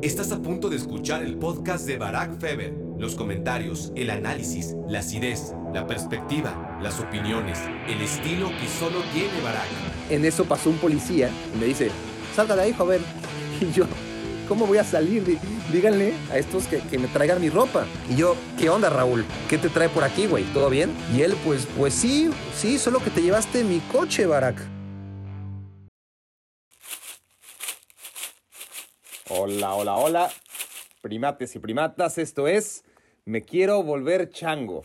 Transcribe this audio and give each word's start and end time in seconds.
Estás 0.00 0.30
a 0.30 0.38
punto 0.38 0.70
de 0.70 0.76
escuchar 0.76 1.24
el 1.24 1.36
podcast 1.38 1.84
de 1.84 1.98
Barack 1.98 2.38
Feber. 2.38 2.72
Los 2.98 3.16
comentarios, 3.16 3.92
el 3.96 4.10
análisis, 4.10 4.76
la 4.88 5.00
acidez, 5.00 5.54
la 5.74 5.88
perspectiva, 5.88 6.78
las 6.80 7.00
opiniones, 7.00 7.58
el 7.88 8.00
estilo 8.00 8.48
que 8.60 8.68
solo 8.68 9.00
tiene 9.12 9.40
Barack. 9.42 9.66
En 10.08 10.24
eso 10.24 10.44
pasó 10.44 10.70
un 10.70 10.76
policía 10.76 11.32
y 11.52 11.58
me 11.58 11.66
dice, 11.66 11.90
salga 12.36 12.54
de 12.54 12.62
ahí, 12.62 12.72
joven. 12.72 13.02
Y 13.60 13.72
yo, 13.72 13.86
¿cómo 14.46 14.68
voy 14.68 14.78
a 14.78 14.84
salir? 14.84 15.36
Díganle 15.72 16.14
a 16.30 16.38
estos 16.38 16.68
que, 16.68 16.78
que, 16.78 16.96
me 16.96 17.08
traigan 17.08 17.40
mi 17.40 17.50
ropa. 17.50 17.84
Y 18.08 18.14
yo, 18.14 18.36
¿qué 18.56 18.70
onda, 18.70 18.90
Raúl? 18.90 19.24
¿Qué 19.48 19.58
te 19.58 19.68
trae 19.68 19.88
por 19.88 20.04
aquí, 20.04 20.28
güey? 20.28 20.44
¿Todo 20.52 20.70
bien? 20.70 20.92
Y 21.12 21.22
él, 21.22 21.34
pues, 21.44 21.66
pues 21.76 21.92
sí, 21.92 22.30
sí, 22.54 22.78
solo 22.78 23.00
que 23.00 23.10
te 23.10 23.20
llevaste 23.20 23.64
mi 23.64 23.80
coche, 23.80 24.26
Barack. 24.26 24.77
Hola, 29.50 29.74
hola, 29.74 29.96
hola. 29.96 30.30
Primates 31.00 31.56
y 31.56 31.58
primatas, 31.58 32.18
esto 32.18 32.48
es 32.48 32.84
Me 33.24 33.46
quiero 33.46 33.82
volver 33.82 34.28
chango. 34.28 34.84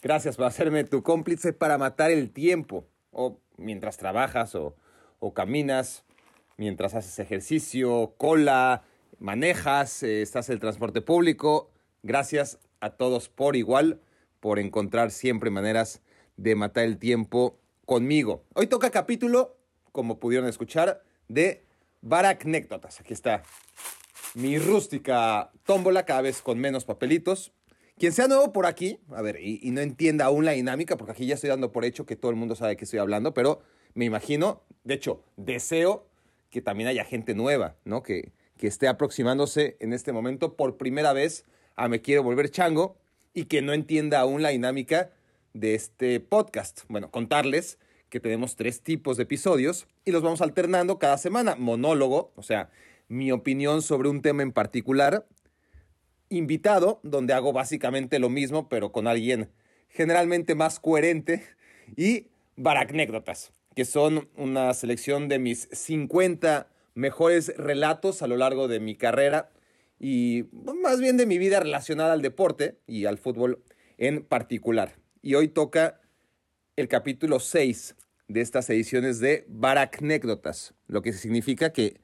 Gracias 0.00 0.36
por 0.36 0.46
hacerme 0.46 0.84
tu 0.84 1.02
cómplice 1.02 1.52
para 1.52 1.76
matar 1.76 2.12
el 2.12 2.30
tiempo. 2.30 2.86
O 3.10 3.40
mientras 3.56 3.96
trabajas 3.96 4.54
o, 4.54 4.76
o 5.18 5.34
caminas, 5.34 6.04
mientras 6.56 6.94
haces 6.94 7.18
ejercicio, 7.18 8.14
cola, 8.16 8.84
manejas, 9.18 10.04
eh, 10.04 10.22
estás 10.22 10.48
en 10.48 10.52
el 10.52 10.60
transporte 10.60 11.00
público. 11.00 11.72
Gracias 12.04 12.60
a 12.78 12.90
todos 12.90 13.28
por 13.28 13.56
igual, 13.56 14.00
por 14.38 14.60
encontrar 14.60 15.10
siempre 15.10 15.50
maneras 15.50 16.00
de 16.36 16.54
matar 16.54 16.84
el 16.84 16.96
tiempo 16.96 17.58
conmigo. 17.86 18.44
Hoy 18.54 18.68
toca 18.68 18.92
capítulo, 18.92 19.56
como 19.90 20.20
pudieron 20.20 20.48
escuchar, 20.48 21.02
de 21.26 21.65
Baracnécdotas. 22.08 23.00
Aquí 23.00 23.12
está 23.12 23.42
mi 24.34 24.58
rústica 24.58 25.50
tómbola, 25.64 26.04
cada 26.04 26.20
vez 26.20 26.40
con 26.40 26.58
menos 26.58 26.84
papelitos. 26.84 27.52
Quien 27.98 28.12
sea 28.12 28.28
nuevo 28.28 28.52
por 28.52 28.66
aquí, 28.66 29.00
a 29.10 29.22
ver, 29.22 29.40
y, 29.40 29.58
y, 29.62 29.70
no 29.72 29.80
entienda 29.80 30.26
aún 30.26 30.44
la 30.44 30.52
dinámica, 30.52 30.96
porque 30.96 31.12
aquí 31.12 31.26
ya 31.26 31.34
estoy 31.34 31.48
dando 31.48 31.72
por 31.72 31.84
hecho 31.84 32.06
que 32.06 32.14
todo 32.14 32.30
el 32.30 32.36
mundo 32.36 32.54
sabe 32.54 32.72
de 32.72 32.76
qué 32.76 32.84
estoy 32.84 33.00
hablando, 33.00 33.34
pero 33.34 33.60
me 33.94 34.04
imagino, 34.04 34.62
de 34.84 34.94
hecho, 34.94 35.24
deseo 35.36 36.06
que 36.50 36.60
también 36.60 36.88
haya 36.88 37.04
gente 37.04 37.34
nueva, 37.34 37.76
¿no? 37.84 38.02
Que, 38.02 38.32
que 38.56 38.66
esté 38.66 38.86
aproximándose 38.86 39.76
en 39.80 39.92
este 39.92 40.12
momento 40.12 40.54
por 40.54 40.76
primera 40.76 41.12
vez 41.12 41.44
a 41.74 41.88
Me 41.88 42.02
Quiero 42.02 42.22
Volver 42.22 42.50
Chango 42.50 42.96
y 43.34 43.46
que 43.46 43.62
no 43.62 43.72
entienda 43.72 44.20
aún 44.20 44.42
la 44.42 44.50
dinámica 44.50 45.10
de 45.54 45.74
este 45.74 46.20
podcast. 46.20 46.82
Bueno, 46.88 47.10
contarles 47.10 47.78
que 48.08 48.20
tenemos 48.20 48.56
tres 48.56 48.80
tipos 48.80 49.16
de 49.16 49.24
episodios 49.24 49.86
y 50.04 50.12
los 50.12 50.22
vamos 50.22 50.40
alternando 50.40 50.98
cada 50.98 51.18
semana. 51.18 51.56
Monólogo, 51.56 52.32
o 52.36 52.42
sea, 52.42 52.70
mi 53.08 53.32
opinión 53.32 53.82
sobre 53.82 54.08
un 54.08 54.22
tema 54.22 54.42
en 54.42 54.52
particular. 54.52 55.26
Invitado, 56.28 57.00
donde 57.02 57.34
hago 57.34 57.52
básicamente 57.52 58.18
lo 58.18 58.28
mismo, 58.28 58.68
pero 58.68 58.92
con 58.92 59.06
alguien 59.06 59.50
generalmente 59.88 60.54
más 60.54 60.80
coherente. 60.80 61.44
Y 61.96 62.26
baracnécdotas, 62.56 63.52
que 63.74 63.84
son 63.84 64.28
una 64.36 64.72
selección 64.74 65.28
de 65.28 65.38
mis 65.38 65.68
50 65.72 66.68
mejores 66.94 67.52
relatos 67.56 68.22
a 68.22 68.26
lo 68.26 68.36
largo 68.36 68.66
de 68.66 68.80
mi 68.80 68.96
carrera 68.96 69.50
y 70.00 70.46
más 70.52 71.00
bien 71.00 71.16
de 71.16 71.26
mi 71.26 71.38
vida 71.38 71.60
relacionada 71.60 72.12
al 72.12 72.22
deporte 72.22 72.78
y 72.86 73.04
al 73.04 73.18
fútbol 73.18 73.62
en 73.98 74.24
particular. 74.24 74.96
Y 75.22 75.34
hoy 75.34 75.48
toca 75.48 76.00
el 76.76 76.88
capítulo 76.88 77.40
6 77.40 77.96
de 78.28 78.40
estas 78.42 78.68
ediciones 78.68 79.18
de 79.18 79.46
Baracnécdotas, 79.48 80.74
lo 80.88 81.00
que 81.00 81.14
significa 81.14 81.72
que 81.72 82.00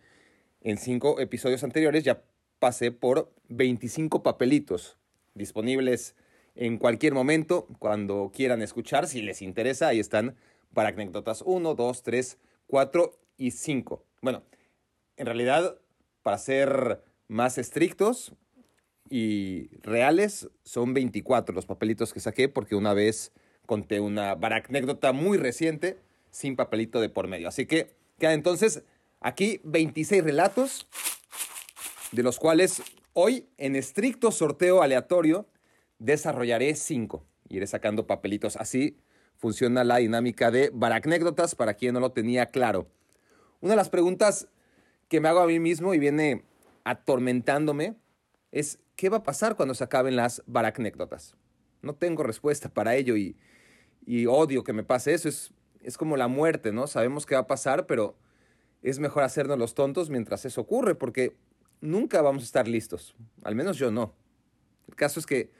en 0.63 0.79
cinco 0.79 1.21
episodios 1.21 1.63
anteriores 1.63 2.05
ya 2.05 2.23
pasé 2.59 2.91
por 2.91 3.31
25 3.49 4.23
papelitos 4.23 4.97
disponibles 5.35 6.17
en 6.55 6.79
cualquier 6.79 7.13
momento, 7.13 7.67
cuando 7.79 8.31
quieran 8.35 8.63
escuchar, 8.63 9.09
si 9.09 9.21
les 9.21 9.43
interesa, 9.43 9.89
ahí 9.89 10.01
están 10.01 10.37
Baracnécdotas 10.71 11.43
1, 11.45 11.75
2, 11.75 12.03
3, 12.03 12.39
4 12.67 13.19
y 13.37 13.51
5. 13.51 14.07
Bueno, 14.23 14.43
en 15.19 15.27
realidad, 15.27 15.79
para 16.23 16.39
ser 16.39 17.03
más 17.29 17.59
estrictos 17.59 18.35
y 19.11 19.69
reales, 19.83 20.49
son 20.63 20.95
24 20.95 21.55
los 21.55 21.67
papelitos 21.67 22.15
que 22.15 22.21
saqué, 22.21 22.49
porque 22.49 22.75
una 22.75 22.95
vez 22.95 23.33
conté 23.67 24.01
una 24.01 24.35
baracnécdota 24.35 25.13
muy 25.13 25.39
reciente 25.39 25.99
sin 26.31 26.57
papelito 26.57 27.01
de 27.01 27.09
por 27.09 27.29
medio. 27.29 27.49
Así 27.49 27.67
que 27.67 27.95
queda 28.19 28.33
entonces 28.33 28.83
aquí 29.21 29.61
26 29.65 30.25
relatos, 30.25 30.87
de 32.13 32.23
los 32.23 32.39
cuales 32.39 32.83
hoy 33.13 33.47
en 33.59 33.77
estricto 33.77 34.31
sorteo 34.31 34.83
aleatorio 34.83 35.47
desarrollaré 35.99 36.75
5. 36.75 37.25
Iré 37.49 37.67
sacando 37.67 38.07
papelitos. 38.07 38.57
Así 38.57 38.99
funciona 39.37 39.85
la 39.85 39.97
dinámica 39.97 40.51
de 40.51 40.71
baracnécdotas 40.73 41.55
para 41.55 41.75
quien 41.75 41.95
no 41.95 42.01
lo 42.01 42.13
tenía 42.13 42.47
claro. 42.47 42.87
Una 43.61 43.73
de 43.73 43.77
las 43.77 43.91
preguntas 43.91 44.49
que 45.09 45.21
me 45.21 45.29
hago 45.29 45.41
a 45.41 45.47
mí 45.47 45.61
mismo 45.61 45.95
y 45.95 45.99
viene 45.99 46.45
atormentándome 46.85 47.97
es 48.51 48.79
¿qué 48.97 49.09
va 49.09 49.19
a 49.19 49.23
pasar 49.23 49.57
cuando 49.57 49.75
se 49.75 49.85
acaben 49.85 50.17
las 50.17 50.43
baracnécdotas? 50.47 51.37
No 51.81 51.95
tengo 51.95 52.23
respuesta 52.23 52.69
para 52.69 52.95
ello 52.95 53.17
y, 53.17 53.37
y 54.07 54.27
odio 54.27 54.65
que 54.65 54.73
me 54.73 54.83
pase 54.83 55.15
eso. 55.15 55.29
Es, 55.29 55.53
es 55.83 55.97
como 55.97 56.17
la 56.17 56.29
muerte, 56.29 56.73
¿no? 56.73 56.87
Sabemos 56.87 57.27
qué 57.27 57.35
va 57.35 57.43
a 57.43 57.47
pasar, 57.47 57.87
pero 57.87 58.17
es 58.83 58.99
mejor 58.99 59.23
hacernos 59.23 59.59
los 59.59 59.75
tontos 59.75 60.11
mientras 60.11 60.45
eso 60.45 60.61
ocurre, 60.61 60.95
porque 60.95 61.37
nunca 61.81 62.23
vamos 62.23 62.43
a 62.43 62.47
estar 62.47 62.69
listos. 62.69 63.15
Al 63.43 63.55
menos 63.55 63.77
yo 63.77 63.91
no. 63.91 64.15
El 64.89 64.97
caso 64.97 65.21
es 65.21 65.27
que, 65.27 65.51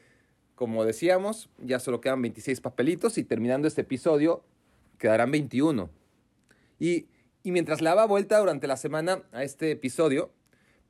como 0.55 0.85
decíamos, 0.85 1.51
ya 1.59 1.79
solo 1.79 2.01
quedan 2.01 2.23
26 2.23 2.61
papelitos 2.61 3.19
y 3.19 3.25
terminando 3.25 3.69
este 3.69 3.83
episodio 3.83 4.45
quedarán 4.99 5.31
21. 5.31 5.91
Y, 6.79 7.09
y 7.43 7.51
mientras 7.53 7.81
le 7.81 7.89
daba 7.89 8.07
vuelta 8.07 8.39
durante 8.39 8.67
la 8.67 8.77
semana 8.77 9.23
a 9.33 9.43
este 9.43 9.73
episodio, 9.73 10.31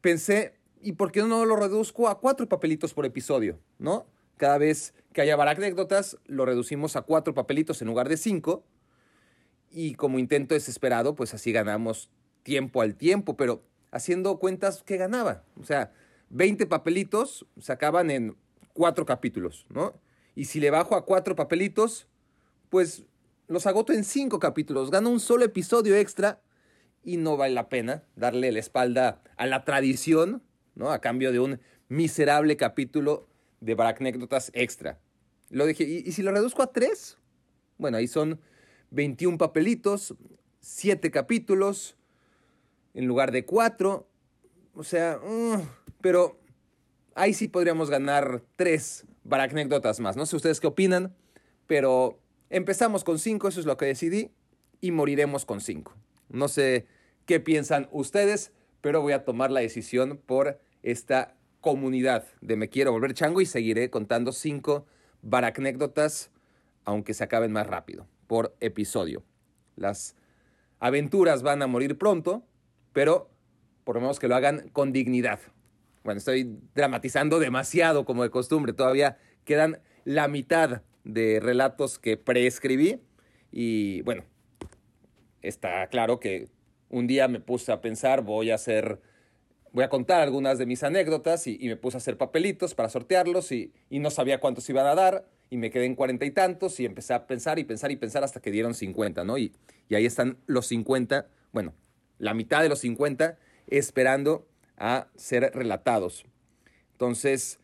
pensé, 0.00 0.54
¿y 0.80 0.92
por 0.92 1.12
qué 1.12 1.22
no 1.22 1.44
lo 1.46 1.56
reduzco 1.56 2.08
a 2.08 2.20
cuatro 2.20 2.48
papelitos 2.48 2.92
por 2.92 3.06
episodio? 3.06 3.58
¿No? 3.78 4.06
Cada 4.36 4.58
vez 4.58 4.94
que 5.12 5.20
haya 5.20 5.34
anécdotas, 5.34 6.18
lo 6.26 6.44
reducimos 6.46 6.96
a 6.96 7.02
cuatro 7.02 7.34
papelitos 7.34 7.80
en 7.82 7.88
lugar 7.88 8.08
de 8.08 8.16
cinco. 8.16 8.64
Y 9.70 9.94
como 9.94 10.18
intento 10.18 10.54
desesperado, 10.54 11.14
pues 11.14 11.34
así 11.34 11.52
ganamos 11.52 12.10
tiempo 12.42 12.82
al 12.82 12.96
tiempo, 12.96 13.36
pero 13.36 13.62
haciendo 13.90 14.38
cuentas, 14.38 14.82
¿qué 14.84 14.96
ganaba? 14.96 15.44
O 15.60 15.64
sea, 15.64 15.92
20 16.30 16.66
papelitos 16.66 17.46
se 17.58 17.72
acaban 17.72 18.10
en 18.10 18.36
cuatro 18.72 19.06
capítulos, 19.06 19.66
¿no? 19.68 19.94
Y 20.34 20.46
si 20.46 20.60
le 20.60 20.70
bajo 20.70 20.96
a 20.96 21.04
cuatro 21.04 21.36
papelitos, 21.36 22.08
pues 22.70 23.04
los 23.48 23.66
agoto 23.66 23.92
en 23.92 24.04
cinco 24.04 24.38
capítulos. 24.38 24.90
Gano 24.90 25.10
un 25.10 25.20
solo 25.20 25.44
episodio 25.44 25.94
extra 25.94 26.40
y 27.04 27.18
no 27.18 27.36
vale 27.36 27.54
la 27.54 27.68
pena 27.68 28.04
darle 28.16 28.50
la 28.50 28.60
espalda 28.60 29.22
a 29.36 29.46
la 29.46 29.64
tradición, 29.64 30.42
¿no? 30.74 30.90
A 30.90 31.00
cambio 31.00 31.32
de 31.32 31.40
un 31.40 31.60
miserable 31.88 32.56
capítulo 32.56 33.28
de 33.62 33.74
baracnécdotas 33.74 34.50
extra. 34.54 34.98
Lo 35.48 35.66
dije, 35.66 35.84
¿y, 35.84 36.02
¿y, 36.06 36.12
si 36.12 36.22
lo 36.22 36.32
reduzco 36.32 36.62
a 36.62 36.72
tres? 36.72 37.16
Bueno, 37.78 37.96
ahí 37.96 38.08
son 38.08 38.40
21 38.90 39.38
papelitos, 39.38 40.14
7 40.60 41.10
capítulos, 41.10 41.96
en 42.94 43.06
lugar 43.06 43.32
de 43.32 43.44
4. 43.44 44.08
O 44.74 44.84
sea, 44.84 45.18
uh, 45.18 45.62
pero 46.00 46.40
ahí 47.14 47.34
sí 47.34 47.48
podríamos 47.48 47.90
ganar 47.90 48.42
3 48.56 49.06
baracnécdotas 49.24 50.00
más. 50.00 50.16
No 50.16 50.26
sé 50.26 50.36
ustedes 50.36 50.60
qué 50.60 50.66
opinan, 50.66 51.14
pero 51.66 52.18
empezamos 52.50 53.04
con 53.04 53.18
5, 53.18 53.48
eso 53.48 53.60
es 53.60 53.66
lo 53.66 53.76
que 53.76 53.86
decidí, 53.86 54.32
y 54.80 54.90
moriremos 54.90 55.44
con 55.44 55.60
5. 55.60 55.94
No 56.28 56.48
sé 56.48 56.86
qué 57.26 57.38
piensan 57.38 57.88
ustedes, 57.92 58.52
pero 58.80 59.00
voy 59.00 59.12
a 59.12 59.24
tomar 59.24 59.50
la 59.50 59.60
decisión 59.60 60.20
por 60.26 60.60
esta 60.82 61.36
comunidad 61.62 62.26
de 62.42 62.56
Me 62.56 62.68
Quiero 62.68 62.92
Volver 62.92 63.14
Chango 63.14 63.40
y 63.40 63.46
seguiré 63.46 63.88
contando 63.88 64.32
5 64.32 64.84
baracnécdotas, 65.22 66.30
aunque 66.84 67.14
se 67.14 67.24
acaben 67.24 67.52
más 67.52 67.66
rápido, 67.66 68.06
por 68.26 68.54
episodio. 68.60 69.22
Las 69.76 70.16
aventuras 70.80 71.42
van 71.42 71.62
a 71.62 71.68
morir 71.68 71.96
pronto, 71.96 72.44
pero 72.92 73.30
por 73.84 73.94
lo 73.94 74.02
menos 74.02 74.18
que 74.18 74.28
lo 74.28 74.34
hagan 74.34 74.68
con 74.72 74.92
dignidad. 74.92 75.38
Bueno, 76.02 76.18
estoy 76.18 76.58
dramatizando 76.74 77.38
demasiado 77.38 78.04
como 78.04 78.24
de 78.24 78.30
costumbre, 78.30 78.72
todavía 78.72 79.16
quedan 79.44 79.80
la 80.04 80.26
mitad 80.26 80.82
de 81.04 81.38
relatos 81.40 82.00
que 82.00 82.16
preescribí 82.16 83.00
y 83.52 84.02
bueno, 84.02 84.24
está 85.42 85.86
claro 85.86 86.18
que 86.18 86.48
un 86.88 87.06
día 87.06 87.28
me 87.28 87.38
puse 87.38 87.70
a 87.70 87.80
pensar, 87.80 88.22
voy 88.22 88.50
a 88.50 88.56
hacer 88.56 89.00
voy 89.72 89.84
a 89.84 89.88
contar 89.88 90.20
algunas 90.20 90.58
de 90.58 90.66
mis 90.66 90.82
anécdotas 90.82 91.46
y, 91.46 91.58
me 91.60 91.76
puse 91.76 91.96
a 91.96 91.98
hacer 91.98 92.16
papelitos 92.18 92.74
para 92.74 92.88
sortearlos 92.88 93.52
y, 93.52 93.72
y, 93.90 93.98
no 93.98 94.10
sabía 94.10 94.38
cuántos 94.38 94.68
iban 94.68 94.86
a 94.86 94.94
dar 94.94 95.26
y 95.50 95.56
me 95.56 95.70
quedé 95.70 95.86
en 95.86 95.94
cuarenta 95.94 96.24
y 96.24 96.30
tantos 96.30 96.78
y 96.80 96.84
empecé 96.84 97.14
a 97.14 97.26
pensar 97.26 97.58
y 97.58 97.64
pensar 97.64 97.90
y 97.90 97.96
pensar 97.96 98.24
hasta 98.24 98.40
que 98.40 98.50
dieron 98.50 98.74
50, 98.74 99.24
¿no? 99.24 99.38
Y, 99.38 99.52
y 99.88 99.94
ahí 99.94 100.06
están 100.06 100.38
los 100.46 100.66
50, 100.66 101.26
bueno, 101.52 101.74
la 102.18 102.34
mitad 102.34 102.62
de 102.62 102.68
los 102.68 102.80
50 102.80 103.38
esperando 103.66 104.46
a 104.76 105.08
ser 105.16 105.50
relatados. 105.54 106.24
Entonces, 106.92 107.58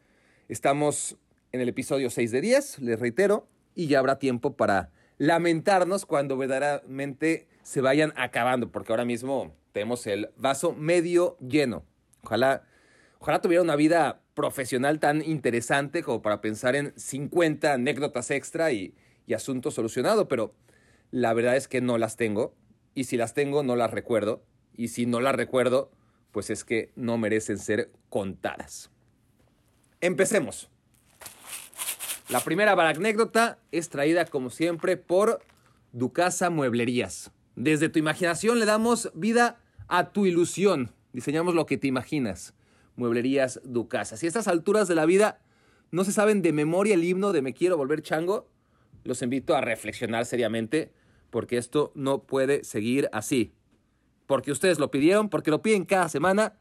estamos 0.49 1.16
en 1.52 1.60
el 1.60 1.69
episodio 1.69 2.10
6 2.10 2.31
de 2.31 2.40
10, 2.40 2.78
les 2.81 3.00
reitero, 3.00 3.49
y 3.75 3.87
ya 3.87 3.99
habrá 3.99 4.19
tiempo 4.19 4.56
para 4.56 4.90
lamentarnos 5.19 6.06
cuando 6.06 6.37
verdaderamente 6.37 7.49
se 7.62 7.81
vayan 7.81 8.12
acabando, 8.16 8.70
porque 8.70 8.93
ahora 8.93 9.05
mismo 9.05 9.55
tenemos 9.72 10.06
el 10.06 10.31
vaso 10.37 10.72
medio 10.72 11.37
lleno. 11.38 11.84
Ojalá, 12.29 12.63
ojalá 13.21 13.41
tuviera 13.41 13.63
una 13.63 13.75
vida 13.75 14.21
profesional 14.35 15.01
tan 15.01 15.23
interesante 15.23 16.03
como 16.03 16.21
para 16.21 16.43
pensar 16.43 16.77
en 16.77 16.93
50 16.95 17.73
anécdotas 17.73 18.31
extra 18.31 18.71
y, 18.71 18.95
y 19.27 19.33
asuntos 19.33 19.73
solucionados, 19.73 20.27
pero 20.29 20.55
la 21.11 21.33
verdad 21.33 21.57
es 21.57 21.69
que 21.69 21.81
no 21.81 21.97
las 21.97 22.17
tengo, 22.17 22.55
y 22.95 23.05
si 23.05 23.17
las 23.17 23.33
tengo 23.33 23.63
no 23.63 23.77
las 23.77 23.93
recuerdo, 23.93 24.43
y 24.77 24.89
si 24.89 25.07
no 25.07 25.23
las 25.23 25.37
recuerdo, 25.37 25.91
pues 26.31 26.51
es 26.51 26.65
que 26.65 26.93
no 26.97 27.17
merecen 27.17 27.59
ser 27.59 27.93
contadas. 28.11 28.91
Empecemos. 30.03 30.69
La 32.29 32.41
primera 32.41 32.73
anécdota 32.73 33.59
es 33.73 33.89
traída 33.89 34.27
como 34.27 34.51
siempre 34.51 34.99
por 34.99 35.41
Ducasa 35.93 36.51
Mueblerías. 36.51 37.31
Desde 37.57 37.89
tu 37.89 37.99
imaginación 37.99 38.59
le 38.59 38.67
damos 38.67 39.11
vida 39.15 39.63
a 39.89 40.13
tu 40.13 40.27
ilusión. 40.27 40.93
Diseñamos 41.12 41.55
lo 41.55 41.66
que 41.66 41.78
te 41.78 41.87
imaginas. 41.87 42.55
Mueblerías 42.96 43.60
Ducasa. 43.64 44.16
Si 44.16 44.26
a 44.26 44.28
estas 44.28 44.49
alturas 44.49 44.88
de 44.88 44.94
la 44.94 45.06
vida 45.06 45.40
no 45.90 46.05
se 46.05 46.12
saben 46.12 46.43
de 46.43 46.52
memoria 46.52 46.94
el 46.94 47.05
himno 47.05 47.32
de 47.32 47.43
Me 47.43 47.55
quiero 47.55 47.76
volver 47.76 48.02
chango, 48.02 48.49
los 49.05 49.22
invito 49.22 49.56
a 49.56 49.60
reflexionar 49.60 50.26
seriamente 50.26 50.93
porque 51.31 51.56
esto 51.56 51.93
no 51.94 52.25
puede 52.25 52.64
seguir 52.64 53.08
así. 53.12 53.52
Porque 54.26 54.50
ustedes 54.50 54.78
lo 54.78 54.90
pidieron, 54.90 55.28
porque 55.31 55.50
lo 55.50 55.62
piden 55.62 55.84
cada 55.84 56.08
semana, 56.08 56.58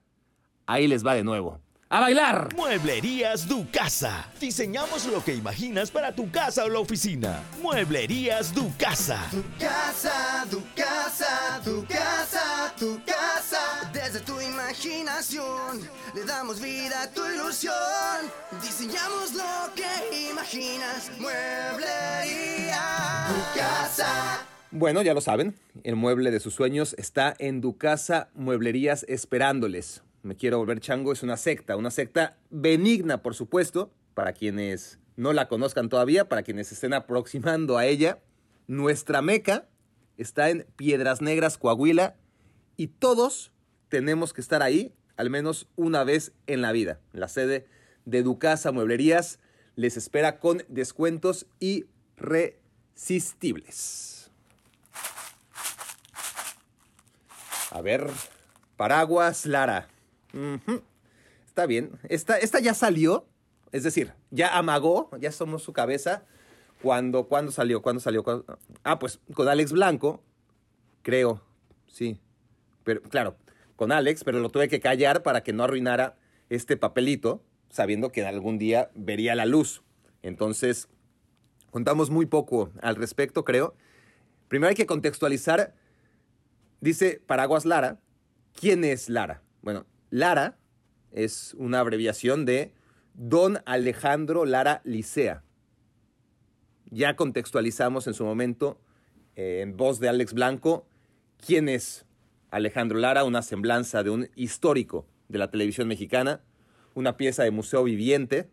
ahí 0.65 0.87
les 0.87 1.05
va 1.05 1.15
de 1.15 1.23
nuevo. 1.23 1.59
¡A 1.89 2.01
bailar! 2.01 2.53
Mueblerías 2.53 3.47
Du 3.47 3.65
Casa. 3.71 4.29
Diseñamos 4.41 5.05
lo 5.05 5.23
que 5.23 5.33
imaginas 5.33 5.89
para 5.89 6.11
tu 6.11 6.29
casa 6.29 6.65
o 6.65 6.67
la 6.67 6.79
oficina. 6.79 7.41
Mueblerías 7.61 8.53
Du 8.53 8.69
Casa. 8.77 9.25
Tu 9.31 9.41
casa, 9.57 10.45
tu 10.51 10.61
casa, 10.75 11.61
tu 11.63 11.85
casa, 11.85 12.73
tu 12.77 12.99
casa. 13.05 13.89
Desde 13.93 14.19
tu 14.19 14.41
imaginación 14.41 15.79
le 16.13 16.25
damos 16.25 16.59
vida 16.59 17.03
a 17.03 17.09
tu 17.09 17.25
ilusión. 17.25 17.73
Diseñamos 18.61 19.33
lo 19.33 19.73
que 19.73 20.29
imaginas. 20.29 21.09
Mueblería 21.17 22.81
Tu 23.29 23.59
casa. 23.61 24.45
Bueno, 24.71 25.01
ya 25.03 25.13
lo 25.13 25.21
saben, 25.21 25.55
el 25.85 25.95
mueble 25.95 26.31
de 26.31 26.41
sus 26.41 26.53
sueños 26.53 26.95
está 26.97 27.33
en 27.39 27.61
Ducasa 27.61 28.27
Mueblerías 28.35 29.05
esperándoles. 29.07 30.01
Me 30.23 30.35
quiero 30.35 30.57
volver 30.57 30.79
chango 30.79 31.13
es 31.13 31.23
una 31.23 31.37
secta, 31.37 31.77
una 31.77 31.91
secta 31.91 32.37
benigna, 32.49 33.21
por 33.21 33.35
supuesto, 33.35 33.91
para 34.13 34.33
quienes 34.33 34.99
no 35.15 35.33
la 35.33 35.47
conozcan 35.47 35.89
todavía, 35.89 36.27
para 36.27 36.43
quienes 36.43 36.71
estén 36.71 36.93
aproximando 36.93 37.77
a 37.77 37.85
ella. 37.85 38.19
Nuestra 38.67 39.21
meca 39.21 39.67
está 40.17 40.49
en 40.49 40.65
Piedras 40.75 41.21
Negras, 41.21 41.57
Coahuila, 41.57 42.15
y 42.75 42.87
todos 42.87 43.51
tenemos 43.89 44.33
que 44.33 44.41
estar 44.41 44.61
ahí 44.61 44.93
al 45.17 45.29
menos 45.29 45.67
una 45.75 46.03
vez 46.03 46.31
en 46.45 46.61
la 46.61 46.71
vida. 46.71 46.99
La 47.11 47.27
sede 47.27 47.67
de 48.05 48.23
Ducasa 48.23 48.71
Mueblerías 48.71 49.39
les 49.75 49.97
espera 49.97 50.39
con 50.39 50.63
descuentos 50.69 51.47
irresistibles. 51.59 54.31
A 57.71 57.81
ver, 57.81 58.09
paraguas 58.77 59.45
Lara. 59.45 59.89
Está 61.45 61.65
bien. 61.65 61.91
Esta, 62.09 62.37
esta 62.37 62.59
ya 62.59 62.73
salió. 62.73 63.27
Es 63.71 63.83
decir, 63.83 64.13
ya 64.31 64.57
amagó, 64.57 65.09
ya 65.19 65.31
somos 65.31 65.63
su 65.63 65.73
cabeza. 65.73 66.23
Cuando, 66.81 67.27
¿Cuándo 67.27 67.51
salió? 67.51 67.81
¿Cuándo 67.81 67.99
salió? 67.99 68.23
Ah, 68.83 68.99
pues 68.99 69.19
con 69.33 69.47
Alex 69.47 69.71
Blanco, 69.71 70.23
creo, 71.01 71.41
sí. 71.87 72.19
Pero 72.83 73.01
claro, 73.01 73.35
con 73.75 73.91
Alex, 73.91 74.23
pero 74.23 74.39
lo 74.39 74.49
tuve 74.49 74.67
que 74.67 74.79
callar 74.79 75.23
para 75.23 75.41
que 75.41 75.53
no 75.53 75.63
arruinara 75.63 76.17
este 76.49 76.77
papelito, 76.77 77.43
sabiendo 77.69 78.11
que 78.11 78.25
algún 78.25 78.57
día 78.57 78.91
vería 78.93 79.35
la 79.35 79.45
luz. 79.45 79.81
Entonces, 80.21 80.87
contamos 81.71 82.09
muy 82.09 82.25
poco 82.25 82.71
al 82.81 82.95
respecto, 82.95 83.43
creo. 83.43 83.75
Primero 84.47 84.69
hay 84.69 84.75
que 84.75 84.85
contextualizar, 84.85 85.73
dice 86.79 87.21
Paraguas 87.25 87.65
Lara, 87.65 87.99
¿quién 88.53 88.83
es 88.83 89.09
Lara? 89.09 89.41
Bueno, 89.61 89.85
Lara 90.17 90.57
es 91.11 91.53
una 91.57 91.79
abreviación 91.79 92.45
de 92.45 92.73
Don 93.13 93.59
Alejandro 93.65 94.45
Lara 94.45 94.81
Licea. 94.83 95.43
Ya 96.89 97.15
contextualizamos 97.15 98.07
en 98.07 98.13
su 98.13 98.25
momento, 98.25 98.79
eh, 99.35 99.61
en 99.61 99.77
voz 99.77 99.99
de 99.99 100.09
Alex 100.09 100.33
Blanco, 100.33 100.87
quién 101.45 101.69
es 101.69 102.05
Alejandro 102.49 102.97
Lara, 102.97 103.23
una 103.25 103.41
semblanza 103.41 104.03
de 104.03 104.09
un 104.09 104.29
histórico 104.35 105.07
de 105.27 105.37
la 105.37 105.51
televisión 105.51 105.87
mexicana, 105.87 106.41
una 106.93 107.17
pieza 107.17 107.43
de 107.43 107.51
museo 107.51 107.83
viviente. 107.83 108.49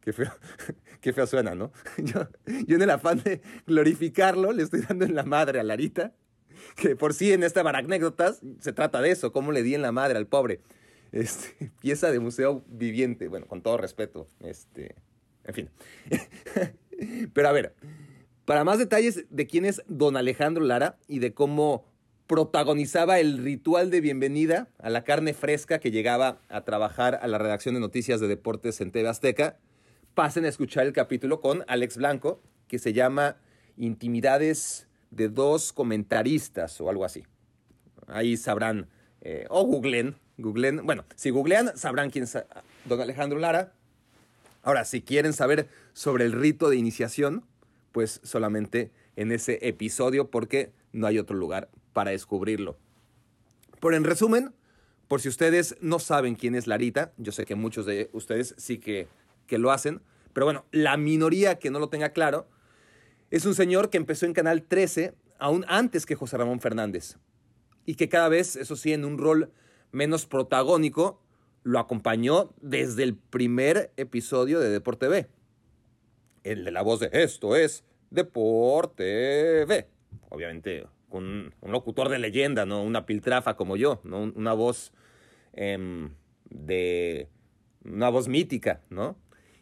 Qué 0.00 0.12
feo, 0.12 0.32
qué 1.00 1.12
feo 1.12 1.26
suena, 1.26 1.54
¿no? 1.54 1.72
Yo, 1.98 2.28
en 2.46 2.82
el 2.82 2.90
afán 2.90 3.22
de 3.22 3.40
glorificarlo 3.66 4.52
le 4.52 4.64
estoy 4.64 4.80
dando 4.80 5.04
en 5.04 5.14
la 5.14 5.24
madre 5.24 5.60
a 5.60 5.62
Larita, 5.62 6.12
que 6.76 6.96
por 6.96 7.14
sí 7.14 7.32
en 7.32 7.42
esta 7.42 7.62
baracnécdotas 7.62 8.40
se 8.58 8.72
trata 8.72 9.00
de 9.00 9.10
eso, 9.12 9.32
cómo 9.32 9.52
le 9.52 9.62
di 9.62 9.74
en 9.74 9.82
la 9.82 9.92
madre 9.92 10.18
al 10.18 10.26
pobre. 10.26 10.60
Este, 11.12 11.70
pieza 11.80 12.10
de 12.10 12.20
museo 12.20 12.64
viviente, 12.68 13.28
bueno, 13.28 13.46
con 13.46 13.62
todo 13.62 13.76
respeto, 13.76 14.28
este, 14.40 14.94
en 15.44 15.54
fin. 15.54 15.70
Pero 17.32 17.48
a 17.48 17.52
ver, 17.52 17.74
para 18.44 18.64
más 18.64 18.78
detalles 18.78 19.26
de 19.30 19.46
quién 19.46 19.64
es 19.64 19.82
don 19.88 20.16
Alejandro 20.16 20.64
Lara 20.64 20.98
y 21.08 21.18
de 21.18 21.32
cómo 21.34 21.84
protagonizaba 22.26 23.18
el 23.18 23.38
ritual 23.38 23.90
de 23.90 24.00
bienvenida 24.00 24.68
a 24.78 24.88
la 24.88 25.02
carne 25.02 25.34
fresca 25.34 25.80
que 25.80 25.90
llegaba 25.90 26.40
a 26.48 26.64
trabajar 26.64 27.18
a 27.22 27.26
la 27.26 27.38
redacción 27.38 27.74
de 27.74 27.80
noticias 27.80 28.20
de 28.20 28.28
deportes 28.28 28.80
en 28.80 28.92
TV 28.92 29.08
Azteca, 29.08 29.58
pasen 30.14 30.44
a 30.44 30.48
escuchar 30.48 30.86
el 30.86 30.92
capítulo 30.92 31.40
con 31.40 31.64
Alex 31.66 31.96
Blanco, 31.96 32.40
que 32.68 32.78
se 32.78 32.92
llama 32.92 33.38
Intimidades 33.76 34.86
de 35.10 35.28
dos 35.28 35.72
comentaristas 35.72 36.80
o 36.80 36.88
algo 36.88 37.04
así. 37.04 37.24
Ahí 38.06 38.36
sabrán, 38.36 38.88
eh, 39.22 39.46
o 39.48 39.64
googlen, 39.64 40.16
googlen, 40.40 40.84
bueno, 40.84 41.04
si 41.14 41.30
googlean 41.30 41.76
sabrán 41.76 42.10
quién 42.10 42.24
es 42.24 42.36
don 42.84 43.00
Alejandro 43.00 43.38
Lara. 43.38 43.72
Ahora, 44.62 44.84
si 44.84 45.02
quieren 45.02 45.32
saber 45.32 45.68
sobre 45.92 46.24
el 46.24 46.32
rito 46.32 46.68
de 46.68 46.76
iniciación, 46.76 47.44
pues 47.92 48.20
solamente 48.22 48.90
en 49.16 49.32
ese 49.32 49.58
episodio 49.66 50.30
porque 50.30 50.72
no 50.92 51.06
hay 51.06 51.18
otro 51.18 51.36
lugar 51.36 51.70
para 51.92 52.10
descubrirlo. 52.10 52.76
Pero 53.80 53.96
en 53.96 54.04
resumen, 54.04 54.52
por 55.08 55.20
si 55.20 55.28
ustedes 55.28 55.76
no 55.80 55.98
saben 55.98 56.34
quién 56.34 56.54
es 56.54 56.66
Larita, 56.66 57.12
yo 57.16 57.32
sé 57.32 57.46
que 57.46 57.54
muchos 57.54 57.86
de 57.86 58.10
ustedes 58.12 58.54
sí 58.58 58.78
que, 58.78 59.08
que 59.46 59.58
lo 59.58 59.72
hacen, 59.72 60.02
pero 60.32 60.46
bueno, 60.46 60.64
la 60.70 60.96
minoría 60.96 61.58
que 61.58 61.70
no 61.70 61.78
lo 61.78 61.88
tenga 61.88 62.10
claro, 62.10 62.46
es 63.30 63.46
un 63.46 63.54
señor 63.54 63.90
que 63.90 63.96
empezó 63.96 64.26
en 64.26 64.34
Canal 64.34 64.62
13 64.62 65.14
aún 65.38 65.64
antes 65.68 66.06
que 66.06 66.14
José 66.14 66.36
Ramón 66.36 66.60
Fernández 66.60 67.16
y 67.86 67.94
que 67.94 68.08
cada 68.08 68.28
vez, 68.28 68.56
eso 68.56 68.76
sí, 68.76 68.92
en 68.92 69.04
un 69.04 69.18
rol 69.18 69.50
menos 69.92 70.26
protagónico, 70.26 71.20
lo 71.62 71.78
acompañó 71.78 72.52
desde 72.60 73.02
el 73.02 73.14
primer 73.16 73.92
episodio 73.96 74.60
de 74.60 74.70
Deporte 74.70 75.08
B. 75.08 75.28
El 76.42 76.64
de 76.64 76.70
la 76.70 76.82
voz 76.82 77.00
de 77.00 77.10
esto 77.12 77.56
es 77.56 77.84
Deporte 78.10 79.64
B. 79.66 79.86
Obviamente, 80.30 80.86
con 81.08 81.54
un 81.60 81.72
locutor 81.72 82.08
de 82.08 82.18
leyenda, 82.18 82.64
¿no? 82.64 82.82
Una 82.82 83.04
piltrafa 83.04 83.56
como 83.56 83.76
yo, 83.76 84.00
¿no? 84.04 84.32
Una 84.34 84.52
voz 84.54 84.92
em, 85.52 86.14
de. 86.48 87.28
Una 87.84 88.08
voz 88.08 88.28
mítica, 88.28 88.82
¿no? 88.90 89.16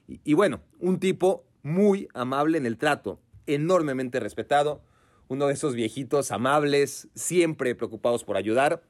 Y, 0.06 0.20
y 0.24 0.34
bueno, 0.34 0.60
un 0.78 1.00
tipo 1.00 1.44
muy 1.62 2.08
amable 2.14 2.58
en 2.58 2.66
el 2.66 2.78
trato, 2.78 3.20
enormemente 3.46 4.20
respetado, 4.20 4.82
uno 5.28 5.46
de 5.46 5.54
esos 5.54 5.74
viejitos 5.74 6.32
amables, 6.32 7.08
siempre 7.14 7.74
preocupados 7.74 8.24
por 8.24 8.36
ayudar. 8.36 8.82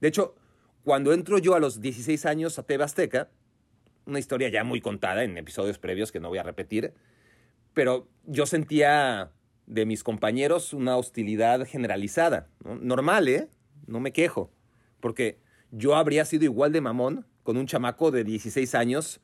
De 0.00 0.08
hecho, 0.08 0.34
cuando 0.84 1.12
entro 1.12 1.38
yo 1.38 1.54
a 1.54 1.60
los 1.60 1.80
16 1.80 2.26
años 2.26 2.58
a 2.58 2.62
TV 2.62 2.84
Azteca, 2.84 3.30
una 4.06 4.18
historia 4.18 4.48
ya 4.48 4.64
muy 4.64 4.80
contada 4.80 5.24
en 5.24 5.36
episodios 5.36 5.78
previos 5.78 6.10
que 6.10 6.20
no 6.20 6.28
voy 6.28 6.38
a 6.38 6.42
repetir, 6.42 6.94
pero 7.74 8.08
yo 8.24 8.46
sentía 8.46 9.30
de 9.66 9.86
mis 9.86 10.02
compañeros 10.02 10.72
una 10.72 10.96
hostilidad 10.96 11.64
generalizada. 11.66 12.48
¿no? 12.64 12.76
Normal, 12.76 13.28
¿eh? 13.28 13.48
No 13.86 14.00
me 14.00 14.12
quejo, 14.12 14.50
porque 15.00 15.38
yo 15.70 15.94
habría 15.94 16.24
sido 16.24 16.44
igual 16.44 16.72
de 16.72 16.80
mamón 16.80 17.26
con 17.42 17.56
un 17.56 17.66
chamaco 17.66 18.10
de 18.10 18.24
16 18.24 18.74
años 18.74 19.20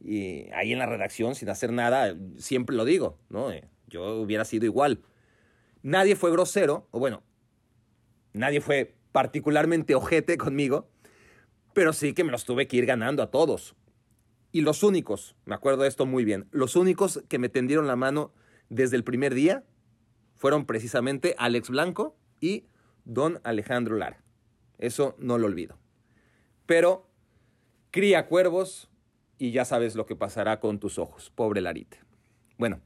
y 0.00 0.50
ahí 0.52 0.72
en 0.72 0.78
la 0.78 0.86
redacción 0.86 1.34
sin 1.34 1.48
hacer 1.48 1.72
nada, 1.72 2.16
siempre 2.36 2.76
lo 2.76 2.84
digo, 2.84 3.18
¿no? 3.28 3.50
Eh, 3.50 3.68
Yo 3.88 4.20
hubiera 4.20 4.44
sido 4.44 4.64
igual. 4.64 5.02
Nadie 5.82 6.14
fue 6.14 6.30
grosero, 6.30 6.86
o 6.90 6.98
bueno, 6.98 7.22
nadie 8.32 8.60
fue 8.60 8.94
particularmente 9.12 9.94
ojete 9.94 10.36
conmigo, 10.36 10.88
pero 11.72 11.92
sí 11.92 12.12
que 12.12 12.24
me 12.24 12.32
los 12.32 12.44
tuve 12.44 12.66
que 12.66 12.76
ir 12.76 12.86
ganando 12.86 13.22
a 13.22 13.30
todos. 13.30 13.76
Y 14.50 14.62
los 14.62 14.82
únicos, 14.82 15.36
me 15.44 15.54
acuerdo 15.54 15.82
de 15.82 15.88
esto 15.88 16.06
muy 16.06 16.24
bien, 16.24 16.48
los 16.50 16.76
únicos 16.76 17.22
que 17.28 17.38
me 17.38 17.48
tendieron 17.48 17.86
la 17.86 17.96
mano 17.96 18.32
desde 18.68 18.96
el 18.96 19.04
primer 19.04 19.34
día 19.34 19.64
fueron 20.34 20.66
precisamente 20.66 21.34
Alex 21.38 21.68
Blanco 21.68 22.16
y 22.40 22.66
don 23.04 23.40
Alejandro 23.44 23.96
Lara. 23.96 24.22
Eso 24.78 25.16
no 25.18 25.38
lo 25.38 25.46
olvido. 25.46 25.78
Pero 26.66 27.10
cría 27.90 28.26
cuervos 28.26 28.88
y 29.38 29.50
ya 29.50 29.64
sabes 29.64 29.94
lo 29.94 30.06
que 30.06 30.16
pasará 30.16 30.60
con 30.60 30.78
tus 30.78 30.98
ojos, 30.98 31.30
pobre 31.34 31.60
Larita. 31.60 31.98
Bueno, 32.56 32.80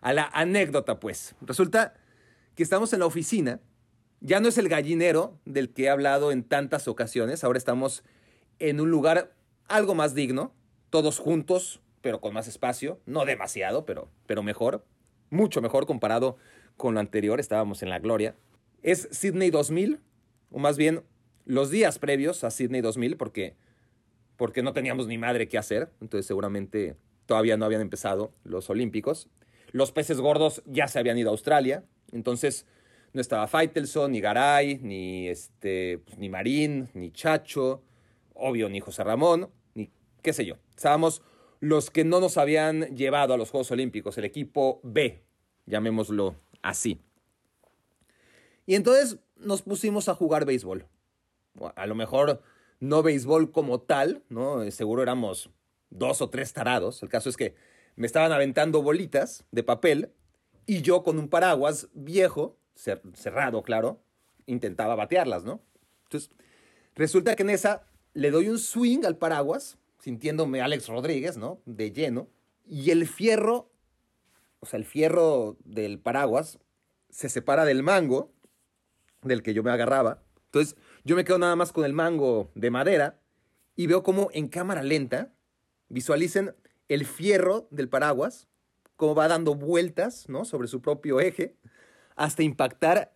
a 0.00 0.12
la 0.12 0.30
anécdota 0.32 1.00
pues. 1.00 1.34
Resulta 1.40 1.94
que 2.54 2.62
estamos 2.62 2.92
en 2.92 3.00
la 3.00 3.06
oficina, 3.06 3.60
ya 4.20 4.40
no 4.40 4.48
es 4.48 4.58
el 4.58 4.68
gallinero 4.68 5.38
del 5.44 5.72
que 5.72 5.84
he 5.84 5.88
hablado 5.88 6.32
en 6.32 6.42
tantas 6.42 6.88
ocasiones, 6.88 7.44
ahora 7.44 7.58
estamos 7.58 8.04
en 8.58 8.80
un 8.80 8.90
lugar 8.90 9.34
algo 9.68 9.94
más 9.94 10.14
digno, 10.14 10.54
todos 10.90 11.18
juntos, 11.18 11.80
pero 12.00 12.20
con 12.20 12.34
más 12.34 12.48
espacio, 12.48 13.00
no 13.06 13.24
demasiado, 13.24 13.84
pero, 13.84 14.08
pero 14.26 14.42
mejor, 14.42 14.84
mucho 15.30 15.60
mejor 15.60 15.86
comparado 15.86 16.36
con 16.76 16.94
lo 16.94 17.00
anterior, 17.00 17.40
estábamos 17.40 17.82
en 17.82 17.90
la 17.90 17.98
gloria. 17.98 18.34
Es 18.82 19.08
Sydney 19.10 19.50
2000, 19.50 20.00
o 20.50 20.58
más 20.58 20.76
bien 20.76 21.02
los 21.44 21.70
días 21.70 21.98
previos 21.98 22.44
a 22.44 22.50
Sydney 22.50 22.80
2000, 22.80 23.16
porque, 23.16 23.56
porque 24.36 24.62
no 24.62 24.72
teníamos 24.72 25.06
ni 25.06 25.18
madre 25.18 25.48
qué 25.48 25.58
hacer, 25.58 25.90
entonces 26.00 26.26
seguramente 26.26 26.96
todavía 27.26 27.56
no 27.56 27.64
habían 27.64 27.80
empezado 27.80 28.32
los 28.44 28.70
Olímpicos. 28.70 29.28
Los 29.72 29.92
peces 29.92 30.20
gordos 30.20 30.62
ya 30.64 30.88
se 30.88 30.98
habían 30.98 31.18
ido 31.18 31.30
a 31.30 31.32
Australia, 31.32 31.84
entonces 32.12 32.66
no 33.12 33.20
estaba 33.20 33.46
Faitelson, 33.46 34.12
ni 34.12 34.20
Garay, 34.20 34.78
ni, 34.78 35.28
este, 35.28 35.98
pues, 35.98 36.18
ni 36.18 36.28
Marín, 36.28 36.88
ni 36.94 37.10
Chacho, 37.10 37.82
obvio, 38.34 38.68
ni 38.68 38.80
José 38.80 39.04
Ramón, 39.04 39.50
ni 39.74 39.90
qué 40.22 40.32
sé 40.32 40.44
yo. 40.44 40.56
Estábamos 40.76 41.22
los 41.60 41.90
que 41.90 42.04
no 42.04 42.20
nos 42.20 42.36
habían 42.36 42.94
llevado 42.96 43.34
a 43.34 43.36
los 43.36 43.50
Juegos 43.50 43.70
Olímpicos, 43.70 44.18
el 44.18 44.24
equipo 44.24 44.80
B, 44.82 45.22
llamémoslo 45.66 46.36
así. 46.62 47.00
Y 48.66 48.74
entonces 48.74 49.18
nos 49.36 49.62
pusimos 49.62 50.08
a 50.08 50.14
jugar 50.14 50.44
béisbol. 50.44 50.86
A 51.74 51.86
lo 51.86 51.94
mejor 51.94 52.42
no 52.80 53.02
béisbol 53.02 53.50
como 53.50 53.80
tal, 53.80 54.22
¿no? 54.28 54.70
Seguro 54.70 55.02
éramos 55.02 55.50
dos 55.90 56.20
o 56.20 56.28
tres 56.28 56.52
tarados. 56.52 57.02
El 57.02 57.08
caso 57.08 57.28
es 57.28 57.36
que 57.36 57.54
me 57.94 58.06
estaban 58.06 58.32
aventando 58.32 58.82
bolitas 58.82 59.44
de 59.50 59.62
papel 59.62 60.12
y 60.66 60.82
yo 60.82 61.02
con 61.02 61.18
un 61.18 61.28
paraguas 61.28 61.88
viejo, 61.94 62.58
cerrado, 62.76 63.62
claro, 63.62 64.00
intentaba 64.46 64.94
batearlas, 64.94 65.44
¿no? 65.44 65.60
Entonces, 66.04 66.30
resulta 66.94 67.34
que 67.34 67.42
en 67.42 67.50
esa 67.50 67.86
le 68.14 68.30
doy 68.30 68.48
un 68.48 68.58
swing 68.58 69.04
al 69.04 69.16
paraguas, 69.16 69.78
sintiéndome 69.98 70.60
Alex 70.60 70.88
Rodríguez, 70.88 71.36
¿no? 71.36 71.60
De 71.66 71.92
lleno. 71.92 72.28
Y 72.64 72.90
el 72.90 73.06
fierro, 73.06 73.70
o 74.60 74.66
sea, 74.66 74.78
el 74.78 74.84
fierro 74.84 75.56
del 75.64 75.98
paraguas 75.98 76.58
se 77.10 77.28
separa 77.28 77.64
del 77.64 77.82
mango 77.82 78.32
del 79.22 79.42
que 79.42 79.54
yo 79.54 79.62
me 79.62 79.70
agarraba. 79.70 80.22
Entonces, 80.46 80.76
yo 81.04 81.16
me 81.16 81.24
quedo 81.24 81.38
nada 81.38 81.56
más 81.56 81.72
con 81.72 81.84
el 81.84 81.92
mango 81.92 82.50
de 82.54 82.70
madera 82.70 83.20
y 83.74 83.86
veo 83.86 84.02
como 84.02 84.30
en 84.32 84.48
cámara 84.48 84.82
lenta 84.82 85.32
visualicen 85.88 86.54
el 86.88 87.04
fierro 87.04 87.68
del 87.70 87.88
paraguas, 87.88 88.48
cómo 88.96 89.14
va 89.14 89.28
dando 89.28 89.54
vueltas, 89.54 90.28
¿no? 90.28 90.44
Sobre 90.44 90.68
su 90.68 90.80
propio 90.80 91.20
eje, 91.20 91.56
hasta 92.16 92.42
impactar 92.42 93.14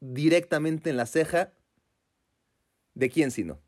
directamente 0.00 0.90
en 0.90 0.96
la 0.96 1.06
ceja 1.06 1.52
de 2.94 3.10
quién 3.10 3.30
sino, 3.30 3.60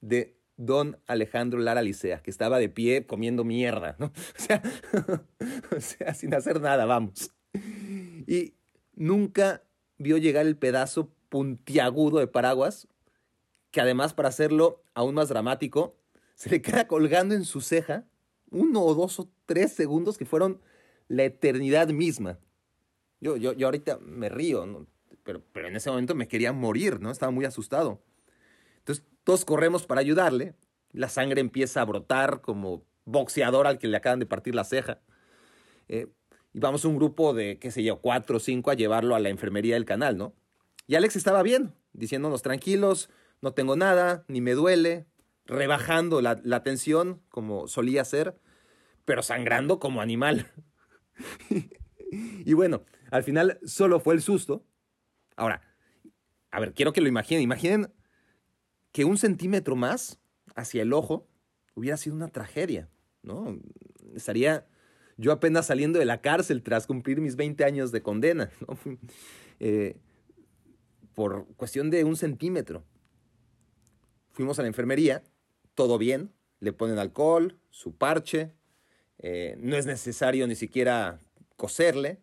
de 0.00 0.36
don 0.56 0.98
Alejandro 1.06 1.60
Lara 1.60 1.82
Licea, 1.82 2.22
que 2.22 2.30
estaba 2.30 2.58
de 2.58 2.68
pie 2.68 3.06
comiendo 3.06 3.44
mierda, 3.44 3.96
¿no? 3.98 4.12
O 5.76 5.80
sea, 5.80 6.14
sin 6.14 6.34
hacer 6.34 6.60
nada, 6.60 6.84
vamos. 6.84 7.30
Y 8.26 8.54
nunca 8.94 9.62
vio 9.98 10.16
llegar 10.18 10.46
el 10.46 10.56
pedazo 10.56 11.12
puntiagudo 11.28 12.18
de 12.18 12.26
paraguas, 12.26 12.88
que 13.70 13.80
además 13.80 14.14
para 14.14 14.30
hacerlo 14.30 14.82
aún 14.94 15.14
más 15.14 15.28
dramático, 15.28 15.96
se 16.34 16.50
le 16.50 16.62
queda 16.62 16.88
colgando 16.88 17.34
en 17.34 17.44
su 17.44 17.60
ceja 17.60 18.06
uno 18.50 18.82
o 18.82 18.94
dos 18.94 19.20
o 19.20 19.30
tres 19.46 19.72
segundos 19.72 20.16
que 20.18 20.24
fueron 20.24 20.60
la 21.08 21.24
eternidad 21.24 21.88
misma. 21.88 22.38
Yo, 23.20 23.36
yo, 23.36 23.52
yo 23.52 23.66
ahorita 23.66 23.98
me 23.98 24.28
río, 24.28 24.86
pero, 25.24 25.42
pero 25.52 25.68
en 25.68 25.76
ese 25.76 25.90
momento 25.90 26.14
me 26.14 26.28
quería 26.28 26.52
morir, 26.52 27.00
¿no? 27.00 27.10
Estaba 27.10 27.32
muy 27.32 27.44
asustado. 27.44 28.00
Entonces 28.78 29.04
todos 29.24 29.44
corremos 29.44 29.86
para 29.86 30.00
ayudarle. 30.00 30.54
La 30.92 31.08
sangre 31.08 31.40
empieza 31.40 31.80
a 31.80 31.84
brotar 31.84 32.40
como 32.40 32.84
boxeador 33.04 33.66
al 33.66 33.78
que 33.78 33.88
le 33.88 33.96
acaban 33.96 34.18
de 34.18 34.26
partir 34.26 34.54
la 34.54 34.64
ceja. 34.64 35.00
Eh, 35.88 36.06
y 36.52 36.60
vamos 36.60 36.84
un 36.84 36.96
grupo 36.96 37.34
de, 37.34 37.58
qué 37.58 37.70
sé 37.70 37.82
yo, 37.82 38.00
cuatro 38.00 38.36
o 38.36 38.40
cinco 38.40 38.70
a 38.70 38.74
llevarlo 38.74 39.14
a 39.14 39.20
la 39.20 39.28
enfermería 39.28 39.74
del 39.74 39.84
canal, 39.84 40.16
¿no? 40.16 40.34
Y 40.86 40.94
Alex 40.94 41.16
estaba 41.16 41.42
bien, 41.42 41.74
diciéndonos 41.92 42.42
tranquilos, 42.42 43.10
no 43.42 43.52
tengo 43.52 43.76
nada, 43.76 44.24
ni 44.28 44.40
me 44.40 44.52
duele, 44.52 45.06
rebajando 45.44 46.20
la, 46.20 46.40
la 46.42 46.62
tensión 46.62 47.20
como 47.28 47.68
solía 47.68 48.04
ser, 48.04 48.38
pero 49.04 49.22
sangrando 49.22 49.78
como 49.78 50.00
animal. 50.00 50.50
y 52.10 52.52
bueno, 52.54 52.84
al 53.10 53.22
final 53.22 53.58
solo 53.64 54.00
fue 54.00 54.14
el 54.14 54.22
susto. 54.22 54.64
Ahora, 55.36 55.62
a 56.50 56.60
ver, 56.60 56.74
quiero 56.74 56.92
que 56.92 57.00
lo 57.00 57.08
imaginen. 57.08 57.42
Imaginen 57.42 57.92
que 58.92 59.04
un 59.04 59.18
centímetro 59.18 59.76
más 59.76 60.18
hacia 60.54 60.82
el 60.82 60.92
ojo 60.92 61.28
hubiera 61.74 61.96
sido 61.96 62.16
una 62.16 62.28
tragedia, 62.28 62.88
¿no? 63.22 63.58
Estaría 64.14 64.66
yo 65.16 65.32
apenas 65.32 65.66
saliendo 65.66 65.98
de 65.98 66.04
la 66.04 66.20
cárcel 66.20 66.62
tras 66.62 66.86
cumplir 66.86 67.20
mis 67.20 67.36
20 67.36 67.64
años 67.64 67.92
de 67.92 68.02
condena. 68.02 68.50
Eh, 69.60 69.96
por 71.14 71.48
cuestión 71.56 71.90
de 71.90 72.04
un 72.04 72.14
centímetro. 72.14 72.84
Fuimos 74.30 74.60
a 74.60 74.62
la 74.62 74.68
enfermería, 74.68 75.24
todo 75.74 75.98
bien, 75.98 76.32
le 76.60 76.72
ponen 76.72 76.96
alcohol, 76.96 77.58
su 77.70 77.96
parche, 77.96 78.54
eh, 79.18 79.56
no 79.58 79.74
es 79.74 79.84
necesario 79.84 80.46
ni 80.46 80.54
siquiera 80.54 81.18
coserle 81.56 82.22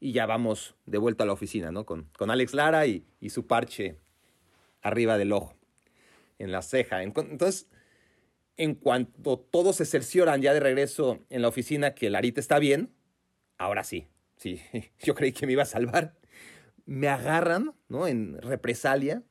y 0.00 0.12
ya 0.12 0.26
vamos 0.26 0.76
de 0.86 0.98
vuelta 0.98 1.24
a 1.24 1.26
la 1.26 1.32
oficina, 1.32 1.70
¿no? 1.72 1.84
Con, 1.84 2.08
con 2.16 2.30
Alex 2.30 2.54
Lara 2.54 2.86
y, 2.86 3.04
y, 3.20 3.30
su 3.30 3.46
parche 3.46 3.96
arriba 4.80 5.18
del 5.18 5.32
ojo, 5.32 5.54
en 6.38 6.52
la 6.52 6.62
ceja. 6.62 7.02
Entonces, 7.02 7.68
en 8.56 8.74
cuanto 8.74 9.38
todos 9.38 9.76
se 9.76 9.84
cercioran 9.84 10.42
ya 10.42 10.52
de 10.52 10.60
regreso 10.60 11.20
en 11.30 11.42
la 11.42 11.48
oficina 11.48 11.94
que 11.94 12.10
Larita 12.10 12.40
está 12.40 12.58
bien, 12.58 12.92
ahora 13.56 13.84
sí, 13.84 14.08
sí, 14.36 14.60
yo 15.00 15.14
creí 15.14 15.32
que 15.32 15.46
me 15.46 15.52
iba 15.52 15.62
a 15.62 15.66
salvar. 15.66 16.16
Me 16.86 17.08
agarran, 17.08 17.74
¿no? 17.88 18.06
En 18.06 18.40
represalia, 18.40 19.22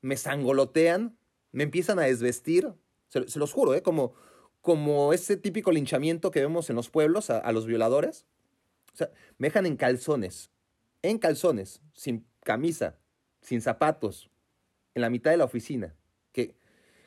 me 0.00 0.16
sangolotean, 0.16 1.18
me 1.50 1.64
empiezan 1.64 1.98
a 1.98 2.02
desvestir, 2.02 2.72
se, 3.08 3.38
los 3.38 3.52
juro, 3.52 3.74
¿eh? 3.74 3.82
Como, 3.82 4.14
como 4.62 5.12
ese 5.12 5.36
típico 5.36 5.72
linchamiento 5.72 6.30
que 6.30 6.40
vemos 6.40 6.70
en 6.70 6.76
los 6.76 6.88
pueblos 6.88 7.28
a 7.28 7.52
los 7.52 7.66
violadores. 7.66 8.26
O 8.92 8.96
sea, 8.96 9.10
me 9.38 9.48
dejan 9.48 9.66
en 9.66 9.76
calzones, 9.76 10.50
en 11.02 11.18
calzones, 11.18 11.80
sin 11.94 12.26
camisa, 12.44 12.98
sin 13.40 13.60
zapatos, 13.60 14.30
en 14.94 15.02
la 15.02 15.10
mitad 15.10 15.30
de 15.30 15.36
la 15.36 15.44
oficina. 15.44 15.94
Que, 16.32 16.54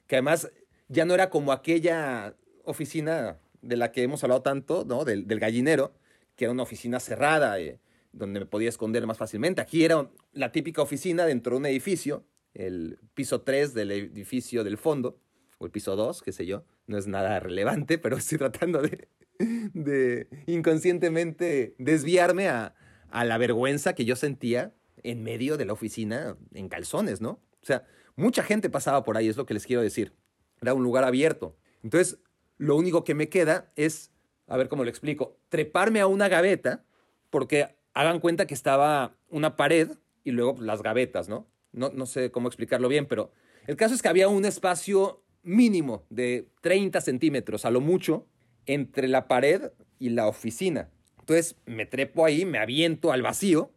que 0.07 0.15
además 0.15 0.51
ya 0.87 1.05
no 1.05 1.13
era 1.13 1.29
como 1.29 1.51
aquella 1.51 2.35
oficina 2.63 3.39
de 3.61 3.77
la 3.77 3.91
que 3.91 4.03
hemos 4.03 4.23
hablado 4.23 4.41
tanto, 4.41 4.85
¿no? 4.85 5.05
Del, 5.05 5.27
del 5.27 5.39
gallinero, 5.39 5.93
que 6.35 6.45
era 6.45 6.51
una 6.51 6.63
oficina 6.63 6.99
cerrada, 6.99 7.59
eh, 7.59 7.79
donde 8.11 8.39
me 8.39 8.45
podía 8.45 8.69
esconder 8.69 9.05
más 9.05 9.17
fácilmente. 9.17 9.61
Aquí 9.61 9.83
era 9.83 10.09
la 10.33 10.51
típica 10.51 10.81
oficina 10.81 11.25
dentro 11.25 11.51
de 11.51 11.57
un 11.57 11.65
edificio, 11.65 12.25
el 12.53 12.99
piso 13.13 13.41
3 13.41 13.73
del 13.73 13.91
edificio 13.91 14.63
del 14.63 14.77
fondo, 14.77 15.19
o 15.57 15.65
el 15.65 15.71
piso 15.71 15.95
2, 15.95 16.21
qué 16.21 16.31
sé 16.31 16.45
yo. 16.45 16.63
No 16.87 16.97
es 16.97 17.07
nada 17.07 17.39
relevante, 17.39 17.97
pero 17.97 18.17
estoy 18.17 18.37
tratando 18.37 18.81
de, 18.81 19.09
de 19.73 20.27
inconscientemente 20.45 21.75
desviarme 21.77 22.47
a, 22.47 22.75
a 23.09 23.25
la 23.25 23.37
vergüenza 23.37 23.93
que 23.93 24.05
yo 24.05 24.15
sentía 24.15 24.73
en 25.03 25.23
medio 25.23 25.57
de 25.57 25.65
la 25.65 25.73
oficina 25.73 26.37
en 26.53 26.67
calzones, 26.69 27.21
¿no? 27.21 27.41
O 27.61 27.65
sea, 27.65 27.85
mucha 28.15 28.43
gente 28.43 28.69
pasaba 28.69 29.03
por 29.03 29.17
ahí, 29.17 29.27
es 29.27 29.37
lo 29.37 29.45
que 29.45 29.53
les 29.53 29.65
quiero 29.65 29.81
decir. 29.81 30.13
Era 30.61 30.73
un 30.73 30.83
lugar 30.83 31.03
abierto. 31.03 31.57
Entonces, 31.83 32.19
lo 32.57 32.75
único 32.75 33.03
que 33.03 33.15
me 33.15 33.29
queda 33.29 33.71
es, 33.75 34.11
a 34.47 34.57
ver 34.57 34.67
cómo 34.67 34.83
lo 34.83 34.89
explico, 34.89 35.37
treparme 35.49 35.99
a 35.99 36.07
una 36.07 36.27
gaveta, 36.27 36.85
porque 37.29 37.75
hagan 37.93 38.19
cuenta 38.19 38.47
que 38.47 38.53
estaba 38.53 39.17
una 39.29 39.55
pared 39.55 39.91
y 40.23 40.31
luego 40.31 40.61
las 40.61 40.81
gavetas, 40.81 41.29
¿no? 41.29 41.47
No, 41.71 41.89
no 41.89 42.05
sé 42.05 42.31
cómo 42.31 42.47
explicarlo 42.47 42.87
bien, 42.87 43.05
pero 43.05 43.31
el 43.67 43.75
caso 43.75 43.93
es 43.93 44.01
que 44.01 44.07
había 44.07 44.27
un 44.27 44.45
espacio 44.45 45.23
mínimo 45.43 46.05
de 46.09 46.49
30 46.61 47.01
centímetros, 47.01 47.65
a 47.65 47.71
lo 47.71 47.81
mucho, 47.81 48.27
entre 48.65 49.07
la 49.07 49.27
pared 49.27 49.71
y 49.99 50.09
la 50.09 50.27
oficina. 50.27 50.89
Entonces 51.19 51.55
me 51.65 51.85
trepo 51.85 52.25
ahí, 52.25 52.45
me 52.45 52.59
aviento 52.59 53.11
al 53.11 53.21
vacío 53.21 53.71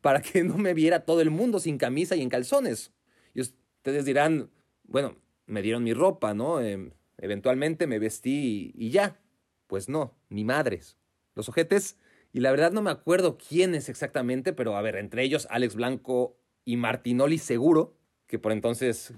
para 0.00 0.20
que 0.20 0.42
no 0.44 0.58
me 0.58 0.74
viera 0.74 1.04
todo 1.04 1.20
el 1.20 1.30
mundo 1.30 1.60
sin 1.60 1.78
camisa 1.78 2.16
y 2.16 2.22
en 2.22 2.28
calzones. 2.28 2.92
Y 3.34 3.40
ustedes 3.40 4.04
dirán, 4.04 4.50
bueno, 4.84 5.16
me 5.46 5.62
dieron 5.62 5.84
mi 5.84 5.94
ropa, 5.94 6.34
¿no? 6.34 6.60
Em, 6.60 6.92
eventualmente 7.18 7.86
me 7.86 7.98
vestí 7.98 8.72
y, 8.76 8.86
y 8.86 8.90
ya. 8.90 9.20
Pues 9.66 9.88
no, 9.88 10.16
ni 10.30 10.44
madres. 10.44 10.96
Los 11.34 11.48
ojetes, 11.48 11.98
y 12.32 12.40
la 12.40 12.50
verdad 12.50 12.72
no 12.72 12.82
me 12.82 12.90
acuerdo 12.90 13.38
quiénes 13.38 13.88
exactamente, 13.88 14.52
pero 14.52 14.76
a 14.76 14.82
ver, 14.82 14.96
entre 14.96 15.22
ellos 15.22 15.46
Alex 15.50 15.74
Blanco 15.74 16.36
y 16.64 16.76
Martinoli 16.76 17.38
seguro, 17.38 17.96
que 18.26 18.38
por 18.38 18.52
entonces 18.52 19.14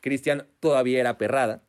Cristian 0.00 0.46
todavía 0.60 1.00
era 1.00 1.18
perrada, 1.18 1.64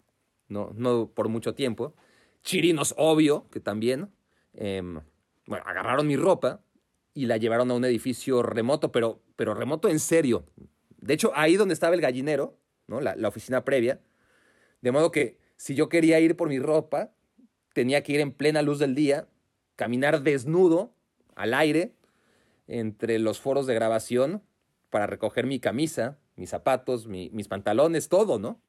no, 0.48 0.72
no 0.75 1.12
por 1.13 1.29
mucho 1.29 1.53
tiempo. 1.53 1.96
Chirinos, 2.43 2.93
obvio, 2.98 3.48
que 3.51 3.60
también. 3.60 4.10
em, 4.53 5.00
bueno, 5.48 5.63
agarraron 5.65 6.07
mi 6.07 6.15
ropa 6.17 6.62
y 7.13 7.25
la 7.25 7.38
llevaron 7.38 7.71
a 7.71 7.74
un 7.74 7.86
edificio 7.86 8.41
remoto, 8.43 8.91
pero, 8.91 9.21
pero 9.36 9.53
remoto 9.53 9.88
en 9.89 10.00
serio. 10.00 10.45
De 10.98 11.13
hecho, 11.13 11.31
ahí 11.36 11.55
donde 11.55 11.74
estaba 11.74 11.95
el 11.95 12.01
gallinero, 12.01 12.57
¿no? 12.88 13.00
la, 13.01 13.15
la 13.15 13.27
oficina 13.29 13.63
previa, 13.63 14.01
de 14.81 14.91
modo 14.91 15.12
que 15.12 15.38
si 15.57 15.75
yo 15.75 15.89
quería 15.89 16.19
ir 16.19 16.36
por 16.36 16.50
mi 16.50 16.60
ropa, 16.60 17.12
tenía 17.74 18.03
que 18.03 18.13
ir 18.13 18.19
en 18.19 18.31
plena 18.33 18.62
luz 18.62 18.79
del 18.79 18.95
día, 18.95 19.27
caminar 19.75 20.21
desnudo, 20.21 20.93
al 21.36 21.53
aire, 21.53 21.93
entre 22.67 23.19
los 23.19 23.39
foros 23.39 23.67
de 23.67 23.74
grabación, 23.74 24.43
para 24.89 25.07
recoger 25.07 25.45
mi 25.45 25.60
camisa, 25.60 26.19
mis 26.36 26.50
zapatos, 26.50 27.07
mi- 27.07 27.29
mis 27.31 27.48
pantalones, 27.48 28.10
todo, 28.10 28.38
¿no? 28.39 28.62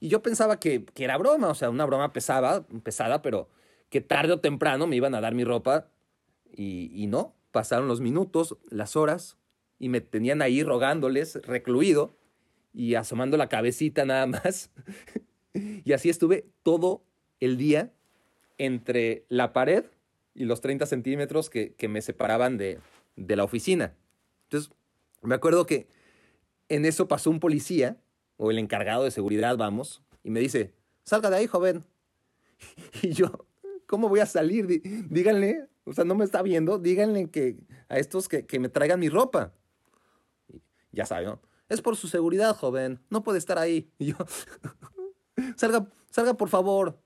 Y 0.00 0.08
yo 0.08 0.22
pensaba 0.22 0.58
que, 0.60 0.84
que 0.84 1.04
era 1.04 1.18
broma, 1.18 1.48
o 1.48 1.54
sea, 1.54 1.70
una 1.70 1.84
broma 1.84 2.12
pesada, 2.12 2.66
pesada, 2.82 3.22
pero 3.22 3.48
que 3.88 4.00
tarde 4.00 4.32
o 4.32 4.40
temprano 4.40 4.86
me 4.86 4.96
iban 4.96 5.14
a 5.14 5.20
dar 5.20 5.34
mi 5.34 5.44
ropa 5.44 5.88
y, 6.50 6.90
y 6.94 7.06
no. 7.06 7.34
Pasaron 7.50 7.86
los 7.86 8.00
minutos, 8.00 8.56
las 8.68 8.96
horas, 8.96 9.38
y 9.78 9.88
me 9.88 10.00
tenían 10.00 10.42
ahí 10.42 10.62
rogándoles, 10.62 11.36
recluido, 11.44 12.16
y 12.72 12.96
asomando 12.96 13.36
la 13.36 13.48
cabecita 13.48 14.04
nada 14.04 14.26
más. 14.26 14.70
y 15.54 15.92
así 15.92 16.10
estuve 16.10 16.50
todo 16.62 17.04
el 17.40 17.56
día 17.56 17.92
entre 18.58 19.24
la 19.28 19.52
pared 19.52 19.84
y 20.34 20.44
los 20.44 20.60
30 20.60 20.86
centímetros 20.86 21.48
que, 21.48 21.74
que 21.74 21.88
me 21.88 22.02
separaban 22.02 22.58
de, 22.58 22.80
de 23.16 23.36
la 23.36 23.44
oficina. 23.44 23.94
Entonces, 24.44 24.72
me 25.22 25.34
acuerdo 25.34 25.66
que 25.66 25.86
en 26.68 26.84
eso 26.84 27.08
pasó 27.08 27.30
un 27.30 27.40
policía, 27.40 27.96
o 28.36 28.50
el 28.50 28.58
encargado 28.58 29.04
de 29.04 29.10
seguridad, 29.10 29.56
vamos, 29.56 30.02
y 30.22 30.30
me 30.30 30.40
dice, 30.40 30.72
salga 31.04 31.30
de 31.30 31.36
ahí, 31.36 31.46
joven. 31.46 31.84
Y 33.02 33.12
yo, 33.12 33.46
¿cómo 33.86 34.08
voy 34.08 34.20
a 34.20 34.26
salir? 34.26 34.66
Dí- 34.66 34.80
Díganle, 35.10 35.68
o 35.84 35.92
sea, 35.92 36.04
no 36.04 36.14
me 36.14 36.24
está 36.24 36.42
viendo, 36.42 36.78
díganle 36.78 37.30
que 37.30 37.56
a 37.88 37.98
estos 37.98 38.28
que, 38.28 38.46
que 38.46 38.58
me 38.58 38.68
traigan 38.68 39.00
mi 39.00 39.08
ropa. 39.08 39.52
Y 40.48 40.60
ya 40.92 41.06
sabe, 41.06 41.26
¿no? 41.26 41.40
Es 41.68 41.80
por 41.82 41.96
su 41.96 42.08
seguridad, 42.08 42.54
joven, 42.56 43.00
no 43.10 43.22
puede 43.22 43.38
estar 43.38 43.58
ahí. 43.58 43.90
Y 43.98 44.06
yo, 44.06 44.16
salga, 45.56 45.86
salga 46.10 46.34
por 46.34 46.48
favor. 46.48 46.98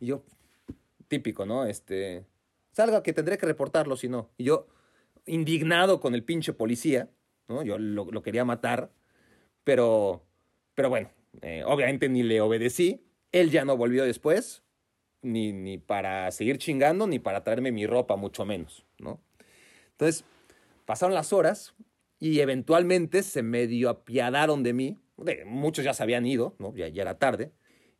Y 0.00 0.06
yo, 0.06 0.22
típico, 1.08 1.44
¿no? 1.46 1.64
Este, 1.64 2.24
salga 2.72 3.02
que 3.02 3.12
tendré 3.12 3.36
que 3.38 3.46
reportarlo 3.46 3.96
si 3.96 4.08
no. 4.08 4.30
Y 4.36 4.44
yo, 4.44 4.66
indignado 5.26 6.00
con 6.00 6.14
el 6.14 6.22
pinche 6.24 6.52
policía, 6.52 7.10
¿no? 7.48 7.62
Yo 7.62 7.78
lo, 7.78 8.04
lo 8.06 8.22
quería 8.22 8.44
matar, 8.44 8.90
pero, 9.68 10.24
pero 10.74 10.88
bueno, 10.88 11.10
eh, 11.42 11.62
obviamente 11.66 12.08
ni 12.08 12.22
le 12.22 12.40
obedecí. 12.40 13.04
Él 13.32 13.50
ya 13.50 13.66
no 13.66 13.76
volvió 13.76 14.02
después, 14.02 14.62
ni, 15.20 15.52
ni 15.52 15.76
para 15.76 16.30
seguir 16.30 16.56
chingando, 16.56 17.06
ni 17.06 17.18
para 17.18 17.44
traerme 17.44 17.70
mi 17.70 17.86
ropa, 17.86 18.16
mucho 18.16 18.46
menos, 18.46 18.86
¿no? 18.98 19.20
Entonces, 19.90 20.24
pasaron 20.86 21.14
las 21.14 21.34
horas 21.34 21.74
y 22.18 22.40
eventualmente 22.40 23.22
se 23.22 23.42
medio 23.42 23.90
apiadaron 23.90 24.62
de 24.62 24.72
mí. 24.72 24.96
De- 25.18 25.44
muchos 25.44 25.84
ya 25.84 25.92
se 25.92 26.02
habían 26.02 26.24
ido, 26.24 26.54
¿no? 26.58 26.74
Ya, 26.74 26.88
ya 26.88 27.02
era 27.02 27.18
tarde. 27.18 27.52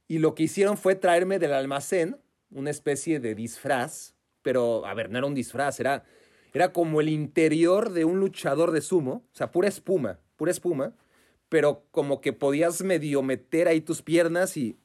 Y 0.07 0.21
lo 0.21 0.35
que 0.35 0.45
hicieron 0.45 0.79
fue 0.79 0.95
traerme 0.95 1.39
del 1.39 1.53
almacén 1.53 2.17
una 2.51 2.71
especie 2.71 3.21
de 3.21 3.35
disfraz, 3.35 4.15
pero, 4.41 4.87
a 4.87 4.95
ver, 4.95 5.11
no 5.11 5.19
era 5.19 5.27
un 5.27 5.35
disfraz, 5.35 5.81
era, 5.81 6.07
era 6.55 6.73
como 6.73 7.03
el 7.03 7.11
interior 7.11 7.91
de 7.91 8.07
un 8.07 8.21
luchador 8.21 8.71
de 8.71 8.81
sumo, 8.81 9.27
o 9.35 9.37
sea, 9.37 9.53
pura 9.53 9.69
espuma, 9.69 10.19
pura 10.37 10.51
espuma, 10.51 10.95
pero 11.49 11.85
como 11.91 12.21
que 12.21 12.33
podías 12.33 12.83
medio 12.83 13.23
meter 13.23 13.69
ahí 13.69 13.81
tus 13.81 14.03
piernas 14.03 14.57
y, 14.57 14.77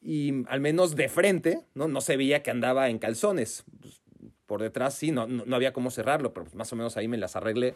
y 0.00 0.44
al 0.48 0.60
menos 0.60 0.96
de 0.96 1.08
frente, 1.08 1.66
¿no? 1.74 1.88
No 1.88 2.00
se 2.00 2.16
veía 2.16 2.42
que 2.42 2.50
andaba 2.50 2.88
en 2.88 2.98
calzones. 2.98 3.64
Pues, 3.80 4.00
por 4.46 4.62
detrás 4.62 4.94
sí, 4.94 5.12
no, 5.12 5.26
no, 5.26 5.44
no 5.44 5.56
había 5.56 5.74
cómo 5.74 5.90
cerrarlo, 5.90 6.32
pero 6.32 6.44
pues 6.44 6.54
más 6.54 6.72
o 6.72 6.76
menos 6.76 6.96
ahí 6.96 7.06
me 7.06 7.18
las 7.18 7.36
arreglé 7.36 7.74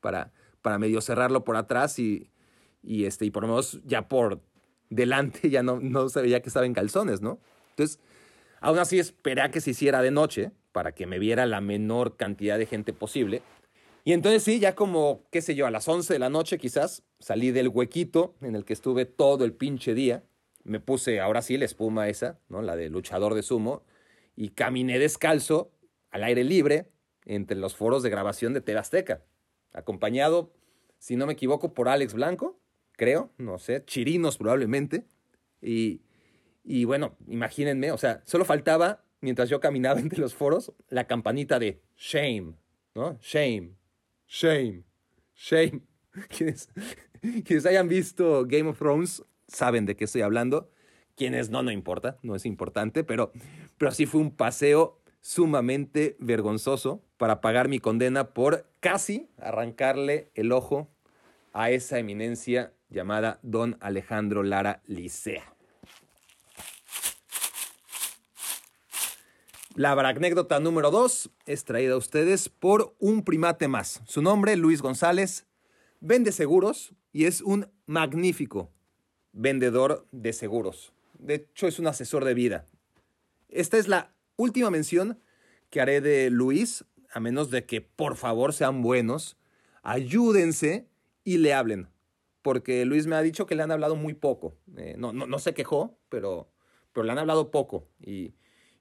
para, 0.00 0.32
para 0.60 0.78
medio 0.78 1.00
cerrarlo 1.00 1.44
por 1.44 1.56
atrás 1.56 1.98
y, 1.98 2.30
y, 2.82 3.06
este, 3.06 3.24
y 3.24 3.30
por 3.30 3.44
lo 3.44 3.48
menos 3.48 3.80
ya 3.84 4.06
por 4.06 4.40
delante 4.90 5.48
ya 5.50 5.62
no, 5.62 5.80
no 5.80 6.08
se 6.10 6.20
veía 6.20 6.42
que 6.42 6.50
estaba 6.50 6.66
en 6.66 6.74
calzones, 6.74 7.22
¿no? 7.22 7.38
Entonces, 7.70 7.98
aún 8.60 8.78
así 8.78 8.98
esperé 8.98 9.40
a 9.40 9.50
que 9.50 9.62
se 9.62 9.70
hiciera 9.70 10.02
de 10.02 10.10
noche 10.10 10.52
para 10.72 10.92
que 10.92 11.06
me 11.06 11.18
viera 11.18 11.46
la 11.46 11.60
menor 11.60 12.16
cantidad 12.16 12.58
de 12.58 12.66
gente 12.66 12.92
posible. 12.92 13.42
Y 14.04 14.12
entonces 14.12 14.42
sí, 14.42 14.60
ya 14.60 14.74
como, 14.74 15.24
qué 15.30 15.40
sé 15.40 15.54
yo, 15.54 15.66
a 15.66 15.70
las 15.70 15.88
11 15.88 16.12
de 16.12 16.18
la 16.18 16.28
noche 16.28 16.58
quizás, 16.58 17.02
salí 17.18 17.50
del 17.52 17.68
huequito 17.68 18.34
en 18.42 18.54
el 18.54 18.66
que 18.66 18.74
estuve 18.74 19.06
todo 19.06 19.46
el 19.46 19.54
pinche 19.54 19.94
día. 19.94 20.22
Me 20.62 20.78
puse, 20.78 21.20
ahora 21.20 21.40
sí, 21.40 21.56
la 21.56 21.64
espuma 21.64 22.08
esa, 22.08 22.38
¿no? 22.48 22.60
La 22.60 22.76
de 22.76 22.90
luchador 22.90 23.34
de 23.34 23.42
sumo. 23.42 23.82
Y 24.36 24.50
caminé 24.50 24.98
descalzo, 24.98 25.72
al 26.10 26.22
aire 26.22 26.44
libre, 26.44 26.90
entre 27.24 27.56
los 27.56 27.74
foros 27.76 28.02
de 28.02 28.10
grabación 28.10 28.52
de 28.52 28.60
TV 28.60 28.78
Azteca. 28.78 29.22
Acompañado, 29.72 30.52
si 30.98 31.16
no 31.16 31.26
me 31.26 31.32
equivoco, 31.32 31.72
por 31.72 31.88
Alex 31.88 32.12
Blanco, 32.12 32.60
creo, 32.92 33.30
no 33.38 33.58
sé, 33.58 33.84
Chirinos 33.86 34.36
probablemente. 34.36 35.06
Y, 35.62 36.02
y 36.62 36.84
bueno, 36.84 37.16
imagínense, 37.26 37.90
o 37.90 37.98
sea, 37.98 38.22
solo 38.26 38.44
faltaba, 38.44 39.02
mientras 39.22 39.48
yo 39.48 39.60
caminaba 39.60 39.98
entre 40.00 40.20
los 40.20 40.34
foros, 40.34 40.72
la 40.88 41.06
campanita 41.06 41.58
de 41.58 41.80
shame, 41.96 42.54
¿no? 42.94 43.18
Shame, 43.22 43.72
shame, 44.26 44.84
shame. 45.34 45.82
Quienes, 46.28 46.68
quienes 47.44 47.66
hayan 47.66 47.88
visto 47.88 48.44
Game 48.46 48.68
of 48.68 48.78
Thrones 48.78 49.24
saben 49.48 49.86
de 49.86 49.96
qué 49.96 50.04
estoy 50.04 50.22
hablando. 50.22 50.70
Quienes 51.16 51.50
no, 51.50 51.62
no 51.62 51.70
importa, 51.70 52.18
no 52.22 52.34
es 52.34 52.44
importante, 52.44 53.04
pero, 53.04 53.32
pero 53.78 53.92
sí 53.92 54.06
fue 54.06 54.20
un 54.20 54.30
paseo 54.30 55.00
sumamente 55.20 56.16
vergonzoso 56.18 57.02
para 57.16 57.40
pagar 57.40 57.68
mi 57.68 57.78
condena 57.78 58.34
por 58.34 58.66
casi 58.80 59.30
arrancarle 59.38 60.30
el 60.34 60.52
ojo 60.52 60.90
a 61.52 61.70
esa 61.70 61.98
eminencia 61.98 62.74
llamada 62.90 63.38
Don 63.42 63.76
Alejandro 63.80 64.42
Lara 64.42 64.82
Licea. 64.86 65.53
La 69.76 69.90
anécdota 69.90 70.60
número 70.60 70.92
2 70.92 71.30
es 71.46 71.64
traída 71.64 71.94
a 71.94 71.96
ustedes 71.96 72.48
por 72.48 72.94
un 73.00 73.24
primate 73.24 73.66
más. 73.66 74.02
Su 74.06 74.22
nombre, 74.22 74.54
Luis 74.54 74.80
González, 74.80 75.46
vende 75.98 76.30
seguros 76.30 76.94
y 77.12 77.24
es 77.24 77.40
un 77.40 77.66
magnífico 77.84 78.70
vendedor 79.32 80.06
de 80.12 80.32
seguros. 80.32 80.92
De 81.18 81.34
hecho, 81.34 81.66
es 81.66 81.80
un 81.80 81.88
asesor 81.88 82.24
de 82.24 82.34
vida. 82.34 82.68
Esta 83.48 83.76
es 83.76 83.88
la 83.88 84.14
última 84.36 84.70
mención 84.70 85.18
que 85.70 85.80
haré 85.80 86.00
de 86.00 86.30
Luis, 86.30 86.84
a 87.12 87.18
menos 87.18 87.50
de 87.50 87.66
que 87.66 87.80
por 87.80 88.14
favor 88.14 88.52
sean 88.52 88.80
buenos, 88.80 89.36
ayúdense 89.82 90.86
y 91.24 91.38
le 91.38 91.52
hablen. 91.52 91.88
Porque 92.42 92.84
Luis 92.84 93.08
me 93.08 93.16
ha 93.16 93.22
dicho 93.22 93.46
que 93.46 93.56
le 93.56 93.64
han 93.64 93.72
hablado 93.72 93.96
muy 93.96 94.14
poco. 94.14 94.56
Eh, 94.76 94.94
no, 94.98 95.12
no, 95.12 95.26
no 95.26 95.38
se 95.40 95.52
quejó, 95.52 95.98
pero, 96.08 96.48
pero 96.92 97.02
le 97.02 97.10
han 97.10 97.18
hablado 97.18 97.50
poco. 97.50 97.88
Y, 97.98 98.34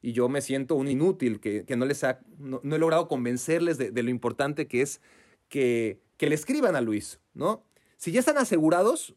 y 0.03 0.11
yo 0.11 0.27
me 0.27 0.41
siento 0.41 0.75
un 0.75 0.89
inútil, 0.89 1.39
que, 1.39 1.63
que 1.63 1.77
no, 1.77 1.85
les 1.85 2.03
ha, 2.03 2.19
no, 2.37 2.59
no 2.61 2.75
he 2.75 2.79
logrado 2.79 3.07
convencerles 3.07 3.77
de, 3.77 3.89
de 3.89 4.03
lo 4.03 4.09
importante 4.09 4.67
que 4.67 4.81
es 4.81 5.01
que, 5.47 6.01
que, 6.17 6.27
le 6.27 6.35
escriban 6.35 6.75
a 6.75 6.81
Luis, 6.81 7.21
¿no? 7.33 7.65
Si 7.95 8.11
ya 8.11 8.19
están 8.19 8.37
asegurados, 8.37 9.15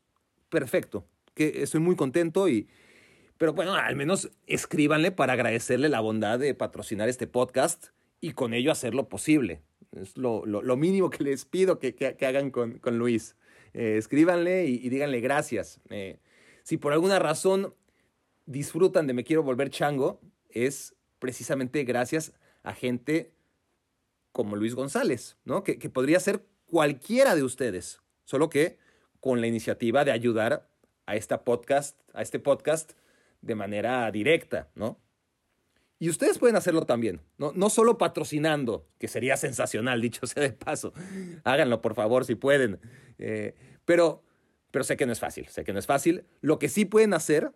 perfecto, 0.49 1.05
que 1.35 1.63
estoy 1.63 1.81
muy 1.81 1.97
contento 1.97 2.49
y... 2.49 2.69
Pero 3.37 3.53
bueno, 3.53 3.75
al 3.75 3.97
menos 3.97 4.31
escríbanle 4.47 5.11
para 5.11 5.35
agradecerle 5.35 5.91
la 5.91 6.01
bondad 6.01 6.39
de 6.39 6.55
patrocinar 6.55 7.09
este 7.09 7.27
podcast 7.27 7.89
y 8.21 8.33
con 8.33 8.55
ello 8.55 8.71
hacerlo 8.71 9.09
posible. 9.09 9.61
Es 9.91 10.17
lo, 10.17 10.47
lo, 10.47 10.63
lo 10.63 10.77
mínimo 10.77 11.11
que 11.11 11.25
les 11.25 11.45
pido 11.45 11.79
que, 11.79 11.95
que, 11.95 12.17
que 12.17 12.27
hagan 12.27 12.51
con, 12.51 12.79
con 12.79 12.97
Luis. 12.97 13.37
Eh, 13.75 13.97
escríbanle 13.99 14.67
y, 14.67 14.77
y, 14.77 14.89
díganle 14.89 15.21
gracias. 15.21 15.81
Eh, 15.91 16.19
si 16.63 16.79
por 16.79 16.95
alguna 16.95 17.19
razón 17.19 17.75
disfrutan 18.47 19.07
de 19.07 19.13
Me 19.13 19.25
Quiero 19.25 19.43
Volver 19.43 19.69
Chango, 19.69 20.21
es 20.57 20.95
precisamente 21.19 21.85
gracias 21.85 22.33
a 22.63 22.73
gente 22.73 23.33
como 24.33 24.57
Luis 24.57 24.75
González, 24.75 25.37
¿no? 25.45 25.65
Que, 25.65 25.77
podría 25.91 26.21
ser 26.21 26.45
cualquiera 26.67 27.35
de 27.35 27.43
ustedes, 27.43 28.01
solo 28.25 28.51
que 28.51 28.79
con 29.21 29.41
la 29.41 29.47
iniciativa 29.47 30.05
de 30.05 30.13
ayudar 30.13 30.69
a, 31.07 31.45
podcast, 31.45 31.99
a 32.13 32.23
este 32.23 32.39
podcast 32.39 32.93
de 33.41 33.55
manera 33.55 34.11
directa, 34.11 34.69
¿no? 34.75 35.01
Y 35.99 36.11
ustedes 36.11 36.39
pueden 36.39 36.57
hacerlo 36.57 36.85
también, 36.85 37.23
¿no? 37.39 37.53
no 37.55 37.71
solo 37.71 37.97
patrocinando, 37.97 38.87
que 38.99 39.09
sería 39.09 39.39
sensacional, 39.39 40.03
dicho 40.03 40.27
sea 40.27 40.43
de 40.43 40.53
paso. 40.53 40.93
Háganlo, 41.45 41.81
por 41.81 41.95
favor, 41.95 42.27
si 42.27 42.35
pueden. 42.35 42.79
Eh, 43.19 43.55
pero, 43.87 44.23
pero 44.71 44.85
sé 44.85 44.99
que 44.99 45.07
no 45.07 45.13
es 45.13 45.21
fácil, 45.21 45.49
sé 45.49 45.65
que 45.65 45.73
no 45.73 45.79
es 45.79 45.87
fácil. 45.87 46.27
Lo 46.43 46.59
que 46.59 46.69
sí 46.69 46.85
pueden 46.85 47.15
hacer 47.15 47.53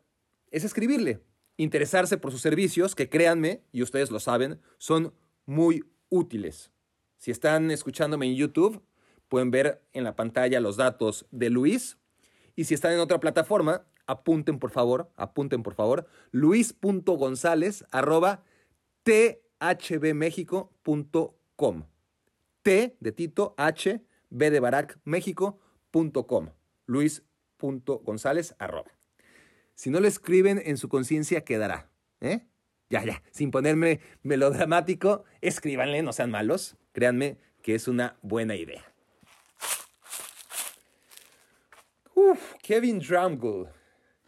es 0.51 0.65
escribirle, 0.65 1.21
interesarse 1.61 2.17
por 2.17 2.33
sus 2.33 2.41
servicios, 2.41 2.95
que 2.95 3.11
créanme, 3.11 3.63
y 3.71 3.83
ustedes 3.83 4.11
lo 4.11 4.19
saben, 4.19 4.59
son 4.79 5.13
muy 5.45 5.85
útiles. 6.09 6.73
Si 7.19 7.31
están 7.31 7.71
escuchándome 7.71 8.25
en 8.25 8.35
YouTube, 8.35 8.83
pueden 9.29 9.51
ver 9.51 9.83
en 9.93 10.05
la 10.05 10.17
pantalla 10.17 10.59
los 10.61 10.79
datos 10.79 11.27
de 11.31 11.51
Luis. 11.51 11.99
Y 12.57 12.65
si 12.65 12.73
están 12.73 12.95
en 12.95 13.01
otra 13.01 13.21
plataforma, 13.21 13.85
apunten 14.07 14.59
por 14.59 14.71
favor, 14.71 15.13
apunten 15.17 15.63
por 15.63 15.75
favor, 15.75 16.07
luis.gonzález 16.31 17.85
arroba 17.91 18.43
thbmexico.com. 19.03 21.83
T 22.63 22.97
de 23.01 23.13
Tito, 23.13 23.55
H, 23.59 24.03
B 24.31 24.51
de 24.51 24.61
Barack, 24.61 24.99
México.com. 25.05 26.49
Luis.gonzález 26.87 28.55
arroba. 28.59 29.00
Si 29.81 29.89
no 29.89 29.99
lo 29.99 30.09
escriben 30.09 30.61
en 30.63 30.77
su 30.77 30.91
conciencia, 30.91 31.43
quedará. 31.43 31.91
¿eh? 32.21 32.43
Ya, 32.91 33.03
ya, 33.03 33.23
sin 33.31 33.51
ponerme 33.51 34.01
melodramático, 34.23 35.25
escríbanle, 35.41 36.03
no 36.03 36.13
sean 36.13 36.31
malos. 36.31 36.77
Créanme 36.93 37.39
que 37.63 37.77
es 37.77 37.89
una 37.89 38.19
buena 38.21 38.57
idea. 38.57 38.85
Uf, 42.15 42.57
Kevin 42.63 42.99
Drumgold. 42.99 43.71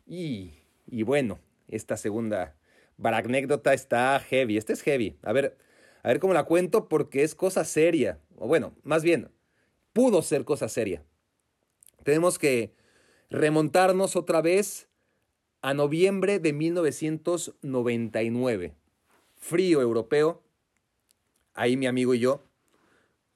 Y, 0.07 0.55
y 0.87 1.03
bueno, 1.03 1.39
esta 1.69 1.99
segunda 1.99 2.57
anécdota 3.03 3.75
está 3.75 4.19
heavy. 4.21 4.57
Este 4.57 4.73
es 4.73 4.81
heavy. 4.81 5.19
A 5.21 5.35
ver, 5.35 5.59
a 6.03 6.09
ver 6.09 6.19
cómo 6.19 6.33
la 6.33 6.45
cuento 6.45 6.89
porque 6.89 7.25
es 7.25 7.35
cosa 7.35 7.67
seria. 7.67 8.19
O 8.37 8.49
bueno, 8.49 8.75
más 8.85 9.03
bien, 9.03 9.31
pudo 9.93 10.23
ser 10.23 10.47
cosa 10.47 10.71
seria. 10.71 11.05
Tenemos 12.05 12.39
que 12.39 12.73
remontarnos 13.29 14.17
otra 14.17 14.41
vez 14.41 14.89
a 15.63 15.73
noviembre 15.75 16.41
de 16.41 16.53
1999. 16.53 18.75
Frío 19.37 19.81
europeo. 19.81 20.43
Ahí 21.55 21.77
mi 21.77 21.87
amigo 21.87 22.15
y 22.15 22.19
yo, 22.19 22.43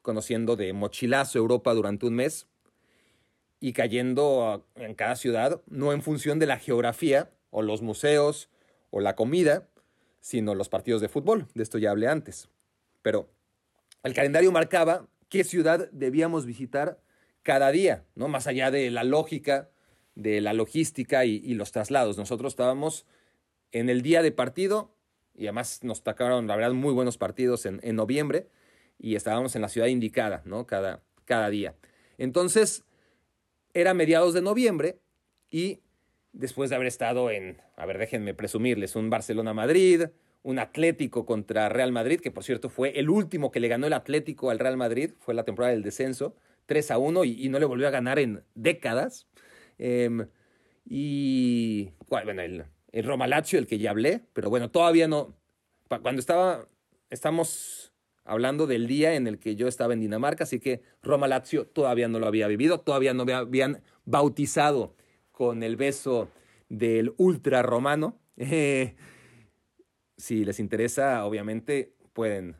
conociendo 0.02 0.56
de 0.56 0.72
mochilazo 0.72 1.38
Europa 1.38 1.72
durante 1.74 2.06
un 2.06 2.14
mes 2.14 2.48
y 3.60 3.72
cayendo 3.72 4.66
en 4.74 4.94
cada 4.94 5.14
ciudad, 5.16 5.62
no 5.66 5.92
en 5.92 6.02
función 6.02 6.38
de 6.38 6.46
la 6.46 6.58
geografía 6.58 7.30
o 7.50 7.62
los 7.62 7.82
museos 7.82 8.48
o 8.90 9.00
la 9.00 9.14
comida, 9.14 9.68
sino 10.20 10.54
los 10.54 10.68
partidos 10.68 11.00
de 11.00 11.08
fútbol. 11.08 11.46
De 11.54 11.62
esto 11.62 11.78
ya 11.78 11.92
hablé 11.92 12.08
antes. 12.08 12.48
Pero 13.02 13.28
el 14.02 14.14
calendario 14.14 14.50
marcaba 14.50 15.06
qué 15.28 15.44
ciudad 15.44 15.88
debíamos 15.92 16.46
visitar 16.46 16.98
cada 17.42 17.70
día, 17.70 18.04
¿no? 18.16 18.26
Más 18.28 18.48
allá 18.48 18.72
de 18.72 18.90
la 18.90 19.04
lógica, 19.04 19.70
de 20.16 20.40
la 20.40 20.52
logística 20.52 21.24
y, 21.24 21.54
los 21.54 21.70
traslados. 21.70 22.18
Nosotros 22.18 22.54
estábamos 22.54 23.06
en 23.70 23.88
el 23.88 24.02
día 24.02 24.22
de 24.22 24.32
partido 24.32 24.90
y 25.36 25.46
además 25.46 25.84
nos 25.84 26.02
tocaron, 26.02 26.48
la 26.48 26.56
verdad, 26.56 26.72
muy 26.72 26.92
buenos 26.92 27.18
partidos 27.18 27.66
en, 27.66 27.80
noviembre 27.94 28.48
y 28.98 29.14
estábamos 29.14 29.54
en 29.54 29.62
la 29.62 29.68
ciudad 29.68 29.86
indicada, 29.86 30.42
¿no? 30.44 30.66
Cada, 30.66 31.02
cada 31.24 31.48
día. 31.50 31.76
Entonces, 32.18 32.84
era 33.74 33.94
mediados 33.94 34.34
de 34.34 34.42
noviembre 34.42 34.98
y 35.50 35.82
después 36.32 36.70
de 36.70 36.76
haber 36.76 36.88
estado 36.88 37.30
en, 37.30 37.60
a 37.76 37.86
ver, 37.86 37.98
déjenme 37.98 38.34
presumirles, 38.34 38.96
un 38.96 39.10
Barcelona-Madrid, 39.10 40.06
un 40.42 40.58
Atlético 40.58 41.26
contra 41.26 41.68
Real 41.68 41.92
Madrid, 41.92 42.20
que 42.20 42.30
por 42.30 42.44
cierto 42.44 42.70
fue 42.70 42.98
el 42.98 43.10
último 43.10 43.50
que 43.50 43.60
le 43.60 43.68
ganó 43.68 43.86
el 43.86 43.92
Atlético 43.92 44.50
al 44.50 44.58
Real 44.58 44.76
Madrid, 44.76 45.10
fue 45.18 45.34
la 45.34 45.44
temporada 45.44 45.72
del 45.72 45.82
descenso, 45.82 46.36
3 46.66 46.90
a 46.92 46.98
1 46.98 47.24
y, 47.24 47.48
no 47.48 47.58
le 47.58 47.64
volvió 47.64 47.88
a 47.88 47.90
ganar 47.90 48.18
en 48.18 48.44
décadas. 48.54 49.26
Em, 49.78 50.28
y 50.84 51.90
bueno, 52.08 52.42
el, 52.42 52.64
el 52.92 53.04
Roma 53.04 53.26
Lazio, 53.26 53.58
el 53.58 53.66
que 53.66 53.78
ya 53.78 53.90
hablé, 53.90 54.22
pero 54.32 54.50
bueno, 54.50 54.70
todavía 54.70 55.08
no. 55.08 55.34
Cuando 55.88 56.20
estaba, 56.20 56.66
estamos 57.10 57.92
hablando 58.24 58.66
del 58.66 58.86
día 58.86 59.14
en 59.14 59.26
el 59.26 59.38
que 59.38 59.56
yo 59.56 59.68
estaba 59.68 59.94
en 59.94 60.00
Dinamarca, 60.00 60.44
así 60.44 60.58
que 60.58 60.82
Roma 61.02 61.28
Lazio 61.28 61.66
todavía 61.66 62.08
no 62.08 62.18
lo 62.18 62.26
había 62.26 62.48
vivido, 62.48 62.80
todavía 62.80 63.14
no 63.14 63.24
me 63.24 63.34
habían 63.34 63.82
bautizado 64.04 64.96
con 65.30 65.62
el 65.62 65.76
beso 65.76 66.28
del 66.68 67.14
ultra 67.16 67.62
romano. 67.62 68.20
Eh, 68.38 68.96
si 70.18 70.44
les 70.44 70.60
interesa, 70.60 71.24
obviamente 71.24 71.94
pueden 72.12 72.56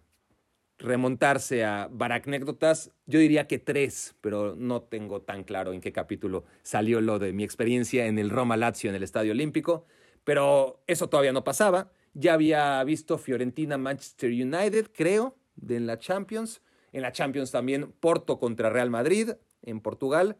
remontarse 0.79 1.65
a 1.65 1.89
baracnécdotas. 1.91 2.93
Yo 3.07 3.19
diría 3.19 3.47
que 3.47 3.59
tres, 3.59 4.15
pero 4.21 4.55
no 4.57 4.83
tengo 4.83 5.23
tan 5.23 5.45
claro 5.45 5.73
en 5.73 5.81
qué 5.81 5.93
capítulo 5.93 6.45
salió 6.63 7.01
lo 7.01 7.19
de 7.19 7.33
mi 7.33 7.45
experiencia 7.45 8.07
en 8.07 8.19
el 8.19 8.31
Roma 8.31 8.57
Lazio 8.57 8.91
en 8.91 8.97
el 8.97 9.03
Estadio 9.03 9.33
Olímpico. 9.33 9.87
Pero 10.25 10.83
eso 10.87 11.09
todavía 11.09 11.33
no 11.33 11.45
pasaba. 11.45 11.91
Ya 12.15 12.35
había 12.35 12.83
visto 12.85 13.19
Fiorentina 13.19 13.79
Manchester 13.79 14.31
United, 14.31 14.91
creo, 14.93 15.37
en 15.69 15.87
la 15.87 15.99
Champions. 15.99 16.63
En 16.93 17.03
la 17.03 17.13
Champions 17.13 17.51
también 17.51 17.93
Porto 17.93 18.39
contra 18.39 18.71
Real 18.71 18.91
Madrid 18.91 19.33
en 19.63 19.81
Portugal. 19.81 20.37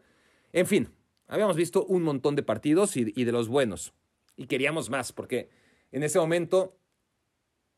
En 0.53 0.67
fin, 0.67 0.91
habíamos 1.27 1.57
visto 1.57 1.85
un 1.85 2.03
montón 2.03 2.35
de 2.37 2.43
partidos 2.43 2.97
y, 2.97 3.13
y 3.15 3.25
de 3.25 3.33
los 3.33 3.49
buenos. 3.49 3.93
Y 4.37 4.47
queríamos 4.47 4.91
más, 4.91 5.13
porque 5.13 5.51
en 5.93 6.03
ese 6.03 6.19
momento 6.19 6.79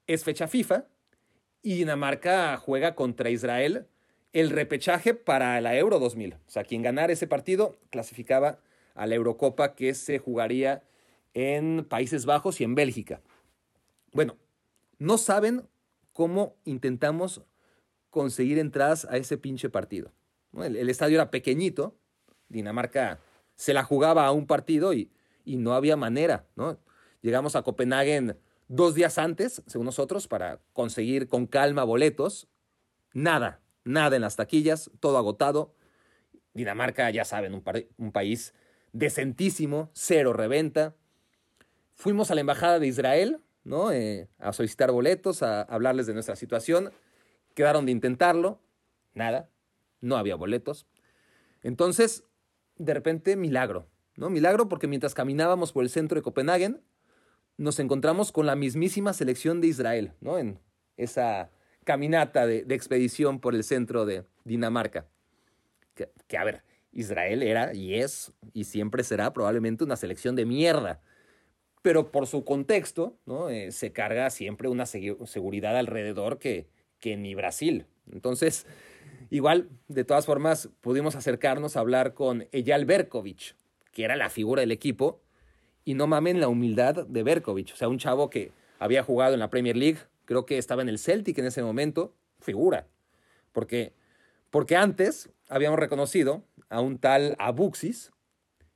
es 0.07 0.25
fecha 0.25 0.49
FIFA 0.49 0.87
y 1.63 1.75
Dinamarca 1.75 2.57
juega 2.57 2.95
contra 2.95 3.31
Israel 3.31 3.87
el 4.33 4.51
repechaje 4.51 5.15
para 5.15 5.61
la 5.61 5.77
Euro 5.77 5.99
2000. 5.99 6.35
O 6.35 6.39
sea, 6.47 6.65
quien 6.65 6.83
ganara 6.83 7.13
ese 7.13 7.27
partido 7.27 7.77
clasificaba 7.91 8.61
a 8.95 9.07
la 9.07 9.15
Eurocopa 9.15 9.75
que 9.75 9.95
se 9.95 10.19
jugaría 10.19 10.83
en 11.35 11.85
Países 11.85 12.27
Bajos 12.27 12.61
y 12.61 12.65
en 12.65 12.75
Bélgica. 12.75 13.21
Bueno, 14.13 14.37
no 14.99 15.19
saben 15.19 15.69
cómo 16.13 16.57
intentamos 16.65 17.43
conseguir 18.11 18.59
entradas 18.59 19.05
a 19.05 19.17
ese 19.17 19.39
pinche 19.39 19.69
partido. 19.69 20.13
El, 20.55 20.89
estadio 20.89 21.17
era 21.17 21.31
pequeñito, 21.31 21.95
Dinamarca 22.49 23.21
se 23.55 23.75
la 23.75 23.85
jugaba 23.85 24.27
a 24.27 24.33
un 24.33 24.47
partido 24.47 24.95
y, 24.95 25.11
y 25.45 25.57
no 25.57 25.75
había 25.75 25.97
manera. 25.97 26.47
¿no? 26.57 26.79
Llegamos 27.21 27.55
a 27.55 27.63
Copenhague 27.63 28.37
dos 28.69 28.95
días 28.95 29.19
antes, 29.19 29.63
según 29.67 29.87
nosotros, 29.87 30.29
para 30.29 30.61
conseguir 30.73 31.29
con 31.29 31.47
calma 31.47 31.85
boletos. 31.85 32.49
Nada, 33.13 33.61
nada 33.85 34.17
en 34.17 34.23
las 34.23 34.37
taquillas, 34.37 34.91
todo 35.01 35.19
agotado. 35.19 35.75
Dinamarca, 36.53 37.11
ya 37.11 37.25
saben, 37.25 37.55
un, 37.55 38.13
país 38.13 38.55
decentísimo, 38.93 39.91
cero 39.95 40.33
reventa. 40.33 40.95
Fuimos 41.95 42.31
a 42.31 42.35
la 42.35 42.43
embajada 42.43 42.79
de 42.79 42.87
Israel, 42.87 43.41
¿no? 43.65 43.91
Eh, 43.91 44.29
a 44.39 44.53
solicitar 44.53 44.93
boletos, 44.93 45.43
a 45.43 45.63
hablarles 45.63 46.07
de 46.07 46.15
nuestra 46.15 46.37
situación. 46.37 46.93
Quedaron 47.55 47.87
de 47.87 47.93
intentarlo, 47.93 48.61
nada, 49.15 49.51
no 50.01 50.17
había 50.17 50.37
boletos. 50.37 50.87
Entonces, 51.63 52.25
de 52.77 52.95
repente, 52.95 53.37
milagro, 53.37 53.89
¿no? 54.17 54.31
Milagro 54.31 54.69
porque 54.69 54.87
mientras 54.87 55.15
caminábamos 55.15 55.73
por 55.73 55.85
el 55.85 55.91
centro 55.91 56.17
de 56.17 56.23
Copenhague, 56.23 56.81
nos 57.59 57.81
encontramos 57.81 58.33
con 58.33 58.47
la 58.47 58.57
mismísima 58.57 59.13
selección 59.13 59.61
de 59.61 59.67
Israel, 59.67 60.13
¿no? 60.21 60.39
En 60.39 60.59
esa 60.97 61.51
caminata 61.85 62.47
de, 62.47 62.65
expedición 62.71 63.41
por 63.41 63.55
el 63.55 63.65
centro 63.65 64.07
de 64.07 64.25
Dinamarca. 64.45 65.07
Que, 66.29 66.39
a 66.39 66.45
ver, 66.45 66.63
Israel 66.93 67.43
era 67.43 67.75
y 67.75 67.97
es 67.97 68.33
y 68.55 68.65
siempre 68.65 69.03
será 69.03 69.33
probablemente 69.33 69.85
una 69.85 69.97
selección 69.97 70.37
de 70.37 70.47
mierda. 70.47 71.01
Pero 71.83 72.13
por 72.13 72.27
su 72.27 72.45
contexto, 72.45 73.19
¿no? 73.27 73.51
Eh, 73.51 73.73
se 73.73 73.93
carga 73.93 74.31
siempre 74.31 74.69
una 74.69 74.87
seguridad 74.87 75.77
alrededor 75.77 76.39
que, 76.39 76.69
que 77.01 77.17
ni 77.17 77.35
Brasil. 77.35 77.87
Entonces, 78.13 78.67
igual, 79.31 79.69
de 79.89 80.05
todas 80.05 80.27
formas, 80.27 80.69
pudimos 80.81 81.17
acercarnos 81.17 81.77
a 81.77 81.81
hablar 81.81 82.15
con 82.15 82.47
Eyal 82.53 82.85
Berkovich, 82.85 83.57
que 83.91 84.05
era 84.05 84.15
la 84.15 84.31
figura 84.31 84.61
del 84.61 84.73
equipo, 84.73 85.21
y 85.89 85.95
no 85.95 86.07
mamen 86.07 86.39
la 86.39 86.49
humildad 86.49 87.07
de 87.07 87.23
Berkovich. 87.23 87.73
O 87.73 87.77
sea, 87.77 87.89
un 87.89 87.97
chavo 87.97 88.29
que 88.29 88.53
había 88.79 89.03
jugado 89.03 89.33
en 89.33 89.41
la 89.41 89.49
Premier 89.49 89.75
League, 89.75 89.97
creo 90.27 90.45
que 90.45 90.59
estaba 90.59 90.83
en 90.83 90.91
el 90.91 90.99
Celtic 90.99 91.39
en 91.39 91.47
ese 91.47 91.63
momento, 91.63 92.15
figura. 92.41 92.87
Porque, 93.53 93.95
porque 94.51 94.77
antes 94.77 95.31
habíamos 95.49 95.79
reconocido 95.79 96.45
a 96.69 96.83
un 96.83 96.99
tal 96.99 97.37
Abuxis 97.39 98.13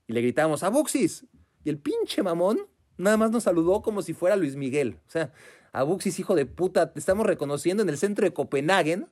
y 0.07 0.15
le 0.15 0.23
gritábamos, 0.23 0.63
Abuxis. 0.63 1.27
Y 1.65 1.69
el 1.69 1.77
pinche 1.77 2.23
mamón 2.23 2.67
nada 2.97 3.19
más 3.19 3.31
nos 3.31 3.43
saludó 3.43 3.83
como 3.83 4.01
si 4.01 4.15
fuera 4.15 4.35
Luis 4.35 4.57
Miguel. 4.57 4.97
O 5.07 5.11
sea, 5.11 5.35
Abuxis, 5.73 6.19
hijo 6.19 6.35
de 6.35 6.47
puta, 6.47 6.95
te 6.95 6.99
estamos 6.99 7.27
reconociendo 7.27 7.83
en 7.83 7.91
el 7.91 7.99
centro 7.99 8.25
de 8.25 8.33
Copenhague, 8.33 9.05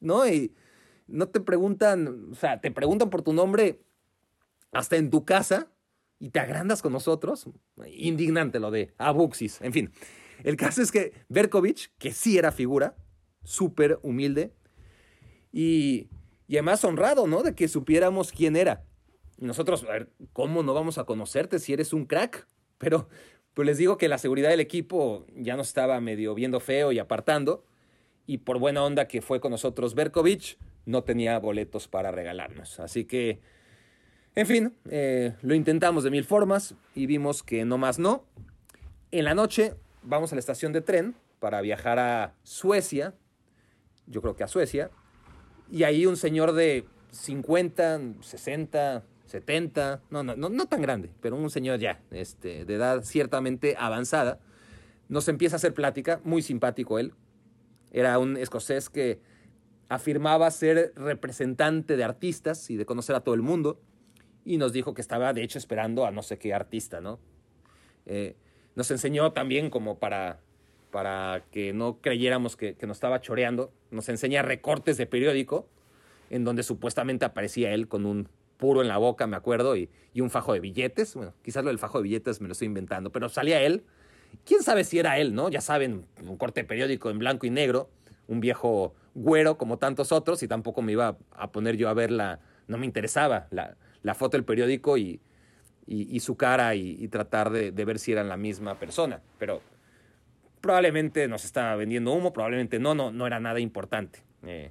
¿no? 0.00 0.28
Y 0.28 0.54
no 1.06 1.30
te 1.30 1.40
preguntan, 1.40 2.28
o 2.30 2.34
sea, 2.34 2.60
te 2.60 2.70
preguntan 2.70 3.08
por 3.08 3.22
tu 3.22 3.32
nombre 3.32 3.80
hasta 4.70 4.96
en 4.96 5.08
tu 5.08 5.24
casa 5.24 5.70
y 6.20 6.30
te 6.30 6.38
agrandas 6.38 6.82
con 6.82 6.92
nosotros. 6.92 7.48
Indignante 7.92 8.60
lo 8.60 8.70
de 8.70 8.94
Abuxis. 8.98 9.60
En 9.62 9.72
fin, 9.72 9.90
el 10.44 10.56
caso 10.56 10.82
es 10.82 10.92
que 10.92 11.12
Berkovich, 11.28 11.90
que 11.98 12.12
sí 12.12 12.38
era 12.38 12.52
figura, 12.52 12.94
súper 13.42 13.98
humilde 14.02 14.52
y, 15.50 16.08
y 16.46 16.56
además 16.56 16.84
honrado, 16.84 17.26
¿no? 17.26 17.42
De 17.42 17.54
que 17.54 17.66
supiéramos 17.66 18.30
quién 18.30 18.54
era. 18.54 18.84
Y 19.38 19.46
nosotros, 19.46 19.84
a 19.84 19.92
ver, 19.92 20.10
¿cómo 20.32 20.62
no 20.62 20.74
vamos 20.74 20.98
a 20.98 21.04
conocerte 21.04 21.58
si 21.58 21.72
eres 21.72 21.92
un 21.92 22.04
crack? 22.04 22.46
Pero 22.78 23.08
pues 23.54 23.66
les 23.66 23.78
digo 23.78 23.96
que 23.98 24.08
la 24.08 24.18
seguridad 24.18 24.50
del 24.50 24.60
equipo 24.60 25.26
ya 25.34 25.56
nos 25.56 25.68
estaba 25.68 26.00
medio 26.00 26.34
viendo 26.34 26.60
feo 26.60 26.92
y 26.92 26.98
apartando. 26.98 27.64
Y 28.26 28.38
por 28.38 28.58
buena 28.58 28.84
onda 28.84 29.08
que 29.08 29.22
fue 29.22 29.40
con 29.40 29.50
nosotros 29.50 29.94
Berkovich, 29.94 30.58
no 30.84 31.02
tenía 31.02 31.38
boletos 31.38 31.88
para 31.88 32.10
regalarnos. 32.10 32.78
Así 32.78 33.04
que, 33.06 33.40
en 34.34 34.46
fin, 34.46 34.74
eh, 34.88 35.34
lo 35.42 35.54
intentamos 35.54 36.04
de 36.04 36.10
mil 36.10 36.24
formas 36.24 36.74
y 36.94 37.06
vimos 37.06 37.42
que 37.42 37.64
no 37.64 37.78
más 37.78 37.98
no. 37.98 38.24
En 39.10 39.24
la 39.24 39.34
noche 39.34 39.74
vamos 40.02 40.32
a 40.32 40.36
la 40.36 40.40
estación 40.40 40.72
de 40.72 40.80
tren 40.80 41.14
para 41.40 41.60
viajar 41.60 41.98
a 41.98 42.34
Suecia, 42.42 43.14
yo 44.06 44.22
creo 44.22 44.36
que 44.36 44.44
a 44.44 44.48
Suecia, 44.48 44.90
y 45.70 45.84
ahí 45.84 46.06
un 46.06 46.16
señor 46.16 46.52
de 46.52 46.84
50, 47.10 48.00
60, 48.20 49.04
70, 49.26 50.02
no, 50.10 50.22
no, 50.22 50.36
no, 50.36 50.66
tan 50.66 50.82
grande, 50.82 51.10
pero 51.20 51.36
un 51.36 51.50
señor 51.50 51.78
ya, 51.78 52.00
este, 52.10 52.64
de 52.64 52.74
edad 52.74 53.02
ciertamente 53.04 53.76
avanzada, 53.78 54.40
nos 55.08 55.28
empieza 55.28 55.56
a 55.56 55.58
hacer 55.58 55.74
plática, 55.74 56.20
muy 56.24 56.42
simpático 56.42 56.98
él. 56.98 57.14
Era 57.90 58.18
un 58.18 58.36
escocés 58.36 58.88
que 58.90 59.20
afirmaba 59.88 60.48
ser 60.52 60.92
representante 60.94 61.96
de 61.96 62.04
artistas 62.04 62.70
y 62.70 62.76
de 62.76 62.86
conocer 62.86 63.16
a 63.16 63.20
todo 63.20 63.34
el 63.34 63.42
mundo, 63.42 63.80
y 64.50 64.56
nos 64.56 64.72
dijo 64.72 64.94
que 64.94 65.00
estaba 65.00 65.32
de 65.32 65.44
hecho 65.44 65.58
esperando 65.58 66.04
a 66.04 66.10
no 66.10 66.24
sé 66.24 66.36
qué 66.36 66.52
artista, 66.52 67.00
¿no? 67.00 67.20
Eh, 68.06 68.34
nos 68.74 68.90
enseñó 68.90 69.30
también 69.30 69.70
como 69.70 70.00
para, 70.00 70.40
para 70.90 71.44
que 71.52 71.72
no 71.72 72.00
creyéramos 72.00 72.56
que, 72.56 72.74
que 72.74 72.88
nos 72.88 72.96
estaba 72.96 73.20
choreando, 73.20 73.72
nos 73.92 74.08
enseña 74.08 74.42
recortes 74.42 74.96
de 74.96 75.06
periódico 75.06 75.68
en 76.30 76.42
donde 76.44 76.64
supuestamente 76.64 77.24
aparecía 77.24 77.72
él 77.72 77.86
con 77.86 78.06
un 78.06 78.28
puro 78.56 78.82
en 78.82 78.88
la 78.88 78.98
boca, 78.98 79.28
me 79.28 79.36
acuerdo, 79.36 79.76
y, 79.76 79.88
y, 80.14 80.20
un 80.20 80.30
fajo 80.30 80.52
de 80.52 80.58
billetes. 80.58 81.14
Bueno, 81.14 81.32
quizás 81.44 81.62
lo 81.62 81.70
del 81.70 81.78
fajo 81.78 81.98
de 81.98 82.04
billetes 82.04 82.40
me 82.40 82.48
lo 82.48 82.52
estoy 82.52 82.66
inventando, 82.66 83.10
pero 83.10 83.28
salía 83.28 83.62
él. 83.62 83.84
¿Quién 84.44 84.64
sabe 84.64 84.82
si 84.82 84.98
era 84.98 85.18
él, 85.18 85.32
no? 85.32 85.48
Ya 85.48 85.60
saben, 85.60 86.06
un 86.26 86.36
corte 86.36 86.64
periódico 86.64 87.10
en 87.10 87.20
blanco 87.20 87.46
y 87.46 87.50
negro, 87.50 87.88
un 88.26 88.40
viejo 88.40 88.94
güero 89.14 89.58
como 89.58 89.78
tantos 89.78 90.10
otros, 90.10 90.42
y 90.42 90.48
tampoco 90.48 90.82
me 90.82 90.92
iba 90.92 91.16
a 91.30 91.52
poner 91.52 91.76
yo 91.76 91.88
a 91.88 91.94
ver 91.94 92.10
la, 92.10 92.40
no 92.66 92.78
me 92.78 92.86
interesaba 92.86 93.46
la, 93.50 93.76
la 94.02 94.14
foto 94.14 94.36
del 94.36 94.44
periódico 94.44 94.96
y, 94.96 95.20
y, 95.86 96.16
y 96.16 96.20
su 96.20 96.36
cara 96.36 96.74
y, 96.74 97.08
tratar 97.08 97.50
de, 97.50 97.72
de, 97.72 97.84
ver 97.84 97.98
si 97.98 98.12
eran 98.12 98.28
la 98.28 98.36
misma 98.36 98.78
persona. 98.78 99.20
Pero 99.38 99.60
probablemente 100.60 101.26
nos 101.28 101.44
estaba 101.44 101.74
vendiendo 101.76 102.12
humo, 102.12 102.32
probablemente 102.32 102.78
no, 102.78 102.94
no, 102.94 103.10
no 103.10 103.26
era 103.26 103.40
nada 103.40 103.60
importante. 103.60 104.20
Eh, 104.44 104.70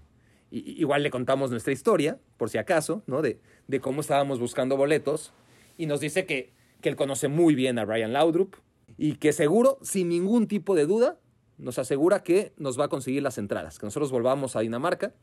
igual 0.52 1.04
le 1.04 1.12
contamos 1.12 1.52
nuestra 1.52 1.74
historia, 1.74 2.18
por 2.38 2.50
si 2.50 2.58
acaso, 2.58 3.04
¿no? 3.06 3.22
De, 3.22 3.40
de 3.68 3.80
cómo 3.80 4.02
estábamos 4.02 4.40
buscando 4.40 4.78
boletos. 4.78 5.34
Y 5.78 5.86
nos 5.86 6.00
dice 6.00 6.26
que, 6.26 6.52
que 6.82 6.90
él 6.90 6.96
conoce 6.96 7.28
muy 7.28 7.56
bien 7.56 7.80
a 7.80 7.86
Ryan 7.86 8.14
Laudrup 8.14 8.56
y 8.98 9.16
que 9.16 9.34
seguro, 9.34 9.78
sin 9.82 10.10
ningún 10.10 10.48
tipo 10.48 10.76
de 10.76 10.86
duda, 10.86 11.20
nos 11.58 11.78
asegura 11.78 12.24
que 12.24 12.54
nos 12.58 12.80
va 12.80 12.86
a 12.86 12.88
conseguir 12.88 13.24
las 13.24 13.38
entradas. 13.38 13.80
Que 13.80 13.86
nosotros 13.86 14.12
volvamos 14.12 14.56
a 14.56 14.62
Dinamarca 14.62 15.14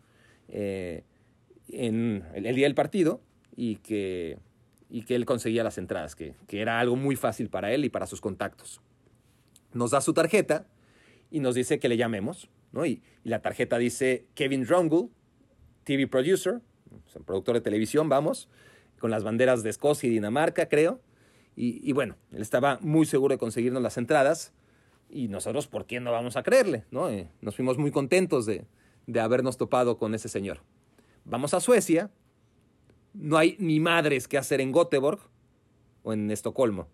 eh, 0.49 1.05
en 1.69 2.25
el, 2.35 2.47
el, 2.47 2.55
día 2.55 2.67
del 2.67 2.75
partido 2.75 3.21
y 3.57 3.77
que, 3.77 4.39
y 4.89 5.03
que 5.03 5.15
él 5.17 5.25
conseguía 5.25 5.65
las 5.65 5.79
entradas, 5.79 6.15
que, 6.15 6.35
que 6.47 6.61
era 6.61 6.79
algo 6.79 6.95
muy 6.95 7.17
fácil 7.17 7.49
para 7.49 7.73
él 7.73 7.85
y 7.85 7.89
para 7.89 8.07
sus 8.07 8.21
contactos. 8.21 8.81
Nos 9.73 9.91
da 9.91 10.01
su 10.01 10.13
tarjeta 10.13 10.67
y 11.31 11.41
nos 11.41 11.55
dice 11.55 11.79
que 11.79 11.89
le 11.89 11.97
llamemos. 11.97 12.49
¿no? 12.73 12.85
Y, 12.85 13.03
y, 13.25 13.29
la 13.29 13.41
tarjeta 13.41 13.79
dice 13.79 14.27
Kevin 14.35 14.65
Drungle, 14.65 15.09
TV 15.85 16.07
producer, 16.07 16.61
o 17.07 17.11
sea, 17.11 17.23
productor 17.23 17.55
de 17.55 17.61
televisión, 17.63 18.09
vamos, 18.09 18.49
con 18.99 19.11
las 19.11 19.25
banderas 19.25 19.63
de 19.63 19.71
Escocia 19.71 20.09
y 20.09 20.11
Dinamarca, 20.11 20.69
creo. 20.69 21.01
Y, 21.55 21.89
y, 21.89 21.93
bueno, 21.93 22.17
él 22.33 22.43
estaba 22.43 22.79
muy 22.83 23.07
seguro 23.07 23.35
de 23.35 23.39
conseguirnos 23.39 23.83
las 23.83 23.97
entradas. 23.97 24.53
Y 25.09 25.29
nosotros, 25.29 25.69
¿por 25.69 25.87
qué 25.87 26.01
no 26.01 26.13
vamos 26.13 26.37
a 26.37 26.43
creerle? 26.43 26.85
¿no? 26.91 27.09
Eh, 27.09 27.31
nos 27.41 27.57
fuimos 27.57 27.79
muy 27.79 27.91
contentos 27.91 28.45
de, 28.45 28.67
de 29.07 29.21
habernos 29.21 29.57
topado 29.57 29.97
con 29.97 30.15
ese 30.15 30.29
señor. 30.29 30.61
Vamos 31.25 31.55
a 31.55 31.61
Suecia. 31.61 32.11
No 33.19 33.39
hay 33.39 33.57
ni 33.59 33.81
madres 33.81 34.29
que 34.29 34.39
hacer 34.39 34.61
en 34.61 34.73
Göteborg 34.73 35.21
o 36.03 36.13
en 36.13 36.31
Estocolmo. 36.31 36.89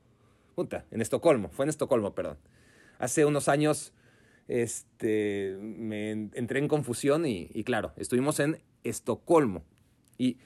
Puta, 0.55 0.85
en 0.91 1.01
Estocolmo, 1.01 1.49
fue 1.49 1.65
en 1.65 1.71
Estocolmo, 1.71 2.15
perdón. 2.15 2.39
Hace 2.99 3.25
unos 3.25 3.49
años 3.49 3.93
este, 4.49 5.57
me 5.61 6.11
entré 6.11 6.59
en 6.59 6.69
confusión 6.69 7.27
y, 7.27 7.51
y, 7.53 7.65
claro, 7.65 7.93
estuvimos 7.97 8.39
en 8.41 8.61
Estocolmo. 8.85 9.65
Y 10.19 10.39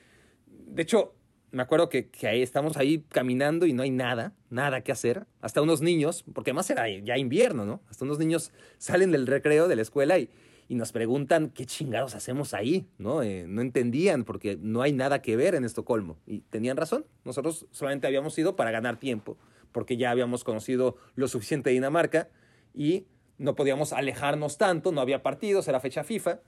de 0.48 0.82
hecho, 0.82 1.14
me 1.50 1.62
acuerdo 1.62 1.88
que, 1.88 2.08
que 2.08 2.28
ahí 2.28 2.42
estamos 2.42 2.76
ahí 2.76 3.04
caminando 3.08 3.66
y 3.66 3.72
no 3.72 3.82
hay 3.82 3.90
nada, 3.90 4.34
nada 4.50 4.82
que 4.82 4.92
hacer. 4.92 5.26
Hasta 5.40 5.62
unos 5.62 5.80
niños, 5.80 6.24
porque 6.32 6.50
además 6.50 6.70
era 6.70 6.88
ya 6.88 7.18
invierno, 7.18 7.64
¿no? 7.64 7.82
Hasta 7.88 8.04
unos 8.04 8.18
niños 8.18 8.52
salen 8.78 9.10
del 9.10 9.26
recreo 9.26 9.68
de 9.68 9.76
la 9.76 9.82
escuela 9.82 10.18
y, 10.18 10.30
y 10.68 10.74
nos 10.74 10.92
preguntan 10.92 11.50
qué 11.50 11.66
chingados 11.66 12.14
hacemos 12.14 12.54
ahí, 12.54 12.86
¿no? 12.98 13.22
Eh, 13.22 13.46
no 13.46 13.60
entendían 13.60 14.24
porque 14.24 14.58
no 14.60 14.82
hay 14.82 14.92
nada 14.92 15.22
que 15.22 15.36
ver 15.36 15.54
en 15.54 15.64
Estocolmo. 15.64 16.18
Y 16.26 16.40
tenían 16.40 16.76
razón, 16.76 17.06
nosotros 17.24 17.66
solamente 17.70 18.06
habíamos 18.06 18.36
ido 18.38 18.56
para 18.56 18.70
ganar 18.70 18.98
tiempo, 18.98 19.36
porque 19.72 19.96
ya 19.96 20.10
habíamos 20.10 20.44
conocido 20.44 20.96
lo 21.14 21.28
suficiente 21.28 21.70
de 21.70 21.74
Dinamarca 21.74 22.28
y 22.74 23.06
no 23.38 23.54
podíamos 23.54 23.92
alejarnos 23.92 24.58
tanto, 24.58 24.92
no 24.92 25.00
había 25.00 25.22
partidos, 25.22 25.68
era 25.68 25.80
fecha 25.80 26.02
FIFA. 26.02 26.40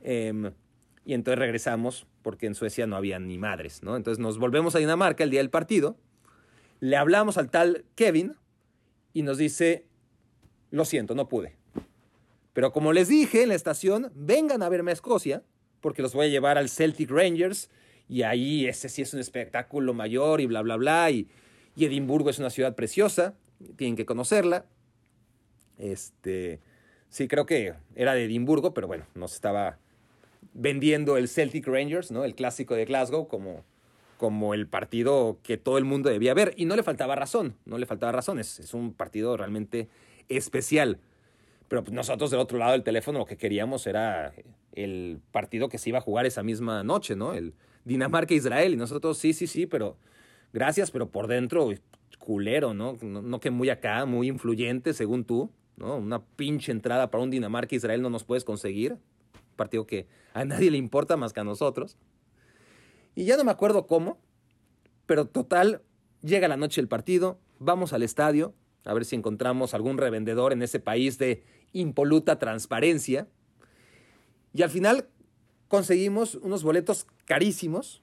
Eh, 0.00 0.52
y 1.04 1.14
entonces 1.14 1.38
regresamos 1.38 2.06
porque 2.22 2.46
en 2.46 2.54
Suecia 2.54 2.86
no 2.86 2.96
había 2.96 3.18
ni 3.18 3.38
madres, 3.38 3.82
¿no? 3.82 3.96
Entonces 3.96 4.20
nos 4.20 4.38
volvemos 4.38 4.74
a 4.74 4.78
Dinamarca 4.78 5.24
el 5.24 5.30
día 5.30 5.40
del 5.40 5.50
partido, 5.50 5.96
le 6.80 6.96
hablamos 6.96 7.38
al 7.38 7.50
tal 7.50 7.84
Kevin 7.94 8.34
y 9.12 9.22
nos 9.22 9.38
dice, 9.38 9.86
lo 10.70 10.84
siento, 10.84 11.14
no 11.14 11.28
pude. 11.28 11.56
Pero 12.52 12.72
como 12.72 12.92
les 12.92 13.08
dije 13.08 13.42
en 13.42 13.48
la 13.48 13.54
estación, 13.54 14.10
vengan 14.14 14.62
a 14.62 14.68
verme 14.68 14.90
a 14.90 14.94
Escocia 14.94 15.42
porque 15.80 16.02
los 16.02 16.14
voy 16.14 16.26
a 16.26 16.30
llevar 16.30 16.56
al 16.56 16.68
Celtic 16.68 17.10
Rangers 17.10 17.68
y 18.08 18.22
ahí 18.22 18.66
ese 18.66 18.88
sí 18.88 19.02
es 19.02 19.14
un 19.14 19.20
espectáculo 19.20 19.94
mayor 19.94 20.40
y 20.40 20.46
bla, 20.46 20.62
bla, 20.62 20.76
bla. 20.76 21.10
Y, 21.10 21.28
Edimburgo 21.76 22.28
es 22.28 22.38
una 22.38 22.50
ciudad 22.50 22.74
preciosa, 22.74 23.34
tienen 23.76 23.96
que 23.96 24.04
conocerla. 24.04 24.66
Este, 25.78 26.60
sí, 27.08 27.28
creo 27.28 27.46
que 27.46 27.72
era 27.94 28.12
de 28.12 28.24
Edimburgo, 28.24 28.74
pero 28.74 28.86
bueno, 28.86 29.06
nos 29.14 29.32
estaba 29.32 29.78
vendiendo 30.52 31.16
el 31.16 31.28
Celtic 31.28 31.66
Rangers, 31.66 32.10
¿no? 32.10 32.24
El 32.24 32.34
clásico 32.34 32.74
de 32.74 32.84
Glasgow 32.84 33.26
como, 33.26 33.64
como 34.18 34.52
el 34.52 34.66
partido 34.68 35.38
que 35.42 35.56
todo 35.56 35.78
el 35.78 35.84
mundo 35.84 36.10
debía 36.10 36.34
ver. 36.34 36.52
Y 36.58 36.66
no 36.66 36.76
le 36.76 36.82
faltaba 36.82 37.16
razón, 37.16 37.56
no 37.64 37.78
le 37.78 37.86
faltaba 37.86 38.12
razón. 38.12 38.38
Es, 38.38 38.60
es 38.60 38.74
un 38.74 38.92
partido 38.92 39.38
realmente 39.38 39.88
especial. 40.28 41.00
Pero 41.72 41.84
nosotros 41.90 42.30
del 42.30 42.38
otro 42.38 42.58
lado 42.58 42.72
del 42.72 42.82
teléfono 42.82 43.20
lo 43.20 43.24
que 43.24 43.38
queríamos 43.38 43.86
era 43.86 44.34
el 44.72 45.22
partido 45.30 45.70
que 45.70 45.78
se 45.78 45.88
iba 45.88 45.96
a 45.96 46.02
jugar 46.02 46.26
esa 46.26 46.42
misma 46.42 46.82
noche, 46.82 47.16
¿no? 47.16 47.32
El 47.32 47.54
Dinamarca-Israel. 47.86 48.74
Y 48.74 48.76
nosotros, 48.76 49.16
sí, 49.16 49.32
sí, 49.32 49.46
sí, 49.46 49.64
pero 49.64 49.96
gracias, 50.52 50.90
pero 50.90 51.08
por 51.08 51.28
dentro, 51.28 51.70
culero, 52.18 52.74
¿no? 52.74 52.98
No, 53.00 53.22
no 53.22 53.40
que 53.40 53.50
muy 53.50 53.70
acá, 53.70 54.04
muy 54.04 54.28
influyente, 54.28 54.92
según 54.92 55.24
tú, 55.24 55.50
¿no? 55.78 55.96
Una 55.96 56.22
pinche 56.22 56.72
entrada 56.72 57.10
para 57.10 57.24
un 57.24 57.30
Dinamarca-Israel 57.30 58.02
no 58.02 58.10
nos 58.10 58.24
puedes 58.24 58.44
conseguir. 58.44 58.92
Un 58.92 59.56
partido 59.56 59.86
que 59.86 60.06
a 60.34 60.44
nadie 60.44 60.70
le 60.70 60.76
importa 60.76 61.16
más 61.16 61.32
que 61.32 61.40
a 61.40 61.44
nosotros. 61.44 61.96
Y 63.14 63.24
ya 63.24 63.38
no 63.38 63.44
me 63.44 63.50
acuerdo 63.50 63.86
cómo, 63.86 64.18
pero 65.06 65.24
total, 65.24 65.80
llega 66.20 66.48
la 66.48 66.58
noche 66.58 66.82
del 66.82 66.88
partido, 66.88 67.38
vamos 67.60 67.94
al 67.94 68.02
estadio, 68.02 68.52
a 68.84 68.92
ver 68.92 69.06
si 69.06 69.16
encontramos 69.16 69.72
algún 69.72 69.96
revendedor 69.96 70.52
en 70.52 70.60
ese 70.60 70.78
país 70.78 71.16
de 71.16 71.42
impoluta 71.72 72.38
transparencia. 72.38 73.28
Y 74.52 74.62
al 74.62 74.70
final 74.70 75.08
conseguimos 75.68 76.34
unos 76.36 76.62
boletos 76.62 77.06
carísimos, 77.24 78.02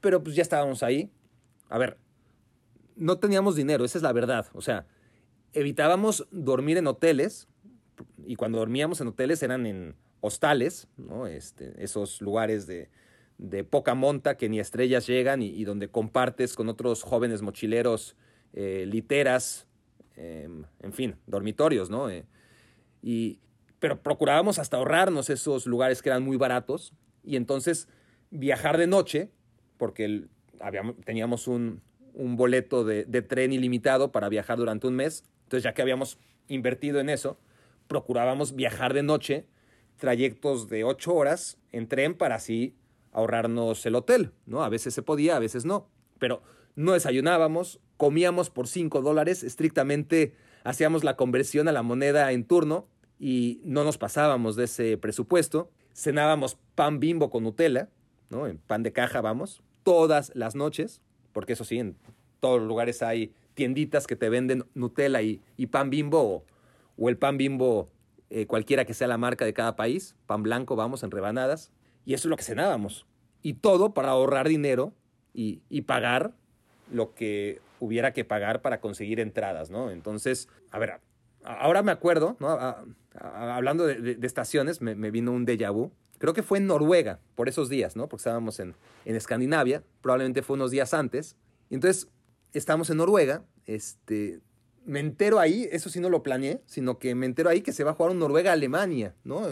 pero 0.00 0.22
pues 0.22 0.36
ya 0.36 0.42
estábamos 0.42 0.82
ahí. 0.82 1.10
A 1.68 1.78
ver, 1.78 1.98
no 2.96 3.18
teníamos 3.18 3.56
dinero, 3.56 3.84
esa 3.84 3.98
es 3.98 4.02
la 4.02 4.12
verdad. 4.12 4.46
O 4.52 4.60
sea, 4.60 4.86
evitábamos 5.52 6.26
dormir 6.30 6.76
en 6.76 6.86
hoteles, 6.86 7.48
y 8.26 8.36
cuando 8.36 8.58
dormíamos 8.58 9.00
en 9.00 9.08
hoteles 9.08 9.42
eran 9.42 9.66
en 9.66 9.94
hostales, 10.20 10.88
¿no? 10.96 11.26
este, 11.26 11.74
esos 11.82 12.20
lugares 12.20 12.66
de, 12.66 12.88
de, 13.38 13.62
poca 13.62 13.94
monta 13.94 14.36
que 14.36 14.48
ni 14.48 14.58
estrellas 14.58 15.06
llegan 15.06 15.42
y, 15.42 15.64
donde 15.64 15.88
compartes 15.88 16.54
con 16.54 16.68
otros 16.68 17.02
jóvenes 17.02 17.42
mochileros 17.42 18.16
eh, 18.52 18.86
literas, 18.86 19.66
eh, 20.16 20.48
en 20.80 20.92
fin, 20.92 21.16
dormitorios, 21.26 21.90
¿no? 21.90 22.08
Eh, 22.08 22.24
pero 23.78 24.02
procurábamos 24.02 24.58
hasta 24.58 24.76
ahorrarnos 24.76 25.30
esos 25.30 25.66
lugares 25.66 26.00
que 26.00 26.08
eran 26.08 26.22
muy 26.22 26.36
baratos 26.36 26.94
y 27.22 27.36
entonces 27.36 27.88
viajar 28.30 28.78
de 28.78 28.86
noche, 28.86 29.30
porque 29.76 30.24
teníamos 31.04 31.48
un, 31.48 31.82
boleto 32.14 32.84
de, 32.84 33.04
de 33.04 33.22
tren 33.22 33.52
ilimitado 33.52 34.12
para 34.12 34.28
viajar 34.28 34.56
durante 34.56 34.86
un 34.86 34.94
mes, 34.94 35.24
entonces 35.44 35.64
ya 35.64 35.74
que 35.74 35.82
habíamos 35.82 36.18
invertido 36.48 37.00
en 37.00 37.08
eso, 37.08 37.38
procurábamos 37.88 38.54
viajar 38.54 38.94
de 38.94 39.02
noche 39.02 39.46
trayectos 39.96 40.68
de 40.68 40.84
ocho 40.84 41.14
horas 41.14 41.58
en 41.72 41.88
tren 41.88 42.14
para 42.14 42.36
así 42.36 42.76
ahorrarnos 43.12 43.84
el 43.86 43.94
hotel, 43.94 44.32
¿no? 44.46 44.64
A 44.64 44.68
veces 44.68 44.94
se 44.94 45.02
podía, 45.02 45.36
a 45.36 45.40
veces 45.40 45.64
no. 45.64 45.88
pero 46.18 46.42
no 46.76 46.92
desayunábamos, 46.92 47.80
comíamos 47.96 48.50
por 48.50 48.66
5 48.66 49.00
dólares, 49.00 49.44
estrictamente 49.44 50.34
hacíamos 50.64 51.04
la 51.04 51.16
conversión 51.16 51.68
a 51.68 51.72
la 51.72 51.82
moneda 51.82 52.32
en 52.32 52.44
turno 52.44 52.88
y 53.18 53.60
no 53.64 53.84
nos 53.84 53.98
pasábamos 53.98 54.56
de 54.56 54.64
ese 54.64 54.98
presupuesto. 54.98 55.70
Cenábamos 55.94 56.58
pan 56.74 57.00
bimbo 57.00 57.30
con 57.30 57.44
Nutella, 57.44 57.88
¿no? 58.30 58.46
En 58.46 58.58
pan 58.58 58.82
de 58.82 58.92
caja, 58.92 59.20
vamos, 59.20 59.62
todas 59.82 60.32
las 60.34 60.54
noches, 60.54 61.00
porque 61.32 61.52
eso 61.52 61.64
sí, 61.64 61.78
en 61.78 61.96
todos 62.40 62.58
los 62.58 62.68
lugares 62.68 63.02
hay 63.02 63.32
tienditas 63.54 64.06
que 64.06 64.16
te 64.16 64.28
venden 64.28 64.64
Nutella 64.74 65.22
y, 65.22 65.40
y 65.56 65.66
pan 65.66 65.90
bimbo 65.90 66.44
o, 66.98 67.08
el 67.08 67.16
pan 67.16 67.38
bimbo 67.38 67.88
eh, 68.30 68.46
cualquiera 68.46 68.84
que 68.84 68.94
sea 68.94 69.08
la 69.08 69.18
marca 69.18 69.44
de 69.44 69.54
cada 69.54 69.76
país, 69.76 70.16
pan 70.26 70.42
blanco, 70.42 70.76
vamos, 70.76 71.02
en 71.02 71.10
rebanadas. 71.10 71.70
Y 72.04 72.14
eso 72.14 72.28
es 72.28 72.30
lo 72.30 72.36
que 72.36 72.42
cenábamos. 72.42 73.06
Y 73.42 73.54
todo 73.54 73.94
para 73.94 74.10
ahorrar 74.10 74.48
dinero 74.48 74.92
y, 75.32 75.62
y 75.68 75.82
pagar 75.82 76.34
lo 76.92 77.14
que 77.14 77.60
hubiera 77.80 78.12
que 78.12 78.24
pagar 78.24 78.62
para 78.62 78.80
conseguir 78.80 79.20
entradas, 79.20 79.70
¿no? 79.70 79.90
Entonces, 79.90 80.48
a 80.70 80.78
ver, 80.78 81.00
ahora 81.44 81.82
me 81.82 81.92
acuerdo, 81.92 82.36
hablando 83.18 83.86
de, 83.86 84.18
estaciones, 84.22 84.80
me, 84.80 85.10
vino 85.10 85.32
un 85.32 85.46
déjà 85.46 85.72
vu. 85.72 85.92
Creo 86.18 86.32
que 86.32 86.42
fue 86.42 86.58
en 86.58 86.66
Noruega, 86.66 87.20
por 87.34 87.48
esos 87.48 87.68
días, 87.68 87.96
¿no? 87.96 88.08
Porque 88.08 88.20
estábamos 88.20 88.60
en, 88.60 88.74
Escandinavia, 89.04 89.82
probablemente 90.00 90.42
fue 90.42 90.54
unos 90.54 90.70
días 90.70 90.94
antes. 90.94 91.36
Entonces, 91.70 92.08
estamos 92.52 92.88
en 92.90 92.98
Noruega, 92.98 93.44
este, 93.66 94.40
me 94.86 95.00
entero 95.00 95.38
ahí, 95.38 95.68
eso 95.70 95.90
sí 95.90 96.00
no 96.00 96.08
lo 96.08 96.22
planeé, 96.22 96.62
sino 96.66 96.98
que 96.98 97.14
me 97.14 97.26
entero 97.26 97.50
ahí 97.50 97.60
que 97.60 97.72
se 97.72 97.84
va 97.84 97.92
a 97.92 97.94
jugar 97.94 98.12
un 98.12 98.18
Noruega-Alemania, 98.18 99.14
¿no? 99.24 99.42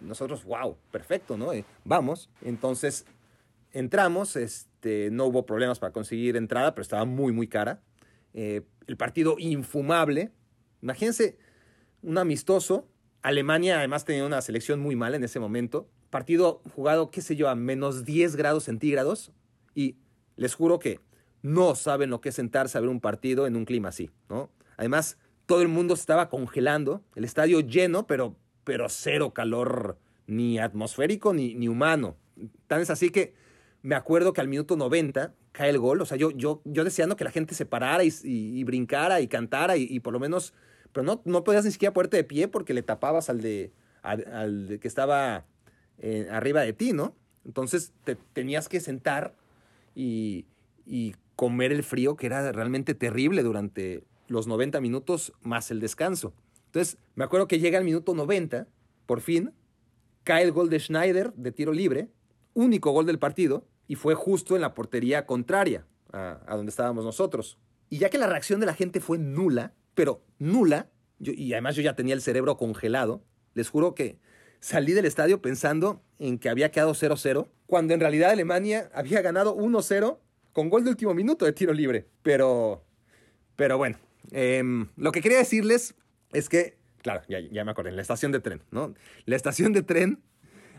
Nosotros, 0.00 0.44
wow, 0.44 0.76
perfecto, 0.90 1.36
¿no? 1.36 1.52
Eh, 1.52 1.64
vamos. 1.84 2.28
Entonces, 2.42 3.04
entramos, 3.72 4.36
este, 4.36 5.10
no 5.10 5.26
hubo 5.26 5.46
problemas 5.46 5.78
para 5.78 5.92
conseguir 5.92 6.36
entrada, 6.36 6.74
pero 6.74 6.82
estaba 6.82 7.04
muy, 7.04 7.32
muy 7.32 7.46
cara. 7.46 7.80
Eh, 8.34 8.62
el 8.86 8.96
partido 8.96 9.36
infumable. 9.38 10.32
Imagínense, 10.82 11.38
un 12.02 12.18
amistoso. 12.18 12.88
Alemania 13.22 13.78
además 13.78 14.04
tenía 14.04 14.24
una 14.24 14.40
selección 14.40 14.80
muy 14.80 14.96
mala 14.96 15.16
en 15.16 15.24
ese 15.24 15.40
momento. 15.40 15.88
Partido 16.10 16.62
jugado, 16.74 17.10
qué 17.10 17.20
sé 17.20 17.36
yo, 17.36 17.48
a 17.48 17.54
menos 17.54 18.04
10 18.04 18.36
grados 18.36 18.64
centígrados. 18.64 19.32
Y 19.74 19.96
les 20.36 20.54
juro 20.54 20.78
que 20.78 21.00
no 21.42 21.74
saben 21.74 22.10
lo 22.10 22.20
que 22.20 22.30
es 22.30 22.34
sentarse 22.34 22.76
a 22.76 22.80
ver 22.80 22.90
un 22.90 23.00
partido 23.00 23.46
en 23.46 23.56
un 23.56 23.64
clima 23.64 23.90
así, 23.90 24.10
¿no? 24.28 24.50
Además, 24.76 25.18
todo 25.46 25.62
el 25.62 25.68
mundo 25.68 25.94
estaba 25.94 26.28
congelando, 26.28 27.02
el 27.14 27.24
estadio 27.24 27.60
lleno, 27.60 28.06
pero, 28.06 28.36
pero 28.64 28.88
cero 28.88 29.32
calor 29.34 29.98
ni 30.26 30.58
atmosférico 30.58 31.34
ni, 31.34 31.54
ni 31.54 31.68
humano. 31.68 32.16
Tan 32.66 32.80
es 32.80 32.90
así 32.90 33.10
que 33.10 33.34
me 33.82 33.94
acuerdo 33.94 34.32
que 34.32 34.40
al 34.40 34.48
minuto 34.48 34.76
90 34.76 35.34
cae 35.52 35.70
el 35.70 35.78
gol. 35.78 36.00
O 36.00 36.06
sea, 36.06 36.16
yo, 36.16 36.30
yo, 36.30 36.62
yo 36.64 36.84
deseando 36.84 37.16
que 37.16 37.24
la 37.24 37.30
gente 37.30 37.54
se 37.54 37.66
parara 37.66 38.04
y, 38.04 38.12
y, 38.22 38.64
brincara 38.64 39.20
y 39.20 39.28
cantara 39.28 39.76
y, 39.76 40.00
por 40.00 40.12
lo 40.12 40.20
menos. 40.20 40.54
Pero 40.92 41.04
no, 41.04 41.22
no 41.24 41.44
podías 41.44 41.64
ni 41.64 41.70
siquiera 41.70 41.92
ponerte 41.92 42.16
de 42.16 42.24
pie 42.24 42.48
porque 42.48 42.74
le 42.74 42.82
tapabas 42.82 43.30
al 43.30 43.40
de, 43.40 43.72
al, 44.02 44.78
que 44.80 44.88
estaba 44.88 45.44
eh, 45.98 46.28
arriba 46.30 46.62
de 46.62 46.72
ti, 46.72 46.92
¿no? 46.92 47.14
Entonces 47.44 47.92
te 48.04 48.16
tenías 48.16 48.68
que 48.68 48.80
sentar 48.80 49.34
y, 49.94 50.46
y 50.86 51.14
comer 51.36 51.72
el 51.72 51.82
frío 51.82 52.16
que 52.16 52.26
era 52.26 52.52
realmente 52.52 52.94
terrible 52.94 53.42
durante 53.42 54.04
los 54.28 54.46
90 54.46 54.80
minutos 54.80 55.32
más 55.42 55.70
el 55.70 55.80
descanso. 55.80 56.34
Entonces, 56.66 56.98
me 57.14 57.24
acuerdo 57.24 57.48
que 57.48 57.58
llega 57.58 57.78
el 57.78 57.84
minuto 57.84 58.14
90, 58.14 58.68
por 59.06 59.20
fin, 59.20 59.52
cae 60.22 60.44
el 60.44 60.52
gol 60.52 60.70
de 60.70 60.78
Schneider 60.78 61.32
de 61.34 61.50
tiro 61.50 61.72
libre, 61.72 62.10
único 62.54 62.92
gol 62.92 63.06
del 63.06 63.18
partido, 63.18 63.66
y 63.88 63.96
fue 63.96 64.14
justo 64.14 64.54
en 64.54 64.62
la 64.62 64.74
portería 64.74 65.26
contraria 65.26 65.84
a 66.12 66.56
donde 66.56 66.70
estábamos 66.70 67.04
nosotros. 67.04 67.58
Y 67.88 67.98
ya 67.98 68.08
que 68.08 68.18
la 68.18 68.28
reacción 68.28 68.60
de 68.60 68.66
la 68.66 68.74
gente 68.74 69.00
fue 69.00 69.18
nula, 69.18 69.72
pero 69.94 70.22
nula, 70.38 70.90
y 71.18 71.52
además 71.52 71.76
yo 71.76 71.82
ya 71.82 71.94
tenía 71.94 72.14
el 72.14 72.22
cerebro 72.22 72.56
congelado, 72.56 73.22
les 73.54 73.68
juro 73.68 73.94
que 73.94 74.18
salí 74.60 74.92
del 74.92 75.06
estadio 75.06 75.42
pensando 75.42 76.02
en 76.18 76.38
que 76.38 76.48
había 76.48 76.70
quedado 76.70 76.94
0-0, 76.94 77.48
cuando 77.66 77.94
en 77.94 78.00
realidad 78.00 78.30
Alemania 78.30 78.90
había 78.94 79.22
ganado 79.22 79.56
1-0 79.56 80.18
con 80.52 80.68
gol 80.68 80.84
de 80.84 80.90
último 80.90 81.14
minuto 81.14 81.44
de 81.44 81.52
tiro 81.52 81.72
libre. 81.72 82.06
Pero, 82.22 82.84
pero 83.56 83.78
bueno, 83.78 83.98
eh, 84.32 84.62
lo 84.96 85.12
que 85.12 85.20
quería 85.20 85.38
decirles 85.38 85.94
es 86.32 86.48
que, 86.48 86.76
claro, 87.02 87.22
ya, 87.28 87.40
ya 87.40 87.64
me 87.64 87.70
acordé, 87.70 87.92
la 87.92 88.02
estación 88.02 88.32
de 88.32 88.40
tren, 88.40 88.62
¿no? 88.70 88.94
La 89.24 89.36
estación 89.36 89.72
de 89.72 89.82
tren, 89.82 90.22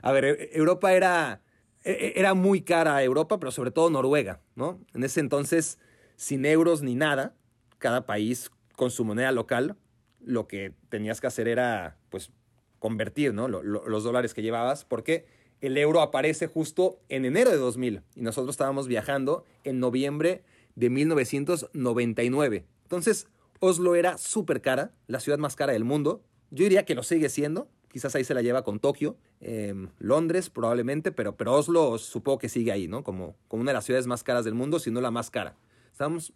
a 0.02 0.12
ver, 0.12 0.50
Europa 0.54 0.93
era, 0.93 1.41
era 1.84 2.34
muy 2.34 2.62
cara 2.62 2.95
a 2.95 3.04
Europa, 3.04 3.39
pero 3.39 3.52
sobre 3.52 3.71
todo 3.71 3.89
Noruega, 3.89 4.41
¿no? 4.56 4.80
En 4.93 5.04
ese 5.04 5.19
entonces, 5.19 5.80
sin 6.15 6.45
euros 6.45 6.82
ni 6.82 6.95
nada, 6.95 7.36
cada 7.78 8.06
país 8.06 8.52
con 8.82 8.89
su 8.89 9.06
moneda 9.06 9.32
local, 9.32 9.76
lo 10.22 10.48
que 10.48 10.74
tenías 10.89 11.22
que 11.22 11.28
hacer 11.28 11.48
era, 11.48 12.00
pues, 12.10 12.32
convertir, 12.80 13.32
¿no? 13.32 13.48
Lo, 13.48 13.62
lo, 13.62 13.88
los 13.88 14.04
dólares 14.04 14.34
que 14.34 14.41
llevabas, 14.41 14.86
porque 14.86 15.28
el 15.62 15.78
euro 15.78 16.02
aparece 16.02 16.48
justo 16.48 17.00
en 17.08 17.26
enero 17.26 17.52
de 17.52 17.58
2000 17.58 18.02
y 18.15 18.22
nosotros 18.24 18.56
estábamos 18.56 18.88
viajando 18.88 19.46
en 19.63 19.80
noviembre 19.80 20.41
de 20.74 20.89
1999. 20.89 22.65
Entonces, 22.82 23.28
Oslo 23.60 23.94
era 23.94 24.17
súper 24.17 24.62
cara, 24.62 24.91
la 25.06 25.20
ciudad 25.20 25.38
más 25.38 25.56
cara 25.56 25.74
del 25.74 25.84
mundo. 25.84 26.24
Yo 26.50 26.63
diría 26.63 26.84
que 26.84 26.96
lo 26.96 27.04
sigue 27.04 27.30
siendo. 27.30 27.70
Quizás 27.88 28.15
ahí 28.15 28.24
se 28.24 28.34
la 28.34 28.41
lleva 28.41 28.63
con 28.63 28.80
Tokio, 28.80 29.15
eh, 29.41 29.76
Londres 30.00 30.50
probablemente, 30.50 31.12
pero, 31.12 31.38
pero 31.38 31.54
Oslo 31.54 32.00
supongo 32.00 32.39
que 32.39 32.50
sigue 32.50 32.72
ahí, 32.72 32.88
¿no? 32.88 33.04
Como, 33.04 33.36
como 33.48 33.62
una 33.62 33.74
de 33.74 33.76
las 33.76 33.86
ciudades 33.86 34.08
más 34.08 34.24
caras 34.24 34.44
del 34.44 34.56
mundo, 34.56 34.80
si 34.80 34.89
no 34.89 35.02
la 35.02 35.12
más 35.12 35.30
cara. 35.30 35.56
Estábamos 35.91 36.34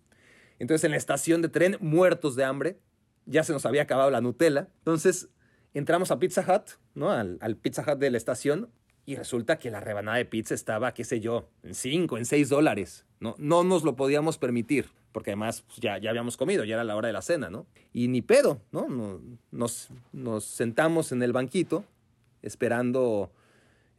entonces 0.60 0.84
en 0.86 0.92
la 0.92 0.98
estación 0.98 1.42
de 1.42 1.50
tren, 1.50 1.78
muertos 1.80 2.36
de 2.36 2.44
hambre. 2.44 2.80
Ya 3.26 3.44
se 3.44 3.54
nos 3.54 3.66
había 3.66 3.84
acabado 3.84 4.12
la 4.12 4.22
Nutella. 4.22 4.70
Entonces 4.80 5.30
entramos 5.74 6.12
a 6.12 6.20
Pizza 6.20 6.42
Hut, 6.42 6.80
¿no? 6.94 7.12
Al, 7.12 7.38
al 7.42 7.58
Pizza 7.58 7.82
Hut 7.82 8.00
de 8.00 8.12
la 8.12 8.18
estación. 8.18 8.70
Y 9.08 9.16
resulta 9.16 9.60
que 9.60 9.70
la 9.70 9.82
rebanada 9.82 10.18
de 10.18 10.26
pizza 10.26 10.56
estaba, 10.56 10.94
qué 10.96 11.04
sé 11.04 11.20
yo, 11.20 11.48
en 11.62 11.76
5, 11.76 12.18
en 12.18 12.26
6 12.26 12.50
dólares. 12.50 13.06
No, 13.20 13.36
no 13.38 13.64
nos 13.64 13.84
lo 13.84 13.96
podíamos 13.96 14.40
permitir, 14.40 14.88
porque 15.12 15.30
además 15.32 15.62
pues, 15.62 15.80
ya, 15.80 16.00
ya 16.00 16.10
habíamos 16.10 16.38
comido, 16.38 16.64
ya 16.64 16.74
era 16.74 16.84
la 16.84 16.96
hora 16.96 17.08
de 17.08 17.14
la 17.14 17.22
cena, 17.22 17.52
¿no? 17.52 17.68
Y 17.94 18.08
ni 18.08 18.24
pedo, 18.24 18.62
¿no? 18.72 18.88
Nos, 19.52 19.90
nos 20.12 20.44
sentamos 20.44 21.12
en 21.12 21.22
el 21.22 21.34
banquito 21.34 21.86
esperando 22.42 23.32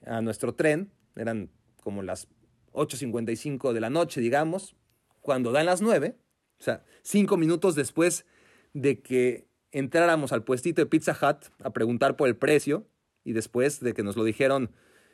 a 0.04 0.20
nuestro 0.22 0.54
tren. 0.54 0.90
Eran 1.14 1.50
como 1.84 2.02
las 2.02 2.26
8.55 2.72 3.72
de 3.72 3.80
la 3.80 3.90
noche, 3.90 4.20
digamos, 4.20 4.74
cuando 5.20 5.52
dan 5.52 5.66
las 5.66 5.82
9, 5.82 6.16
o 6.58 6.62
sea, 6.62 6.84
cinco 7.02 7.36
minutos 7.36 7.74
después 7.74 8.26
de 8.72 9.00
que 9.00 9.46
entráramos 9.72 10.32
al 10.32 10.44
puestito 10.44 10.80
de 10.80 10.86
Pizza 10.86 11.12
Hut 11.12 11.46
a 11.62 11.70
preguntar 11.70 12.16
por 12.16 12.28
el 12.28 12.36
precio 12.36 12.86
y 13.24 13.32
después 13.32 13.80
de 13.80 13.92
que 13.92 14.02
nos 14.02 14.16
lo 14.16 14.24
dijeron 14.24 14.70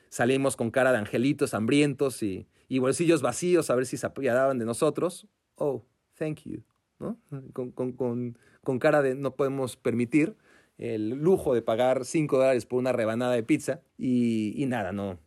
salimos 0.09 0.57
con 0.57 0.71
cara 0.71 0.93
de 0.93 0.99
angelitos 0.99 1.55
hambrientos 1.55 2.23
y, 2.23 2.47
y, 2.69 2.79
bolsillos 2.79 3.23
vacíos 3.23 3.71
a 3.71 3.75
ver 3.75 3.87
si 3.87 3.97
se 3.97 4.07
apiadaban 4.07 4.59
de 4.59 4.67
nosotros. 4.67 5.27
Oh, 5.55 5.87
thank 6.19 6.41
you. 6.45 6.63
¿no? 6.99 7.19
Con, 7.53 7.73
con, 7.73 7.93
con, 7.93 8.39
con, 8.63 8.79
cara 8.79 9.03
de 9.03 9.15
no 9.15 9.35
podemos 9.35 9.77
permitir 9.77 10.37
el 10.79 11.11
lujo 11.11 11.55
de 11.55 11.63
pagar 11.63 12.05
5 12.05 12.37
dólares 12.37 12.67
por 12.67 12.79
una 12.79 12.93
rebanada 12.93 13.33
de 13.33 13.43
pizza 13.43 13.81
y, 13.97 14.53
y, 14.63 14.67
nada, 14.67 14.93
no, 14.93 15.19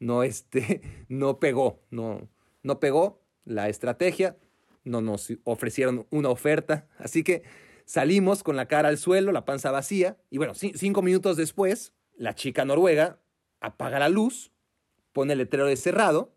no, 0.00 0.22
este, 0.22 0.82
no 1.08 1.38
pegó, 1.38 1.80
no, 1.90 2.28
no 2.62 2.80
pegó 2.80 3.22
la 3.44 3.68
estrategia, 3.68 4.36
no 4.88 5.00
nos 5.00 5.32
ofrecieron 5.44 6.06
una 6.10 6.30
oferta, 6.30 6.86
así 6.98 7.22
que 7.22 7.42
salimos 7.84 8.42
con 8.42 8.56
la 8.56 8.66
cara 8.66 8.88
al 8.88 8.98
suelo, 8.98 9.32
la 9.32 9.44
panza 9.44 9.70
vacía 9.70 10.16
y 10.30 10.38
bueno, 10.38 10.54
cinco 10.54 11.02
minutos 11.02 11.36
después, 11.36 11.92
la 12.16 12.34
chica 12.34 12.64
noruega 12.64 13.20
apaga 13.60 13.98
la 13.98 14.08
luz, 14.08 14.52
pone 15.12 15.32
el 15.32 15.38
letrero 15.38 15.66
de 15.66 15.76
cerrado 15.76 16.34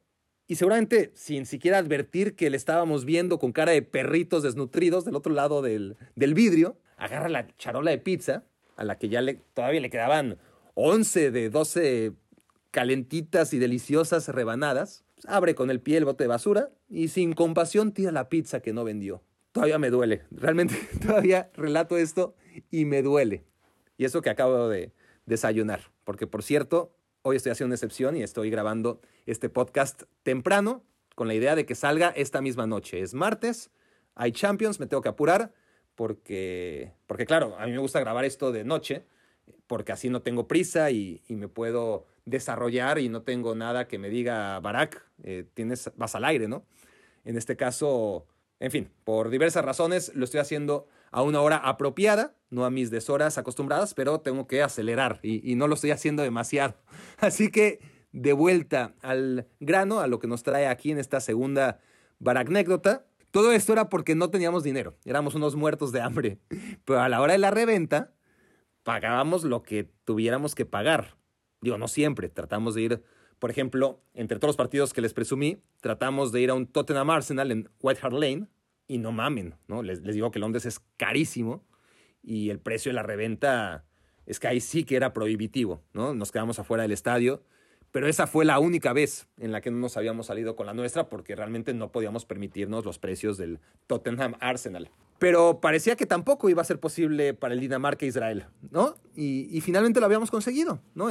y 0.48 0.56
seguramente 0.56 1.12
sin 1.16 1.46
siquiera 1.46 1.78
advertir 1.78 2.36
que 2.36 2.50
le 2.50 2.58
estábamos 2.58 3.06
viendo 3.06 3.40
con 3.40 3.52
cara 3.52 3.72
de 3.72 3.82
perritos 3.82 4.44
desnutridos 4.44 5.06
del 5.06 5.16
otro 5.16 5.34
lado 5.34 5.62
del, 5.62 5.98
del 6.16 6.34
vidrio, 6.34 6.78
agarra 6.98 7.30
la 7.30 7.48
charola 7.58 7.92
de 7.92 7.98
pizza, 7.98 8.44
a 8.76 8.84
la 8.84 8.98
que 8.98 9.10
ya 9.10 9.22
todavía 9.54 9.82
le 9.82 9.90
quedaban 9.90 10.38
11 10.76 11.32
de 11.32 11.50
12 11.50 12.14
calentitas 12.72 13.54
y 13.54 13.60
deliciosas 13.60 14.28
rebanadas, 14.30 15.04
abre 15.28 15.56
con 15.56 15.70
el 15.70 15.82
pie 15.82 15.98
el 15.98 16.06
bote 16.06 16.24
de 16.24 16.28
basura 16.28 16.70
y 16.90 17.10
sin 17.10 17.34
compasión 17.34 17.94
tira 17.94 18.12
la 18.12 18.30
pizza 18.30 18.62
que 18.62 18.74
no 18.74 18.84
vendió. 18.84 19.24
Todavía 19.52 19.80
me 19.80 19.90
duele, 19.90 20.24
realmente 20.32 20.76
todavía 21.06 21.52
relato 21.56 21.98
esto 21.98 22.36
y 22.70 22.86
me 22.86 23.02
duele. 23.02 23.46
Y 23.98 24.06
eso 24.06 24.22
que 24.22 24.30
acabo 24.30 24.70
de 24.70 24.94
desayunar, 25.26 25.92
porque 26.04 26.28
por 26.28 26.44
cierto, 26.44 26.96
Hoy 27.24 27.36
estoy 27.36 27.52
haciendo 27.52 27.68
una 27.68 27.76
excepción 27.76 28.18
y 28.18 28.24
estoy 28.24 28.50
grabando 28.50 29.00
este 29.28 29.48
podcast 29.48 30.04
temprano 30.24 30.84
con 31.14 31.28
la 31.28 31.36
idea 31.36 31.56
de 31.56 31.68
que 31.68 31.76
salga 31.76 32.10
esta 32.10 32.42
misma 32.42 32.66
noche. 32.66 33.00
Es 33.00 33.14
martes, 33.14 33.70
hay 34.16 34.32
Champions, 34.32 34.80
me 34.80 34.88
tengo 34.88 35.04
que 35.04 35.10
apurar 35.10 35.54
porque, 35.94 36.94
porque 37.06 37.28
claro, 37.28 37.56
a 37.60 37.68
mí 37.68 37.74
me 37.74 37.78
gusta 37.78 38.00
grabar 38.00 38.26
esto 38.26 38.52
de 38.52 38.64
noche 38.64 39.06
porque 39.68 39.92
así 39.92 40.10
no 40.10 40.24
tengo 40.24 40.48
prisa 40.48 40.90
y, 40.90 41.22
y 41.28 41.36
me 41.36 41.48
puedo 41.48 42.08
desarrollar 42.26 43.00
y 43.00 43.10
no 43.10 43.24
tengo 43.24 43.56
nada 43.56 43.88
que 43.88 43.98
me 43.98 44.10
diga, 44.10 44.60
Barack, 44.60 45.06
eh, 45.24 45.46
tienes, 45.54 45.92
vas 45.96 46.16
al 46.16 46.26
aire, 46.26 46.48
¿no? 46.48 46.66
En 47.24 47.38
este 47.38 47.56
caso, 47.56 48.28
en 48.60 48.72
fin, 48.72 48.90
por 49.04 49.30
diversas 49.30 49.66
razones 49.66 50.12
lo 50.16 50.26
estoy 50.26 50.40
haciendo 50.40 50.88
a 51.12 51.24
una 51.24 51.42
hora 51.42 51.58
apropiada, 51.58 52.36
no 52.50 52.66
a 52.66 52.72
mis 52.72 52.90
deshoras 52.90 53.38
acostumbradas, 53.38 53.94
pero 53.94 54.22
tengo 54.22 54.48
que 54.48 54.64
acelerar 54.64 55.20
y, 55.24 55.56
no 55.56 55.68
lo 55.68 55.76
estoy 55.76 55.92
haciendo 55.92 56.24
demasiado. 56.24 56.76
Así 57.20 57.52
que 57.52 57.80
de 58.12 58.34
vuelta 58.34 58.96
al 59.02 59.48
grano, 59.60 60.00
a 60.00 60.08
lo 60.08 60.20
que 60.20 60.28
nos 60.28 60.44
trae 60.44 60.68
aquí 60.68 60.92
en 60.92 60.98
esta 60.98 61.20
segunda 61.20 61.80
baracnécdota. 62.20 63.06
Todo 63.32 63.54
esto 63.54 63.72
era 63.72 63.90
porque 63.90 64.16
no 64.16 64.30
teníamos 64.30 64.64
dinero, 64.64 64.98
éramos 65.06 65.36
unos 65.36 65.56
muertos 65.56 65.92
de 65.92 66.02
hambre, 66.02 66.40
pero 66.86 67.02
a 67.02 67.10
la 67.10 67.22
hora 67.22 67.34
de 67.34 67.40
la 67.40 67.52
reventa 67.52 68.14
pagábamos 68.84 69.44
lo 69.44 69.64
que 69.64 69.90
tuviéramos 70.06 70.56
que 70.56 70.66
pagar. 70.66 71.21
Digo, 71.62 71.78
no 71.78 71.88
siempre, 71.88 72.30
tratamos 72.30 72.76
de 72.76 72.82
ir, 72.82 73.04
por 73.40 73.52
ejemplo, 73.52 74.02
entre 74.14 74.40
todos 74.40 74.50
los 74.50 74.58
partidos 74.58 74.94
que 74.94 75.02
les 75.02 75.14
presumí, 75.14 75.62
tratamos 75.80 76.32
de 76.32 76.42
ir 76.42 76.50
a 76.50 76.54
un 76.54 76.68
Tottenham 76.68 77.10
Arsenal 77.10 77.52
en 77.52 77.70
White 77.82 78.00
Hart 78.04 78.14
Lane, 78.14 78.48
y 78.92 78.98
no 78.98 79.14
mamen, 79.14 79.56
¿no? 79.70 79.84
Les, 79.84 80.04
digo 80.04 80.32
que 80.32 80.40
Londres 80.40 80.66
es 80.66 80.82
carísimo 80.98 81.64
y 82.22 82.50
el 82.50 82.60
precio 82.60 82.90
de 82.90 82.96
la 82.96 83.04
reventa 83.04 83.86
es 84.26 84.38
que 84.38 84.50
ahí 84.50 84.60
sí 84.60 84.84
que 84.84 84.98
era 84.98 85.14
prohibitivo, 85.14 85.82
¿no? 85.94 86.14
Nos 86.14 86.34
quedamos 86.34 86.60
afuera 86.60 86.84
del 86.84 86.92
estadio, 86.92 87.42
pero 87.92 88.08
esa 88.08 88.28
fue 88.28 88.46
la 88.46 88.60
única 88.60 88.94
vez 88.94 89.28
en 89.38 89.52
la 89.52 89.62
que 89.62 89.72
no 89.72 89.78
nos 89.78 89.98
habíamos 89.98 90.28
salido 90.28 90.56
con 90.56 90.66
la 90.66 90.74
nuestra 90.74 91.10
porque 91.10 91.36
realmente 91.36 91.74
no 91.74 91.92
podíamos 91.92 92.26
permitirnos 92.26 92.86
los 92.86 93.00
precios 93.00 93.38
del 93.38 93.60
Tottenham 93.88 94.36
Arsenal. 94.40 94.90
Pero 95.20 95.60
parecía 95.60 95.96
que 95.96 96.06
tampoco 96.06 96.50
iba 96.50 96.62
a 96.62 96.66
ser 96.66 96.80
posible 96.80 97.34
para 97.34 97.54
el 97.54 97.60
Dinamarca-Israel, 97.60 98.46
¿no? 98.72 98.96
Y, 99.16 99.62
finalmente 99.62 100.00
lo 100.00 100.06
habíamos 100.06 100.32
conseguido, 100.32 100.82
¿no? 100.96 101.10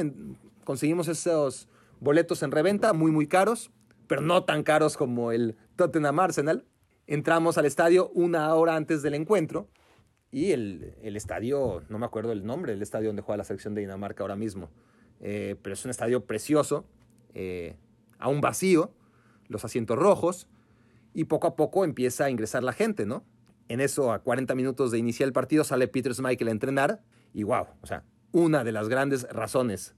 conseguimos 0.64 1.08
esos 1.08 1.68
boletos 2.00 2.42
en 2.42 2.50
reventa 2.50 2.92
muy, 2.92 3.10
muy 3.10 3.26
caros, 3.26 3.70
pero 4.06 4.22
no 4.22 4.44
tan 4.44 4.62
caros 4.62 4.96
como 4.96 5.32
el 5.32 5.56
Tottenham 5.76 6.18
Arsenal. 6.18 6.64
Entramos 7.06 7.58
al 7.58 7.66
estadio 7.66 8.10
una 8.14 8.52
hora 8.54 8.76
antes 8.76 9.02
del 9.02 9.14
encuentro 9.14 9.68
y 10.32 10.52
el, 10.52 10.94
estadio, 11.02 11.82
no 11.88 11.98
me 11.98 12.06
acuerdo 12.06 12.32
el 12.32 12.46
nombre, 12.46 12.72
el 12.72 12.82
estadio 12.82 13.08
donde 13.08 13.22
juega 13.22 13.38
la 13.38 13.44
selección 13.44 13.74
de 13.74 13.80
Dinamarca 13.80 14.22
ahora 14.22 14.36
mismo, 14.36 14.70
eh, 15.20 15.56
pero 15.62 15.74
es 15.74 15.84
un 15.84 15.90
estadio 15.90 16.24
precioso, 16.24 16.86
eh, 17.34 17.76
aún 18.18 18.40
vacío, 18.40 18.92
los 19.48 19.64
asientos 19.64 19.98
rojos 19.98 20.48
y 21.14 21.24
poco 21.24 21.46
a 21.48 21.56
poco 21.56 21.84
empieza 21.84 22.24
a 22.24 22.30
ingresar 22.30 22.62
la 22.62 22.72
gente, 22.72 23.06
¿no? 23.06 23.24
En 23.68 23.80
eso, 23.80 24.12
a 24.12 24.20
40 24.20 24.54
minutos 24.54 24.90
de 24.90 24.98
iniciar 24.98 25.26
el 25.26 25.32
partido, 25.32 25.64
sale 25.64 25.88
Peter 25.88 26.12
Michael 26.20 26.48
a 26.48 26.52
entrenar 26.52 27.02
y 27.32 27.42
wow, 27.44 27.66
o 27.82 27.86
sea, 27.86 28.04
una 28.32 28.64
de 28.64 28.72
las 28.72 28.88
grandes 28.88 29.28
razones 29.30 29.94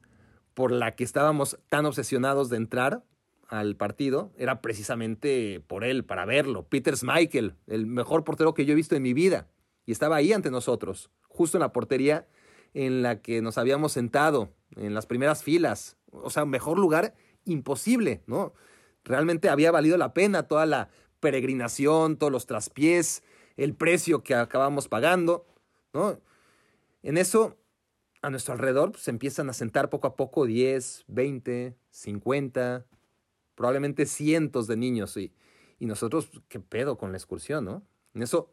por 0.55 0.73
la 0.73 0.95
que 0.95 1.05
estábamos 1.05 1.59
tan 1.69 1.87
obsesionados 1.87 2.51
de 2.51 2.59
entrar 2.59 3.05
al 3.49 3.77
partido 3.77 4.33
era 4.37 4.63
precisamente 4.63 5.63
por 5.67 5.85
él, 5.85 6.05
para 6.05 6.25
verlo. 6.25 6.67
Peter 6.69 6.97
Schmeichel, 6.97 7.55
el 7.67 7.87
mejor 7.87 8.25
portero 8.25 8.55
que 8.55 8.65
yo 8.65 8.73
he 8.73 8.77
visto 8.77 8.97
en 8.97 9.03
mi 9.03 9.13
vida. 9.13 9.49
Y 9.85 9.93
estaba 9.93 10.17
ahí 10.17 10.33
ante 10.33 10.51
nosotros, 10.51 11.11
justo 11.29 11.59
en 11.59 11.61
la 11.63 11.73
portería 11.73 12.27
en 12.75 13.03
la 13.03 13.21
que 13.21 13.43
nos 13.43 13.59
habíamos 13.59 13.93
sentado, 13.93 14.51
en 14.77 14.95
las 14.95 15.07
primeras 15.07 15.43
filas. 15.43 15.97
O 16.11 16.31
sea, 16.31 16.45
mejor 16.45 16.79
lugar 16.79 17.15
imposible, 17.45 18.23
¿no? 18.27 18.55
Realmente 19.05 19.49
había 19.49 19.71
valido 19.71 19.97
la 19.97 20.15
pena 20.15 20.45
toda 20.45 20.67
la 20.67 20.89
peregrinación, 21.21 22.17
todos 22.17 22.33
los 22.33 22.47
traspiés, 22.47 23.23
el 23.57 23.75
precio 23.75 24.23
que 24.23 24.35
acabamos 24.35 24.89
pagando, 24.89 25.47
¿no? 25.93 26.21
En 27.03 27.19
eso, 27.19 27.57
a 28.23 28.31
nuestro 28.31 28.55
alrededor, 28.55 28.93
pues, 28.93 29.05
se 29.05 29.11
empiezan 29.11 29.51
a 29.51 29.53
sentar 29.53 29.91
poco 29.91 30.07
a 30.07 30.17
poco 30.17 30.47
10, 30.47 31.05
20, 31.09 31.77
50, 31.91 32.87
probablemente 33.55 34.07
cientos 34.07 34.67
de 34.67 34.77
niños. 34.77 35.17
Y, 35.17 35.33
y 35.79 35.87
nosotros, 35.87 36.31
¿qué 36.49 36.61
pedo 36.61 36.97
con 36.97 37.13
la 37.13 37.19
excursión, 37.19 37.65
no? 37.65 37.83
En 38.15 38.23
eso, 38.23 38.51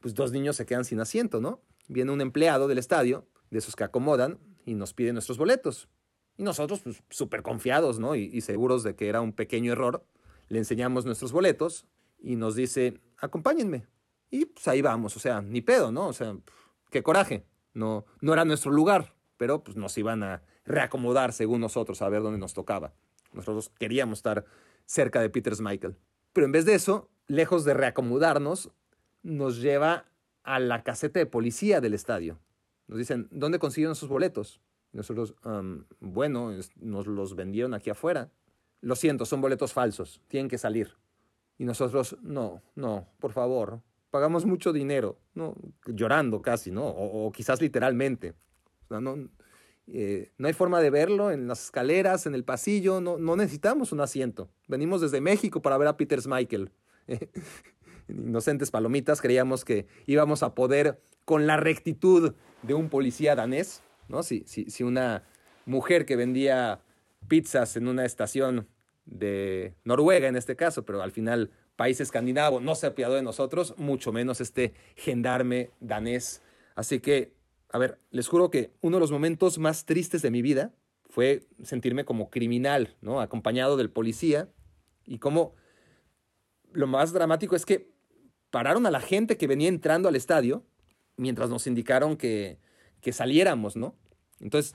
pues 0.00 0.14
dos 0.14 0.32
niños 0.32 0.56
se 0.56 0.66
quedan 0.66 0.84
sin 0.84 1.00
asiento, 1.00 1.40
¿no? 1.40 1.60
Viene 1.88 2.12
un 2.12 2.20
empleado 2.20 2.68
del 2.68 2.78
estadio, 2.78 3.26
de 3.50 3.58
esos 3.58 3.76
que 3.76 3.84
acomodan, 3.84 4.38
y 4.64 4.74
nos 4.74 4.92
pide 4.92 5.12
nuestros 5.12 5.38
boletos. 5.38 5.88
Y 6.36 6.42
nosotros, 6.42 6.80
pues 6.80 7.02
súper 7.08 7.42
confiados, 7.42 7.98
¿no? 7.98 8.14
Y, 8.14 8.40
seguros 8.40 8.82
de 8.82 8.94
que 8.94 9.08
era 9.08 9.20
un 9.20 9.32
pequeño 9.32 9.72
error, 9.72 10.04
le 10.48 10.58
enseñamos 10.58 11.06
nuestros 11.06 11.32
boletos 11.32 11.86
y 12.18 12.36
nos 12.36 12.56
dice, 12.56 13.00
acompáñenme. 13.18 13.86
Y 14.30 14.46
pues 14.46 14.66
ahí 14.68 14.82
vamos, 14.82 15.16
o 15.16 15.20
sea, 15.20 15.40
ni 15.40 15.62
pedo, 15.62 15.92
¿no? 15.92 16.08
O 16.08 16.12
sea, 16.12 16.36
qué 16.90 17.02
coraje. 17.02 17.46
No, 17.72 18.04
no 18.20 18.32
era 18.32 18.44
nuestro 18.44 18.72
lugar, 18.72 19.14
pero 19.36 19.62
pues 19.62 19.76
nos 19.76 19.96
iban 19.98 20.22
a 20.22 20.42
reacomodar 20.64 21.32
según 21.32 21.60
nosotros 21.60 22.02
a 22.02 22.08
ver 22.08 22.22
dónde 22.22 22.38
nos 22.38 22.54
tocaba. 22.54 22.92
Nosotros 23.32 23.70
queríamos 23.78 24.18
estar 24.18 24.44
cerca 24.84 25.20
de 25.20 25.30
Peter 25.30 25.54
Michael. 25.60 25.96
Pero 26.32 26.46
en 26.46 26.52
vez 26.52 26.64
de 26.64 26.74
eso, 26.74 27.10
lejos 27.28 27.64
de 27.64 27.74
reacomodarnos, 27.74 28.70
nos 29.22 29.60
lleva 29.60 30.06
a 30.42 30.58
la 30.58 30.82
caseta 30.82 31.18
de 31.18 31.26
policía 31.26 31.80
del 31.80 31.94
estadio. 31.94 32.38
Nos 32.88 32.98
dicen, 32.98 33.28
¿dónde 33.30 33.58
consiguieron 33.58 33.96
sus 33.96 34.08
boletos? 34.08 34.60
nosotros, 34.96 35.34
bueno, 36.00 36.52
nos 36.76 37.06
los 37.06 37.36
vendieron 37.36 37.74
aquí 37.74 37.90
afuera. 37.90 38.30
Lo 38.80 38.96
siento, 38.96 39.26
son 39.26 39.40
boletos 39.40 39.72
falsos, 39.72 40.20
tienen 40.28 40.48
que 40.48 40.58
salir. 40.58 40.96
Y 41.58 41.64
nosotros, 41.64 42.16
no, 42.22 42.62
no, 42.74 43.08
por 43.18 43.32
favor, 43.32 43.82
pagamos 44.10 44.44
mucho 44.44 44.72
dinero, 44.72 45.18
no, 45.34 45.54
llorando 45.86 46.42
casi, 46.42 46.70
¿no? 46.70 46.86
O, 46.86 47.30
quizás 47.32 47.60
literalmente. 47.60 48.34
no, 48.90 49.28
eh, 49.86 50.32
no 50.36 50.48
hay 50.48 50.52
forma 50.52 50.80
de 50.80 50.90
verlo 50.90 51.30
en 51.30 51.48
las 51.48 51.64
escaleras, 51.64 52.26
en 52.26 52.34
el 52.34 52.44
pasillo, 52.44 53.00
no, 53.00 53.18
no 53.18 53.36
necesitamos 53.36 53.92
un 53.92 54.00
asiento. 54.00 54.50
Venimos 54.68 55.00
desde 55.00 55.20
México 55.20 55.62
para 55.62 55.78
ver 55.78 55.88
a 55.88 55.96
Peter 55.96 56.20
Michael. 56.26 56.70
Inocentes 58.08 58.70
palomitas, 58.70 59.20
creíamos 59.20 59.64
que 59.64 59.86
íbamos 60.06 60.42
a 60.42 60.54
poder, 60.54 61.00
con 61.26 61.46
la 61.46 61.58
rectitud 61.58 62.34
de 62.62 62.72
un 62.72 62.88
policía 62.88 63.36
danés, 63.36 63.82
¿no? 64.08 64.22
Si, 64.22 64.44
si, 64.46 64.70
si 64.70 64.82
una 64.82 65.24
mujer 65.66 66.06
que 66.06 66.16
vendía 66.16 66.80
pizzas 67.28 67.76
en 67.76 67.88
una 67.88 68.06
estación 68.06 68.66
de 69.04 69.74
Noruega 69.84 70.28
en 70.28 70.36
este 70.36 70.56
caso, 70.56 70.86
pero 70.86 71.02
al 71.02 71.12
final 71.12 71.50
país 71.76 72.00
escandinavo 72.00 72.60
no 72.60 72.74
se 72.74 72.86
apiadó 72.86 73.14
de 73.14 73.22
nosotros, 73.22 73.74
mucho 73.76 74.12
menos 74.12 74.40
este 74.40 74.72
gendarme 74.94 75.70
danés. 75.80 76.40
Así 76.74 77.00
que 77.00 77.36
a 77.70 77.78
ver, 77.78 77.98
les 78.10 78.28
juro 78.28 78.50
que 78.50 78.72
uno 78.80 78.96
de 78.96 79.00
los 79.00 79.10
momentos 79.10 79.58
más 79.58 79.84
tristes 79.84 80.22
de 80.22 80.30
mi 80.30 80.42
vida 80.42 80.72
fue 81.10 81.46
sentirme 81.62 82.04
como 82.04 82.30
criminal, 82.30 82.96
¿no? 83.00 83.20
Acompañado 83.20 83.76
del 83.76 83.90
policía 83.90 84.48
y 85.04 85.18
como 85.18 85.54
lo 86.72 86.86
más 86.86 87.12
dramático 87.12 87.56
es 87.56 87.66
que 87.66 87.90
pararon 88.50 88.86
a 88.86 88.90
la 88.90 89.00
gente 89.00 89.36
que 89.36 89.46
venía 89.46 89.68
entrando 89.68 90.08
al 90.08 90.16
estadio 90.16 90.64
mientras 91.16 91.50
nos 91.50 91.66
indicaron 91.66 92.16
que, 92.16 92.58
que 93.00 93.12
saliéramos, 93.12 93.76
¿no? 93.76 93.94
Entonces, 94.40 94.74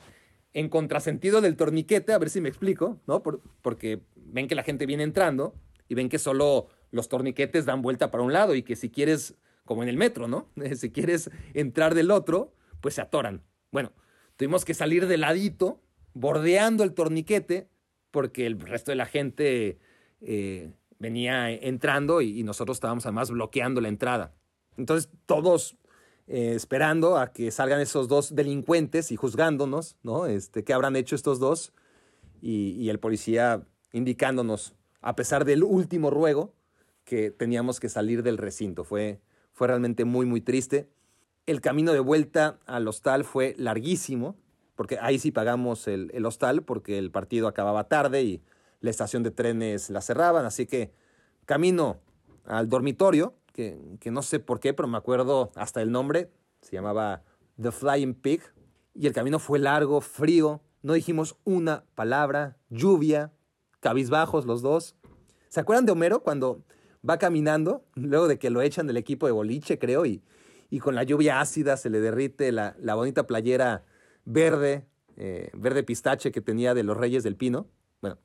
en 0.53 0.69
contrasentido 0.69 1.41
del 1.41 1.55
torniquete, 1.55 2.13
a 2.13 2.17
ver 2.17 2.29
si 2.29 2.41
me 2.41 2.49
explico, 2.49 2.99
¿no? 3.07 3.23
porque 3.23 4.01
ven 4.15 4.47
que 4.47 4.55
la 4.55 4.63
gente 4.63 4.85
viene 4.85 5.03
entrando 5.03 5.55
y 5.87 5.95
ven 5.95 6.09
que 6.09 6.19
solo 6.19 6.67
los 6.91 7.07
torniquetes 7.07 7.65
dan 7.65 7.81
vuelta 7.81 8.11
para 8.11 8.23
un 8.23 8.33
lado 8.33 8.55
y 8.55 8.63
que 8.63 8.75
si 8.75 8.89
quieres, 8.89 9.35
como 9.65 9.83
en 9.83 9.89
el 9.89 9.97
metro, 9.97 10.27
¿no? 10.27 10.49
Si 10.75 10.91
quieres 10.91 11.29
entrar 11.53 11.95
del 11.95 12.11
otro, 12.11 12.53
pues 12.81 12.95
se 12.95 13.01
atoran. 13.01 13.43
Bueno, 13.71 13.93
tuvimos 14.35 14.65
que 14.65 14.73
salir 14.73 15.07
de 15.07 15.17
ladito, 15.17 15.81
bordeando 16.13 16.83
el 16.83 16.93
torniquete, 16.93 17.69
porque 18.11 18.45
el 18.45 18.59
resto 18.59 18.91
de 18.91 18.97
la 18.97 19.05
gente 19.05 19.79
eh, 20.19 20.71
venía 20.99 21.49
entrando 21.49 22.21
y, 22.21 22.43
nosotros 22.43 22.77
estábamos 22.77 23.05
además 23.05 23.31
bloqueando 23.31 23.79
la 23.79 23.87
entrada. 23.87 24.35
Entonces 24.77 25.09
todos 25.25 25.77
eh, 26.27 26.53
esperando 26.55 27.17
a 27.17 27.33
que 27.33 27.51
salgan 27.51 27.79
esos 27.79 28.07
dos 28.07 28.35
delincuentes 28.35 29.11
y 29.11 29.15
juzgándonos, 29.15 29.97
¿no? 30.03 30.25
Este, 30.25 30.63
¿Qué 30.63 30.73
habrán 30.73 30.95
hecho 30.95 31.15
estos 31.15 31.39
dos? 31.39 31.73
Y, 32.41 32.71
y 32.71 32.89
el 32.89 32.99
policía 32.99 33.65
indicándonos, 33.93 34.75
a 35.01 35.15
pesar 35.15 35.45
del 35.45 35.63
último 35.63 36.09
ruego, 36.09 36.53
que 37.03 37.31
teníamos 37.31 37.79
que 37.79 37.89
salir 37.89 38.23
del 38.23 38.37
recinto. 38.37 38.83
Fue, 38.83 39.19
fue 39.51 39.67
realmente 39.67 40.05
muy, 40.05 40.25
muy 40.25 40.41
triste. 40.41 40.89
El 41.45 41.61
camino 41.61 41.93
de 41.93 41.99
vuelta 41.99 42.59
al 42.65 42.87
hostal 42.87 43.23
fue 43.23 43.55
larguísimo, 43.57 44.37
porque 44.75 44.97
ahí 45.01 45.19
sí 45.19 45.31
pagamos 45.31 45.87
el, 45.87 46.25
hostal, 46.25 46.63
porque 46.63 46.97
el 46.97 47.11
partido 47.11 47.47
acababa 47.47 47.87
tarde 47.87 48.23
y 48.23 48.41
la 48.79 48.89
estación 48.89 49.23
de 49.23 49.31
trenes 49.31 49.89
la 49.89 50.01
cerraban, 50.01 50.45
así 50.45 50.65
que 50.65 50.91
camino 51.45 51.99
al 52.45 52.69
dormitorio, 52.69 53.35
que, 53.51 53.97
no 54.11 54.21
sé 54.21 54.39
por 54.39 54.59
qué, 54.59 54.73
pero 54.73 54.87
me 54.87 54.97
acuerdo 54.97 55.51
hasta 55.55 55.81
el 55.81 55.91
nombre, 55.91 56.31
se 56.61 56.75
llamaba 56.75 57.23
The 57.61 57.71
Flying 57.71 58.13
Pig, 58.13 58.41
y 58.93 59.07
el 59.07 59.13
camino 59.13 59.39
fue 59.39 59.59
largo, 59.59 60.01
frío, 60.01 60.61
no 60.81 60.93
dijimos 60.93 61.37
una 61.43 61.85
palabra, 61.95 62.57
lluvia, 62.69 63.31
cabizbajos 63.79 64.45
los 64.45 64.61
dos. 64.61 64.95
¿Se 65.49 65.59
acuerdan 65.59 65.85
de 65.85 65.91
Homero 65.91 66.23
cuando 66.23 66.63
va 67.07 67.17
caminando, 67.17 67.85
luego 67.95 68.27
de 68.27 68.39
que 68.39 68.49
lo 68.49 68.61
echan 68.61 68.87
del 68.87 68.97
equipo 68.97 69.25
de 69.25 69.31
boliche, 69.31 69.79
creo, 69.79 70.05
y, 70.05 70.23
y 70.69 70.79
con 70.79 70.95
la 70.95 71.03
lluvia 71.03 71.41
ácida 71.41 71.77
se 71.77 71.89
le 71.89 71.99
derrite 71.99 72.51
la, 72.51 72.75
bonita 72.95 73.27
playera 73.27 73.83
verde, 74.25 74.87
eh, 75.17 75.51
verde 75.53 75.83
pistache 75.83 76.31
que 76.31 76.41
tenía 76.41 76.73
de 76.73 76.83
los 76.83 76.97
Reyes 76.97 77.23
del 77.23 77.35
Pino. 77.35 77.67
Bueno, 78.01 78.17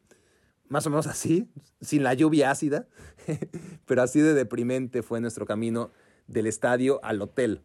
más 0.69 0.87
o 0.87 0.91
menos 0.91 1.07
así, 1.07 1.49
sin 1.81 2.03
la 2.03 2.15
lluvia 2.15 2.51
ácida, 2.51 2.87
pero 3.87 4.03
así 4.03 4.21
de 4.21 4.35
deprimente 4.35 5.03
fue 5.03 5.21
nuestro 5.21 5.47
camino 5.47 5.91
del 6.27 6.47
estadio 6.47 7.01
al 7.03 7.23
hotel. 7.23 7.63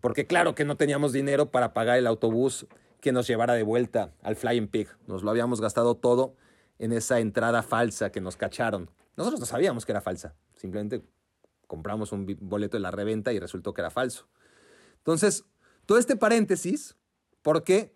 Porque 0.00 0.26
claro 0.26 0.54
que 0.54 0.64
no 0.64 0.76
teníamos 0.76 1.12
dinero 1.12 1.50
para 1.50 1.72
pagar 1.72 1.98
el 1.98 2.06
autobús 2.06 2.66
que 3.00 3.12
nos 3.12 3.26
llevara 3.26 3.54
de 3.54 3.62
vuelta 3.62 4.12
al 4.22 4.36
Flying 4.36 4.68
Pig. 4.68 4.88
Nos 5.06 5.22
lo 5.22 5.30
habíamos 5.30 5.60
gastado 5.60 5.96
todo 5.96 6.36
en 6.78 6.92
esa 6.92 7.20
entrada 7.20 7.62
falsa 7.62 8.10
que 8.10 8.20
nos 8.20 8.36
cacharon. 8.36 8.90
Nosotros 9.16 9.40
no 9.40 9.46
sabíamos 9.46 9.86
que 9.86 9.92
era 9.92 10.00
falsa. 10.00 10.34
Simplemente 10.56 11.02
compramos 11.66 12.12
un 12.12 12.36
boleto 12.40 12.76
de 12.76 12.82
la 12.82 12.90
reventa 12.90 13.32
y 13.32 13.38
resultó 13.38 13.74
que 13.74 13.80
era 13.80 13.90
falso. 13.90 14.28
Entonces, 14.98 15.44
todo 15.86 15.98
este 15.98 16.16
paréntesis, 16.16 16.96
porque 17.42 17.94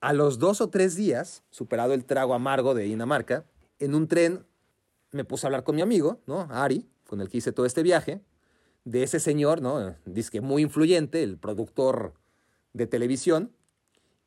a 0.00 0.12
los 0.12 0.38
dos 0.38 0.60
o 0.60 0.70
tres 0.70 0.96
días, 0.96 1.44
superado 1.50 1.94
el 1.94 2.04
trago 2.04 2.34
amargo 2.34 2.74
de 2.74 2.84
Dinamarca, 2.84 3.44
en 3.78 3.94
un 3.94 4.08
tren 4.08 4.46
me 5.10 5.24
puse 5.24 5.46
a 5.46 5.48
hablar 5.48 5.64
con 5.64 5.76
mi 5.76 5.82
amigo, 5.82 6.20
¿no? 6.26 6.48
Ari, 6.50 6.88
con 7.06 7.20
el 7.20 7.28
que 7.28 7.38
hice 7.38 7.52
todo 7.52 7.66
este 7.66 7.82
viaje, 7.82 8.22
de 8.84 9.02
ese 9.02 9.20
señor, 9.20 9.62
¿no? 9.62 9.96
Dice 10.04 10.30
que 10.30 10.40
muy 10.40 10.62
influyente, 10.62 11.22
el 11.22 11.38
productor 11.38 12.14
de 12.72 12.86
televisión, 12.86 13.52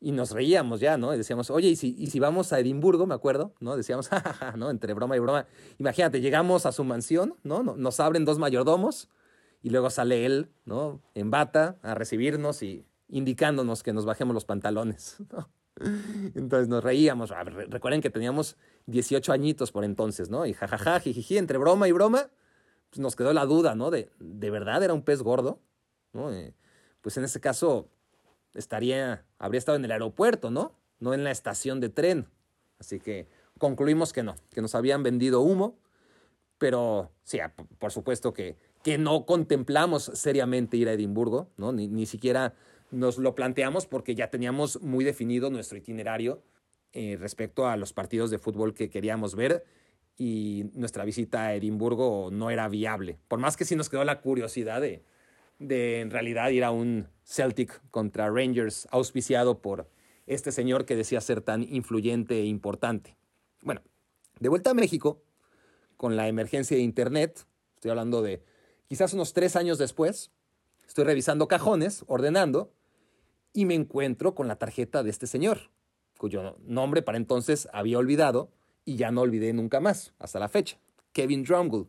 y 0.00 0.10
nos 0.10 0.32
reíamos 0.32 0.80
ya, 0.80 0.98
¿no? 0.98 1.14
Y 1.14 1.16
decíamos, 1.16 1.50
oye, 1.50 1.68
¿y 1.68 1.76
si, 1.76 1.94
y 1.96 2.08
si 2.08 2.18
vamos 2.18 2.52
a 2.52 2.58
Edimburgo, 2.58 3.06
me 3.06 3.14
acuerdo, 3.14 3.54
¿no? 3.60 3.76
Decíamos, 3.76 4.08
jajaja, 4.10 4.56
¿no? 4.56 4.70
Entre 4.70 4.92
broma 4.94 5.16
y 5.16 5.20
broma. 5.20 5.46
Imagínate, 5.78 6.20
llegamos 6.20 6.66
a 6.66 6.72
su 6.72 6.82
mansión, 6.82 7.36
¿no? 7.44 7.62
Nos 7.62 8.00
abren 8.00 8.24
dos 8.24 8.38
mayordomos 8.38 9.08
y 9.62 9.70
luego 9.70 9.90
sale 9.90 10.26
él, 10.26 10.50
¿no? 10.64 11.00
En 11.14 11.30
bata 11.30 11.78
a 11.82 11.94
recibirnos 11.94 12.62
y 12.64 12.84
indicándonos 13.08 13.84
que 13.84 13.92
nos 13.92 14.04
bajemos 14.04 14.34
los 14.34 14.44
pantalones, 14.44 15.16
¿no? 15.32 15.48
Entonces 16.34 16.68
nos 16.68 16.84
reíamos. 16.84 17.30
Recuerden 17.68 18.00
que 18.00 18.10
teníamos 18.10 18.56
18 18.86 19.32
añitos 19.32 19.72
por 19.72 19.84
entonces, 19.84 20.30
¿no? 20.30 20.46
Y 20.46 20.52
jajaja, 20.52 21.00
jijiji, 21.00 21.38
entre 21.38 21.58
broma 21.58 21.88
y 21.88 21.92
broma, 21.92 22.30
pues 22.90 23.00
nos 23.00 23.16
quedó 23.16 23.32
la 23.32 23.46
duda, 23.46 23.74
¿no? 23.74 23.90
De, 23.90 24.10
¿de 24.18 24.50
verdad 24.50 24.82
era 24.82 24.94
un 24.94 25.02
pez 25.02 25.22
gordo? 25.22 25.60
¿No? 26.12 26.32
Eh, 26.32 26.54
pues 27.00 27.16
en 27.16 27.24
ese 27.24 27.40
caso, 27.40 27.88
estaría, 28.54 29.24
habría 29.38 29.58
estado 29.58 29.76
en 29.76 29.84
el 29.84 29.92
aeropuerto, 29.92 30.50
¿no? 30.50 30.72
No 31.00 31.14
en 31.14 31.24
la 31.24 31.30
estación 31.30 31.80
de 31.80 31.88
tren. 31.88 32.28
Así 32.78 33.00
que 33.00 33.28
concluimos 33.58 34.12
que 34.12 34.22
no, 34.22 34.36
que 34.50 34.60
nos 34.60 34.74
habían 34.74 35.02
vendido 35.02 35.40
humo, 35.40 35.78
pero 36.58 37.10
sí, 37.24 37.38
por 37.78 37.92
supuesto 37.92 38.32
que, 38.32 38.56
que 38.82 38.98
no 38.98 39.24
contemplamos 39.26 40.04
seriamente 40.14 40.76
ir 40.76 40.88
a 40.88 40.92
Edimburgo, 40.92 41.48
¿no? 41.56 41.72
Ni, 41.72 41.88
ni 41.88 42.06
siquiera 42.06 42.54
nos 42.92 43.18
lo 43.18 43.34
planteamos 43.34 43.86
porque 43.86 44.14
ya 44.14 44.30
teníamos 44.30 44.80
muy 44.82 45.04
definido 45.04 45.50
nuestro 45.50 45.78
itinerario 45.78 46.42
eh, 46.92 47.16
respecto 47.18 47.66
a 47.66 47.76
los 47.76 47.92
partidos 47.92 48.30
de 48.30 48.38
fútbol 48.38 48.74
que 48.74 48.90
queríamos 48.90 49.34
ver 49.34 49.64
y 50.16 50.66
nuestra 50.74 51.04
visita 51.04 51.46
a 51.46 51.54
Edimburgo 51.54 52.28
no 52.30 52.50
era 52.50 52.68
viable. 52.68 53.18
Por 53.28 53.40
más 53.40 53.56
que 53.56 53.64
sí 53.64 53.74
nos 53.76 53.88
quedó 53.88 54.04
la 54.04 54.20
curiosidad 54.20 54.80
de, 54.80 55.02
de 55.58 56.00
en 56.00 56.10
realidad 56.10 56.50
ir 56.50 56.64
a 56.64 56.70
un 56.70 57.08
Celtic 57.24 57.80
contra 57.90 58.30
Rangers 58.30 58.86
auspiciado 58.90 59.62
por 59.62 59.88
este 60.26 60.52
señor 60.52 60.84
que 60.84 60.96
decía 60.96 61.20
ser 61.20 61.40
tan 61.40 61.62
influyente 61.62 62.40
e 62.40 62.44
importante. 62.44 63.16
Bueno, 63.62 63.80
de 64.38 64.48
vuelta 64.50 64.70
a 64.70 64.74
México, 64.74 65.22
con 65.96 66.16
la 66.16 66.28
emergencia 66.28 66.76
de 66.76 66.82
Internet, 66.82 67.46
estoy 67.74 67.90
hablando 67.90 68.22
de 68.22 68.42
quizás 68.86 69.14
unos 69.14 69.32
tres 69.32 69.56
años 69.56 69.78
después, 69.78 70.30
estoy 70.86 71.04
revisando 71.04 71.48
cajones, 71.48 72.04
ordenando, 72.06 72.72
y 73.52 73.64
me 73.64 73.74
encuentro 73.74 74.34
con 74.34 74.48
la 74.48 74.56
tarjeta 74.56 75.02
de 75.02 75.10
este 75.10 75.26
señor, 75.26 75.70
cuyo 76.18 76.56
nombre 76.64 77.02
para 77.02 77.18
entonces 77.18 77.68
había 77.72 77.98
olvidado 77.98 78.50
y 78.84 78.96
ya 78.96 79.10
no 79.10 79.22
olvidé 79.22 79.52
nunca 79.52 79.80
más, 79.80 80.14
hasta 80.18 80.38
la 80.38 80.48
fecha, 80.48 80.78
Kevin 81.12 81.44
Drumgold. 81.44 81.88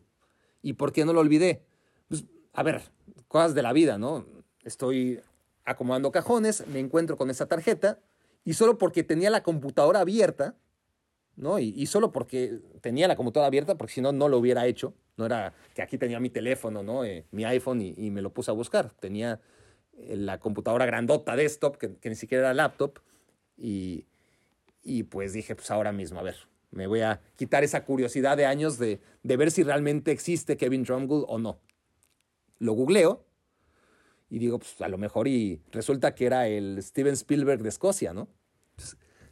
¿Y 0.62 0.74
por 0.74 0.92
qué 0.92 1.04
no 1.04 1.12
lo 1.12 1.20
olvidé? 1.20 1.62
Pues, 2.08 2.24
a 2.52 2.62
ver, 2.62 2.82
cosas 3.28 3.54
de 3.54 3.62
la 3.62 3.72
vida, 3.72 3.98
¿no? 3.98 4.24
Estoy 4.62 5.20
acomodando 5.64 6.12
cajones, 6.12 6.66
me 6.68 6.78
encuentro 6.78 7.16
con 7.16 7.30
esa 7.30 7.46
tarjeta 7.46 7.98
y 8.44 8.54
solo 8.54 8.78
porque 8.78 9.02
tenía 9.02 9.30
la 9.30 9.42
computadora 9.42 10.00
abierta, 10.00 10.54
¿no? 11.36 11.58
Y, 11.58 11.86
solo 11.86 12.12
porque 12.12 12.60
tenía 12.80 13.08
la 13.08 13.16
computadora 13.16 13.48
abierta, 13.48 13.76
porque 13.76 13.94
si 13.94 14.00
no, 14.00 14.12
no 14.12 14.28
lo 14.28 14.38
hubiera 14.38 14.66
hecho. 14.66 14.94
No 15.16 15.26
era 15.26 15.54
que 15.74 15.82
aquí 15.82 15.98
tenía 15.98 16.20
mi 16.20 16.30
teléfono, 16.30 16.82
¿no? 16.82 17.04
Eh, 17.04 17.24
mi 17.30 17.44
iPhone 17.44 17.80
y, 17.80 18.10
me 18.10 18.22
lo 18.22 18.32
puse 18.32 18.50
a 18.50 18.54
buscar. 18.54 18.90
Tenía 19.00 19.40
la 19.98 20.38
computadora 20.38 20.86
grandota 20.86 21.36
desktop, 21.36 21.76
que, 21.76 21.96
que 21.96 22.08
ni 22.08 22.14
siquiera 22.14 22.44
era 22.44 22.54
laptop, 22.54 22.98
y, 23.56 24.06
y 24.82 25.04
pues 25.04 25.32
dije, 25.32 25.54
pues 25.54 25.70
ahora 25.70 25.92
mismo, 25.92 26.20
a 26.20 26.22
ver, 26.22 26.36
me 26.70 26.86
voy 26.86 27.00
a 27.00 27.20
quitar 27.36 27.64
esa 27.64 27.84
curiosidad 27.84 28.36
de 28.36 28.46
años 28.46 28.78
de, 28.78 29.00
de 29.22 29.36
ver 29.36 29.50
si 29.50 29.62
realmente 29.62 30.10
existe 30.10 30.56
Kevin 30.56 30.82
Drumgold 30.82 31.24
o 31.28 31.38
no 31.38 31.60
lo 32.58 32.72
googleo 32.72 33.24
y 34.30 34.38
digo, 34.38 34.58
pues 34.58 34.80
a 34.80 34.88
lo 34.88 34.98
mejor 34.98 35.28
y 35.28 35.60
resulta 35.70 36.14
que 36.14 36.26
era 36.26 36.48
el 36.48 36.82
Steven 36.82 37.12
Spielberg 37.12 37.62
de 37.62 37.68
Escocia, 37.68 38.12
¿no? 38.12 38.28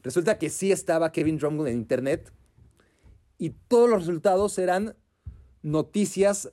resulta 0.03 0.39
que 0.39 0.51
sí 0.51 0.73
estaba 0.73 1.13
Kevin 1.13 1.39
Drumgold 1.39 1.69
en 1.69 1.77
internet 1.77 2.33
y 3.39 3.51
todos 3.51 3.89
los 3.89 4.01
resultados 4.01 4.59
eran 4.59 4.97
noticias 5.63 6.53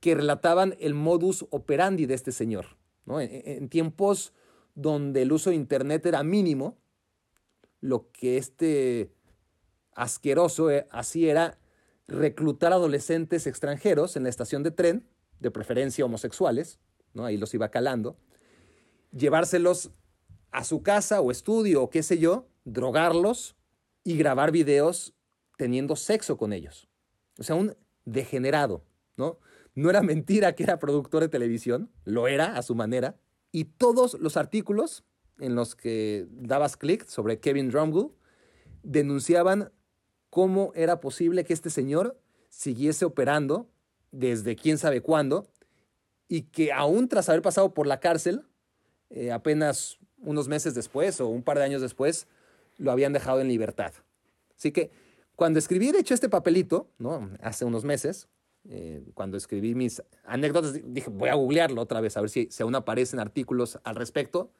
que 0.00 0.14
relataban 0.14 0.76
el 0.80 0.94
modus 0.94 1.46
operandi 1.50 2.06
de 2.06 2.14
este 2.14 2.32
señor, 2.32 2.77
¿no? 3.08 3.20
En, 3.20 3.68
tiempos 3.70 4.34
donde 4.74 5.22
el 5.22 5.32
uso 5.32 5.50
de 5.50 5.56
internet 5.56 6.04
era 6.04 6.22
mínimo, 6.22 6.76
lo 7.80 8.10
que 8.12 8.36
este 8.36 9.10
asqueroso 9.94 10.70
eh, 10.70 10.86
hacía 10.90 11.30
era 11.30 11.58
reclutar 12.06 12.72
adolescentes 12.72 13.46
extranjeros 13.46 14.16
en 14.16 14.24
la 14.24 14.28
estación 14.28 14.62
de 14.62 14.70
tren 14.70 15.08
de 15.40 15.50
preferencia 15.50 16.04
homosexuales, 16.04 16.78
¿no? 17.14 17.24
ahí 17.24 17.38
los 17.38 17.54
iba 17.54 17.70
calando, 17.70 18.18
llevárselos 19.12 19.90
a 20.50 20.64
su 20.64 20.82
casa 20.82 21.20
o 21.20 21.30
estudio 21.30 21.82
o 21.82 21.90
qué 21.90 22.02
sé 22.02 22.18
yo, 22.18 22.46
drogarlos 22.64 23.56
y 24.04 24.18
grabar 24.18 24.52
videos 24.52 25.14
teniendo 25.56 25.96
sexo 25.96 26.36
con 26.36 26.52
ellos. 26.52 26.88
O 27.38 27.42
sea, 27.42 27.56
un 27.56 27.74
degenerado, 28.04 28.84
¿no? 29.16 29.38
No 29.78 29.90
era 29.90 30.02
mentira 30.02 30.56
que 30.56 30.64
era 30.64 30.80
productor 30.80 31.22
de 31.22 31.28
televisión, 31.28 31.88
lo 32.04 32.26
era 32.26 32.56
a 32.56 32.62
su 32.62 32.74
manera, 32.74 33.14
y 33.52 33.66
todos 33.66 34.14
los 34.14 34.36
artículos 34.36 35.04
en 35.38 35.54
los 35.54 35.76
que 35.76 36.26
dabas 36.32 36.76
clic 36.76 37.06
sobre 37.06 37.38
Kevin 37.38 37.70
Drumgold 37.70 38.10
denunciaban 38.82 39.70
cómo 40.30 40.72
era 40.74 40.98
posible 40.98 41.44
que 41.44 41.52
este 41.52 41.70
señor 41.70 42.20
siguiese 42.48 43.04
operando 43.04 43.70
desde 44.10 44.56
quién 44.56 44.78
sabe 44.78 45.00
cuándo, 45.00 45.46
y 46.26 46.42
que 46.42 46.72
aún 46.72 47.06
tras 47.06 47.28
haber 47.28 47.42
pasado 47.42 47.72
por 47.72 47.86
la 47.86 48.00
cárcel, 48.00 48.42
eh, 49.10 49.30
apenas 49.30 50.00
unos 50.18 50.48
meses 50.48 50.74
después 50.74 51.20
o 51.20 51.28
un 51.28 51.44
par 51.44 51.56
de 51.56 51.62
años 51.62 51.82
después, 51.82 52.26
lo 52.78 52.90
habían 52.90 53.12
dejado 53.12 53.40
en 53.40 53.46
libertad. 53.46 53.92
Así 54.56 54.72
que 54.72 54.90
cuando 55.36 55.60
escribí, 55.60 55.92
de 55.92 56.00
hecho, 56.00 56.14
este 56.14 56.28
papelito, 56.28 56.90
¿no? 56.98 57.30
hace 57.40 57.64
unos 57.64 57.84
meses, 57.84 58.28
eh, 58.70 59.02
cuando 59.14 59.36
escribí 59.36 59.74
mis 59.74 60.02
anécdotas, 60.24 60.80
dije, 60.84 61.08
voy 61.10 61.30
a 61.30 61.34
googlearlo 61.34 61.80
otra 61.80 62.00
vez, 62.00 62.16
a 62.16 62.20
ver 62.20 62.30
si, 62.30 62.48
aún 62.60 62.74
aparecen 62.74 63.18
artículos 63.18 63.78
al 63.84 63.96
respecto. 63.96 64.50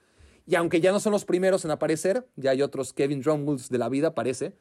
Y 0.46 0.54
aunque 0.54 0.80
ya 0.80 0.92
no 0.92 1.00
son 1.00 1.12
los 1.12 1.26
primeros 1.26 1.64
en 1.66 1.70
aparecer, 1.70 2.26
ya 2.36 2.52
hay 2.52 2.62
otros 2.62 2.94
Kevin 2.94 3.20
Drumwoods 3.20 3.68
de 3.68 3.76
la 3.76 3.90
vida, 3.90 4.14
parece, 4.14 4.54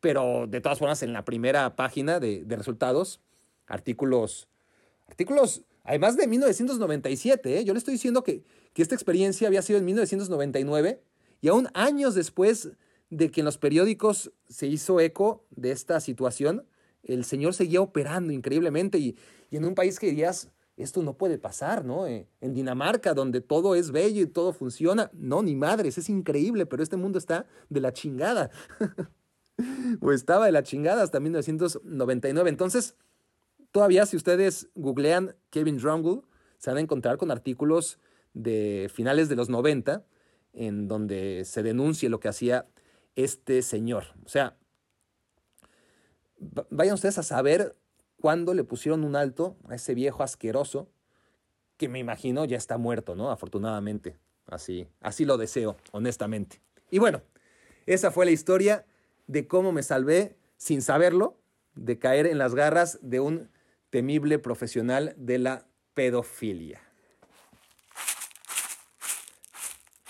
pero 0.00 0.46
de 0.46 0.60
todas 0.62 0.78
formas 0.78 1.02
en 1.02 1.12
la 1.12 1.24
primera 1.24 1.76
página 1.76 2.18
de, 2.18 2.44
de 2.44 2.56
resultados 2.56 3.20
artículos, 3.66 4.48
artículos, 5.06 5.62
además 5.82 6.16
de 6.16 6.26
1997, 6.26 7.58
¿eh? 7.58 7.64
yo 7.64 7.74
le 7.74 7.78
estoy 7.78 7.92
diciendo 7.92 8.24
que, 8.24 8.42
que 8.72 8.82
esta 8.82 8.94
experiencia 8.94 9.48
había 9.48 9.62
sido 9.62 9.78
en 9.78 9.84
1999 9.84 11.02
y 11.40 11.48
aún 11.48 11.68
años 11.74 12.14
después 12.14 12.70
de 13.10 13.30
que 13.30 13.42
en 13.42 13.44
los 13.44 13.58
periódicos 13.58 14.32
se 14.48 14.66
hizo 14.66 14.98
eco 15.00 15.44
de 15.50 15.72
esta 15.72 16.00
situación, 16.00 16.66
el 17.04 17.24
señor 17.24 17.54
seguía 17.54 17.80
operando 17.80 18.32
increíblemente 18.32 18.98
y, 18.98 19.16
en 19.50 19.64
un 19.64 19.74
país 19.74 20.00
que 20.00 20.08
dirías, 20.08 20.50
esto 20.76 21.02
no 21.02 21.16
puede 21.16 21.38
pasar, 21.38 21.84
¿no? 21.84 22.06
Eh, 22.08 22.26
en 22.40 22.54
Dinamarca, 22.54 23.14
donde 23.14 23.40
todo 23.40 23.76
es 23.76 23.92
bello 23.92 24.22
y 24.22 24.26
todo 24.26 24.52
funciona, 24.52 25.10
no, 25.12 25.42
ni 25.42 25.54
madres, 25.54 25.96
es 25.98 26.08
increíble, 26.08 26.66
pero 26.66 26.82
este 26.82 26.96
mundo 26.96 27.18
está 27.18 27.46
de 27.68 27.80
la 27.80 27.92
chingada. 27.92 28.50
o 30.00 30.10
estaba 30.10 30.46
de 30.46 30.52
la 30.52 30.64
chingada 30.64 31.04
hasta 31.04 31.20
1999. 31.20 32.50
Entonces, 32.50 32.96
Todavía 33.74 34.06
si 34.06 34.16
ustedes 34.16 34.68
googlean 34.76 35.34
Kevin 35.50 35.78
Drumgold, 35.78 36.22
se 36.58 36.70
van 36.70 36.76
a 36.76 36.80
encontrar 36.80 37.16
con 37.16 37.32
artículos 37.32 37.98
de 38.32 38.88
finales 38.94 39.28
de 39.28 39.34
los 39.34 39.48
90 39.48 40.04
en 40.52 40.86
donde 40.86 41.44
se 41.44 41.64
denuncie 41.64 42.08
lo 42.08 42.20
que 42.20 42.28
hacía 42.28 42.68
este 43.16 43.62
señor. 43.62 44.14
O 44.24 44.28
sea, 44.28 44.56
vayan 46.38 46.94
ustedes 46.94 47.18
a 47.18 47.22
saber 47.22 47.76
cuándo 48.20 48.54
le 48.54 48.64
pusieron 48.64 49.04
un 49.04 49.16
alto 49.16 49.56
a 49.68 49.74
ese 49.74 49.94
viejo 49.94 50.22
asqueroso 50.22 50.88
que 51.76 51.88
me 51.88 51.98
imagino 51.98 52.44
ya 52.44 52.56
está 52.56 52.78
muerto, 52.78 53.14
¿no? 53.14 53.30
Afortunadamente. 53.30 54.16
Así, 54.46 54.86
así 55.00 55.24
lo 55.24 55.38
deseo, 55.38 55.76
honestamente. 55.92 56.60
Y 56.90 56.98
bueno, 56.98 57.22
esa 57.86 58.10
fue 58.10 58.24
la 58.26 58.30
historia 58.30 58.84
de 59.26 59.46
cómo 59.46 59.72
me 59.72 59.82
salvé 59.82 60.36
sin 60.56 60.82
saberlo 60.82 61.40
de 61.74 61.98
caer 61.98 62.26
en 62.26 62.38
las 62.38 62.54
garras 62.54 62.98
de 63.02 63.20
un 63.20 63.50
temible 63.90 64.38
profesional 64.38 65.14
de 65.16 65.38
la 65.38 65.66
pedofilia. 65.94 66.80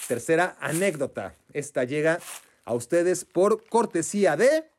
Tercera 0.09 0.57
anécdota. 0.61 1.35
Esta 1.53 1.85
llega 1.85 2.19
a 2.65 2.75
ustedes 2.75 3.25
por 3.25 3.67
cortesía 3.69 4.37
de... 4.37 4.74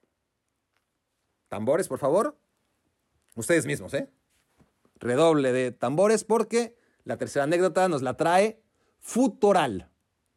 Tambores, 1.56 1.88
por 1.88 2.00
favor. 2.00 2.38
Ustedes 3.38 3.66
mismos, 3.66 3.94
¿eh? 3.94 4.10
Redoble 5.00 5.54
de 5.54 5.72
tambores 5.72 6.26
porque 6.26 6.76
la 7.06 7.16
tercera 7.16 7.46
anécdota 7.46 7.88
nos 7.88 8.02
la 8.02 8.18
trae 8.18 8.62
Futoral. 9.00 9.90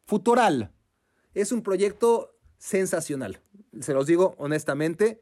Futoral 0.05 0.71
es 1.33 1.51
un 1.51 1.61
proyecto 1.61 2.37
sensacional. 2.57 3.41
Se 3.81 3.93
los 3.93 4.07
digo 4.07 4.35
honestamente. 4.37 5.21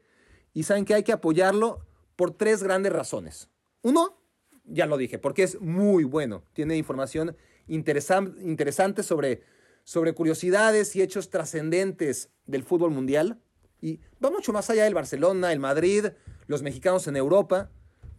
Y 0.54 0.62
saben 0.62 0.84
que 0.84 0.94
hay 0.94 1.02
que 1.02 1.10
apoyarlo 1.10 1.84
por 2.14 2.30
tres 2.30 2.62
grandes 2.62 2.92
razones. 2.92 3.50
Uno, 3.82 4.22
ya 4.66 4.86
lo 4.86 4.98
dije, 4.98 5.18
porque 5.18 5.42
es 5.42 5.60
muy 5.60 6.04
bueno. 6.04 6.44
Tiene 6.52 6.76
información 6.76 7.36
interesante 7.66 9.02
sobre 9.02 9.42
sobre 9.82 10.12
curiosidades 10.12 10.94
y 10.94 11.02
hechos 11.02 11.28
trascendentes 11.30 12.28
del 12.46 12.62
fútbol 12.62 12.92
mundial. 12.92 13.40
Y 13.80 14.00
va 14.22 14.30
mucho 14.30 14.52
más 14.52 14.70
allá 14.70 14.84
del 14.84 14.94
Barcelona, 14.94 15.52
el 15.52 15.60
Madrid, 15.60 16.06
los 16.46 16.62
mexicanos 16.62 17.06
en 17.06 17.16
Europa, 17.16 17.70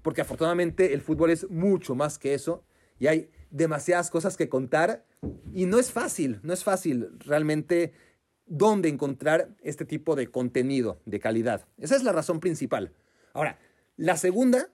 porque 0.02 0.22
afortunadamente 0.22 0.94
el 0.94 1.02
fútbol 1.02 1.32
es 1.32 1.50
mucho 1.50 1.96
más 1.96 2.18
que 2.18 2.34
eso 2.34 2.64
y 3.00 3.08
hay 3.08 3.30
demasiadas 3.52 4.10
cosas 4.10 4.38
que 4.38 4.50
contar 4.50 5.06
y 5.54 5.66
no 5.66 5.80
es 5.80 5.92
fácil, 5.92 6.40
no 6.44 6.54
es 6.54 6.64
fácil 6.64 7.10
realmente 7.20 7.94
dónde 8.46 8.90
encontrar 8.90 9.50
este 9.62 9.86
tipo 9.86 10.16
de 10.16 10.32
contenido 10.32 11.02
de 11.06 11.20
calidad. 11.20 11.68
Esa 11.78 11.96
es 11.96 12.04
la 12.04 12.12
razón 12.12 12.40
principal. 12.40 12.94
Ahora, 13.34 13.60
la 13.98 14.18
segunda, 14.18 14.70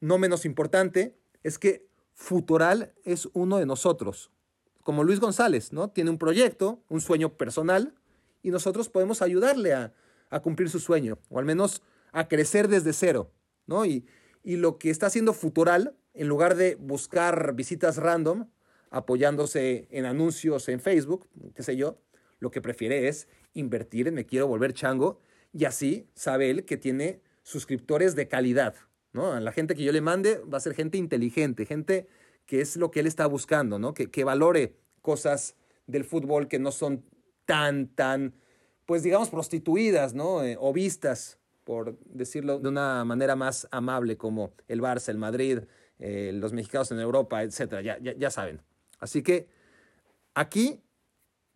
no 0.00 0.18
menos 0.18 0.44
importante, 0.44 1.16
es 1.42 1.58
que 1.58 1.86
Futural 2.14 2.94
es 3.04 3.28
uno 3.34 3.58
de 3.58 3.66
nosotros 3.66 4.30
como 4.86 5.02
Luis 5.02 5.18
González, 5.18 5.72
¿no? 5.72 5.90
Tiene 5.90 6.10
un 6.10 6.16
proyecto, 6.16 6.80
un 6.88 7.00
sueño 7.00 7.36
personal, 7.36 7.92
y 8.44 8.50
nosotros 8.50 8.88
podemos 8.88 9.20
ayudarle 9.20 9.74
a, 9.74 9.92
cumplir 10.42 10.70
su 10.70 10.80
sueño, 10.80 11.18
o 11.28 11.38
al 11.38 11.44
menos 11.44 11.82
a 12.12 12.28
crecer 12.28 12.68
desde 12.68 12.92
cero, 12.92 13.32
¿no? 13.66 13.84
Y, 13.84 14.06
y 14.42 14.56
lo 14.56 14.78
que 14.78 14.90
está 14.90 15.06
haciendo 15.06 15.32
Futural, 15.32 15.96
en 16.14 16.28
lugar 16.28 16.56
de 16.56 16.76
buscar 16.76 17.54
visitas 17.54 17.96
random, 17.96 18.48
apoyándose 18.90 19.88
en 19.90 20.06
anuncios 20.06 20.68
en 20.68 20.80
Facebook, 20.80 21.28
qué 21.54 21.62
sé 21.62 21.76
yo, 21.76 21.98
lo 22.38 22.50
que 22.50 22.62
prefiere 22.62 23.08
es 23.08 23.28
invertir 23.54 24.08
en 24.08 24.14
Me 24.14 24.26
Quiero 24.26 24.46
Volver 24.46 24.72
Chango, 24.72 25.20
y 25.52 25.64
así 25.64 26.08
sabe 26.14 26.50
él 26.50 26.64
que 26.64 26.76
tiene 26.76 27.22
suscriptores 27.42 28.14
de 28.14 28.28
calidad, 28.28 28.74
¿no? 29.12 29.32
A 29.32 29.40
la 29.40 29.52
gente 29.52 29.74
que 29.74 29.84
yo 29.84 29.92
le 29.92 30.00
mande 30.00 30.38
va 30.40 30.58
a 30.58 30.60
ser 30.60 30.74
gente 30.74 30.98
inteligente, 30.98 31.64
gente 31.64 32.08
que 32.44 32.60
es 32.60 32.76
lo 32.76 32.90
que 32.90 33.00
él 33.00 33.06
está 33.06 33.26
buscando, 33.26 33.78
¿no? 33.78 33.94
Que, 33.94 34.10
que 34.10 34.24
valore 34.24 34.76
cosas 35.02 35.56
del 35.86 36.04
fútbol 36.04 36.48
que 36.48 36.58
no 36.58 36.72
son 36.72 37.04
tan, 37.44 37.88
tan, 37.88 38.34
pues 38.86 39.02
digamos, 39.02 39.28
prostituidas, 39.28 40.14
¿no? 40.14 40.42
Eh, 40.42 40.56
o 40.58 40.72
vistas, 40.72 41.38
por 41.64 41.98
decirlo 42.04 42.60
de 42.60 42.68
una 42.68 43.04
manera 43.04 43.34
más 43.34 43.68
amable, 43.72 44.16
como 44.16 44.52
el 44.68 44.80
Barça, 44.80 45.08
el 45.08 45.18
Madrid, 45.18 45.60
eh, 45.98 46.30
los 46.32 46.52
mexicanos 46.52 46.90
en 46.92 47.00
Europa, 47.00 47.42
etcétera, 47.42 47.82
ya, 47.82 47.98
ya, 47.98 48.30
saben. 48.30 48.62
Así 49.00 49.22
que 49.22 49.48
aquí 50.34 50.80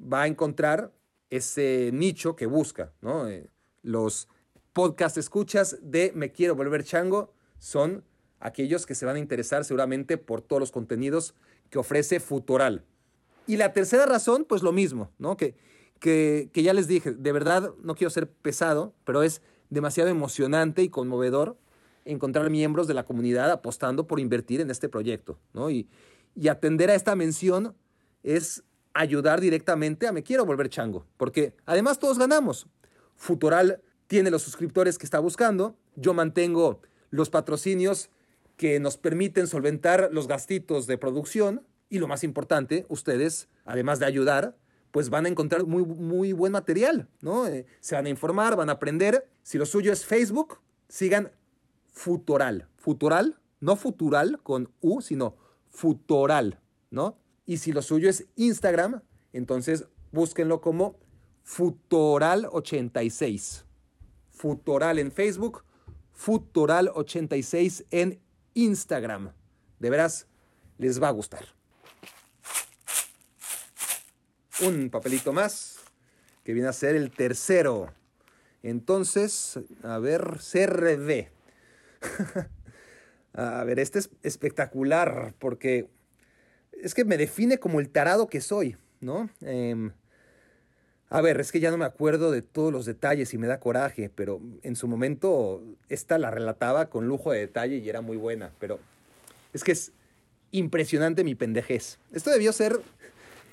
va 0.00 0.22
a 0.22 0.26
encontrar 0.26 0.92
ese 1.30 1.90
nicho 1.92 2.34
que 2.34 2.46
busca, 2.46 2.92
¿no? 3.00 3.28
Eh, 3.28 3.48
los 3.82 4.28
podcast 4.72 5.16
escuchas 5.16 5.78
de 5.80 6.12
Me 6.14 6.32
Quiero 6.32 6.56
Volver 6.56 6.82
Chango 6.84 7.32
son 7.58 8.04
aquellos 8.40 8.86
que 8.86 8.94
se 8.94 9.06
van 9.06 9.16
a 9.16 9.20
interesar 9.20 9.64
seguramente 9.64 10.18
por 10.18 10.42
todos 10.42 10.58
los 10.58 10.72
contenidos 10.72 11.34
que 11.68 11.78
ofrece 11.78 12.18
Futural. 12.18 12.84
Y 13.46 13.56
la 13.56 13.72
tercera 13.72 14.06
razón, 14.06 14.44
pues 14.48 14.62
lo 14.62 14.72
mismo, 14.72 15.12
¿no? 15.18 15.36
Que, 15.36 15.54
que, 16.01 16.51
ya 16.55 16.74
les 16.74 16.88
dije, 16.88 17.12
de 17.12 17.32
verdad 17.32 17.72
no 17.82 17.94
quiero 17.94 18.11
ser 18.11 18.28
pesado, 18.28 18.94
pero 19.05 19.22
es 19.22 19.42
demasiado 19.68 20.11
emocionante 20.11 20.82
y 20.82 20.88
conmovedor 20.88 21.57
encontrar 22.05 22.51
miembros 22.51 22.88
de 22.88 22.94
la 22.94 23.05
comunidad 23.05 23.51
apostando 23.51 24.07
por 24.07 24.18
invertir 24.18 24.61
en 24.61 24.70
este 24.70 24.88
proyecto, 24.88 25.38
¿no? 25.53 25.70
Y, 25.70 25.88
y 26.34 26.48
atender 26.48 26.90
a 26.90 26.94
esta 26.94 27.14
mención 27.14 27.76
es 28.22 28.64
ayudar 28.94 29.40
directamente 29.40 30.09
a 30.09 30.12
Me 30.12 30.22
Quiero 30.22 30.44
Volver 30.44 30.70
Chango, 30.70 31.07
porque 31.16 31.55
además 31.66 31.98
todos 31.98 32.18
ganamos. 32.18 32.66
Futural 33.14 33.82
tiene 34.07 34.30
los 34.30 34.42
suscriptores 34.42 34.98
que 34.98 35.07
está 35.07 35.20
buscando, 35.20 35.76
yo 35.94 36.14
mantengo 36.14 36.80
los 37.11 37.30
patrocinios 37.30 38.11
que 38.57 38.80
nos 38.80 38.96
permiten 38.96 39.46
solventar 39.46 40.09
los 40.12 40.26
gastitos 40.26 40.86
de 40.86 40.98
producción 40.98 41.62
y 41.88 41.98
lo 41.98 42.09
más 42.09 42.24
importante, 42.24 42.86
ustedes, 42.88 43.48
además 43.64 43.98
de 43.98 44.07
ayudar, 44.07 44.57
pues 44.91 45.11
van 45.11 45.26
a 45.26 45.28
encontrar 45.28 45.66
muy, 45.66 45.84
muy 45.84 46.32
buen 46.32 46.53
material, 46.53 47.09
¿no? 47.20 47.47
Eh, 47.47 47.66
se 47.80 47.95
van 47.95 48.07
a 48.07 48.11
informar, 48.11 48.57
van 48.57 48.70
a 48.70 48.72
aprender. 48.72 49.28
Si 49.43 49.59
lo 49.59 49.66
suyo 49.66 49.93
es 49.93 50.05
Facebook, 50.05 50.59
sigan 50.88 51.30
Futural. 51.93 52.66
Futural, 52.76 53.38
no 53.61 53.76
Futural 53.76 54.41
con 54.43 54.72
U, 54.80 55.01
sino 55.01 55.36
Futural, 55.68 56.59
¿no? 56.91 57.16
Y 57.47 57.59
si 57.59 57.70
lo 57.72 57.82
suyo 57.82 58.09
es 58.09 58.26
Instagram, 58.36 59.03
entonces 59.32 59.86
búsquenlo 60.12 60.61
como 60.61 60.99
Futural86. 61.47 63.64
Futural 64.30 64.99
en 64.99 65.12
Facebook, 65.12 65.64
Futural86 66.16 67.86
en 67.91 68.20
Instagram. 68.55 69.32
De 69.78 69.91
veras, 69.91 70.26
les 70.78 71.03
va 71.03 71.09
a 71.09 71.12
gustar. 71.12 71.59
Un 74.62 74.90
papelito 74.90 75.32
más, 75.32 75.78
que 76.44 76.52
viene 76.52 76.68
a 76.68 76.72
ser 76.72 76.94
el 76.94 77.11
tercero. 77.11 77.92
Entonces, 78.62 79.58
a 79.82 79.98
ver, 79.98 80.38
CRD. 80.38 81.30
a 83.32 83.64
ver, 83.64 83.78
este 83.78 84.00
es 84.00 84.11
espectacular 84.22 85.34
porque 85.38 85.88
es 86.72 86.94
que 86.94 87.04
me 87.04 87.16
define 87.16 87.58
como 87.58 87.80
el 87.80 87.88
tarado 87.88 88.28
que 88.28 88.40
soy, 88.40 88.76
¿no? 89.00 89.30
Em, 89.40 89.92
a 91.08 91.20
ver, 91.20 91.40
es 91.40 91.52
que 91.52 91.61
ya 91.61 91.70
no 91.70 91.78
me 91.78 91.84
acuerdo 91.84 92.30
de 92.30 92.42
todos 92.42 92.72
los 92.72 92.86
detalles 92.86 93.32
y 93.34 93.38
me 93.38 93.46
da 93.46 93.61
coraje, 93.61 94.11
pero 94.14 94.40
en 94.62 94.76
su 94.76 94.88
momento 94.88 95.62
esta 95.88 96.18
la 96.18 96.30
relataba 96.30 96.90
con 96.90 97.08
lujo 97.08 97.32
de 97.32 97.40
detalle 97.40 97.76
y 97.78 97.88
era 97.88 98.00
muy 98.00 98.16
buena, 98.16 98.52
pero 98.58 98.78
es 99.52 99.64
que 99.64 99.72
es 99.72 99.92
impresionante 100.52 101.24
mi 101.24 101.34
pendejez. 101.34 101.98
Esto 102.12 102.30
debió 102.30 102.52
ser 102.52 102.80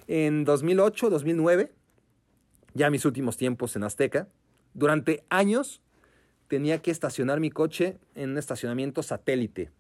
en 0.08 0.46
2008, 0.46 1.10
2009, 1.10 1.72
ya 2.74 2.90
mis 2.90 3.06
últimos 3.06 3.38
tiempos 3.38 3.76
en 3.76 3.84
Azteca. 3.84 4.28
Durante 4.74 5.26
años 5.30 5.82
tenía 6.48 6.82
que 6.82 6.92
estacionar 6.92 7.40
mi 7.40 7.50
coche 7.50 7.98
en 8.16 8.32
un 8.32 8.38
estacionamiento 8.38 9.04
satélite, 9.04 9.72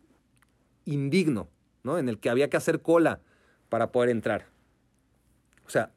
indigno, 0.85 1.49
¿no? 1.83 1.97
En 1.97 2.09
el 2.09 2.19
que 2.19 2.29
había 2.29 2.49
que 2.49 2.57
hacer 2.57 2.81
cola 2.81 3.21
para 3.69 3.91
poder 3.91 4.09
entrar. 4.09 4.47
O 5.65 5.69
sea, 5.69 5.91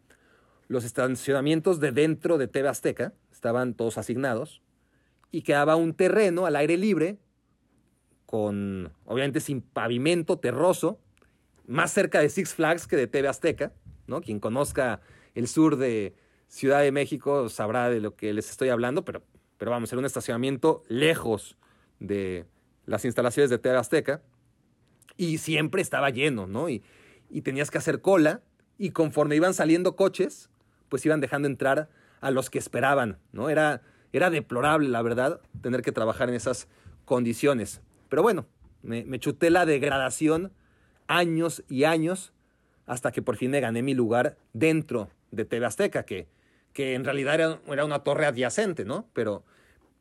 los 0.68 0.84
estacionamientos 0.84 1.80
de 1.80 1.92
dentro 1.92 2.38
de 2.38 2.46
TV 2.46 2.68
Azteca 2.68 3.12
estaban 3.32 3.74
todos 3.74 3.98
asignados 3.98 4.62
y 5.32 5.42
quedaba 5.42 5.76
un 5.76 5.94
terreno 5.94 6.46
al 6.46 6.56
aire 6.56 6.76
libre 6.76 7.18
con, 8.26 8.92
obviamente, 9.06 9.40
sin 9.40 9.60
pavimento, 9.60 10.38
terroso, 10.38 11.00
más 11.66 11.92
cerca 11.92 12.20
de 12.20 12.28
Six 12.28 12.54
Flags 12.54 12.86
que 12.86 12.96
de 12.96 13.06
TV 13.06 13.26
Azteca, 13.26 13.72
Quien 14.20 14.40
conozca 14.40 15.00
el 15.34 15.46
sur 15.46 15.76
de 15.76 16.14
Ciudad 16.48 16.80
de 16.80 16.90
México 16.90 17.48
sabrá 17.48 17.88
de 17.88 18.00
lo 18.00 18.16
que 18.16 18.32
les 18.32 18.50
estoy 18.50 18.70
hablando, 18.70 19.04
pero, 19.04 19.22
pero 19.56 19.70
vamos, 19.70 19.92
era 19.92 20.00
un 20.00 20.04
estacionamiento 20.04 20.82
lejos 20.88 21.56
de 22.00 22.46
las 22.86 23.04
instalaciones 23.04 23.50
de 23.50 23.58
TV 23.58 23.76
Azteca 23.76 24.22
y 25.16 25.38
siempre 25.38 25.80
estaba 25.80 26.10
lleno, 26.10 26.48
¿no? 26.48 26.68
Y, 26.68 26.82
y 27.30 27.42
tenías 27.42 27.70
que 27.70 27.78
hacer 27.78 28.00
cola 28.00 28.42
y 28.78 28.90
conforme 28.90 29.36
iban 29.36 29.54
saliendo 29.54 29.94
coches, 29.94 30.50
pues 30.88 31.06
iban 31.06 31.20
dejando 31.20 31.46
entrar 31.46 31.88
a 32.20 32.30
los 32.30 32.50
que 32.50 32.58
esperaban, 32.58 33.18
¿no? 33.32 33.48
Era, 33.48 33.82
era 34.12 34.30
deplorable, 34.30 34.88
la 34.88 35.02
verdad, 35.02 35.40
tener 35.62 35.82
que 35.82 35.92
trabajar 35.92 36.28
en 36.28 36.34
esas 36.34 36.68
condiciones. 37.04 37.80
Pero 38.08 38.22
bueno, 38.22 38.46
me, 38.82 39.18
chuté 39.18 39.50
la 39.50 39.66
degradación 39.66 40.52
años 41.06 41.64
y 41.68 41.84
años 41.84 42.32
hasta 42.90 43.12
que 43.12 43.22
por 43.22 43.36
fin 43.36 43.52
me 43.52 43.60
gané 43.60 43.82
mi 43.82 43.94
lugar 43.94 44.36
dentro 44.52 45.10
de 45.30 45.44
TV 45.44 45.64
Azteca, 45.64 46.04
que, 46.04 46.26
que 46.72 46.94
en 46.94 47.04
realidad 47.04 47.34
era, 47.34 47.60
era, 47.68 47.84
una 47.84 48.00
torre 48.00 48.26
adyacente, 48.26 48.84
¿no? 48.84 49.08
Pero, 49.12 49.44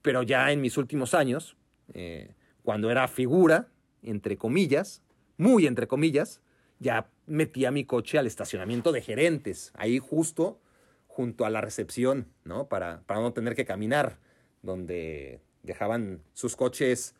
pero 0.02 0.24
ya 0.24 0.52
en 0.52 0.60
mis 0.60 0.76
últimos 0.76 1.14
años, 1.14 1.56
eh, 1.94 2.34
cuando 2.64 2.90
era 2.90 3.08
figura, 3.08 3.68
entre 4.02 4.38
comillas, 4.38 5.04
muy 5.38 5.68
entre 5.68 5.88
comillas, 5.88 6.42
ya 6.80 7.12
metía 7.28 7.70
mi 7.70 7.86
coche 7.86 8.18
al 8.18 8.26
estacionamiento 8.26 8.92
de 8.92 9.04
gerentes, 9.04 9.72
ahí 9.76 10.00
justo 10.00 10.60
junto 11.06 11.46
a 11.46 11.52
la 11.52 11.62
recepción, 11.62 12.26
¿no? 12.44 12.70
Para, 12.70 13.04
para 13.06 13.20
no 13.20 13.34
tener 13.34 13.54
que 13.54 13.66
caminar 13.66 14.18
donde, 14.64 15.42
dejaban 15.62 16.24
sus 16.34 16.56
coches, 16.56 17.14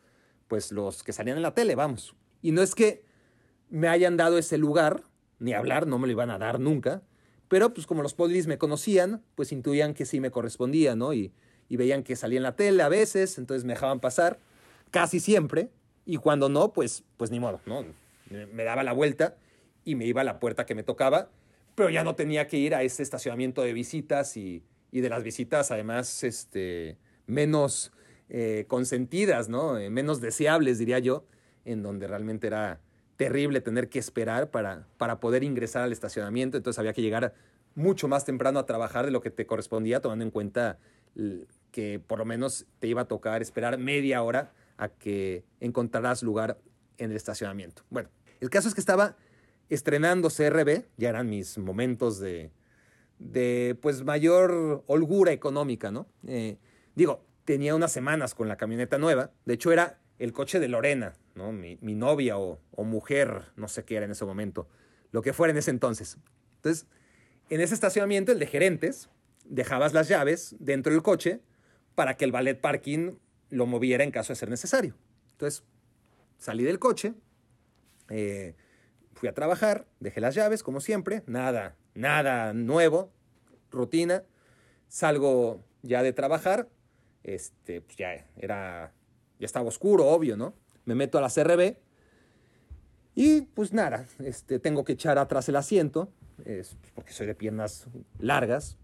pues 0.48 0.72
los 0.72 1.04
que 1.04 1.12
salían 1.12 1.36
en 1.36 1.44
la 1.44 1.54
tele, 1.54 1.76
vamos. 1.76 2.16
Y 2.42 2.50
no 2.50 2.60
es 2.60 2.74
que 2.74 3.04
me 3.68 3.86
hayan 3.86 4.16
dado 4.16 4.36
ese 4.36 4.58
lugar, 4.58 5.04
ni 5.40 5.52
hablar, 5.52 5.86
no 5.86 5.98
me 5.98 6.06
lo 6.06 6.12
iban 6.12 6.30
a 6.30 6.38
dar 6.38 6.60
nunca, 6.60 7.02
pero 7.48 7.74
pues 7.74 7.86
como 7.86 8.02
los 8.02 8.14
polis 8.14 8.46
me 8.46 8.58
conocían, 8.58 9.22
pues 9.34 9.50
intuían 9.50 9.94
que 9.94 10.06
sí 10.06 10.20
me 10.20 10.30
correspondía, 10.30 10.94
¿no? 10.94 11.12
Y, 11.12 11.32
y 11.68 11.76
veían 11.76 12.04
que 12.04 12.14
salía 12.14 12.36
en 12.36 12.44
la 12.44 12.54
tele 12.54 12.82
a 12.82 12.88
veces, 12.88 13.38
entonces 13.38 13.64
me 13.64 13.72
dejaban 13.72 13.98
pasar, 13.98 14.38
casi 14.90 15.18
siempre, 15.18 15.70
y 16.06 16.16
cuando 16.16 16.48
no, 16.48 16.72
pues, 16.72 17.04
pues 17.16 17.30
ni 17.30 17.40
modo, 17.40 17.60
¿no? 17.66 17.84
Me 18.30 18.64
daba 18.64 18.84
la 18.84 18.92
vuelta 18.92 19.36
y 19.84 19.96
me 19.96 20.06
iba 20.06 20.20
a 20.20 20.24
la 20.24 20.38
puerta 20.38 20.66
que 20.66 20.74
me 20.74 20.84
tocaba, 20.84 21.30
pero 21.74 21.90
ya 21.90 22.04
no 22.04 22.14
tenía 22.14 22.46
que 22.46 22.58
ir 22.58 22.74
a 22.74 22.82
ese 22.82 23.02
estacionamiento 23.02 23.62
de 23.62 23.72
visitas 23.72 24.36
y, 24.36 24.62
y 24.92 25.00
de 25.00 25.08
las 25.08 25.22
visitas 25.22 25.70
además 25.70 26.22
este, 26.22 26.98
menos 27.26 27.92
eh, 28.28 28.66
consentidas, 28.68 29.48
¿no? 29.48 29.78
Eh, 29.78 29.90
menos 29.90 30.20
deseables, 30.20 30.78
diría 30.78 30.98
yo, 30.98 31.24
en 31.64 31.82
donde 31.82 32.06
realmente 32.06 32.46
era 32.46 32.80
terrible 33.20 33.60
tener 33.60 33.90
que 33.90 33.98
esperar 33.98 34.50
para, 34.50 34.86
para 34.96 35.20
poder 35.20 35.44
ingresar 35.44 35.82
al 35.82 35.92
estacionamiento, 35.92 36.56
entonces 36.56 36.78
había 36.78 36.94
que 36.94 37.02
llegar 37.02 37.34
mucho 37.74 38.08
más 38.08 38.24
temprano 38.24 38.58
a 38.58 38.64
trabajar 38.64 39.04
de 39.04 39.10
lo 39.10 39.20
que 39.20 39.28
te 39.28 39.44
correspondía, 39.44 40.00
tomando 40.00 40.24
en 40.24 40.30
cuenta 40.30 40.78
que 41.70 42.00
por 42.00 42.20
lo 42.20 42.24
menos 42.24 42.64
te 42.78 42.86
iba 42.86 43.02
a 43.02 43.04
tocar 43.04 43.42
esperar 43.42 43.76
media 43.76 44.22
hora 44.22 44.54
a 44.78 44.88
que 44.88 45.44
encontraras 45.60 46.22
lugar 46.22 46.56
en 46.96 47.10
el 47.10 47.16
estacionamiento. 47.18 47.82
Bueno, 47.90 48.08
el 48.40 48.48
caso 48.48 48.68
es 48.68 48.74
que 48.74 48.80
estaba 48.80 49.16
estrenando 49.68 50.30
CRB, 50.30 50.86
ya 50.96 51.10
eran 51.10 51.28
mis 51.28 51.58
momentos 51.58 52.20
de, 52.20 52.50
de 53.18 53.76
pues 53.82 54.02
mayor 54.02 54.82
holgura 54.86 55.32
económica, 55.32 55.90
¿no? 55.90 56.06
Eh, 56.26 56.56
digo, 56.94 57.22
tenía 57.44 57.74
unas 57.74 57.92
semanas 57.92 58.34
con 58.34 58.48
la 58.48 58.56
camioneta 58.56 58.96
nueva, 58.96 59.30
de 59.44 59.52
hecho 59.52 59.72
era 59.72 59.99
el 60.20 60.32
coche 60.32 60.60
de 60.60 60.68
Lorena, 60.68 61.14
¿no? 61.34 61.50
Mi, 61.50 61.76
novia 61.80 62.38
o, 62.38 62.60
o, 62.70 62.84
mujer, 62.84 63.46
no 63.56 63.68
sé 63.68 63.84
qué 63.84 63.96
era 63.96 64.04
en 64.04 64.12
ese 64.12 64.26
momento, 64.26 64.68
lo 65.12 65.22
que 65.22 65.32
fuera 65.32 65.50
en 65.50 65.56
ese 65.56 65.70
entonces. 65.70 66.18
Entonces, 66.56 66.86
en 67.48 67.60
ese 67.60 67.74
estacionamiento, 67.74 68.30
el 68.30 68.38
de 68.38 68.46
gerentes, 68.46 69.08
dejabas 69.46 69.94
las 69.94 70.08
llaves 70.08 70.54
dentro 70.58 70.92
del 70.92 71.02
coche 71.02 71.40
para 71.94 72.16
que 72.16 72.26
el 72.26 72.32
ballet 72.32 72.60
parking 72.60 73.16
lo 73.48 73.66
moviera 73.66 74.04
en 74.04 74.10
caso 74.10 74.32
de 74.32 74.36
ser 74.36 74.50
necesario. 74.50 74.94
Entonces, 75.32 75.64
salí 76.38 76.64
del 76.64 76.78
coche, 76.78 77.14
eh, 78.10 78.54
fui 79.14 79.28
a 79.28 79.34
trabajar, 79.34 79.86
dejé 80.00 80.20
las 80.20 80.34
llaves, 80.34 80.62
como 80.62 80.80
siempre, 80.80 81.22
nada, 81.26 81.76
nada 81.94 82.52
nuevo, 82.52 83.10
rutina. 83.70 84.22
Salgo 84.86 85.64
ya 85.82 86.02
de 86.02 86.12
trabajar, 86.12 86.68
este, 87.22 87.80
pues 87.80 87.96
ya 87.96 88.26
era, 88.36 88.92
ya 89.40 89.46
estaba 89.46 89.66
oscuro, 89.66 90.06
obvio, 90.06 90.36
¿no? 90.36 90.54
Me 90.84 90.94
meto 90.94 91.18
a 91.18 91.20
la 91.20 91.30
CRB 91.30 91.76
y 93.14 93.42
pues 93.42 93.72
nada, 93.72 94.06
este, 94.20 94.58
tengo 94.58 94.84
que 94.84 94.92
echar 94.92 95.18
atrás 95.18 95.48
el 95.48 95.56
asiento, 95.56 96.12
es 96.44 96.76
porque 96.94 97.12
soy 97.12 97.26
de 97.26 97.34
piernas 97.34 97.86
largas, 98.18 98.76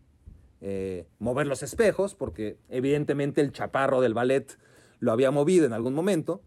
eh, 0.61 1.07
mover 1.19 1.47
los 1.47 1.63
espejos, 1.63 2.15
porque 2.15 2.59
evidentemente 2.69 3.41
el 3.41 3.53
chaparro 3.53 4.01
del 4.01 4.15
ballet 4.15 4.59
lo 4.99 5.13
había 5.13 5.31
movido 5.31 5.67
en 5.67 5.73
algún 5.73 5.95
momento. 5.95 6.43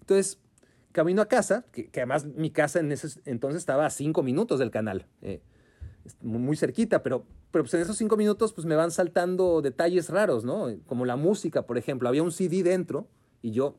Entonces, 0.00 0.38
camino 0.92 1.22
a 1.22 1.26
casa, 1.26 1.64
que, 1.72 1.90
además 1.94 2.26
mi 2.26 2.50
casa 2.50 2.80
en 2.80 2.92
ese 2.92 3.20
entonces 3.24 3.60
estaba 3.60 3.86
a 3.86 3.90
cinco 3.90 4.22
minutos 4.22 4.58
del 4.58 4.70
canal, 4.70 5.06
eh, 5.22 5.40
muy 6.20 6.56
cerquita, 6.56 7.02
pero, 7.02 7.24
pero 7.50 7.64
pues 7.64 7.74
en 7.74 7.80
esos 7.80 7.96
cinco 7.96 8.16
minutos 8.16 8.52
pues 8.52 8.66
me 8.66 8.74
van 8.74 8.90
saltando 8.90 9.62
detalles 9.62 10.10
raros, 10.10 10.44
¿no? 10.44 10.68
Como 10.86 11.04
la 11.04 11.16
música, 11.16 11.62
por 11.62 11.78
ejemplo, 11.78 12.08
había 12.08 12.22
un 12.22 12.32
CD 12.32 12.62
dentro 12.62 13.08
y 13.42 13.50
yo 13.50 13.76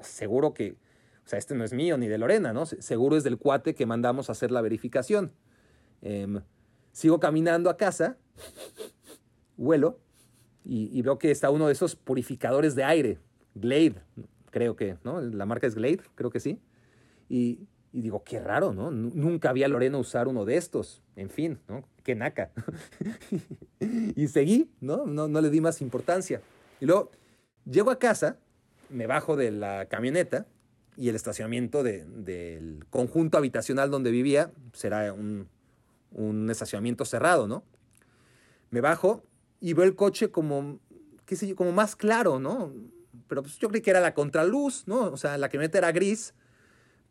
seguro 0.00 0.54
que, 0.54 0.76
o 1.24 1.28
sea, 1.28 1.38
este 1.38 1.54
no 1.54 1.64
es 1.64 1.72
mío 1.72 1.98
ni 1.98 2.08
de 2.08 2.18
Lorena, 2.18 2.52
¿no? 2.52 2.66
Seguro 2.66 3.16
es 3.16 3.24
del 3.24 3.38
cuate 3.38 3.74
que 3.74 3.86
mandamos 3.86 4.28
a 4.28 4.32
hacer 4.32 4.50
la 4.50 4.60
verificación. 4.60 5.32
Em, 6.02 6.40
sigo 6.92 7.18
caminando 7.20 7.70
a 7.70 7.76
casa, 7.76 8.16
huelo 9.56 9.98
y, 10.64 10.96
y 10.96 11.02
veo 11.02 11.18
que 11.18 11.30
está 11.30 11.50
uno 11.50 11.66
de 11.66 11.72
esos 11.72 11.96
purificadores 11.96 12.74
de 12.74 12.84
aire, 12.84 13.18
Glade, 13.54 13.96
creo 14.50 14.76
que, 14.76 14.96
¿no? 15.02 15.20
La 15.20 15.46
marca 15.46 15.66
es 15.66 15.74
Glade, 15.74 16.00
creo 16.14 16.30
que 16.30 16.40
sí. 16.40 16.60
Y, 17.28 17.66
digo, 17.92 18.22
qué 18.24 18.38
raro, 18.38 18.72
¿no? 18.72 18.90
Nunca 18.90 19.50
había 19.50 19.68
Lorena 19.68 19.98
usar 19.98 20.28
uno 20.28 20.44
de 20.44 20.56
estos. 20.56 21.02
En 21.16 21.30
fin, 21.30 21.58
¿no? 21.68 21.84
Qué 22.02 22.14
naca. 22.14 22.52
y 23.80 24.28
seguí, 24.28 24.70
¿no? 24.80 25.06
¿no? 25.06 25.28
No 25.28 25.40
le 25.40 25.50
di 25.50 25.60
más 25.60 25.80
importancia. 25.80 26.40
Y 26.80 26.86
luego 26.86 27.10
llego 27.64 27.90
a 27.90 27.98
casa, 27.98 28.38
me 28.92 29.06
bajo 29.06 29.36
de 29.36 29.50
la 29.50 29.86
camioneta 29.86 30.46
y 30.96 31.08
el 31.08 31.16
estacionamiento 31.16 31.82
del 31.82 32.84
conjunto 32.90 33.38
habitacional 33.38 33.90
donde 33.90 34.10
vivía 34.10 34.50
será 34.72 35.12
un, 35.12 35.48
un 36.12 36.50
estacionamiento 36.50 37.04
cerrado, 37.04 37.48
¿no? 37.48 37.64
Me 38.70 38.80
bajo 38.80 39.24
y 39.60 39.72
veo 39.72 39.84
el 39.84 39.94
coche 39.94 40.30
como, 40.30 40.78
qué 41.24 41.36
sé 41.36 41.54
como 41.54 41.72
más 41.72 41.96
claro, 41.96 42.38
¿no? 42.38 42.72
pero 43.32 43.42
pues 43.42 43.58
yo 43.58 43.70
creí 43.70 43.80
que 43.80 43.88
era 43.88 44.00
la 44.00 44.12
contraluz, 44.12 44.84
¿no? 44.86 45.06
O 45.06 45.16
sea, 45.16 45.38
la 45.38 45.48
camioneta 45.48 45.78
era 45.78 45.90
gris, 45.90 46.34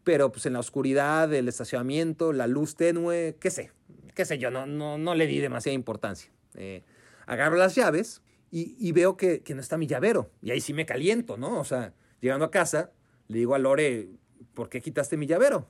pero 0.03 0.31
pues 0.31 0.45
en 0.45 0.53
la 0.53 0.59
oscuridad 0.59 1.27
del 1.27 1.47
estacionamiento, 1.47 2.31
la 2.31 2.45
luz 2.45 2.75
tenue, 2.75 3.37
qué 3.39 3.49
sé, 3.49 3.71
qué 4.13 4.25
sé 4.25 4.37
yo, 4.37 4.51
no, 4.51 4.67
no, 4.67 4.99
no 4.99 5.15
le 5.15 5.25
di 5.25 5.39
demasiada 5.39 5.73
importancia. 5.73 6.31
Eh, 6.53 6.83
agarro 7.25 7.55
las 7.55 7.73
llaves 7.73 8.21
y, 8.51 8.91
veo 8.91 9.15
que, 9.15 9.41
no 9.55 9.61
está 9.61 9.77
mi 9.77 9.87
llavero, 9.87 10.29
y 10.41 10.51
ahí 10.51 10.59
sí 10.59 10.73
me 10.73 10.85
caliento, 10.85 11.37
¿no? 11.37 11.59
O 11.59 11.63
sea, 11.63 11.93
llegando 12.19 12.45
a 12.45 12.51
casa, 12.51 12.91
le 13.27 13.37
digo 13.39 13.55
a 13.55 13.59
Lore, 13.59 14.09
¿por 14.53 14.67
qué 14.67 14.81
quitaste 14.81 15.15
mi 15.15 15.25
llavero? 15.25 15.69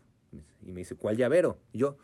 Y 0.66 0.72
me 0.72 0.80
dice, 0.80 0.96
¿cuál 0.96 1.16
llavero? 1.16 1.60
Y 1.74 1.80
yo, 1.80 1.98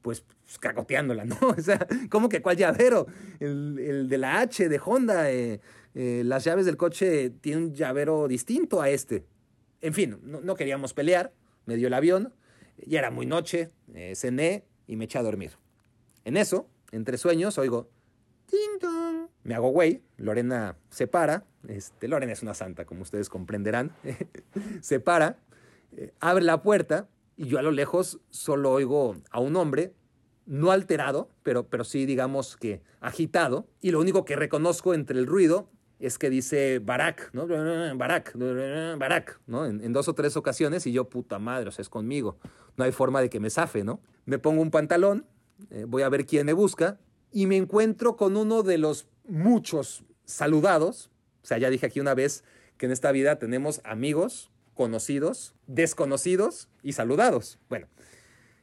pues, 0.00 0.20
pues 0.20 0.58
cagoteándola, 0.58 1.24
¿no? 1.24 1.36
O 1.58 1.60
sea, 1.60 1.86
¿cómo 2.08 2.28
que 2.28 2.40
cuál 2.40 2.56
llavero? 2.56 3.06
El, 3.40 3.78
el 3.80 4.08
de 4.08 4.18
la 4.18 4.40
H, 4.40 4.68
de 4.68 4.80
Honda, 4.84 5.30
eh, 5.32 5.60
eh, 5.94 6.22
las 6.24 6.44
llaves 6.44 6.66
del 6.66 6.76
coche 6.76 7.30
tienen 7.30 7.64
un 7.64 7.74
llavero 7.74 8.28
distinto 8.28 8.80
a 8.80 8.88
este. 8.88 9.26
En 9.80 9.94
fin, 9.94 10.18
no, 10.22 10.54
queríamos 10.54 10.94
pelear, 10.94 11.32
me 11.66 11.76
dio 11.76 11.88
el 11.88 11.94
avión, 11.94 12.32
ya 12.86 13.00
era 13.00 13.10
muy 13.10 13.26
noche, 13.26 13.70
eh, 13.94 14.14
cené 14.14 14.64
y 14.86 14.96
me 14.96 15.04
eché 15.04 15.18
a 15.18 15.22
dormir. 15.22 15.52
En 16.24 16.36
eso, 16.36 16.68
entre 16.92 17.18
sueños, 17.18 17.58
oigo, 17.58 17.90
Me 19.44 19.54
hago 19.54 19.70
güey, 19.70 20.02
Lorena 20.16 20.76
se 20.90 21.06
para, 21.06 21.44
este, 21.68 22.08
Lorena 22.08 22.32
es 22.32 22.42
una 22.42 22.54
santa, 22.54 22.84
como 22.84 23.02
ustedes 23.02 23.28
comprenderán, 23.28 23.92
se 24.80 25.00
para, 25.00 25.38
eh, 25.92 26.12
abre 26.20 26.44
la 26.44 26.62
puerta 26.62 27.08
y 27.36 27.46
yo 27.46 27.58
a 27.58 27.62
lo 27.62 27.70
lejos 27.70 28.20
solo 28.30 28.70
oigo 28.70 29.16
a 29.30 29.40
un 29.40 29.56
hombre 29.56 29.94
no 30.46 30.70
alterado, 30.70 31.28
pero, 31.42 31.68
pero 31.68 31.84
sí 31.84 32.06
digamos 32.06 32.56
que 32.56 32.82
agitado, 33.00 33.66
y 33.80 33.90
lo 33.90 34.00
único 34.00 34.24
que 34.24 34.36
reconozco 34.36 34.94
entre 34.94 35.18
el 35.18 35.26
ruido 35.26 35.70
es 35.98 36.18
que 36.18 36.30
dice 36.30 36.80
Barak, 36.80 37.30
¿no? 37.32 37.46
Barak, 37.96 38.36
Barak, 38.98 39.40
¿no? 39.46 39.66
En, 39.66 39.92
dos 39.92 40.08
o 40.08 40.14
tres 40.14 40.36
ocasiones 40.36 40.84
y 40.86 40.92
yo, 40.92 41.08
puta 41.08 41.38
madre, 41.38 41.68
o 41.68 41.72
sea, 41.72 41.82
es 41.82 41.88
conmigo. 41.88 42.38
No 42.76 42.84
hay 42.84 42.90
forma 42.90 43.20
de 43.20 43.30
que 43.30 43.38
me 43.38 43.50
zafe, 43.50 43.84
¿no? 43.84 44.00
Me 44.24 44.40
pongo 44.40 44.62
un 44.62 44.72
pantalón, 44.72 45.26
eh, 45.70 45.84
voy 45.86 46.02
a 46.02 46.08
ver 46.08 46.26
quién 46.26 46.44
me 46.46 46.54
busca 46.54 46.98
y 47.32 47.46
me 47.46 47.56
encuentro 47.56 48.16
con 48.16 48.36
uno 48.36 48.62
de 48.62 48.78
los 48.78 49.08
muchos 49.26 50.04
saludados. 50.24 51.10
O 51.42 51.46
sea, 51.46 51.58
ya 51.58 51.70
dije 51.70 51.86
aquí 51.86 52.00
una 52.00 52.14
vez 52.14 52.44
que 52.76 52.86
en 52.86 52.92
esta 52.92 53.12
vida 53.12 53.38
tenemos 53.38 53.80
amigos, 53.84 54.50
conocidos, 54.74 55.54
desconocidos 55.66 56.68
y 56.82 56.92
saludados. 56.92 57.58
Bueno, 57.68 57.88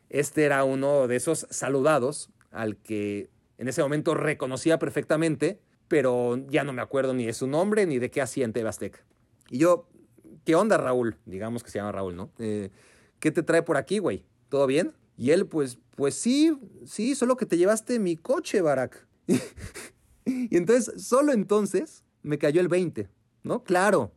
este 0.09 0.45
era 0.45 0.63
uno 0.63 1.07
de 1.07 1.15
esos 1.15 1.47
saludados 1.49 2.29
al 2.51 2.77
que 2.77 3.29
en 3.57 3.67
ese 3.67 3.81
momento 3.81 4.13
reconocía 4.13 4.79
perfectamente 4.79 5.59
pero 5.89 6.37
ya 6.47 6.63
no 6.63 6.71
me 6.71 6.81
acuerdo 6.81 7.13
ni 7.13 7.25
de 7.25 7.33
su 7.33 7.47
nombre 7.47 7.85
ni 7.85 7.99
de 7.99 8.09
qué 8.09 8.21
hacía 8.21 8.45
en 8.45 8.53
Tebastec. 8.53 9.03
Y 9.49 9.57
yo, 9.57 9.89
¿qué 10.45 10.55
onda, 10.55 10.77
Raúl? 10.77 11.17
Digamos 11.25 11.63
que 11.63 11.71
se 11.71 11.79
llama 11.79 11.91
Raúl, 11.91 12.15
¿no? 12.15 12.31
Eh, 12.39 12.69
¿Qué 13.19 13.31
te 13.31 13.43
trae 13.43 13.63
por 13.63 13.75
aquí, 13.75 13.97
güey? 13.97 14.23
¿Todo 14.47 14.67
bien? 14.67 14.93
Y 15.19 15.31
él, 15.31 15.47
pues, 15.47 15.77
pues 15.97 16.15
sí, 16.15 16.57
sí, 16.85 17.13
solo 17.13 17.35
que 17.35 17.45
te 17.45 17.57
llevaste 17.57 17.99
mi 17.99 18.15
coche, 18.15 18.61
Barack. 18.61 19.05
y 20.25 20.55
entonces, 20.55 21.05
solo 21.05 21.33
entonces, 21.33 22.05
me 22.23 22.37
cayó 22.37 22.61
el 22.61 22.69
20, 22.69 23.09
¿no? 23.43 23.65
Claro, 23.65 24.13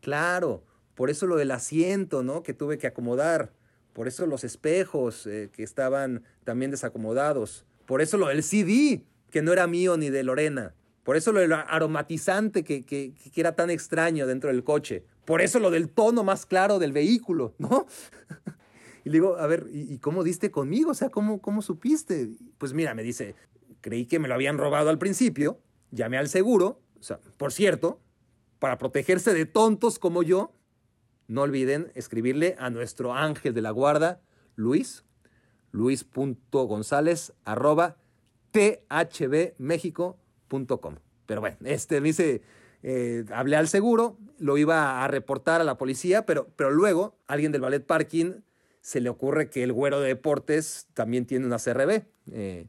claro. 0.00 0.64
Por 0.96 1.08
eso 1.08 1.28
lo 1.28 1.36
del 1.36 1.52
asiento, 1.52 2.24
¿no? 2.24 2.42
Que 2.42 2.52
tuve 2.52 2.78
que 2.78 2.88
acomodar. 2.88 3.52
Por 3.92 4.08
eso 4.08 4.26
los 4.26 4.42
espejos 4.42 5.24
eh, 5.28 5.50
que 5.52 5.62
estaban 5.62 6.24
también 6.42 6.72
desacomodados. 6.72 7.64
Por 7.86 8.02
eso 8.02 8.18
lo 8.18 8.26
del 8.26 8.42
CD, 8.42 9.04
que 9.30 9.42
no 9.42 9.52
era 9.52 9.68
mío 9.68 9.96
ni 9.96 10.10
de 10.10 10.24
Lorena. 10.24 10.74
Por 11.04 11.16
eso 11.16 11.30
lo 11.30 11.38
del 11.38 11.52
aromatizante 11.52 12.64
que, 12.64 12.84
que, 12.84 13.14
era 13.36 13.54
tan 13.54 13.70
extraño 13.70 14.26
dentro 14.26 14.50
del 14.50 14.64
coche. 14.64 15.04
Por 15.24 15.42
eso 15.42 15.60
lo 15.60 15.70
del 15.70 15.90
tono 15.90 16.24
más 16.24 16.44
claro 16.44 16.80
del 16.80 16.90
vehículo, 16.90 17.54
¿no? 17.58 17.86
y 19.04 19.10
le 19.10 19.14
digo, 19.14 19.36
a 19.36 19.46
ver, 19.46 19.68
¿y, 19.72 19.98
cómo 19.98 20.24
diste 20.24 20.50
conmigo? 20.50 20.90
O 20.90 20.94
sea, 20.94 21.10
¿cómo, 21.10 21.40
¿cómo 21.40 21.62
supiste? 21.62 22.30
Pues 22.58 22.72
mira, 22.72 22.94
me 22.94 23.02
dice, 23.02 23.34
creí 23.80 24.06
que 24.06 24.18
me 24.18 24.28
lo 24.28 24.34
habían 24.34 24.58
robado 24.58 24.90
al 24.90 24.98
principio, 24.98 25.60
llamé 25.90 26.18
al 26.18 26.28
seguro, 26.28 26.82
o 26.98 27.02
sea, 27.02 27.20
por 27.36 27.52
cierto, 27.52 28.00
para 28.58 28.78
protegerse 28.78 29.34
de 29.34 29.46
tontos 29.46 29.98
como 29.98 30.22
yo, 30.22 30.54
no 31.28 31.42
olviden 31.42 31.92
escribirle 31.94 32.56
a 32.58 32.70
nuestro 32.70 33.14
ángel 33.14 33.54
de 33.54 33.62
la 33.62 33.70
guarda, 33.70 34.20
Luis, 34.56 35.04
luis.gonzález, 35.70 37.32
arroba 37.44 37.96
thbmexico.com. 38.50 40.96
Pero 41.26 41.40
bueno, 41.40 41.56
este 41.64 42.00
me 42.00 42.08
dice, 42.08 42.42
eh, 42.82 43.24
hablé 43.32 43.54
al 43.56 43.68
seguro, 43.68 44.18
lo 44.38 44.58
iba 44.58 45.04
a 45.04 45.08
reportar 45.08 45.60
a 45.60 45.64
la 45.64 45.78
policía, 45.78 46.26
pero, 46.26 46.48
pero 46.56 46.70
luego 46.70 47.16
alguien 47.28 47.52
del 47.52 47.60
ballet 47.60 47.86
parking 47.86 48.40
se 48.80 49.00
le 49.00 49.08
ocurre 49.08 49.50
que 49.50 49.62
el 49.62 49.72
güero 49.72 50.00
de 50.00 50.08
deportes 50.08 50.88
también 50.94 51.26
tiene 51.26 51.46
una 51.46 51.58
CRB. 51.58 52.02
Eh, 52.32 52.66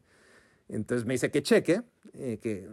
entonces 0.68 1.06
me 1.06 1.14
dice 1.14 1.30
que 1.30 1.42
cheque, 1.42 1.82
eh, 2.14 2.38
que 2.40 2.68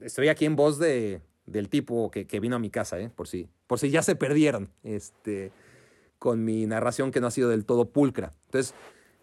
estoy 0.00 0.28
aquí 0.28 0.44
en 0.44 0.56
voz 0.56 0.78
de, 0.78 1.20
del 1.46 1.68
tipo 1.68 2.10
que, 2.10 2.26
que, 2.26 2.40
vino 2.40 2.56
a 2.56 2.58
mi 2.58 2.70
casa, 2.70 2.96
por, 3.14 3.28
si, 3.28 3.48
por 3.66 3.78
si 3.78 3.90
ya 3.90 4.02
se 4.02 4.14
perdieron 4.14 4.70
este, 4.82 5.52
con 6.18 6.44
mi 6.44 6.66
narración 6.66 7.10
que 7.10 7.20
no 7.20 7.26
ha 7.26 7.30
sido 7.30 7.48
del 7.48 7.64
todo 7.64 7.90
pulcra. 7.90 8.34
Entonces 8.46 8.74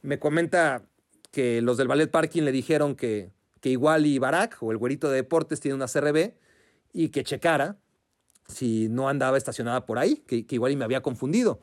me 0.01 0.19
comenta 0.19 0.83
que 1.31 1.61
los 1.61 1.77
del 1.77 1.87
ballet 1.87 2.09
parking 2.09 2.43
le 2.43 2.51
dijeron 2.51 2.95
que, 2.95 3.31
que 3.61 3.69
igual 3.69 4.05
y 4.05 4.19
Barack 4.19 4.57
o 4.61 4.71
el 4.71 4.77
güerito 4.77 5.09
de 5.09 5.15
deportes 5.17 5.59
tiene 5.59 5.75
una 5.75 5.87
CRB 5.87 6.33
y 6.93 7.09
que 7.09 7.23
checara 7.23 7.77
si 8.47 8.87
no 8.89 9.09
andaba 9.09 9.37
estacionada 9.37 9.85
por 9.85 9.99
ahí, 9.99 10.23
que, 10.25 10.45
que 10.45 10.55
igual 10.55 10.71
y 10.71 10.77
me 10.77 10.85
había 10.85 11.01
confundido. 11.01 11.61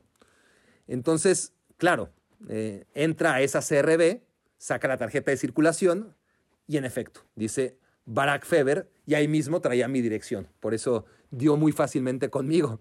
Entonces, 0.87 1.55
claro, 1.85 2.09
eh, 2.49 2.87
entra 2.95 3.35
a 3.35 3.43
esa 3.43 3.61
CRB, 3.61 4.23
saca 4.57 4.89
la 4.89 4.97
tarjeta 4.97 5.31
de 5.31 5.37
circulación 5.37 6.17
y 6.67 6.79
en 6.79 6.87
efecto, 6.87 7.27
dice 7.35 7.77
Barack 8.07 8.47
Feber 8.47 8.91
y 9.05 9.13
ahí 9.13 9.29
mismo 9.29 9.61
traía 9.61 9.87
mi 9.87 10.01
dirección. 10.01 10.49
Por 10.61 10.73
eso 10.73 11.05
dio 11.31 11.59
muy 11.59 11.73
fácilmente 11.73 12.31
conmigo. 12.31 12.81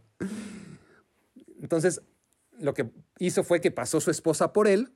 Entonces, 1.61 2.01
lo 2.57 2.73
que 2.73 2.91
hizo 3.19 3.43
fue 3.43 3.59
que 3.59 3.71
pasó 3.71 3.99
su 3.99 4.09
esposa 4.09 4.53
por 4.53 4.69
él, 4.69 4.93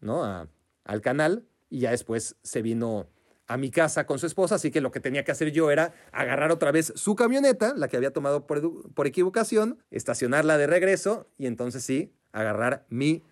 ¿no? 0.00 0.48
al 0.84 1.00
canal 1.02 1.46
y 1.68 1.80
ya 1.80 1.90
después 1.90 2.36
se 2.42 2.62
vino 2.62 3.10
a 3.46 3.58
mi 3.58 3.70
casa 3.70 4.06
con 4.06 4.18
su 4.18 4.24
esposa, 4.24 4.54
así 4.54 4.70
que 4.70 4.80
lo 4.80 4.90
que 4.90 5.00
tenía 5.00 5.22
que 5.22 5.32
hacer 5.32 5.52
yo 5.52 5.70
era 5.70 5.92
agarrar 6.12 6.50
otra 6.50 6.72
vez 6.72 6.94
su 6.96 7.14
camioneta, 7.14 7.74
la 7.76 7.88
que 7.88 7.98
había 7.98 8.14
tomado 8.14 8.46
por, 8.46 8.94
por 8.94 9.06
equivocación, 9.06 9.82
estacionarla 9.90 10.56
de 10.56 10.66
regreso 10.66 11.28
y 11.36 11.44
entonces 11.44 11.84
sí, 11.84 12.14
agarrar 12.32 12.86
mi 12.88 13.22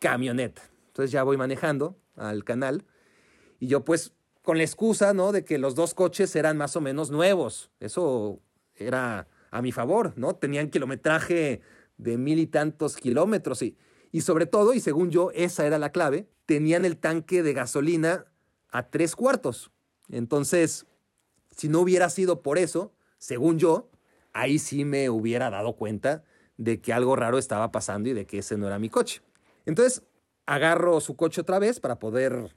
camioneta. 0.00 0.62
Entonces 0.88 1.12
ya 1.12 1.22
voy 1.22 1.36
manejando 1.36 1.96
al 2.16 2.42
canal 2.42 2.84
y 3.60 3.68
yo 3.68 3.84
pues 3.84 4.12
con 4.42 4.58
la 4.58 4.64
excusa, 4.64 5.14
¿no? 5.14 5.30
De 5.30 5.44
que 5.44 5.58
los 5.58 5.76
dos 5.76 5.94
coches 5.94 6.34
eran 6.34 6.56
más 6.56 6.74
o 6.74 6.80
menos 6.80 7.10
nuevos. 7.12 7.70
Eso 7.78 8.40
era 8.74 9.28
a 9.52 9.62
mi 9.62 9.70
favor, 9.70 10.14
¿no? 10.16 10.34
Tenían 10.34 10.70
kilometraje 10.70 11.60
de 11.98 12.18
mil 12.18 12.38
y 12.38 12.46
tantos 12.46 12.96
kilómetros 12.96 13.62
y, 13.62 13.76
y 14.10 14.22
sobre 14.22 14.46
todo, 14.46 14.74
y 14.74 14.80
según 14.80 15.10
yo, 15.10 15.30
esa 15.34 15.66
era 15.66 15.78
la 15.78 15.92
clave, 15.92 16.28
tenían 16.46 16.84
el 16.84 16.96
tanque 16.96 17.42
de 17.42 17.52
gasolina 17.52 18.26
a 18.70 18.88
tres 18.88 19.14
cuartos. 19.14 19.70
Entonces, 20.08 20.86
si 21.50 21.68
no 21.68 21.80
hubiera 21.80 22.08
sido 22.10 22.42
por 22.42 22.58
eso, 22.58 22.92
según 23.18 23.58
yo, 23.58 23.90
ahí 24.32 24.58
sí 24.58 24.84
me 24.84 25.10
hubiera 25.10 25.50
dado 25.50 25.74
cuenta 25.74 26.24
de 26.56 26.80
que 26.80 26.92
algo 26.92 27.16
raro 27.16 27.38
estaba 27.38 27.70
pasando 27.70 28.08
y 28.08 28.14
de 28.14 28.26
que 28.26 28.38
ese 28.38 28.56
no 28.56 28.66
era 28.66 28.78
mi 28.78 28.88
coche. 28.88 29.22
Entonces, 29.70 30.02
agarro 30.46 31.00
su 31.00 31.14
coche 31.14 31.40
otra 31.40 31.60
vez 31.60 31.78
para 31.78 32.00
poder 32.00 32.56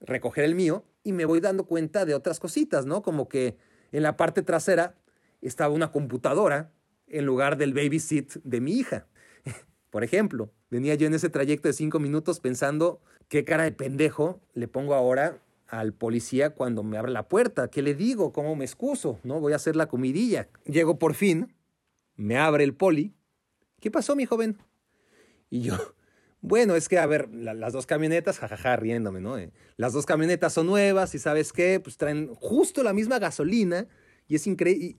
recoger 0.00 0.44
el 0.44 0.54
mío 0.54 0.84
y 1.02 1.12
me 1.12 1.24
voy 1.24 1.40
dando 1.40 1.64
cuenta 1.64 2.04
de 2.04 2.14
otras 2.14 2.38
cositas, 2.38 2.86
¿no? 2.86 3.02
Como 3.02 3.28
que 3.28 3.56
en 3.90 4.04
la 4.04 4.16
parte 4.16 4.42
trasera 4.42 4.94
estaba 5.40 5.74
una 5.74 5.90
computadora 5.90 6.70
en 7.08 7.26
lugar 7.26 7.56
del 7.56 7.74
baby 7.74 7.98
seat 7.98 8.34
de 8.44 8.60
mi 8.60 8.74
hija. 8.74 9.08
Por 9.90 10.04
ejemplo, 10.04 10.52
venía 10.70 10.94
yo 10.94 11.08
en 11.08 11.14
ese 11.14 11.30
trayecto 11.30 11.66
de 11.66 11.74
cinco 11.74 11.98
minutos 11.98 12.38
pensando 12.38 13.00
qué 13.26 13.44
cara 13.44 13.64
de 13.64 13.72
pendejo 13.72 14.40
le 14.54 14.68
pongo 14.68 14.94
ahora 14.94 15.42
al 15.66 15.92
policía 15.92 16.50
cuando 16.50 16.84
me 16.84 16.96
abre 16.96 17.10
la 17.10 17.28
puerta. 17.28 17.68
¿Qué 17.70 17.82
le 17.82 17.96
digo? 17.96 18.32
¿Cómo 18.32 18.54
me 18.54 18.64
excuso? 18.64 19.18
¿No? 19.24 19.40
Voy 19.40 19.52
a 19.52 19.56
hacer 19.56 19.74
la 19.74 19.88
comidilla. 19.88 20.48
Llego 20.64 20.96
por 20.96 21.14
fin, 21.14 21.56
me 22.14 22.38
abre 22.38 22.62
el 22.62 22.76
poli. 22.76 23.16
¿Qué 23.80 23.90
pasó, 23.90 24.14
mi 24.14 24.26
joven? 24.26 24.58
Y 25.50 25.62
yo, 25.62 25.76
bueno, 26.42 26.74
es 26.74 26.88
que, 26.88 26.98
a 26.98 27.06
ver, 27.06 27.28
las 27.32 27.72
dos 27.72 27.86
camionetas, 27.86 28.40
jajaja, 28.40 28.74
riéndome, 28.74 29.20
¿no? 29.20 29.38
Eh, 29.38 29.52
las 29.76 29.92
dos 29.92 30.06
camionetas 30.06 30.52
son 30.52 30.66
nuevas 30.66 31.14
y 31.14 31.20
¿sabes 31.20 31.52
qué? 31.52 31.78
Pues 31.78 31.96
traen 31.96 32.34
justo 32.34 32.82
la 32.82 32.92
misma 32.92 33.20
gasolina 33.20 33.86
y 34.26 34.34
es 34.34 34.48
increíble. 34.48 34.96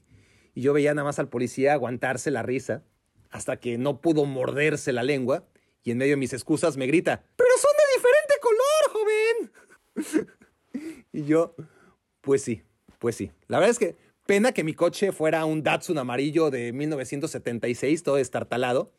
Y, 0.56 0.62
yo 0.62 0.72
veía 0.72 0.94
nada 0.94 1.04
más 1.04 1.20
al 1.20 1.28
policía 1.28 1.74
aguantarse 1.74 2.32
la 2.32 2.44
risa 2.44 2.84
hasta 3.30 3.60
que 3.60 3.78
no 3.78 4.00
pudo 4.00 4.24
morderse 4.26 4.94
la 4.94 5.04
lengua 5.04 5.46
y 5.84 5.92
en 5.92 5.98
medio 5.98 6.14
de 6.14 6.18
mis 6.18 6.32
excusas 6.32 6.78
me 6.78 6.88
grita, 6.88 7.24
pero 7.36 7.50
son 7.58 7.72
de 7.78 7.94
diferente 7.98 8.34
color, 8.42 10.24
joven. 10.24 10.38
Y 11.12 11.26
yo, 11.26 11.56
pues 12.22 12.42
sí, 12.42 12.64
pues 12.98 13.16
sí. 13.16 13.32
La 13.48 13.60
verdad 13.60 13.70
es 13.70 13.78
que 13.78 13.96
pena 14.26 14.54
que 14.54 14.64
mi 14.64 14.74
coche 14.74 15.12
fuera 15.12 15.46
un 15.46 15.62
Datsun 15.62 16.00
amarillo 16.00 16.50
de 16.50 16.74
1976, 16.74 18.02
todo 18.02 18.18
estartalado, 18.18 18.92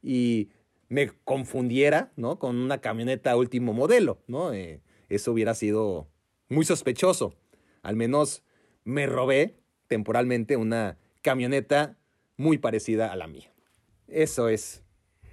y 0.00 0.50
me 0.88 1.08
confundiera, 1.24 2.12
¿no? 2.16 2.38
Con 2.38 2.56
una 2.56 2.80
camioneta 2.80 3.36
último 3.36 3.72
modelo, 3.72 4.22
¿no? 4.26 4.52
Eh, 4.52 4.80
eso 5.08 5.32
hubiera 5.32 5.54
sido 5.54 6.08
muy 6.48 6.64
sospechoso. 6.64 7.34
Al 7.82 7.96
menos 7.96 8.44
me 8.84 9.06
robé 9.06 9.56
temporalmente 9.88 10.56
una 10.56 10.98
camioneta 11.22 11.98
muy 12.36 12.58
parecida 12.58 13.12
a 13.12 13.16
la 13.16 13.26
mía. 13.26 13.52
Eso 14.08 14.48
es 14.48 14.84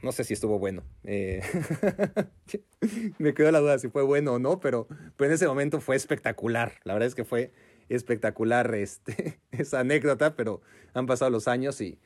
no 0.04 0.12
sé 0.12 0.26
si 0.26 0.34
estuvo 0.34 0.60
bueno. 0.60 0.84
Eh, 1.06 1.42
me 3.18 3.34
quedó 3.34 3.52
la 3.52 3.60
duda 3.60 3.80
si 3.80 3.88
fue 3.88 4.04
bueno 4.04 4.34
o 4.34 4.40
no, 4.40 4.60
pero, 4.60 4.86
pero 5.16 5.30
en 5.30 5.36
ese 5.36 5.48
momento 5.48 5.80
fue 5.80 5.96
espectacular. 5.96 6.74
La 6.84 6.94
verdad 6.94 7.08
es 7.08 7.16
que 7.16 7.24
fue 7.24 7.54
espectacular 7.88 8.76
este, 8.76 9.40
esa 9.52 9.80
anécdota, 9.80 10.36
pero 10.36 10.62
han 10.94 11.06
pasado 11.06 11.32
los 11.32 11.48
años 11.48 11.80
y, 11.80 12.00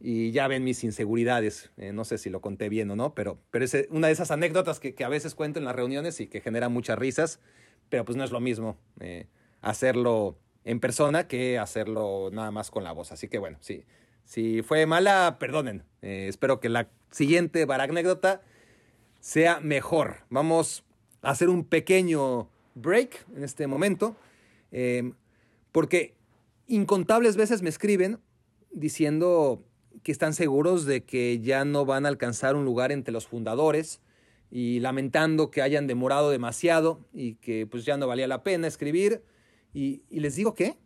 y 0.00 0.30
ya 0.30 0.46
ven 0.48 0.64
mis 0.64 0.84
inseguridades. 0.84 1.70
Eh, 1.76 1.92
no 1.92 2.04
sé 2.04 2.18
si 2.18 2.30
lo 2.30 2.40
conté 2.40 2.68
bien 2.68 2.90
o 2.90 2.96
no, 2.96 3.14
pero, 3.14 3.38
pero 3.50 3.64
es 3.64 3.76
una 3.90 4.06
de 4.06 4.12
esas 4.12 4.30
anécdotas 4.30 4.80
que, 4.80 4.94
que, 4.94 5.04
a 5.04 5.08
veces 5.08 5.34
cuento 5.34 5.58
en 5.58 5.64
las 5.64 5.74
reuniones 5.74 6.20
y 6.20 6.28
que 6.28 6.40
genera 6.40 6.68
muchas 6.68 6.98
risas, 6.98 7.40
pero 7.88 8.04
pues 8.04 8.16
no 8.16 8.24
es 8.24 8.30
lo 8.30 8.40
mismo 8.40 8.78
eh, 9.00 9.26
hacerlo 9.60 10.38
en 10.64 10.80
persona 10.80 11.26
que 11.26 11.58
hacerlo 11.58 12.30
nada 12.32 12.50
más 12.50 12.70
con 12.70 12.84
la 12.84 12.92
voz. 12.92 13.12
Así 13.12 13.28
que 13.28 13.38
bueno, 13.38 13.58
sí, 13.60 13.84
si 14.24 14.62
fue 14.62 14.86
mala, 14.86 15.36
perdonen. 15.40 15.84
espero 16.02 16.60
que 16.60 16.68
la 16.68 16.88
siguiente 17.10 17.66
anécdota 17.68 18.42
sea 19.20 19.60
mejor. 19.60 20.18
Vamos 20.28 20.84
a 21.22 21.30
hacer 21.30 21.48
un 21.48 21.64
pequeño 21.64 22.50
break 22.74 23.26
en 23.34 23.42
este 23.42 23.66
momento, 23.66 24.16
porque 25.72 26.14
incontables 26.66 27.36
veces 27.36 27.62
me 27.62 27.70
escriben 27.70 28.20
diciendo 28.70 29.64
que 30.02 30.12
están 30.12 30.34
seguros 30.34 30.84
de 30.84 31.04
que 31.04 31.40
ya 31.40 31.64
no 31.64 31.84
van 31.84 32.06
a 32.06 32.08
alcanzar 32.08 32.56
un 32.56 32.64
lugar 32.64 32.92
entre 32.92 33.12
los 33.12 33.26
fundadores 33.26 34.00
y 34.50 34.80
lamentando 34.80 35.50
que 35.50 35.62
hayan 35.62 35.86
demorado 35.86 36.30
demasiado 36.30 37.06
y 37.12 37.34
que 37.34 37.66
pues 37.66 37.84
ya 37.84 37.96
no 37.96 38.06
valía 38.06 38.26
la 38.26 38.42
pena 38.42 38.66
escribir. 38.66 39.22
Y, 39.74 40.02
les 40.10 40.36
digo 40.36 40.54
que 40.54 40.78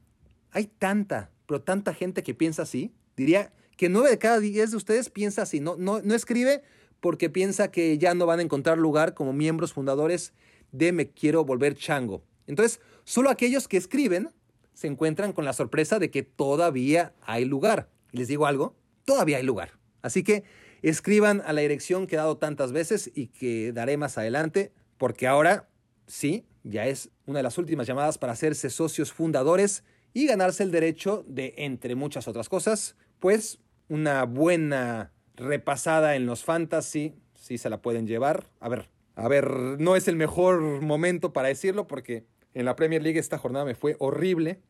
hay 0.51 0.67
tanta, 0.67 1.31
pero 1.47 1.63
tanta 1.63 1.95
gente 1.95 2.23
que 2.23 2.35
piensa 2.35 2.63
así. 2.63 2.93
Diría 3.17 3.53
que 3.77 3.89
nueve 3.89 4.11
de 4.11 4.19
cada 4.19 4.41
diez 4.41 4.73
de 4.73 4.77
ustedes 4.77 5.11
piensa 5.11 5.43
así, 5.43 5.61
no, 5.61 5.77
no, 5.77 6.01
no 6.03 6.15
escribe 6.15 6.63
porque 7.01 7.31
piensa 7.31 7.71
que 7.71 7.99
ya 7.99 8.15
no 8.15 8.27
van 8.27 8.39
a 8.39 8.43
encontrar 8.43 8.79
lugar 8.79 9.15
como 9.15 9.33
miembros 9.33 9.73
fundadores 9.73 10.33
de 10.71 10.93
Me 10.93 11.11
Quiero 11.11 11.45
Volver 11.45 11.75
Chango. 11.75 12.23
Entonces, 12.47 12.81
solo 13.05 13.31
aquellos 13.31 13.67
que 13.67 13.77
escriben 13.77 14.31
se 14.73 14.87
encuentran 14.87 15.33
con 15.33 15.45
la 15.45 15.53
sorpresa 15.53 15.99
de 15.99 16.11
que 16.11 16.23
todavía 16.23 17.15
hay 17.23 17.45
lugar. 17.45 17.91
Y 18.13 18.19
les 18.19 18.29
digo 18.29 18.47
algo, 18.47 18.77
todavía 19.05 19.39
hay 19.39 19.43
lugar. 19.43 19.73
Así 20.03 20.23
que 20.23 20.45
escriban 20.83 21.43
a 21.47 21.53
la 21.53 21.61
dirección 21.61 22.07
que 22.07 22.17
he 22.17 22.19
dado 22.19 22.39
tantas 22.39 22.73
veces 22.73 23.11
y 23.15 23.29
que 23.29 23.73
daré 23.73 23.97
más 23.97 24.19
adelante, 24.19 24.73
porque 24.99 25.27
ahora 25.27 25.69
sí, 26.07 26.45
ya 26.65 26.87
es 26.87 27.11
una 27.27 27.39
de 27.39 27.45
las 27.45 27.59
últimas 27.59 27.87
llamadas 27.87 28.19
para 28.19 28.33
hacerse 28.33 28.71
socios 28.71 29.13
fundadores 29.13 29.85
y 30.13 30.27
ganarse 30.27 30.63
el 30.63 30.71
derecho 30.71 31.25
de, 31.27 31.55
entre 31.57 31.95
muchas 31.95 32.29
otras 32.29 32.49
cosas, 32.49 32.97
pues 33.19 33.59
una 33.89 34.25
buena 34.25 35.13
repasada 35.37 36.17
en 36.17 36.27
los 36.27 36.45
fantasy, 36.45 37.15
sí 37.35 37.59
se 37.59 37.71
la 37.71 37.81
pueden 37.81 38.07
llevar. 38.07 38.47
A 38.61 38.69
ver, 38.69 38.89
a 39.15 39.29
ver, 39.29 39.51
no 39.79 39.97
es 39.97 40.09
el 40.09 40.17
mejor 40.17 40.61
momento 40.83 41.33
para 41.33 41.49
decirlo 41.49 41.87
porque 41.87 42.27
en 42.55 42.65
la 42.65 42.77
Premier 42.77 43.03
League 43.03 43.19
esta 43.19 43.39
jornada 43.39 43.65
me 43.65 43.75
fue 43.75 43.97
horrible. 43.99 44.61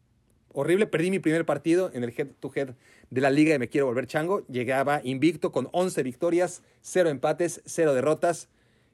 Horrible, 0.55 0.87
perdí 0.87 1.11
mi 1.11 1.19
primer 1.19 1.45
partido 1.45 1.91
en 1.95 2.05
el 2.05 2.15
head 2.17 2.29
to 2.41 2.51
head 2.55 2.75
de 3.11 3.21
la 3.21 3.31
liga 3.31 3.55
y 3.55 3.59
me 3.59 3.69
quiero 3.69 3.87
volver 3.87 4.07
chango. 4.07 4.47
Llegaba 4.47 5.01
invicto 5.05 5.53
con 5.53 5.69
11 5.73 6.03
victorias, 6.03 6.63
0 6.83 7.11
empates, 7.11 7.63
0 7.65 7.95
derrotas 7.95 8.49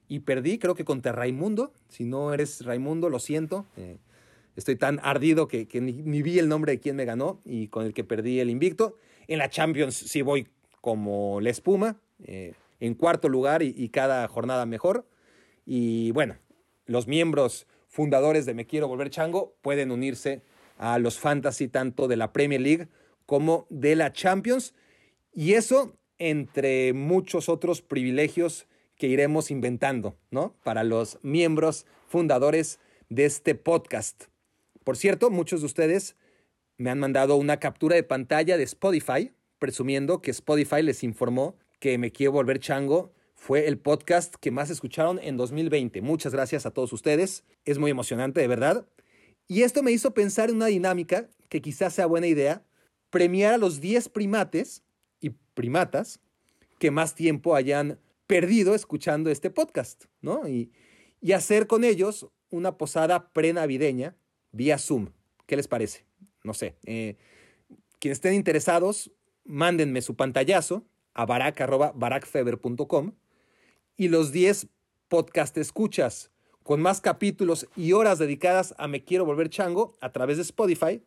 y 0.08 0.20
perdí 0.20 0.58
creo 0.58 0.74
que 0.74 0.84
contra 0.84 1.12
Raimundo. 1.12 1.72
Si 1.88 2.04
no 2.04 2.32
eres 2.32 2.64
Raimundo, 2.64 3.08
lo 3.10 3.18
siento. 3.18 3.66
Eh, 3.76 3.98
Estoy 4.58 4.74
tan 4.74 4.98
ardido 5.04 5.46
que, 5.46 5.68
que 5.68 5.80
ni, 5.80 5.92
ni, 5.92 6.20
vi 6.20 6.40
el 6.40 6.48
nombre 6.48 6.72
de 6.72 6.80
quién 6.80 6.96
me 6.96 7.04
ganó 7.04 7.40
y 7.44 7.68
con 7.68 7.86
el 7.86 7.94
que 7.94 8.02
perdí 8.02 8.40
el 8.40 8.50
invicto. 8.50 8.96
En 9.28 9.38
la 9.38 9.50
Champions 9.50 9.94
sí 9.94 10.20
voy 10.20 10.48
como 10.80 11.40
la 11.40 11.50
espuma, 11.50 12.00
eh, 12.24 12.54
en 12.80 12.94
cuarto 12.94 13.28
lugar 13.28 13.62
y, 13.62 13.72
y, 13.76 13.90
cada 13.90 14.26
jornada 14.26 14.66
mejor. 14.66 15.06
Y 15.64 16.10
bueno, 16.10 16.38
los 16.86 17.06
miembros 17.06 17.68
fundadores 17.86 18.46
de 18.46 18.54
Me 18.54 18.66
Quiero 18.66 18.88
Volver 18.88 19.10
Chango 19.10 19.54
pueden 19.62 19.92
unirse 19.92 20.42
a 20.78 20.98
los 20.98 21.18
fantasy 21.18 21.68
tanto 21.68 22.08
de 22.08 22.16
la 22.16 22.32
Premier 22.32 22.60
League 22.60 22.88
como 23.26 23.66
de 23.68 23.94
la 23.94 24.12
Champions. 24.12 24.74
Y 25.34 25.52
eso 25.52 25.98
entre 26.18 26.92
muchos 26.92 27.48
otros 27.48 27.82
privilegios 27.82 28.66
que 28.96 29.06
iremos 29.06 29.50
inventando, 29.50 30.16
¿no? 30.30 30.54
Para 30.64 30.82
los 30.82 31.18
miembros 31.22 31.86
fundadores 32.06 32.80
de 33.08 33.26
este 33.26 33.54
podcast. 33.54 34.24
Por 34.84 34.96
cierto, 34.96 35.30
muchos 35.30 35.60
de 35.60 35.66
ustedes 35.66 36.16
me 36.76 36.90
han 36.90 36.98
mandado 36.98 37.36
una 37.36 37.58
captura 37.58 37.96
de 37.96 38.02
pantalla 38.02 38.56
de 38.56 38.64
Spotify, 38.64 39.32
presumiendo 39.58 40.20
que 40.20 40.30
Spotify 40.30 40.82
les 40.82 41.02
informó 41.04 41.56
que 41.78 41.98
Me 41.98 42.10
Quiero 42.10 42.32
Volver 42.32 42.58
Chango 42.58 43.12
fue 43.34 43.68
el 43.68 43.78
podcast 43.78 44.34
que 44.34 44.50
más 44.50 44.70
escucharon 44.70 45.20
en 45.22 45.36
2020. 45.36 46.02
Muchas 46.02 46.32
gracias 46.32 46.66
a 46.66 46.72
todos 46.72 46.92
ustedes. 46.92 47.44
Es 47.64 47.78
muy 47.78 47.90
emocionante, 47.90 48.40
de 48.40 48.48
verdad. 48.48 48.86
Y 49.48 49.62
esto 49.62 49.82
me 49.82 49.90
hizo 49.90 50.12
pensar 50.12 50.50
en 50.50 50.56
una 50.56 50.66
dinámica 50.66 51.28
que 51.48 51.62
quizás 51.62 51.94
sea 51.94 52.06
buena 52.06 52.26
idea, 52.26 52.62
premiar 53.10 53.54
a 53.54 53.58
los 53.58 53.80
10 53.80 54.10
primates 54.10 54.84
y 55.20 55.30
primatas 55.54 56.20
que 56.78 56.90
más 56.90 57.14
tiempo 57.14 57.54
hayan 57.54 57.98
perdido 58.26 58.74
escuchando 58.74 59.30
este 59.30 59.50
podcast, 59.50 60.04
¿no? 60.20 60.46
Y, 60.46 60.70
y 61.20 61.32
hacer 61.32 61.66
con 61.66 61.82
ellos 61.82 62.28
una 62.50 62.76
posada 62.76 63.32
prenavideña 63.32 64.16
vía 64.52 64.78
Zoom. 64.78 65.12
¿Qué 65.46 65.56
les 65.56 65.66
parece? 65.66 66.04
No 66.44 66.52
sé. 66.54 66.76
Eh, 66.84 67.16
quienes 67.98 68.18
estén 68.18 68.34
interesados, 68.34 69.10
mándenme 69.44 70.02
su 70.02 70.14
pantallazo 70.14 70.84
a 71.14 71.26
barack.barackfeber.com 71.26 73.12
y 73.96 74.08
los 74.08 74.30
10 74.30 74.68
podcast 75.08 75.56
escuchas 75.56 76.30
con 76.68 76.82
más 76.82 77.00
capítulos 77.00 77.66
y 77.76 77.92
horas 77.92 78.18
dedicadas 78.18 78.74
a 78.76 78.88
Me 78.88 79.02
Quiero 79.02 79.24
Volver 79.24 79.48
Chango 79.48 79.94
a 80.02 80.12
través 80.12 80.36
de 80.36 80.42
Spotify 80.42 81.02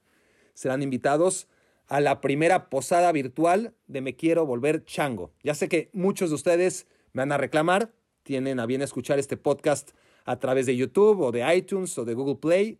serán 0.55 0.81
invitados 0.81 1.47
a 1.85 2.01
la 2.01 2.19
primera 2.19 2.67
posada 2.67 3.11
virtual 3.11 3.75
de 3.85 4.01
Me 4.01 4.15
Quiero 4.15 4.47
Volver 4.47 4.83
Chango. 4.85 5.31
Ya 5.43 5.53
sé 5.53 5.69
que 5.69 5.91
muchos 5.93 6.31
de 6.31 6.35
ustedes 6.35 6.87
me 7.13 7.21
van 7.21 7.31
a 7.31 7.37
reclamar, 7.37 7.93
tienen 8.23 8.59
a 8.59 8.65
bien 8.65 8.81
escuchar 8.81 9.19
este 9.19 9.37
podcast 9.37 9.91
a 10.25 10.39
través 10.39 10.65
de 10.65 10.75
YouTube 10.75 11.21
o 11.21 11.31
de 11.31 11.55
iTunes 11.55 11.95
o 11.99 12.05
de 12.05 12.15
Google 12.15 12.37
Play 12.37 12.79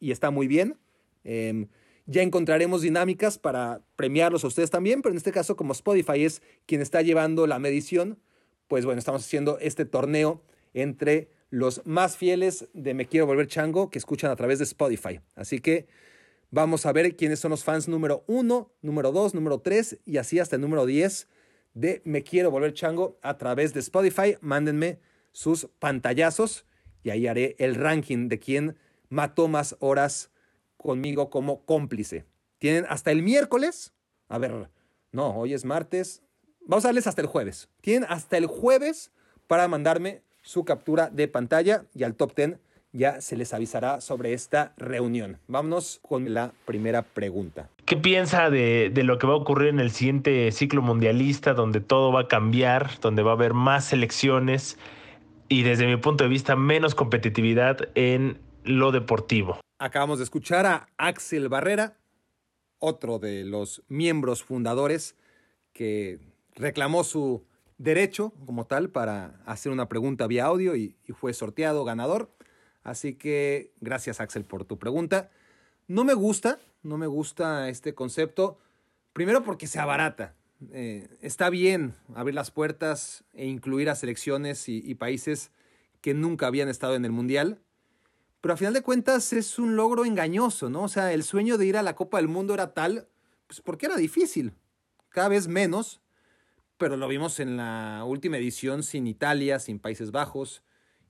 y 0.00 0.10
está 0.10 0.30
muy 0.30 0.46
bien. 0.46 0.78
Eh, 1.24 1.66
ya 2.06 2.22
encontraremos 2.22 2.80
dinámicas 2.80 3.36
para 3.36 3.82
premiarlos 3.96 4.44
a 4.44 4.46
ustedes 4.46 4.70
también, 4.70 5.02
pero 5.02 5.12
en 5.12 5.18
este 5.18 5.30
caso 5.30 5.56
como 5.56 5.74
Spotify 5.74 6.24
es 6.24 6.40
quien 6.64 6.80
está 6.80 7.02
llevando 7.02 7.46
la 7.46 7.58
medición, 7.58 8.18
pues 8.66 8.86
bueno, 8.86 8.98
estamos 8.98 9.22
haciendo 9.22 9.58
este 9.58 9.84
torneo 9.84 10.40
entre 10.72 11.33
los 11.54 11.86
más 11.86 12.16
fieles 12.16 12.68
de 12.72 12.94
Me 12.94 13.06
Quiero 13.06 13.26
Volver 13.26 13.46
Chango 13.46 13.88
que 13.88 13.98
escuchan 13.98 14.32
a 14.32 14.34
través 14.34 14.58
de 14.58 14.64
Spotify. 14.64 15.20
Así 15.36 15.60
que 15.60 15.86
vamos 16.50 16.84
a 16.84 16.92
ver 16.92 17.14
quiénes 17.14 17.38
son 17.38 17.52
los 17.52 17.62
fans 17.62 17.86
número 17.86 18.24
uno, 18.26 18.72
número 18.82 19.12
dos, 19.12 19.34
número 19.34 19.60
tres 19.60 20.00
y 20.04 20.16
así 20.16 20.40
hasta 20.40 20.56
el 20.56 20.62
número 20.62 20.84
diez 20.84 21.28
de 21.72 22.02
Me 22.04 22.24
Quiero 22.24 22.50
Volver 22.50 22.74
Chango 22.74 23.20
a 23.22 23.38
través 23.38 23.72
de 23.72 23.78
Spotify. 23.78 24.36
Mándenme 24.40 24.98
sus 25.30 25.68
pantallazos 25.78 26.66
y 27.04 27.10
ahí 27.10 27.28
haré 27.28 27.54
el 27.60 27.76
ranking 27.76 28.28
de 28.28 28.40
quién 28.40 28.76
mató 29.08 29.46
más 29.46 29.76
horas 29.78 30.32
conmigo 30.76 31.30
como 31.30 31.64
cómplice. 31.64 32.24
Tienen 32.58 32.84
hasta 32.88 33.12
el 33.12 33.22
miércoles. 33.22 33.92
A 34.26 34.38
ver, 34.38 34.70
no, 35.12 35.36
hoy 35.36 35.54
es 35.54 35.64
martes. 35.64 36.20
Vamos 36.66 36.84
a 36.84 36.88
darles 36.88 37.06
hasta 37.06 37.22
el 37.22 37.28
jueves. 37.28 37.68
Tienen 37.80 38.10
hasta 38.10 38.38
el 38.38 38.46
jueves 38.46 39.12
para 39.46 39.68
mandarme 39.68 40.24
su 40.44 40.64
captura 40.64 41.10
de 41.10 41.26
pantalla 41.26 41.86
y 41.94 42.04
al 42.04 42.14
top 42.14 42.36
10 42.36 42.58
ya 42.92 43.20
se 43.20 43.36
les 43.36 43.52
avisará 43.52 44.00
sobre 44.00 44.34
esta 44.34 44.72
reunión. 44.76 45.38
Vámonos 45.48 45.98
con 46.06 46.32
la 46.32 46.52
primera 46.64 47.02
pregunta. 47.02 47.68
¿Qué 47.86 47.96
piensa 47.96 48.50
de, 48.50 48.90
de, 48.94 49.02
lo 49.02 49.18
que 49.18 49.26
va 49.26 49.32
a 49.32 49.36
ocurrir 49.36 49.70
en 49.70 49.80
el 49.80 49.90
siguiente 49.90 50.52
ciclo 50.52 50.80
mundialista, 50.80 51.54
donde 51.54 51.80
todo 51.80 52.12
va 52.12 52.20
a 52.20 52.28
cambiar, 52.28 53.00
donde 53.00 53.22
va 53.22 53.32
a 53.32 53.34
haber 53.34 53.52
más 53.52 53.86
selecciones 53.86 54.78
y 55.48 55.64
desde 55.64 55.86
mi 55.86 55.96
punto 55.96 56.22
de 56.22 56.30
vista 56.30 56.54
menos 56.54 56.94
competitividad 56.94 57.88
en 57.96 58.38
lo 58.62 58.92
deportivo? 58.92 59.58
Acabamos 59.78 60.18
de 60.18 60.24
escuchar 60.24 60.64
a 60.66 60.86
Axel 60.96 61.48
Barrera, 61.48 61.96
otro 62.78 63.18
de 63.18 63.44
los 63.44 63.82
miembros 63.88 64.44
fundadores 64.44 65.16
que 65.72 66.20
reclamó 66.54 67.02
su 67.02 67.44
derecho 67.84 68.32
como 68.46 68.66
tal 68.66 68.90
para 68.90 69.40
hacer 69.46 69.70
una 69.70 69.88
pregunta 69.88 70.26
vía 70.26 70.46
audio 70.46 70.74
y, 70.74 70.96
fue 71.14 71.32
sorteado 71.32 71.84
ganador. 71.84 72.34
Así 72.82 73.14
que 73.14 73.72
gracias 73.80 74.20
Axel 74.20 74.44
por 74.44 74.64
tu 74.64 74.78
pregunta. 74.78 75.30
No 75.86 76.04
me 76.04 76.14
gusta, 76.14 76.58
no 76.82 76.98
me 76.98 77.06
gusta 77.06 77.68
este 77.68 77.94
concepto. 77.94 78.58
Primero 79.12 79.44
porque 79.44 79.66
se 79.66 79.78
abarata. 79.78 80.34
Eh, 80.72 81.08
está 81.20 81.50
bien 81.50 81.94
abrir 82.14 82.34
las 82.34 82.50
puertas 82.50 83.24
e 83.32 83.46
incluir 83.46 83.90
a 83.90 83.94
selecciones 83.94 84.68
y, 84.68 84.82
y 84.84 84.94
países 84.94 85.50
que 86.00 86.14
nunca 86.14 86.46
habían 86.46 86.68
estado 86.68 86.94
en 86.96 87.04
el 87.04 87.12
Mundial. 87.12 87.60
Pero 88.40 88.54
a 88.54 88.56
final 88.58 88.74
de 88.74 88.82
cuentas 88.82 89.32
es 89.32 89.58
un 89.58 89.76
logro 89.76 90.04
engañoso, 90.04 90.68
¿no? 90.68 90.82
O 90.82 90.88
sea, 90.88 91.12
el 91.12 91.22
sueño 91.22 91.56
de 91.56 91.66
ir 91.66 91.76
a 91.76 91.82
la 91.82 91.96
Copa 91.96 92.18
del 92.18 92.28
Mundo 92.28 92.52
era 92.52 92.74
tal, 92.74 93.08
pues 93.46 93.60
porque 93.62 93.86
era 93.86 93.96
difícil. 93.96 94.52
Cada 95.08 95.28
vez 95.28 95.48
menos, 95.48 96.02
pero 96.76 96.96
lo 96.96 97.08
vimos 97.08 97.40
en 97.40 97.56
la 97.56 98.04
última 98.06 98.36
edición 98.36 98.82
sin 98.82 99.06
Italia, 99.06 99.58
sin 99.58 99.78
Países 99.78 100.10
Bajos, 100.10 100.62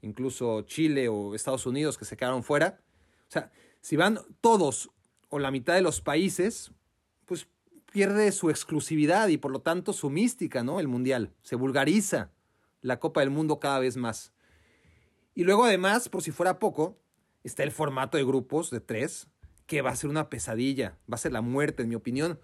incluso 0.03 0.63
Chile 0.63 1.09
o 1.09 1.35
Estados 1.35 1.67
Unidos 1.67 1.97
que 1.99 2.05
se 2.05 2.17
quedaron 2.17 2.45
fuera. 2.45 2.81
O 3.29 3.31
sea, 3.31 3.51
si 3.81 3.97
van 3.97 4.19
todos 4.41 4.91
o 5.29 5.39
la 5.39 5.51
mitad 5.51 5.75
de 5.75 5.83
los 5.83 6.01
países, 6.01 6.73
pues 7.25 7.49
pierde 7.91 8.31
su 8.33 8.51
exclusividad 8.51 9.29
y 9.29 9.39
por 9.39 9.51
lo 9.51 9.61
tanto 9.61 9.93
su 9.93 10.11
mística, 10.11 10.63
¿no? 10.63 10.81
El 10.81 10.89
Mundial. 10.89 11.33
Se 11.43 11.57
vulgariza 11.57 12.33
la 12.83 13.01
Copa 13.01 13.21
del 13.21 13.31
Mundo 13.31 13.59
cada 13.59 13.79
vez 13.79 13.97
más. 13.97 14.33
Y 15.35 15.45
luego 15.45 15.65
además, 15.65 16.09
por 16.09 16.23
si 16.23 16.31
fuera 16.31 16.59
poco, 16.59 16.99
está 17.43 17.63
el 17.63 17.73
formato 17.73 18.17
de 18.17 18.25
grupos 18.25 18.71
de 18.71 18.81
tres, 18.81 19.27
que 19.67 19.83
va 19.83 19.91
a 19.91 19.97
ser 19.97 20.11
una 20.11 20.29
pesadilla, 20.29 20.99
va 21.11 21.17
a 21.17 21.19
ser 21.19 21.33
la 21.33 21.41
muerte, 21.41 21.83
en 21.83 21.89
mi 21.89 21.95
opinión, 21.95 22.39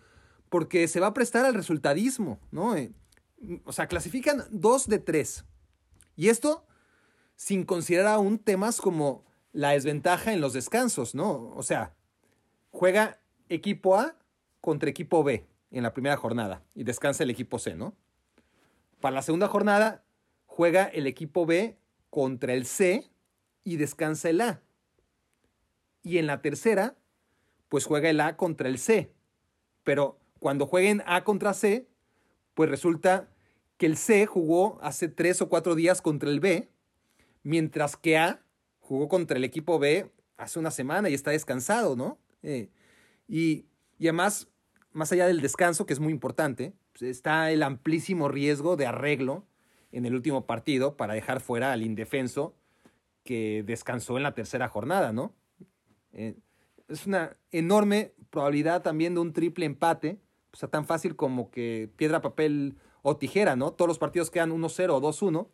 porque 0.49 0.89
se 0.89 1.01
va 1.01 1.09
a 1.09 1.14
prestar 1.14 1.45
al 1.45 1.55
resultadismo, 1.55 2.41
¿no? 2.51 2.75
O 3.64 3.72
sea, 3.72 3.86
clasifican 3.86 4.45
dos 4.51 4.88
de 4.88 4.99
tres. 4.99 5.45
Y 6.16 6.28
esto 6.28 6.66
sin 7.36 7.64
considerar 7.64 8.14
aún 8.14 8.38
temas 8.38 8.80
como 8.80 9.24
la 9.53 9.70
desventaja 9.70 10.32
en 10.32 10.41
los 10.41 10.53
descansos, 10.53 11.14
¿no? 11.14 11.51
O 11.57 11.62
sea, 11.62 11.95
juega 12.70 13.18
equipo 13.49 13.97
A 13.97 14.14
contra 14.61 14.91
equipo 14.91 15.24
B 15.24 15.47
en 15.70 15.82
la 15.82 15.95
primera 15.95 16.16
jornada 16.16 16.62
y 16.74 16.84
descansa 16.84 17.22
el 17.22 17.30
equipo 17.30 17.59
C, 17.59 17.74
¿no? 17.74 17.95
Para 19.01 19.14
la 19.14 19.22
segunda 19.22 19.49
jornada 19.49 20.05
juega 20.47 20.84
el 20.84 21.07
equipo 21.07 21.47
B 21.47 21.78
contra 22.11 22.53
el 22.53 22.66
C 22.66 23.11
y 23.64 23.76
descansa 23.76 24.28
el 24.28 24.43
A. 24.43 24.62
Y 26.03 26.18
en 26.18 26.26
la 26.26 26.43
tercera, 26.43 26.97
pues 27.68 27.86
juega 27.86 28.11
el 28.11 28.20
A 28.20 28.36
contra 28.36 28.68
el 28.68 28.78
C. 28.78 29.12
Pero 29.82 30.18
cuando 30.38 30.66
jueguen 30.66 31.03
A 31.07 31.24
contra 31.24 31.55
C, 31.55 31.88
pues 32.55 32.70
resulta 32.70 33.28
que 33.76 33.86
el 33.86 33.96
C 33.96 34.26
jugó 34.26 34.78
hace 34.82 35.09
tres 35.09 35.40
o 35.42 35.48
cuatro 35.48 35.74
días 35.74 36.03
contra 36.03 36.28
el 36.28 36.40
B, 36.40 36.68
mientras 37.42 37.96
que 37.96 38.18
A 38.18 38.42
jugó 38.78 39.09
contra 39.09 39.36
el 39.36 39.44
equipo 39.44 39.78
B 39.78 40.11
hace 40.36 40.59
una 40.59 40.70
semana 40.70 41.09
y 41.09 41.14
está 41.14 41.30
descansado, 41.30 41.96
¿no? 41.96 42.18
Eh, 42.42 42.70
y, 43.28 43.66
y, 43.98 44.09
además, 44.09 44.48
más 44.92 45.12
allá 45.12 45.26
del 45.26 45.40
descanso, 45.40 45.86
que 45.86 45.92
es 45.92 46.01
muy 46.01 46.12
importante, 46.12 46.74
pues 46.92 47.03
está 47.03 47.51
el 47.51 47.62
amplísimo 47.62 48.28
riesgo 48.28 48.76
de 48.76 48.86
arreglo 48.86 49.46
en 49.92 50.07
el 50.07 50.14
último 50.14 50.46
partido 50.46 50.96
para 50.96 51.14
dejar 51.14 51.40
fuera 51.40 51.72
al 51.72 51.82
indefenso 51.82 52.55
que 53.24 53.62
descansó 53.66 54.16
en 54.16 54.22
la 54.22 54.34
tercera 54.34 54.68
jornada, 54.68 55.12
¿no? 55.12 55.34
Eh, 56.12 56.36
es 56.88 57.07
una 57.07 57.36
enorme 57.53 58.12
probabilidad 58.30 58.82
también 58.82 59.14
de 59.14 59.20
un 59.20 59.32
triple 59.32 59.66
empate, 59.66 60.18
o 60.53 60.57
sea, 60.57 60.68
tan 60.68 60.86
fácil 60.86 61.16
como 61.16 61.51
que 61.51 61.90
piedra, 61.96 62.20
papel 62.22 62.76
o 63.03 63.16
tijera, 63.16 63.57
¿no? 63.57 63.72
Todos 63.72 63.88
los 63.88 63.98
partidos 63.98 64.30
quedan 64.30 64.51
1-0 64.51 64.90
o 64.90 65.01
2-1. 65.01 65.48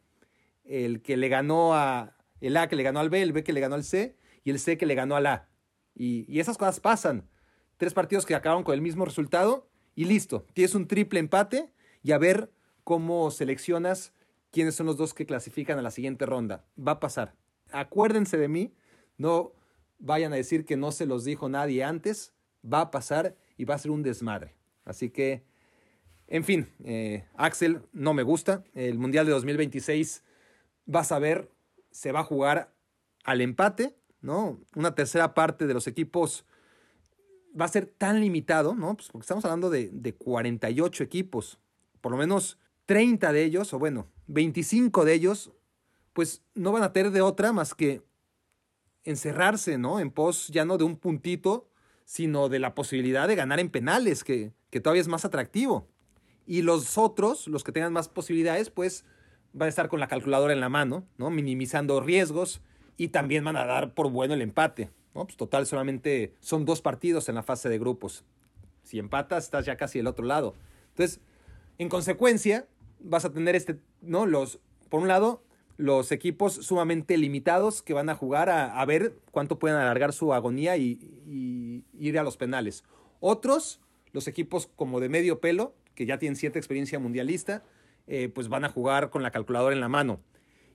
El 0.64 1.02
que 1.02 1.16
le 1.16 1.28
ganó 1.28 1.74
a 1.74 2.16
el 2.40 2.56
A 2.56 2.68
que 2.68 2.76
le 2.76 2.82
ganó 2.82 3.00
al 3.00 3.10
B, 3.10 3.22
el 3.22 3.32
B 3.32 3.44
que 3.44 3.52
le 3.52 3.60
ganó 3.60 3.74
al 3.74 3.84
C 3.84 4.16
y 4.44 4.50
el 4.50 4.58
C 4.58 4.76
que 4.76 4.86
le 4.86 4.94
ganó 4.94 5.16
al 5.16 5.26
A. 5.26 5.48
Y, 5.94 6.30
y 6.32 6.40
esas 6.40 6.58
cosas 6.58 6.80
pasan. 6.80 7.28
Tres 7.76 7.94
partidos 7.94 8.26
que 8.26 8.34
acabaron 8.34 8.64
con 8.64 8.74
el 8.74 8.82
mismo 8.82 9.04
resultado 9.04 9.68
y 9.94 10.04
listo. 10.04 10.46
Tienes 10.52 10.74
un 10.74 10.86
triple 10.86 11.20
empate 11.20 11.72
y 12.02 12.12
a 12.12 12.18
ver 12.18 12.50
cómo 12.84 13.30
seleccionas 13.30 14.12
quiénes 14.50 14.74
son 14.74 14.86
los 14.86 14.96
dos 14.96 15.12
que 15.12 15.26
clasifican 15.26 15.78
a 15.78 15.82
la 15.82 15.90
siguiente 15.90 16.26
ronda. 16.26 16.64
Va 16.78 16.92
a 16.92 17.00
pasar. 17.00 17.34
Acuérdense 17.72 18.38
de 18.38 18.48
mí, 18.48 18.74
no 19.18 19.52
vayan 19.98 20.32
a 20.32 20.36
decir 20.36 20.64
que 20.64 20.76
no 20.76 20.92
se 20.92 21.06
los 21.06 21.24
dijo 21.24 21.48
nadie 21.48 21.84
antes, 21.84 22.32
va 22.64 22.82
a 22.82 22.90
pasar 22.90 23.36
y 23.56 23.64
va 23.64 23.74
a 23.74 23.78
ser 23.78 23.90
un 23.90 24.02
desmadre. 24.02 24.55
Así 24.86 25.10
que, 25.10 25.42
en 26.28 26.44
fin, 26.44 26.68
eh, 26.84 27.26
Axel, 27.34 27.82
no 27.92 28.14
me 28.14 28.22
gusta. 28.22 28.64
El 28.74 28.98
Mundial 28.98 29.26
de 29.26 29.32
2026, 29.32 30.24
vas 30.86 31.12
a 31.12 31.18
ver, 31.18 31.50
se 31.90 32.12
va 32.12 32.20
a 32.20 32.24
jugar 32.24 32.72
al 33.24 33.42
empate, 33.42 33.96
¿no? 34.22 34.58
Una 34.74 34.94
tercera 34.94 35.34
parte 35.34 35.66
de 35.66 35.74
los 35.74 35.86
equipos 35.86 36.46
va 37.58 37.64
a 37.64 37.68
ser 37.68 37.86
tan 37.86 38.20
limitado, 38.20 38.74
¿no? 38.74 38.94
Pues 38.94 39.08
porque 39.08 39.24
estamos 39.24 39.44
hablando 39.44 39.68
de, 39.68 39.90
de 39.92 40.14
48 40.14 41.02
equipos, 41.02 41.58
por 42.00 42.12
lo 42.12 42.18
menos 42.18 42.58
30 42.86 43.32
de 43.32 43.44
ellos, 43.44 43.72
o 43.74 43.78
bueno, 43.78 44.06
25 44.28 45.04
de 45.04 45.14
ellos, 45.14 45.50
pues 46.12 46.42
no 46.54 46.70
van 46.70 46.84
a 46.84 46.92
tener 46.92 47.10
de 47.10 47.22
otra 47.22 47.52
más 47.52 47.74
que 47.74 48.02
encerrarse, 49.04 49.78
¿no? 49.78 49.98
En 49.98 50.10
pos 50.10 50.48
ya 50.48 50.64
no 50.64 50.78
de 50.78 50.84
un 50.84 50.96
puntito, 50.96 51.68
sino 52.04 52.48
de 52.48 52.60
la 52.60 52.74
posibilidad 52.74 53.26
de 53.26 53.34
ganar 53.34 53.58
en 53.58 53.70
penales, 53.70 54.22
que, 54.22 54.52
que 54.76 54.80
todavía 54.82 55.00
es 55.00 55.08
más 55.08 55.24
atractivo. 55.24 55.88
Y 56.46 56.60
los 56.60 56.98
otros, 56.98 57.48
los 57.48 57.64
que 57.64 57.72
tengan 57.72 57.94
más 57.94 58.08
posibilidades, 58.08 58.68
pues 58.68 59.06
van 59.54 59.68
a 59.68 59.70
estar 59.70 59.88
con 59.88 60.00
la 60.00 60.06
calculadora 60.06 60.52
en 60.52 60.60
la 60.60 60.68
mano, 60.68 61.06
¿no? 61.16 61.30
Minimizando 61.30 61.98
riesgos 62.00 62.60
y 62.98 63.08
también 63.08 63.42
van 63.42 63.56
a 63.56 63.64
dar 63.64 63.94
por 63.94 64.10
bueno 64.10 64.34
el 64.34 64.42
empate. 64.42 64.90
¿no? 65.14 65.24
Pues 65.24 65.38
total, 65.38 65.64
solamente 65.64 66.34
son 66.40 66.66
dos 66.66 66.82
partidos 66.82 67.30
en 67.30 67.36
la 67.36 67.42
fase 67.42 67.70
de 67.70 67.78
grupos. 67.78 68.26
Si 68.82 68.98
empatas, 68.98 69.44
estás 69.44 69.64
ya 69.64 69.78
casi 69.78 69.98
del 69.98 70.08
otro 70.08 70.26
lado. 70.26 70.52
Entonces, 70.90 71.20
en 71.78 71.88
consecuencia, 71.88 72.66
vas 73.00 73.24
a 73.24 73.32
tener 73.32 73.56
este, 73.56 73.80
¿no? 74.02 74.26
Los, 74.26 74.60
por 74.90 75.00
un 75.00 75.08
lado, 75.08 75.42
los 75.78 76.12
equipos 76.12 76.52
sumamente 76.52 77.16
limitados 77.16 77.80
que 77.80 77.94
van 77.94 78.10
a 78.10 78.14
jugar 78.14 78.50
a, 78.50 78.84
ver 78.84 79.18
cuánto 79.30 79.58
pueden 79.58 79.78
alargar 79.78 80.12
su 80.12 80.34
agonía 80.34 80.76
y, 80.76 81.82
ir 81.98 82.18
a 82.18 82.22
los 82.22 82.36
penales. 82.36 82.84
Otros, 83.20 83.80
los 84.16 84.28
equipos 84.28 84.66
como 84.76 84.98
de 84.98 85.10
medio 85.10 85.40
pelo, 85.40 85.74
que 85.94 86.06
ya 86.06 86.18
tienen 86.18 86.36
cierta 86.36 86.58
experiencia 86.58 86.98
mundialista, 86.98 87.62
eh, 88.06 88.30
pues 88.34 88.48
van 88.48 88.64
a 88.64 88.70
jugar 88.70 89.10
con 89.10 89.22
la 89.22 89.30
calculadora 89.30 89.74
en 89.74 89.80
la 89.82 89.90
mano. 89.90 90.20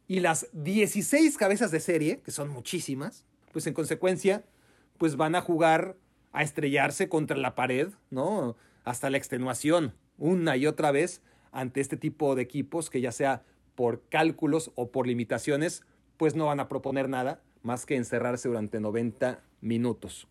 Y 0.07 0.19
las 0.19 0.47
16 0.53 1.37
cabezas 1.37 1.71
de 1.71 1.79
serie, 1.79 2.21
que 2.21 2.29
son 2.29 2.49
muchísimas, 2.49 3.25
pues 3.51 3.65
en 3.65 3.73
consecuencia, 3.73 4.45
pues 4.99 5.15
van 5.15 5.33
a 5.33 5.41
jugar 5.41 5.97
a 6.33 6.43
estrellarse 6.43 7.09
contra 7.09 7.35
la 7.35 7.55
pared, 7.55 7.89
¿no? 8.11 8.55
Hasta 8.83 9.09
la 9.09 9.17
extenuación, 9.17 9.95
una 10.19 10.55
y 10.55 10.67
otra 10.67 10.91
vez, 10.91 11.23
ante 11.51 11.81
este 11.81 11.97
tipo 11.97 12.35
de 12.35 12.43
equipos 12.43 12.91
que 12.91 13.01
ya 13.01 13.11
sea 13.11 13.43
por 13.73 14.03
cálculos 14.07 14.71
o 14.75 14.91
por 14.91 15.07
limitaciones, 15.07 15.81
pues 16.17 16.35
no 16.35 16.45
van 16.45 16.59
a 16.59 16.69
proponer 16.69 17.09
nada 17.09 17.41
más 17.63 17.87
que 17.87 17.95
encerrarse 17.95 18.49
durante 18.49 18.79
90 18.79 19.41
minutos. 19.61 20.27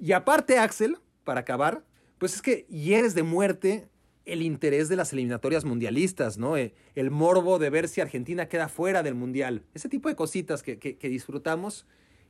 Y 0.00 0.10
aparte, 0.10 0.58
Axel, 0.58 0.98
para 1.22 1.40
acabar, 1.40 1.84
pues 2.18 2.34
es 2.34 2.42
que 2.42 2.66
hieres 2.68 3.14
de 3.14 3.22
muerte 3.22 3.88
el 4.24 4.42
interés 4.42 4.88
de 4.88 4.96
las 4.96 5.12
eliminatorias 5.12 5.64
mundialistas, 5.64 6.36
¿no? 6.36 6.56
Eh, 6.56 6.74
el 6.94 7.10
morbo 7.10 7.58
de 7.58 7.70
ver 7.70 7.88
si 7.88 8.00
Argentina 8.00 8.48
queda 8.48 8.68
fuera 8.68 9.02
del 9.02 9.14
mundial. 9.14 9.64
Ese 9.72 9.88
tipo 9.88 10.08
de 10.08 10.16
cositas 10.16 10.62
que, 10.62 10.78
que, 10.78 10.98
que 10.98 11.08
disfrutamos 11.08 11.86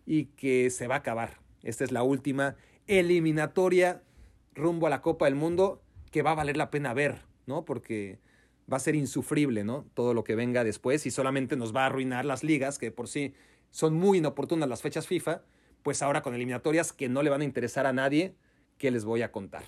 y 0.06 0.26
que 0.26 0.70
se 0.70 0.86
va 0.86 0.96
a 0.96 0.98
acabar. 0.98 1.40
Esta 1.62 1.84
es 1.84 1.90
la 1.90 2.02
última 2.02 2.56
eliminatoria 2.86 4.02
rumbo 4.54 4.86
a 4.86 4.90
la 4.90 5.02
Copa 5.02 5.24
del 5.24 5.34
Mundo 5.34 5.82
que 6.10 6.22
va 6.22 6.32
a 6.32 6.34
valer 6.34 6.56
la 6.56 6.70
pena 6.70 6.94
ver, 6.94 7.22
¿no? 7.46 7.64
Porque 7.64 8.20
va 8.70 8.76
a 8.76 8.80
ser 8.80 8.94
insufrible, 8.94 9.64
¿no? 9.64 9.86
Todo 9.94 10.14
lo 10.14 10.24
que 10.24 10.34
venga 10.34 10.64
después 10.64 11.06
y 11.06 11.10
solamente 11.10 11.56
nos 11.56 11.74
va 11.74 11.82
a 11.82 11.86
arruinar 11.86 12.24
las 12.24 12.44
ligas, 12.44 12.78
que 12.78 12.90
por 12.90 13.08
sí 13.08 13.34
son 13.70 13.94
muy 13.94 14.18
inoportunas 14.18 14.68
las 14.68 14.82
fechas 14.82 15.06
FIFA, 15.06 15.42
pues 15.82 16.02
ahora 16.02 16.22
con 16.22 16.34
eliminatorias 16.34 16.92
que 16.92 17.08
no 17.08 17.22
le 17.22 17.30
van 17.30 17.40
a 17.40 17.44
interesar 17.44 17.86
a 17.86 17.92
nadie, 17.92 18.34
¿qué 18.76 18.90
les 18.90 19.04
voy 19.04 19.22
a 19.22 19.32
contar? 19.32 19.64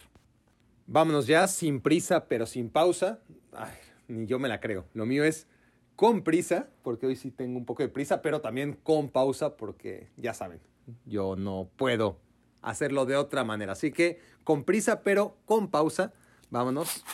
Vámonos 0.92 1.28
ya, 1.28 1.46
sin 1.46 1.80
prisa, 1.80 2.26
pero 2.26 2.46
sin 2.46 2.68
pausa. 2.68 3.20
Ni 4.08 4.26
yo 4.26 4.40
me 4.40 4.48
la 4.48 4.58
creo. 4.58 4.86
Lo 4.92 5.06
mío 5.06 5.22
es 5.22 5.46
con 5.94 6.22
prisa, 6.22 6.68
porque 6.82 7.06
hoy 7.06 7.14
sí 7.14 7.30
tengo 7.30 7.56
un 7.56 7.64
poco 7.64 7.84
de 7.84 7.88
prisa, 7.88 8.22
pero 8.22 8.40
también 8.40 8.72
con 8.72 9.08
pausa, 9.08 9.56
porque 9.56 10.08
ya 10.16 10.34
saben, 10.34 10.58
yo 11.06 11.36
no 11.36 11.70
puedo 11.76 12.18
hacerlo 12.60 13.06
de 13.06 13.14
otra 13.14 13.44
manera. 13.44 13.74
Así 13.74 13.92
que 13.92 14.18
con 14.42 14.64
prisa, 14.64 15.02
pero 15.02 15.36
con 15.44 15.70
pausa, 15.70 16.12
vámonos 16.50 17.04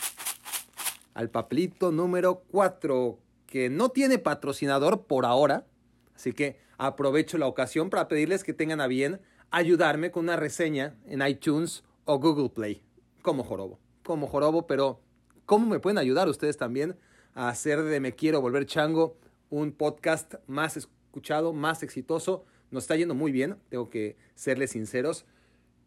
al 1.13 1.29
papelito 1.29 1.93
número 1.93 2.45
4, 2.51 3.19
que 3.45 3.69
no 3.69 3.91
tiene 3.91 4.19
patrocinador 4.19 5.03
por 5.03 5.27
ahora. 5.27 5.67
Así 6.15 6.33
que 6.33 6.59
aprovecho 6.79 7.37
la 7.37 7.47
ocasión 7.47 7.91
para 7.91 8.09
pedirles 8.09 8.43
que 8.43 8.55
tengan 8.55 8.81
a 8.81 8.87
bien 8.87 9.21
ayudarme 9.51 10.11
con 10.11 10.25
una 10.25 10.37
reseña 10.37 10.97
en 11.05 11.21
iTunes 11.21 11.85
o 12.07 12.19
Google 12.19 12.49
Play, 12.49 12.86
como 13.27 13.43
jorobo, 13.43 13.81
como 14.05 14.29
jorobo, 14.29 14.69
pero 14.69 15.01
¿cómo 15.47 15.67
me 15.67 15.81
pueden 15.81 15.99
ayudar 15.99 16.29
ustedes 16.29 16.57
también 16.57 16.95
a 17.35 17.49
hacer 17.49 17.83
de 17.83 17.99
Me 17.99 18.13
Quiero 18.13 18.41
Volver 18.41 18.67
Chango 18.67 19.17
un 19.51 19.73
podcast 19.73 20.35
más 20.47 20.77
escuchado, 20.77 21.53
más 21.53 21.83
exitoso? 21.83 22.45
Nos 22.71 22.85
está 22.85 22.95
yendo 22.95 23.17
muy 23.17 23.33
bien, 23.33 23.57
tengo 23.69 23.91
que 23.91 24.17
serles 24.37 24.71
sinceros. 24.71 25.27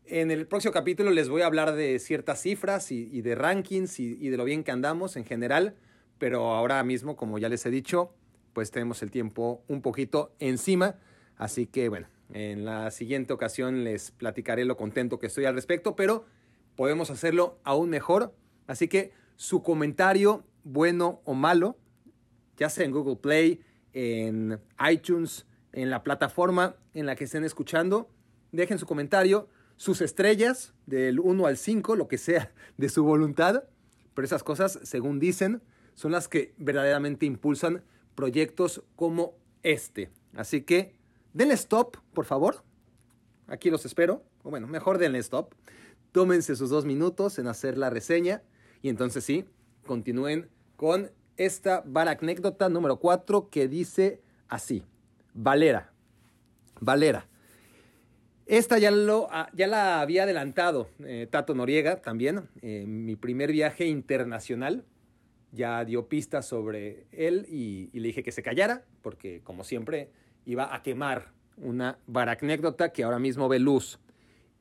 En 0.03 0.31
el 0.31 0.47
próximo 0.47 0.73
capítulo 0.73 1.11
les 1.11 1.29
voy 1.29 1.41
a 1.41 1.45
hablar 1.45 1.75
de 1.75 1.97
ciertas 1.99 2.41
cifras 2.41 2.91
y, 2.91 3.21
de 3.21 3.35
rankings 3.35 4.01
y, 4.01 4.17
y, 4.19 4.27
de 4.27 4.35
lo 4.35 4.43
bien 4.43 4.65
que 4.65 4.71
andamos 4.71 5.15
en 5.15 5.23
general, 5.23 5.75
pero 6.17 6.53
ahora 6.53 6.83
mismo, 6.83 7.15
como 7.15 7.39
ya 7.39 7.47
les 7.47 7.65
he 7.65 7.69
dicho, 7.69 8.13
pues 8.51 8.69
tenemos 8.69 9.01
el 9.01 9.11
tiempo 9.11 9.63
un 9.69 9.81
poquito 9.81 10.33
encima, 10.39 10.97
así 11.37 11.67
que 11.67 11.87
bueno, 11.87 12.09
en 12.33 12.65
la 12.65 12.91
siguiente 12.91 13.31
ocasión 13.31 13.85
les 13.85 14.11
platicaré 14.11 14.65
lo 14.65 14.75
contento 14.75 15.19
que 15.19 15.27
estoy 15.27 15.45
al 15.45 15.55
respecto, 15.55 15.95
pero 15.95 16.25
podemos 16.79 17.09
hacerlo 17.09 17.59
aún 17.65 17.89
mejor, 17.89 18.33
así 18.65 18.87
que 18.87 19.11
su 19.35 19.63
comentario, 19.63 20.45
bueno 20.63 21.19
o 21.25 21.33
malo, 21.33 21.75
ya 22.55 22.69
sea 22.69 22.85
en 22.85 22.91
Google 22.91 23.17
Play, 23.17 23.61
en 23.91 24.61
iTunes, 24.89 25.45
en 25.73 25.89
la 25.89 26.03
plataforma 26.03 26.77
en 26.93 27.05
la 27.05 27.17
que 27.17 27.25
estén 27.25 27.43
escuchando, 27.43 28.07
dejen 28.53 28.79
su 28.79 28.85
comentario 28.85 29.49
sus 29.75 29.99
estrellas 29.99 30.73
del 30.85 31.19
1 31.19 31.47
al 31.47 31.57
5, 31.57 31.97
lo 31.97 32.07
que 32.07 32.17
sea 32.17 32.53
de 32.77 32.87
su 32.87 33.03
voluntad, 33.03 33.65
pero 34.13 34.25
esas 34.25 34.43
cosas, 34.43 34.79
según 34.83 35.19
dicen, 35.19 35.61
son 35.95 36.13
las 36.13 36.29
que 36.29 36.53
verdaderamente 36.55 37.25
impulsan 37.25 37.83
proyectos 38.15 38.85
como 38.95 39.33
este. 39.63 40.11
Así 40.33 40.61
que 40.61 40.95
denle 41.33 41.55
stop, 41.55 41.97
por 42.13 42.23
favor. 42.23 42.63
Aquí 43.47 43.69
los 43.69 43.85
espero. 43.85 44.23
O 44.43 44.49
bueno, 44.49 44.65
mejor 44.67 44.97
denle 44.97 45.19
stop. 45.19 45.53
Tómense 46.11 46.55
sus 46.55 46.69
dos 46.69 46.85
minutos 46.85 47.39
en 47.39 47.47
hacer 47.47 47.77
la 47.77 47.89
reseña 47.89 48.41
y 48.81 48.89
entonces 48.89 49.23
sí, 49.23 49.45
continúen 49.85 50.49
con 50.75 51.11
esta 51.37 51.83
anécdota 51.93 52.69
número 52.69 52.97
4 52.97 53.49
que 53.49 53.67
dice 53.67 54.21
así. 54.47 54.83
Valera. 55.33 55.91
Valera. 56.79 57.27
Esta 58.45 58.79
ya, 58.79 58.89
lo, 58.89 59.27
ya 59.53 59.67
la 59.67 60.01
había 60.01 60.23
adelantado 60.23 60.89
eh, 61.05 61.27
Tato 61.29 61.53
Noriega 61.53 62.01
también. 62.01 62.49
Eh, 62.61 62.85
mi 62.87 63.15
primer 63.15 63.51
viaje 63.51 63.85
internacional 63.85 64.85
ya 65.51 65.85
dio 65.85 66.07
pistas 66.07 66.47
sobre 66.47 67.05
él 67.11 67.45
y, 67.47 67.89
le 67.93 68.07
dije 68.07 68.23
que 68.23 68.31
se 68.31 68.41
callara, 68.41 68.83
porque 69.01 69.41
como 69.43 69.63
siempre 69.63 70.09
iba 70.45 70.73
a 70.73 70.81
quemar 70.81 71.31
una 71.57 71.99
baracnécdota 72.07 72.91
que 72.91 73.03
ahora 73.03 73.19
mismo 73.19 73.49
ve 73.49 73.59
luz. 73.59 73.99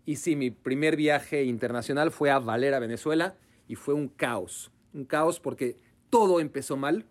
Y 0.09 0.16
sí, 0.16 0.36
mi 0.36 0.51
primer 0.51 0.97
viaje 0.97 1.44
internacional 1.44 2.10
fue 2.10 2.30
a 2.30 2.39
Valera, 2.39 2.78
Venezuela, 2.78 3.36
y 3.66 3.74
fue 3.74 3.93
un 3.93 4.09
caos. 4.09 4.72
Un 4.94 5.05
caos 5.05 5.39
porque 5.39 5.76
todo 6.09 6.40
empezó 6.40 6.78
mal. 6.78 7.05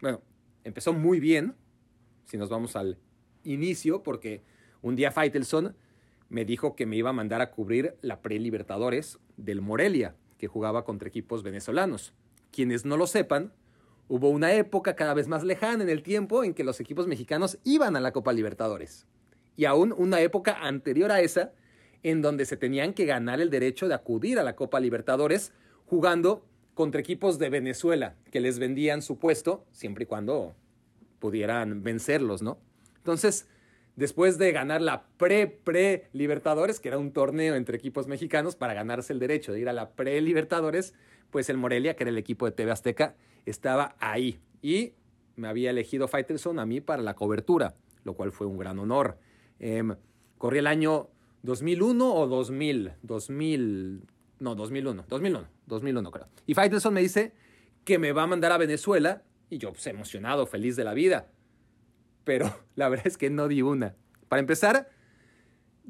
Bueno, 0.00 0.20
empezó 0.64 0.92
muy 0.92 1.20
bien, 1.20 1.54
si 2.24 2.36
nos 2.36 2.48
vamos 2.48 2.74
al 2.74 2.98
inicio, 3.44 4.02
porque 4.02 4.42
un 4.80 4.96
día 4.96 5.12
Faitelson 5.12 5.76
me 6.30 6.44
dijo 6.44 6.74
que 6.74 6.84
me 6.84 6.96
iba 6.96 7.10
a 7.10 7.12
mandar 7.12 7.40
a 7.42 7.52
cubrir 7.52 7.94
la 8.00 8.22
pre-Libertadores 8.22 9.20
del 9.36 9.60
Morelia, 9.60 10.16
que 10.36 10.48
jugaba 10.48 10.84
contra 10.84 11.06
equipos 11.06 11.44
venezolanos. 11.44 12.12
Quienes 12.50 12.84
no 12.84 12.96
lo 12.96 13.06
sepan, 13.06 13.52
hubo 14.08 14.30
una 14.30 14.52
época 14.52 14.96
cada 14.96 15.14
vez 15.14 15.28
más 15.28 15.44
lejana 15.44 15.84
en 15.84 15.90
el 15.90 16.02
tiempo 16.02 16.42
en 16.42 16.54
que 16.54 16.64
los 16.64 16.80
equipos 16.80 17.06
mexicanos 17.06 17.60
iban 17.62 17.94
a 17.94 18.00
la 18.00 18.10
Copa 18.10 18.32
Libertadores. 18.32 19.06
Y 19.54 19.64
aún 19.64 19.94
una 19.96 20.20
época 20.20 20.58
anterior 20.60 21.12
a 21.12 21.20
esa, 21.20 21.52
en 22.02 22.22
donde 22.22 22.44
se 22.44 22.56
tenían 22.56 22.94
que 22.94 23.06
ganar 23.06 23.40
el 23.40 23.50
derecho 23.50 23.88
de 23.88 23.94
acudir 23.94 24.38
a 24.38 24.42
la 24.42 24.56
Copa 24.56 24.80
Libertadores 24.80 25.52
jugando 25.86 26.44
contra 26.74 27.00
equipos 27.00 27.38
de 27.38 27.50
Venezuela, 27.50 28.16
que 28.30 28.40
les 28.40 28.58
vendían 28.58 29.02
su 29.02 29.18
puesto, 29.18 29.64
siempre 29.72 30.04
y 30.04 30.06
cuando 30.06 30.54
pudieran 31.18 31.82
vencerlos, 31.82 32.42
¿no? 32.42 32.58
Entonces, 32.96 33.46
después 33.94 34.38
de 34.38 34.52
ganar 34.52 34.80
la 34.80 35.06
pre-pre-Libertadores, 35.18 36.80
que 36.80 36.88
era 36.88 36.98
un 36.98 37.12
torneo 37.12 37.54
entre 37.54 37.76
equipos 37.76 38.06
mexicanos 38.06 38.56
para 38.56 38.74
ganarse 38.74 39.12
el 39.12 39.18
derecho 39.18 39.52
de 39.52 39.60
ir 39.60 39.68
a 39.68 39.72
la 39.72 39.90
pre-Libertadores, 39.90 40.94
pues 41.30 41.48
el 41.50 41.58
Morelia, 41.58 41.94
que 41.94 42.04
era 42.04 42.10
el 42.10 42.18
equipo 42.18 42.46
de 42.46 42.52
TV 42.52 42.70
Azteca, 42.72 43.16
estaba 43.46 43.94
ahí. 44.00 44.40
Y 44.62 44.94
me 45.36 45.48
había 45.48 45.70
elegido 45.70 46.08
Faitelson 46.08 46.58
a 46.58 46.66
mí 46.66 46.80
para 46.80 47.02
la 47.02 47.14
cobertura, 47.14 47.74
lo 48.04 48.14
cual 48.14 48.32
fue 48.32 48.46
un 48.46 48.58
gran 48.58 48.78
honor. 48.78 49.18
Eh, 49.60 49.82
Corrí 50.42 50.58
el 50.58 50.66
año 50.66 51.08
2001 51.42 52.14
o 52.14 52.26
2000, 52.26 52.92
2000, 53.02 54.02
no, 54.38 54.54
2001, 54.54 55.04
2001, 55.08 55.48
2001 55.66 56.10
creo. 56.10 56.28
Y 56.46 56.54
Faitelson 56.54 56.94
me 56.94 57.00
dice 57.00 57.32
que 57.84 57.98
me 57.98 58.12
va 58.12 58.22
a 58.22 58.26
mandar 58.26 58.52
a 58.52 58.58
Venezuela 58.58 59.22
y 59.50 59.58
yo 59.58 59.72
pues 59.72 59.86
emocionado, 59.86 60.46
feliz 60.46 60.76
de 60.76 60.84
la 60.84 60.94
vida. 60.94 61.28
Pero 62.24 62.54
la 62.76 62.88
verdad 62.88 63.06
es 63.06 63.18
que 63.18 63.30
no 63.30 63.48
di 63.48 63.62
una. 63.62 63.96
Para 64.28 64.40
empezar, 64.40 64.88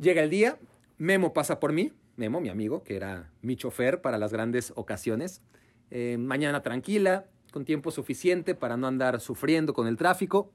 llega 0.01 0.23
el 0.23 0.31
día, 0.31 0.59
Memo 0.99 1.33
pasa 1.33 1.61
por 1.61 1.73
mí, 1.73 1.93
Memo, 2.17 2.41
mi 2.41 2.49
amigo, 2.49 2.83
que 2.83 2.97
era 2.97 3.31
mi 3.41 3.57
chofer 3.57 4.01
para 4.01 4.19
las 4.19 4.33
grandes 4.33 4.73
ocasiones. 4.77 5.43
Eh, 5.91 6.17
mañana 6.19 6.63
tranquila, 6.63 7.27
con 7.53 7.65
tiempo 7.65 7.91
suficiente 7.91 8.55
para 8.55 8.77
no 8.77 8.87
andar 8.87 9.21
sufriendo 9.21 9.75
con 9.75 9.87
el 9.87 9.97
tráfico. 9.97 10.51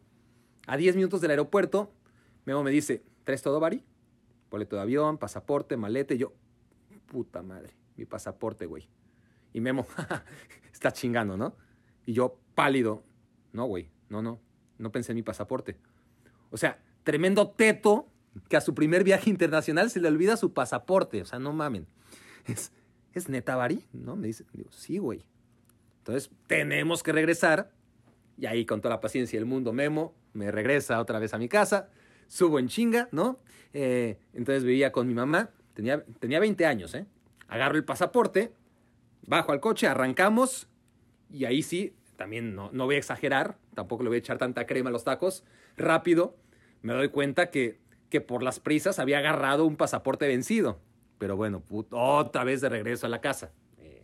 A 0.65 0.75
10 0.75 0.95
minutos 0.95 1.21
del 1.21 1.31
aeropuerto, 1.31 1.93
Memo 2.45 2.63
me 2.63 2.71
dice, 2.71 3.03
¿traes 3.23 3.41
todo, 3.41 3.59
Bari? 3.59 3.83
Boleto 4.49 4.75
de 4.75 4.81
avión, 4.81 5.17
pasaporte, 5.17 5.77
malete. 5.77 6.15
Y 6.15 6.19
yo, 6.19 6.33
puta 7.07 7.41
madre, 7.41 7.73
mi 7.95 8.05
pasaporte, 8.05 8.65
güey. 8.65 8.87
Y 9.53 9.61
Memo, 9.61 9.85
está 10.71 10.91
chingando, 10.91 11.37
¿no? 11.37 11.55
Y 12.05 12.13
yo, 12.13 12.39
pálido, 12.55 13.03
no, 13.53 13.65
güey, 13.65 13.89
no, 14.09 14.21
no, 14.21 14.39
no 14.77 14.91
pensé 14.91 15.11
en 15.11 15.17
mi 15.17 15.23
pasaporte. 15.23 15.77
O 16.51 16.57
sea, 16.57 16.81
tremendo 17.03 17.49
teto 17.49 18.09
que 18.49 18.57
a 18.57 18.61
su 18.61 18.73
primer 18.73 19.03
viaje 19.03 19.29
internacional 19.29 19.89
se 19.89 19.99
le 19.99 20.07
olvida 20.07 20.37
su 20.37 20.53
pasaporte. 20.53 21.21
O 21.21 21.25
sea, 21.25 21.39
no 21.39 21.53
mamen. 21.53 21.87
Es, 22.45 22.71
¿Es 23.13 23.29
neta, 23.29 23.55
Bari? 23.55 23.85
¿No? 23.93 24.15
Me 24.15 24.27
dice, 24.27 24.45
digo, 24.53 24.71
sí, 24.71 24.97
güey. 24.97 25.25
Entonces, 25.99 26.29
tenemos 26.47 27.03
que 27.03 27.11
regresar. 27.11 27.71
Y 28.37 28.45
ahí, 28.45 28.65
con 28.65 28.81
toda 28.81 28.95
la 28.95 29.01
paciencia 29.01 29.39
del 29.39 29.47
mundo, 29.47 29.73
Memo 29.73 30.13
me 30.33 30.51
regresa 30.51 31.01
otra 31.01 31.19
vez 31.19 31.33
a 31.33 31.37
mi 31.37 31.49
casa. 31.49 31.89
Subo 32.27 32.59
en 32.59 32.67
chinga, 32.67 33.09
¿no? 33.11 33.39
Eh, 33.73 34.17
entonces 34.33 34.63
vivía 34.63 34.91
con 34.91 35.07
mi 35.07 35.13
mamá. 35.13 35.49
Tenía, 35.73 36.03
tenía 36.19 36.39
20 36.39 36.65
años, 36.65 36.93
¿eh? 36.95 37.05
Agarro 37.47 37.77
el 37.77 37.85
pasaporte, 37.85 38.51
bajo 39.25 39.51
al 39.51 39.59
coche, 39.59 39.87
arrancamos. 39.87 40.67
Y 41.31 41.45
ahí 41.45 41.61
sí, 41.61 41.93
también 42.15 42.55
no, 42.55 42.69
no 42.71 42.85
voy 42.85 42.95
a 42.95 42.97
exagerar, 42.97 43.57
tampoco 43.75 44.03
le 44.03 44.09
voy 44.09 44.15
a 44.17 44.19
echar 44.19 44.37
tanta 44.37 44.65
crema 44.65 44.89
a 44.89 44.93
los 44.93 45.03
tacos. 45.03 45.43
Rápido, 45.77 46.35
me 46.81 46.93
doy 46.93 47.09
cuenta 47.09 47.51
que, 47.51 47.79
que 48.09 48.21
por 48.21 48.43
las 48.43 48.59
prisas 48.59 48.99
había 48.99 49.19
agarrado 49.19 49.65
un 49.65 49.75
pasaporte 49.75 50.27
vencido. 50.27 50.79
Pero 51.17 51.35
bueno, 51.35 51.63
otra 51.91 52.43
vez 52.43 52.61
de 52.61 52.69
regreso 52.69 53.05
a 53.05 53.09
la 53.09 53.21
casa. 53.21 53.51
Eh, 53.79 54.03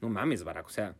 no 0.00 0.08
mames, 0.08 0.44
Barack, 0.44 0.66
o 0.66 0.70
sea, 0.70 0.94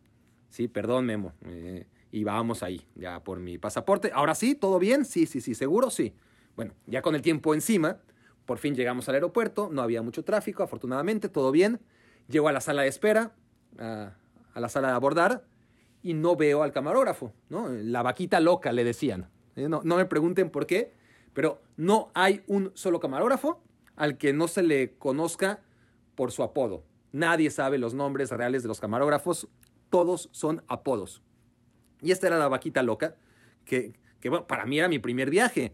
Sí, 0.55 0.69
perdón, 0.69 1.05
Memo. 1.05 1.33
Eh, 1.47 1.85
y 2.13 2.23
vamos 2.23 2.63
ahí, 2.63 2.81
ya 2.95 3.21
por 3.21 3.41
mi 3.41 3.57
pasaporte. 3.57 4.11
Ahora 4.13 4.35
sí, 4.35 4.55
¿todo 4.55 4.79
bien? 4.79 5.03
Sí, 5.03 5.25
sí, 5.25 5.41
sí, 5.41 5.53
seguro, 5.53 5.89
sí. 5.89 6.13
Bueno, 6.55 6.73
ya 6.85 7.01
con 7.01 7.15
el 7.15 7.21
tiempo 7.21 7.53
encima, 7.53 7.97
por 8.45 8.57
fin 8.57 8.75
llegamos 8.75 9.09
al 9.09 9.15
aeropuerto, 9.15 9.69
no 9.71 9.81
había 9.81 10.01
mucho 10.01 10.23
tráfico, 10.23 10.63
afortunadamente, 10.63 11.29
todo 11.29 11.51
bien. 11.51 11.79
Llego 12.27 12.47
a 12.47 12.51
la 12.51 12.61
sala 12.61 12.83
de 12.83 12.87
espera, 12.87 13.33
a, 13.77 14.13
la 14.55 14.69
sala 14.69 14.89
de 14.89 14.93
abordar, 14.93 15.43
y 16.01 16.13
no 16.13 16.35
veo 16.35 16.63
al 16.63 16.71
camarógrafo, 16.71 17.33
¿no? 17.49 17.69
La 17.69 18.03
vaquita 18.03 18.39
loca, 18.39 18.71
le 18.71 18.83
decían. 18.83 19.29
Eh, 19.55 19.67
no, 19.67 19.81
no 19.83 19.97
me 19.97 20.05
pregunten 20.05 20.49
por 20.49 20.65
qué, 20.65 20.93
pero 21.33 21.61
no 21.77 22.11
hay 22.13 22.43
un 22.47 22.71
solo 22.75 22.99
camarógrafo 22.99 23.61
al 23.95 24.17
que 24.17 24.33
no 24.33 24.47
se 24.47 24.63
le 24.63 24.93
conozca 24.97 25.61
por 26.15 26.31
su 26.31 26.43
apodo. 26.43 26.83
Nadie 27.11 27.49
sabe 27.49 27.77
los 27.77 27.93
nombres 27.93 28.29
reales 28.31 28.61
de 28.61 28.67
los 28.67 28.79
camarógrafos 28.79 29.47
todos 29.89 30.29
son 30.31 30.63
apodos. 30.67 31.21
Y 32.01 32.11
esta 32.11 32.27
era 32.27 32.37
la 32.37 32.47
vaquita 32.47 32.83
loca, 32.83 33.15
que, 33.63 33.95
bueno, 34.23 34.45
para 34.47 34.65
mí 34.65 34.77
era 34.79 34.89
mi 34.89 34.99
primer 34.99 35.29
viaje, 35.29 35.73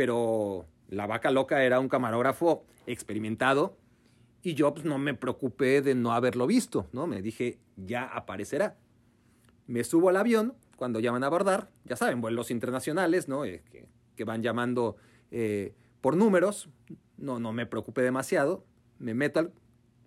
pero 0.00 0.64
la 0.88 1.06
vaca 1.06 1.30
loca 1.30 1.62
era 1.62 1.78
un 1.78 1.90
camarógrafo 1.90 2.64
experimentado 2.86 3.76
y 4.42 4.54
yo 4.54 4.72
pues, 4.72 4.86
no 4.86 4.96
me 4.96 5.12
preocupé 5.12 5.82
de 5.82 5.94
no 5.94 6.14
haberlo 6.14 6.46
visto, 6.46 6.88
¿no? 6.94 7.06
Me 7.06 7.20
dije, 7.20 7.58
ya 7.76 8.04
aparecerá. 8.04 8.78
Me 9.66 9.84
subo 9.84 10.08
al 10.08 10.16
avión 10.16 10.54
cuando 10.76 11.00
llaman 11.00 11.22
a 11.22 11.26
abordar, 11.26 11.68
ya 11.84 11.96
saben, 11.96 12.22
vuelos 12.22 12.50
internacionales, 12.50 13.28
¿no? 13.28 13.44
Eh, 13.44 13.62
que, 14.16 14.24
van 14.24 14.42
llamando 14.42 14.96
eh, 15.30 15.74
por 16.00 16.16
números, 16.16 16.70
no, 17.18 17.38
no 17.38 17.52
me 17.52 17.66
preocupé 17.66 18.00
demasiado, 18.00 18.64
me 18.98 19.12
meto 19.12 19.40
al 19.40 19.52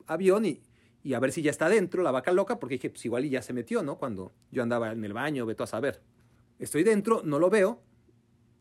avión 0.07 0.43
y, 0.43 0.63
y 1.03 1.13
a 1.13 1.19
ver 1.19 1.31
si 1.31 1.43
ya 1.43 1.51
está 1.51 1.69
dentro 1.69 2.01
la 2.01 2.09
vaca 2.09 2.31
loca, 2.31 2.59
porque 2.59 2.75
dije, 2.75 2.89
pues 2.89 3.05
igual 3.05 3.25
y 3.25 3.29
ya 3.29 3.43
se 3.43 3.53
metió, 3.53 3.83
¿no? 3.83 3.99
Cuando 3.99 4.33
yo 4.49 4.63
andaba 4.63 4.91
en 4.91 5.05
el 5.05 5.13
baño, 5.13 5.45
veto 5.45 5.63
a 5.63 5.67
saber. 5.67 6.01
Estoy 6.57 6.81
dentro, 6.81 7.21
no 7.23 7.37
lo 7.37 7.51
veo, 7.51 7.83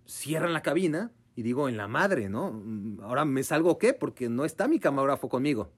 cierran 0.06 0.52
la 0.52 0.60
cabina 0.60 1.10
y 1.34 1.42
digo, 1.42 1.68
en 1.68 1.76
la 1.76 1.88
madre, 1.88 2.28
¿no? 2.28 2.62
Ahora 3.02 3.24
me 3.24 3.42
salgo 3.42 3.78
qué, 3.78 3.94
porque 3.94 4.28
no 4.28 4.44
está 4.44 4.68
mi 4.68 4.78
camarógrafo 4.78 5.28
conmigo. 5.28 5.70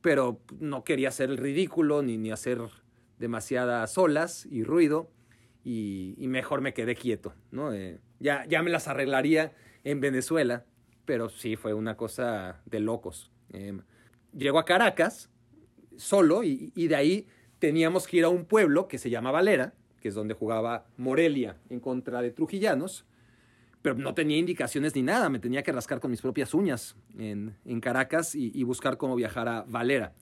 Pero 0.00 0.40
no 0.58 0.84
quería 0.84 1.08
hacer 1.08 1.30
ridículo 1.40 2.02
ni, 2.02 2.18
ni 2.18 2.30
hacer 2.30 2.60
demasiadas 3.18 3.96
olas 3.98 4.46
y 4.50 4.62
ruido 4.62 5.10
y, 5.64 6.14
mejor 6.28 6.60
me 6.60 6.74
quedé 6.74 6.94
quieto, 6.94 7.34
¿no? 7.50 7.72
Eh, 7.72 7.98
ya, 8.20 8.44
ya 8.46 8.62
me 8.62 8.70
las 8.70 8.86
arreglaría 8.86 9.52
en 9.82 10.00
Venezuela, 10.00 10.64
pero 11.04 11.28
sí 11.28 11.56
fue 11.56 11.74
una 11.74 11.96
cosa 11.96 12.62
de 12.66 12.78
locos. 12.78 13.32
Eh, 13.52 13.76
llego 14.32 14.58
a 14.60 14.64
Caracas, 14.64 15.28
solo 15.96 16.44
y, 16.44 16.70
de 16.74 16.94
ahí 16.94 17.26
teníamos 17.58 18.06
que 18.06 18.18
ir 18.18 18.24
a 18.24 18.28
un 18.28 18.44
pueblo 18.44 18.86
que 18.86 18.98
se 18.98 19.10
llama 19.10 19.32
Valera, 19.32 19.74
que 20.00 20.08
es 20.08 20.14
donde 20.14 20.34
jugaba 20.34 20.86
Morelia 20.96 21.56
en 21.68 21.80
contra 21.80 22.22
de 22.22 22.30
Trujillanos, 22.30 23.06
pero 23.86 23.94
no 23.94 24.14
tenía 24.14 24.36
indicaciones 24.36 24.96
ni 24.96 25.02
nada, 25.02 25.28
me 25.28 25.38
tenía 25.38 25.62
que 25.62 25.70
rascar 25.70 26.00
con 26.00 26.10
mis 26.10 26.20
propias 26.20 26.54
uñas 26.54 26.96
en, 27.16 27.54
Caracas 27.80 28.34
y, 28.34 28.60
buscar 28.64 28.96
cómo 28.96 29.14
viajar 29.14 29.46
a 29.46 29.62
Valera. 29.62 30.12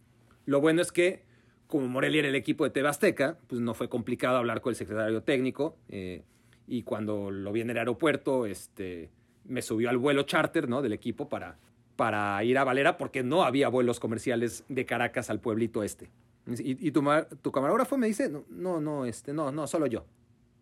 Lo 0.44 0.60
bueno 0.60 0.82
es 0.82 0.92
que, 0.92 1.22
como 1.66 1.88
Morelia 1.88 2.18
era 2.18 2.28
el 2.28 2.34
equipo 2.34 2.64
de 2.64 2.70
Tebasteca, 2.70 3.38
pues 3.46 3.62
no 3.62 3.72
fue 3.72 3.88
complicado 3.88 4.36
hablar 4.36 4.60
con 4.60 4.72
el 4.72 4.76
secretario 4.76 5.22
técnico 5.22 5.78
eh, 5.88 6.24
y 6.66 6.82
cuando 6.82 7.30
lo 7.30 7.52
vi 7.52 7.62
en 7.62 7.70
el 7.70 7.78
aeropuerto, 7.78 8.44
este, 8.44 9.08
me 9.46 9.62
subió 9.62 9.88
al 9.88 9.96
vuelo 9.96 10.24
charter 10.24 10.68
¿no? 10.68 10.82
del 10.82 10.92
equipo 10.92 11.30
para, 11.30 11.56
para 11.96 12.44
ir 12.44 12.58
a 12.58 12.64
Valera 12.64 12.98
porque 12.98 13.22
no 13.22 13.44
había 13.44 13.70
vuelos 13.70 13.98
comerciales 13.98 14.66
de 14.68 14.84
Caracas 14.84 15.30
al 15.30 15.40
pueblito 15.40 15.82
este. 15.82 16.10
Y, 16.58 16.90
tu, 16.90 17.02
tu, 17.40 17.50
camarógrafo 17.50 17.96
me 17.96 18.08
dice, 18.08 18.28
no, 18.28 18.44
no, 18.50 18.78
no, 18.78 19.06
este, 19.06 19.32
no, 19.32 19.50
no, 19.50 19.66
solo 19.66 19.86
yo. 19.86 20.04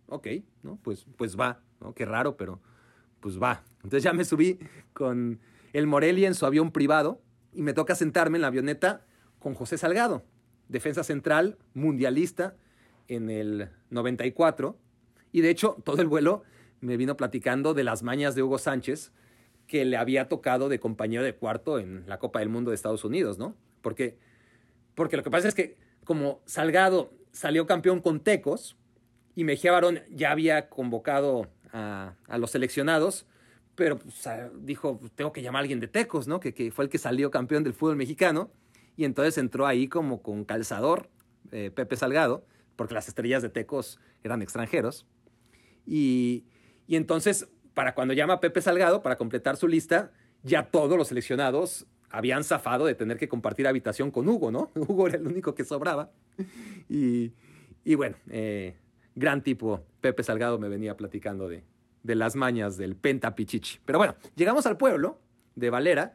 Ok, 0.06 0.28
¿no? 0.62 0.78
Pues, 0.80 1.04
pues 1.16 1.36
va, 1.36 1.58
¿no? 1.80 1.94
Qué 1.94 2.04
raro, 2.04 2.36
pero 2.36 2.60
pues 3.22 3.40
va. 3.40 3.62
Entonces 3.76 4.02
ya 4.02 4.12
me 4.12 4.26
subí 4.26 4.58
con 4.92 5.40
el 5.72 5.86
Morelia 5.86 6.28
en 6.28 6.34
su 6.34 6.44
avión 6.44 6.72
privado 6.72 7.22
y 7.54 7.62
me 7.62 7.72
toca 7.72 7.94
sentarme 7.94 8.36
en 8.36 8.42
la 8.42 8.48
avioneta 8.48 9.06
con 9.38 9.54
José 9.54 9.78
Salgado, 9.78 10.24
defensa 10.68 11.04
central 11.04 11.56
mundialista 11.72 12.56
en 13.08 13.30
el 13.30 13.70
94. 13.90 14.76
Y 15.30 15.40
de 15.40 15.50
hecho, 15.50 15.76
todo 15.84 16.02
el 16.02 16.08
vuelo 16.08 16.42
me 16.80 16.96
vino 16.96 17.16
platicando 17.16 17.74
de 17.74 17.84
las 17.84 18.02
mañas 18.02 18.34
de 18.34 18.42
Hugo 18.42 18.58
Sánchez, 18.58 19.12
que 19.66 19.84
le 19.84 19.96
había 19.96 20.28
tocado 20.28 20.68
de 20.68 20.80
compañero 20.80 21.22
de 21.22 21.34
cuarto 21.34 21.78
en 21.78 22.04
la 22.06 22.18
Copa 22.18 22.40
del 22.40 22.48
Mundo 22.48 22.70
de 22.70 22.74
Estados 22.74 23.04
Unidos, 23.04 23.38
¿no? 23.38 23.56
Porque, 23.80 24.18
porque 24.94 25.16
lo 25.16 25.22
que 25.22 25.30
pasa 25.30 25.48
es 25.48 25.54
que 25.54 25.76
como 26.04 26.42
Salgado 26.44 27.12
salió 27.30 27.66
campeón 27.66 28.00
con 28.00 28.20
Tecos 28.20 28.76
y 29.34 29.44
Mejía 29.44 29.72
Barón 29.72 30.00
ya 30.10 30.32
había 30.32 30.68
convocado 30.68 31.48
a, 31.72 32.14
los 32.38 32.50
seleccionados, 32.50 33.26
pero 33.74 33.98
pues, 33.98 34.28
dijo, 34.60 35.00
tengo 35.14 35.32
que 35.32 35.42
llamar 35.42 35.60
a 35.60 35.62
alguien 35.62 35.80
de 35.80 35.88
Tecos, 35.88 36.28
¿no? 36.28 36.40
Que, 36.40 36.70
fue 36.70 36.84
el 36.84 36.90
que 36.90 36.98
salió 36.98 37.30
campeón 37.30 37.64
del 37.64 37.74
fútbol 37.74 37.96
mexicano. 37.96 38.50
Y 38.96 39.04
entonces 39.04 39.38
entró 39.38 39.66
ahí 39.66 39.88
como 39.88 40.22
con 40.22 40.44
calzador 40.44 41.08
eh, 41.50 41.70
Pepe 41.74 41.96
Salgado, 41.96 42.44
porque 42.76 42.94
las 42.94 43.08
estrellas 43.08 43.42
de 43.42 43.48
Tecos 43.48 43.98
eran 44.22 44.42
extranjeros. 44.42 45.06
Y, 45.86 46.44
y 46.86 46.96
entonces 46.96 47.48
para 47.74 47.94
cuando 47.94 48.14
llama 48.14 48.40
Pepe 48.40 48.60
Salgado 48.60 49.02
para 49.02 49.16
completar 49.16 49.56
su 49.56 49.68
lista, 49.68 50.12
ya 50.42 50.64
todos 50.64 50.98
los 50.98 51.08
seleccionados 51.08 51.86
habían 52.10 52.44
zafado 52.44 52.84
de 52.84 52.94
tener 52.94 53.16
que 53.16 53.28
compartir 53.28 53.66
habitación 53.66 54.10
con 54.10 54.28
Hugo, 54.28 54.50
¿no? 54.50 54.70
Hugo 54.74 55.08
era 55.08 55.16
el 55.16 55.26
único 55.26 55.54
que 55.54 55.64
sobraba. 55.64 56.10
Y, 56.88 57.32
bueno, 57.94 58.16
eh, 58.28 58.76
gran 59.14 59.42
tipo, 59.42 59.84
Pepe 60.00 60.22
Salgado 60.22 60.58
me 60.58 60.68
venía 60.68 60.96
platicando 60.96 61.48
de, 61.48 61.64
de 62.02 62.14
las 62.14 62.36
mañas 62.36 62.76
del 62.76 62.96
Penta 62.96 63.34
Pichichi. 63.34 63.78
Pero 63.84 63.98
bueno, 63.98 64.14
llegamos 64.34 64.66
al 64.66 64.76
pueblo 64.76 65.18
de 65.54 65.70
Valera 65.70 66.14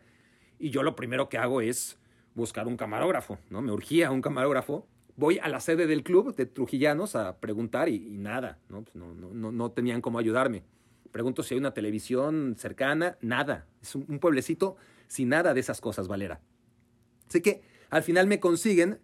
y 0.60 0.70
yo 0.70 0.84
lo 0.84 0.96
primero 0.96 1.30
que 1.30 1.38
hago 1.38 1.62
es 1.62 1.98
buscar 2.36 2.68
un 2.68 2.78
camarógrafo, 2.78 3.40
¿no? 3.50 3.62
Me 3.62 3.72
urgía 3.72 4.12
un 4.12 4.22
camarógrafo. 4.22 4.88
Voy 5.16 5.40
a 5.40 5.48
la 5.48 5.60
sede 5.60 5.88
del 5.88 6.04
club 6.04 6.36
de 6.36 6.46
Trujillanos 6.46 7.16
a 7.16 7.38
preguntar 7.38 7.90
y, 7.90 8.18
nada, 8.18 8.60
¿no? 8.70 8.84
Pues 8.84 8.96
no, 8.96 9.14
no, 9.14 9.52
no 9.52 9.72
tenían 9.72 10.02
cómo 10.02 10.20
ayudarme. 10.20 10.64
Pregunto 11.12 11.42
si 11.42 11.56
hay 11.56 11.60
una 11.60 11.74
televisión 11.74 12.56
cercana, 12.58 13.18
nada. 13.22 13.66
Es 13.82 13.96
un, 13.96 14.20
pueblecito 14.20 14.76
sin 15.08 15.30
nada 15.30 15.54
de 15.56 15.60
esas 15.60 15.82
cosas, 15.82 16.08
Valera. 16.08 16.42
Así 17.28 17.42
que 17.42 17.62
al 17.90 18.04
final 18.04 18.28
me 18.28 18.40
consiguen 18.40 19.00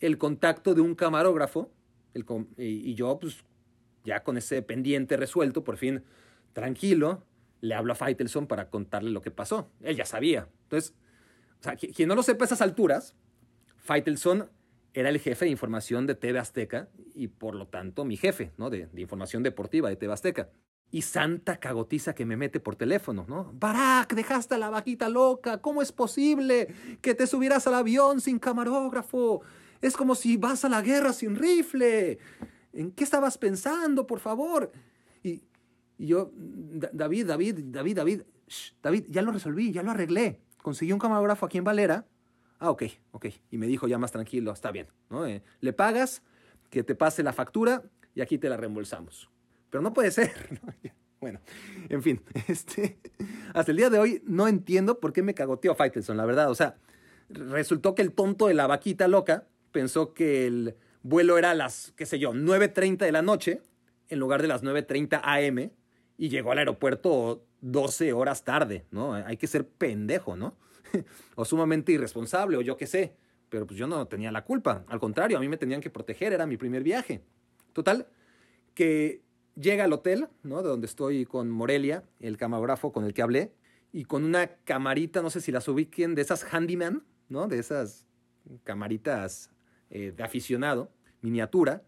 el 0.00 0.18
contacto 0.18 0.74
de 0.74 0.80
un 0.80 0.94
camarógrafo 0.94 1.72
y, 2.56 2.94
yo, 2.94 3.18
pues 3.18 3.44
ya 4.04 4.22
con 4.22 4.36
ese 4.36 4.62
pendiente 4.62 5.16
resuelto, 5.16 5.64
por 5.64 5.76
fin 5.76 6.02
tranquilo, 6.52 7.24
le 7.60 7.74
hablo 7.74 7.92
a 7.92 7.96
Faitelson 7.96 8.46
para 8.46 8.70
contarle 8.70 9.10
lo 9.10 9.22
que 9.22 9.30
pasó. 9.30 9.70
Él 9.82 9.96
ya 9.96 10.04
sabía. 10.04 10.48
Entonces, 10.64 10.94
o 11.60 11.62
sea, 11.62 11.76
quien 11.76 12.08
no 12.08 12.14
lo 12.14 12.22
sepa 12.22 12.44
a 12.44 12.46
esas 12.46 12.62
alturas, 12.62 13.14
Faitelson 13.76 14.50
era 14.94 15.08
el 15.10 15.18
jefe 15.18 15.44
de 15.44 15.50
información 15.50 16.06
de 16.06 16.14
TV 16.14 16.38
Azteca 16.38 16.88
y 17.14 17.28
por 17.28 17.54
lo 17.54 17.66
tanto 17.66 18.04
mi 18.04 18.16
jefe, 18.16 18.52
¿no? 18.56 18.70
De, 18.70 18.86
de 18.86 19.00
información 19.00 19.42
deportiva 19.42 19.88
de 19.88 19.96
TV 19.96 20.12
Azteca. 20.12 20.50
Y 20.90 21.02
santa 21.02 21.60
cagotiza 21.60 22.14
que 22.14 22.24
me 22.24 22.36
mete 22.38 22.60
por 22.60 22.74
teléfono, 22.74 23.26
¿no? 23.28 23.52
Barack, 23.52 24.14
dejaste 24.14 24.54
a 24.54 24.58
la 24.58 24.70
vaquita 24.70 25.10
loca. 25.10 25.58
¿Cómo 25.58 25.82
es 25.82 25.92
posible 25.92 26.68
que 27.02 27.14
te 27.14 27.26
subieras 27.26 27.66
al 27.66 27.74
avión 27.74 28.22
sin 28.22 28.38
camarógrafo? 28.38 29.42
Es 29.80 29.96
como 29.96 30.14
si 30.14 30.36
vas 30.36 30.64
a 30.64 30.68
la 30.68 30.82
guerra 30.82 31.12
sin 31.12 31.36
rifle. 31.36 32.18
¿En 32.72 32.92
qué 32.92 33.04
estabas 33.04 33.38
pensando, 33.38 34.06
por 34.06 34.20
favor? 34.20 34.72
Y, 35.22 35.42
yo, 35.98 36.30
David, 36.34 37.26
David, 37.26 37.58
David, 37.70 37.96
David, 37.96 38.22
David, 38.82 39.04
ya 39.08 39.22
lo 39.22 39.32
resolví, 39.32 39.72
ya 39.72 39.82
lo 39.82 39.90
arreglé. 39.90 40.40
Conseguí 40.62 40.92
un 40.92 40.98
camarógrafo 40.98 41.46
aquí 41.46 41.58
en 41.58 41.64
Valera. 41.64 42.06
Ah, 42.58 42.70
ok, 42.70 42.84
ok. 43.12 43.26
Y 43.50 43.58
me 43.58 43.66
dijo 43.66 43.88
ya 43.88 43.98
más 43.98 44.12
tranquilo, 44.12 44.52
está 44.52 44.70
bien. 44.70 44.88
¿no? 45.10 45.26
Eh, 45.26 45.42
le 45.60 45.72
pagas, 45.72 46.22
que 46.70 46.82
te 46.82 46.94
pase 46.94 47.22
la 47.22 47.32
factura 47.32 47.82
y 48.14 48.20
aquí 48.20 48.38
te 48.38 48.48
la 48.48 48.56
reembolsamos. 48.56 49.30
Pero 49.70 49.82
no 49.82 49.92
puede 49.92 50.10
ser. 50.10 50.32
Bueno, 51.20 51.40
en 51.88 52.00
fin, 52.00 52.22
este, 52.46 52.96
hasta 53.52 53.72
el 53.72 53.76
día 53.76 53.90
de 53.90 53.98
hoy 53.98 54.22
no 54.24 54.46
entiendo 54.46 55.00
por 55.00 55.12
qué 55.12 55.22
me 55.22 55.34
cagoteó 55.34 55.74
Faitelson, 55.74 56.16
la 56.16 56.24
verdad. 56.24 56.48
O 56.48 56.54
sea, 56.54 56.76
resultó 57.28 57.96
que 57.96 58.02
el 58.02 58.12
tonto 58.12 58.46
de 58.46 58.54
la 58.54 58.68
vaquita 58.68 59.08
loca 59.08 59.48
pensó 59.78 60.12
que 60.12 60.44
el 60.44 60.74
vuelo 61.04 61.38
era 61.38 61.52
a 61.52 61.54
las, 61.54 61.92
qué 61.94 62.04
sé 62.04 62.18
yo, 62.18 62.32
9.30 62.32 62.98
de 62.98 63.12
la 63.12 63.22
noche 63.22 63.62
en 64.08 64.18
lugar 64.18 64.42
de 64.42 64.48
las 64.48 64.64
9.30 64.64 65.20
am 65.22 65.70
y 66.16 66.28
llegó 66.28 66.50
al 66.50 66.58
aeropuerto 66.58 67.46
12 67.60 68.12
horas 68.12 68.42
tarde, 68.42 68.86
¿no? 68.90 69.14
Hay 69.14 69.36
que 69.36 69.46
ser 69.46 69.68
pendejo, 69.68 70.34
¿no? 70.34 70.56
o 71.36 71.44
sumamente 71.44 71.92
irresponsable 71.92 72.56
o 72.56 72.60
yo 72.60 72.76
qué 72.76 72.88
sé. 72.88 73.14
Pero 73.50 73.68
pues 73.68 73.78
yo 73.78 73.86
no 73.86 74.04
tenía 74.08 74.32
la 74.32 74.42
culpa. 74.42 74.84
Al 74.88 74.98
contrario, 74.98 75.36
a 75.36 75.40
mí 75.40 75.48
me 75.48 75.56
tenían 75.56 75.80
que 75.80 75.90
proteger, 75.90 76.32
era 76.32 76.44
mi 76.44 76.56
primer 76.56 76.82
viaje. 76.82 77.22
Total, 77.72 78.08
que 78.74 79.22
llega 79.54 79.84
al 79.84 79.92
hotel, 79.92 80.26
¿no? 80.42 80.60
De 80.60 80.70
donde 80.70 80.88
estoy 80.88 81.24
con 81.24 81.50
Morelia, 81.50 82.02
el 82.18 82.36
camarógrafo 82.36 82.90
con 82.90 83.04
el 83.04 83.14
que 83.14 83.22
hablé, 83.22 83.52
y 83.92 84.06
con 84.06 84.24
una 84.24 84.48
camarita, 84.64 85.22
no 85.22 85.30
sé 85.30 85.40
si 85.40 85.52
las 85.52 85.68
ubiquen, 85.68 86.16
de 86.16 86.22
esas 86.22 86.42
handyman, 86.52 87.04
¿no? 87.28 87.46
De 87.46 87.60
esas 87.60 88.08
camaritas 88.64 89.52
eh, 89.90 90.12
de 90.16 90.22
aficionado, 90.22 90.90
miniatura. 91.20 91.82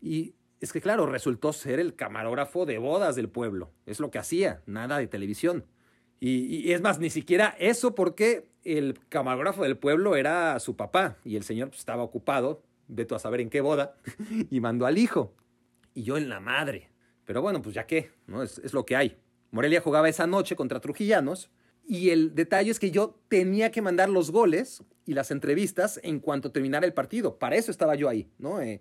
Y 0.00 0.34
es 0.60 0.72
que, 0.72 0.80
claro, 0.80 1.06
resultó 1.06 1.52
ser 1.52 1.80
el 1.80 1.94
camarógrafo 1.94 2.66
de 2.66 2.78
bodas 2.78 3.16
del 3.16 3.28
pueblo. 3.28 3.72
Es 3.86 4.00
lo 4.00 4.10
que 4.10 4.18
hacía, 4.18 4.62
nada 4.66 4.98
de 4.98 5.06
televisión. 5.06 5.66
Y, 6.20 6.70
es 6.70 6.80
más, 6.80 7.00
ni 7.00 7.10
siquiera 7.10 7.56
eso 7.58 7.96
porque 7.96 8.48
el 8.62 8.96
camarógrafo 9.08 9.64
del 9.64 9.76
pueblo 9.76 10.14
era 10.14 10.60
su 10.60 10.76
papá 10.76 11.16
y 11.24 11.34
el 11.34 11.42
señor 11.42 11.70
pues, 11.70 11.80
estaba 11.80 12.04
ocupado, 12.04 12.62
veto 12.86 13.16
a 13.16 13.18
saber 13.18 13.40
en 13.40 13.50
qué 13.50 13.60
boda, 13.60 13.96
y 14.50 14.60
mandó 14.60 14.86
al 14.86 14.98
hijo. 14.98 15.34
Y 15.94 16.04
yo 16.04 16.16
en 16.16 16.28
la 16.28 16.38
madre. 16.38 16.90
Pero 17.24 17.42
bueno, 17.42 17.60
pues 17.60 17.74
ya 17.74 17.88
qué, 17.88 18.12
¿no? 18.28 18.44
Es, 18.44 18.58
es 18.58 18.72
lo 18.72 18.86
que 18.86 18.94
hay. 18.94 19.16
Morelia 19.50 19.80
jugaba 19.80 20.08
esa 20.08 20.28
noche 20.28 20.54
contra 20.54 20.78
Trujillanos 20.80 21.50
y 21.84 22.10
el 22.10 22.34
detalle 22.34 22.70
es 22.70 22.78
que 22.78 22.90
yo 22.90 23.18
tenía 23.28 23.70
que 23.70 23.82
mandar 23.82 24.08
los 24.08 24.30
goles 24.30 24.82
y 25.06 25.14
las 25.14 25.30
entrevistas 25.30 26.00
en 26.02 26.20
cuanto 26.20 26.52
terminara 26.52 26.86
el 26.86 26.94
partido. 26.94 27.38
Para 27.38 27.56
eso 27.56 27.70
estaba 27.70 27.94
yo 27.94 28.08
ahí, 28.08 28.28
¿no? 28.38 28.60
Eh, 28.60 28.80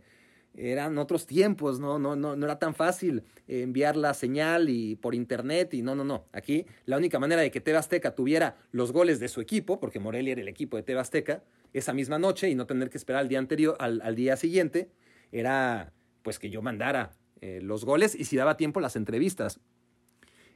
eran 0.56 0.98
otros 0.98 1.26
tiempos, 1.26 1.80
¿no? 1.80 1.98
No, 1.98 2.16
no, 2.16 2.36
no 2.36 2.46
era 2.46 2.60
tan 2.60 2.76
fácil 2.76 3.24
enviar 3.48 3.96
la 3.96 4.14
señal 4.14 4.70
y 4.70 4.96
por 4.98 5.16
internet 5.16 5.74
y 5.74 5.82
no, 5.82 5.96
no, 5.96 6.04
no. 6.04 6.26
Aquí 6.34 6.66
la 6.86 6.98
única 6.98 7.20
manera 7.20 7.42
de 7.42 7.52
que 7.52 7.62
TV 7.62 7.78
Azteca 7.78 8.16
tuviera 8.16 8.58
los 8.72 8.92
goles 8.92 9.20
de 9.20 9.30
su 9.30 9.40
equipo, 9.42 9.80
porque 9.80 10.00
Morelia 10.00 10.34
era 10.34 10.42
el 10.42 10.50
equipo 10.50 10.78
de 10.78 10.84
TV 10.84 11.00
Azteca, 11.00 11.44
esa 11.74 11.94
misma 11.94 12.20
noche 12.20 12.50
y 12.50 12.56
no 12.56 12.68
tener 12.68 12.90
que 12.90 12.98
esperar 12.98 13.22
al 13.22 13.30
día 13.30 13.40
anterior, 13.40 13.78
al, 13.80 14.02
al 14.02 14.16
día 14.16 14.36
siguiente, 14.36 14.90
era 15.32 15.94
pues 16.22 16.38
que 16.38 16.50
yo 16.50 16.62
mandara 16.62 17.12
eh, 17.40 17.60
los 17.62 17.86
goles 17.86 18.14
y 18.14 18.26
si 18.26 18.36
daba 18.36 18.58
tiempo 18.58 18.82
las 18.82 18.96
entrevistas. 18.96 19.60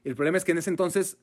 El 0.03 0.15
problema 0.15 0.38
es 0.38 0.43
que 0.43 0.51
en 0.51 0.59
ese 0.59 0.69
entonces 0.69 1.17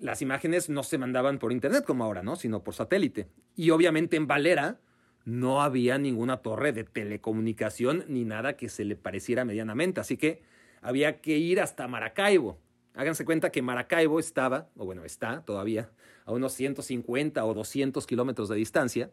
las 0.00 0.22
imágenes 0.22 0.68
no 0.68 0.82
se 0.82 0.98
mandaban 0.98 1.38
por 1.38 1.52
internet 1.52 1.84
como 1.84 2.04
ahora, 2.04 2.22
¿no? 2.22 2.36
Sino 2.36 2.62
por 2.62 2.74
satélite. 2.74 3.28
Y 3.56 3.70
obviamente 3.70 4.16
en 4.16 4.26
Valera 4.26 4.78
no 5.24 5.62
había 5.62 5.98
ninguna 5.98 6.38
torre 6.38 6.72
de 6.72 6.84
telecomunicación 6.84 8.04
ni 8.08 8.24
nada 8.24 8.56
que 8.56 8.68
se 8.68 8.84
le 8.84 8.96
pareciera 8.96 9.44
medianamente. 9.44 10.00
Así 10.00 10.16
que 10.16 10.42
había 10.80 11.20
que 11.20 11.36
ir 11.38 11.60
hasta 11.60 11.88
Maracaibo. 11.88 12.58
Háganse 12.94 13.24
cuenta 13.24 13.50
que 13.50 13.62
Maracaibo 13.62 14.18
estaba, 14.18 14.68
o 14.76 14.84
bueno, 14.84 15.04
está 15.04 15.42
todavía, 15.44 15.90
a 16.24 16.32
unos 16.32 16.52
150 16.54 17.44
o 17.44 17.54
200 17.54 18.06
kilómetros 18.06 18.48
de 18.48 18.56
distancia. 18.56 19.10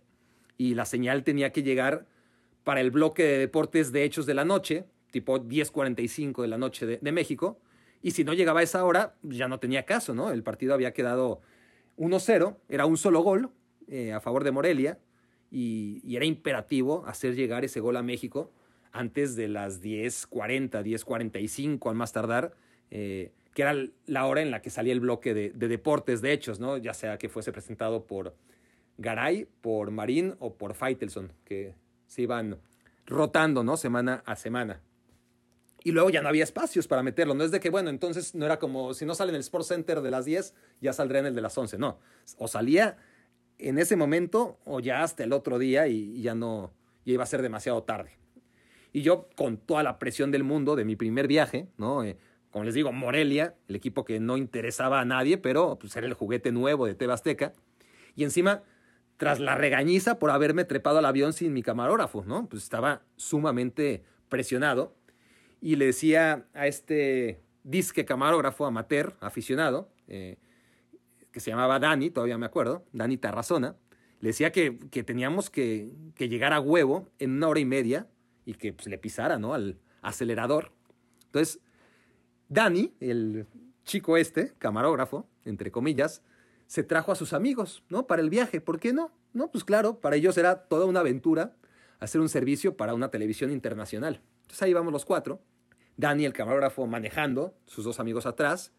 Y 0.57 0.75
la 0.75 0.85
señal 0.85 1.23
tenía 1.23 1.51
que 1.51 1.63
llegar 1.63 2.05
para 2.63 2.81
el 2.81 2.91
bloque 2.91 3.23
de 3.23 3.37
deportes 3.37 3.91
de 3.91 4.03
hechos 4.03 4.25
de 4.25 4.33
la 4.33 4.45
noche, 4.45 4.85
tipo 5.11 5.37
10.45 5.39 6.41
de 6.41 6.47
la 6.47 6.57
noche 6.57 6.85
de, 6.85 6.97
de 7.01 7.11
México. 7.11 7.59
Y 8.05 8.11
si 8.11 8.23
no 8.23 8.33
llegaba 8.33 8.59
a 8.59 8.63
esa 8.63 8.85
hora, 8.85 9.15
ya 9.23 9.47
no 9.47 9.59
tenía 9.59 9.83
caso, 9.83 10.13
¿no? 10.13 10.29
El 10.29 10.43
partido 10.43 10.75
había 10.75 10.93
quedado 10.93 11.41
1-0, 11.97 12.55
era 12.69 12.85
un 12.85 12.97
solo 12.97 13.21
gol 13.21 13.49
eh, 13.87 14.13
a 14.13 14.21
favor 14.21 14.43
de 14.43 14.51
Morelia 14.51 14.99
y, 15.49 16.15
era 16.15 16.23
imperativo 16.23 17.03
hacer 17.07 17.33
llegar 17.33 17.65
ese 17.65 17.79
gol 17.79 17.97
a 17.97 18.03
México 18.03 18.51
antes 18.91 19.35
de 19.35 19.47
las 19.47 19.81
10.40, 19.81 20.83
10.45 20.83 21.89
al 21.89 21.95
más 21.95 22.13
tardar, 22.13 22.53
eh, 22.91 23.31
que 23.55 23.63
era 23.63 23.73
la 24.05 24.27
hora 24.27 24.43
en 24.43 24.51
la 24.51 24.61
que 24.61 24.69
salía 24.69 24.93
el 24.93 24.99
bloque 24.99 25.33
de, 25.33 25.49
de, 25.49 25.67
deportes 25.67 26.21
de 26.21 26.31
hechos, 26.31 26.59
¿no? 26.59 26.77
Ya 26.77 26.93
sea 26.93 27.17
que 27.17 27.27
fuese 27.27 27.51
presentado 27.51 28.05
por 28.05 28.35
Garay, 28.99 29.47
por 29.61 29.89
Marín 29.89 30.35
o 30.37 30.53
por 30.53 30.75
Faitelson, 30.75 31.33
que 31.43 31.73
se 32.05 32.21
iban 32.21 32.59
rotando, 33.07 33.63
¿no? 33.63 33.77
Semana 33.77 34.21
a 34.27 34.35
semana 34.35 34.83
y 35.85 35.91
luego 35.91 36.09
ya 36.09 36.23
no 36.23 36.29
había 36.29 36.43
espacios 36.43 36.87
para 36.87 37.03
meterlo. 37.03 37.35
No 37.35 37.43
es 37.43 37.51
de 37.51 37.59
que, 37.59 37.69
bueno, 37.69 37.91
entonces 37.91 38.33
no 38.33 38.43
era 38.43 38.57
como 38.57 38.95
si 38.95 39.05
no 39.05 39.13
sale 39.13 39.29
en 39.29 39.35
el 39.35 39.41
Sports 39.41 39.67
Center 39.67 40.01
de 40.01 40.09
las 40.09 40.25
10, 40.25 40.55
ya 40.81 40.93
saldrá 40.93 41.19
en 41.19 41.27
el 41.27 41.35
de 41.35 41.41
las 41.41 41.55
11. 41.55 41.77
No, 41.77 41.99
o 42.39 42.47
salía 42.47 42.97
en 43.59 43.77
ese 43.77 43.95
momento 43.95 44.57
o 44.65 44.79
ya 44.79 45.03
hasta 45.03 45.23
el 45.23 45.31
otro 45.31 45.59
día 45.59 45.87
y, 45.87 46.23
ya 46.23 46.33
no, 46.33 46.73
iba 47.05 47.21
a 47.21 47.27
ser 47.27 47.43
demasiado 47.43 47.83
tarde. 47.83 48.17
Y 48.93 49.03
yo, 49.03 49.29
con 49.35 49.57
toda 49.57 49.83
la 49.83 49.99
presión 49.99 50.31
del 50.31 50.43
mundo 50.43 50.75
de 50.75 50.85
mi 50.85 50.95
primer 50.95 51.27
viaje, 51.27 51.67
¿no? 51.77 52.03
Eh, 52.03 52.17
como 52.49 52.65
les 52.65 52.73
digo, 52.73 52.91
Morelia, 52.91 53.53
el 53.67 53.75
equipo 53.75 54.05
que 54.05 54.19
no 54.19 54.37
interesaba 54.37 55.01
a 55.01 55.05
nadie, 55.05 55.37
pero 55.37 55.77
pues 55.77 55.95
era 55.95 56.07
el 56.07 56.15
juguete 56.15 56.51
nuevo 56.51 56.87
de 56.87 56.95
Tebasteca. 56.95 57.53
Y 58.15 58.23
encima, 58.23 58.63
tras 59.17 59.39
la 59.39 59.53
regañiza 59.53 60.17
por 60.17 60.31
haberme 60.31 60.65
trepado 60.65 60.97
al 60.97 61.05
avión 61.05 61.31
sin 61.31 61.53
mi 61.53 61.61
camarógrafo, 61.61 62.23
¿no? 62.25 62.49
Pues 62.49 62.63
estaba 62.63 63.03
sumamente 63.17 64.03
presionado 64.29 64.95
y 65.61 65.75
le 65.75 65.85
decía 65.85 66.45
a 66.53 66.67
este 66.67 67.41
disque 67.63 68.05
camarógrafo 68.05 68.65
amateur, 68.65 69.15
aficionado, 69.19 69.89
eh, 70.07 70.37
que 71.31 71.39
se 71.39 71.51
llamaba 71.51 71.79
Dani, 71.79 72.09
todavía 72.09 72.37
me 72.37 72.45
acuerdo, 72.45 72.85
Dani 72.93 73.17
Tarrazona, 73.17 73.75
le 74.21 74.29
decía 74.29 74.51
que, 74.51 74.77
que 74.91 75.03
teníamos 75.03 75.49
que, 75.49 75.91
que, 76.15 76.29
llegar 76.29 76.53
a 76.53 76.59
huevo 76.59 77.09
en 77.19 77.31
una 77.31 77.47
hora 77.47 77.59
y 77.59 77.65
media 77.65 78.07
y 78.45 78.53
que 78.53 78.73
pues, 78.73 78.87
le 78.87 78.97
pisara 78.97 79.37
¿no? 79.37 79.53
al 79.53 79.79
acelerador. 80.01 80.71
Entonces, 81.25 81.59
Dani, 82.47 82.93
el 82.99 83.47
chico 83.83 84.17
este, 84.17 84.53
camarógrafo, 84.57 85.27
entre 85.43 85.71
comillas, 85.71 86.21
se 86.67 86.83
trajo 86.83 87.11
a 87.11 87.15
sus 87.15 87.33
amigos, 87.33 87.83
¿no? 87.89 88.07
Para 88.07 88.21
el 88.21 88.29
viaje. 88.29 88.61
¿Por 88.61 88.79
qué 88.79 88.93
no? 88.93 89.11
No, 89.33 89.51
pues 89.51 89.63
claro, 89.63 89.99
para 89.99 90.15
ellos 90.15 90.37
era 90.37 90.63
toda 90.67 90.85
una 90.85 91.01
aventura 91.01 91.55
hacer 91.99 92.21
un 92.21 92.29
servicio 92.29 92.77
para 92.77 92.93
una 92.93 93.09
televisión 93.09 93.51
internacional. 93.51 94.21
Entonces 94.45 94.61
ahí 94.61 94.73
vamos 94.73 94.93
los 94.93 95.05
cuatro. 95.05 95.41
Dani, 95.97 96.25
el 96.25 96.33
camarógrafo, 96.33 96.85
manejando, 96.85 97.57
sus 97.65 97.83
dos 97.83 97.99
amigos 97.99 98.25
atrás, 98.25 98.73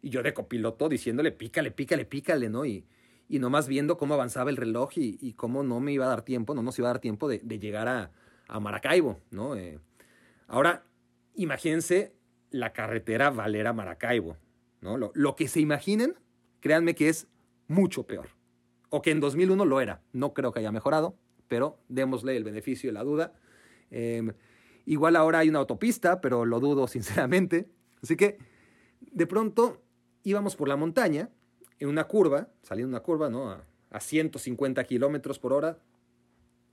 y 0.00 0.10
yo 0.10 0.22
de 0.22 0.32
copiloto 0.32 0.88
diciéndole, 0.88 1.32
pícale, 1.32 1.70
pícale, 1.70 2.04
pícale, 2.04 2.48
¿no? 2.48 2.64
Y, 2.64 2.86
y 3.28 3.38
nomás 3.38 3.68
viendo 3.68 3.96
cómo 3.96 4.14
avanzaba 4.14 4.50
el 4.50 4.56
reloj 4.56 4.92
y, 4.96 5.32
cómo 5.34 5.62
no 5.62 5.80
me 5.80 5.92
iba 5.92 6.06
a 6.06 6.08
dar 6.08 6.22
tiempo, 6.22 6.54
no 6.54 6.62
nos 6.62 6.78
iba 6.78 6.88
a 6.88 6.92
dar 6.92 7.00
tiempo 7.00 7.28
de, 7.28 7.40
de 7.42 7.58
llegar 7.58 7.88
a, 7.88 8.12
a, 8.48 8.60
Maracaibo, 8.60 9.20
¿no? 9.30 9.56
Eh, 9.56 9.78
ahora, 10.48 10.84
imagínense 11.34 12.14
la 12.50 12.72
carretera 12.72 13.30
Valera-Maracaibo, 13.30 14.36
¿no? 14.80 14.98
Lo, 14.98 15.12
lo 15.14 15.36
que 15.36 15.48
se 15.48 15.60
imaginen, 15.60 16.14
créanme 16.60 16.94
que 16.94 17.08
es 17.08 17.28
mucho 17.68 18.06
peor. 18.06 18.28
O 18.90 19.02
que 19.02 19.10
en 19.10 19.20
2001 19.20 19.64
lo 19.64 19.80
era. 19.80 20.02
No 20.12 20.34
creo 20.34 20.52
que 20.52 20.60
haya 20.60 20.72
mejorado, 20.72 21.16
pero 21.48 21.78
démosle 21.88 22.36
el 22.36 22.44
beneficio 22.44 22.90
de 22.90 22.94
la 22.94 23.04
duda. 23.04 23.32
Eh, 23.90 24.32
Igual 24.86 25.16
ahora 25.16 25.40
hay 25.40 25.48
una 25.48 25.60
autopista, 25.60 26.20
pero 26.20 26.44
lo 26.44 26.60
dudo 26.60 26.86
sinceramente. 26.88 27.68
Así 28.02 28.16
que 28.16 28.38
de 29.00 29.26
pronto 29.26 29.82
íbamos 30.24 30.56
por 30.56 30.68
la 30.68 30.76
montaña 30.76 31.30
en 31.78 31.88
una 31.88 32.04
curva, 32.04 32.48
saliendo 32.62 32.88
una 32.88 33.02
curva, 33.02 33.28
¿no? 33.28 33.50
A, 33.50 33.64
a 33.90 34.00
150 34.00 34.84
kilómetros 34.84 35.38
por 35.38 35.52
hora. 35.52 35.78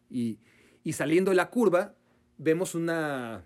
Y, 0.10 0.40
y, 0.84 0.94
saliendo 0.94 1.31
de 1.31 1.36
la 1.36 1.49
curva 1.49 1.94
vemos 2.38 2.73
una, 2.73 3.44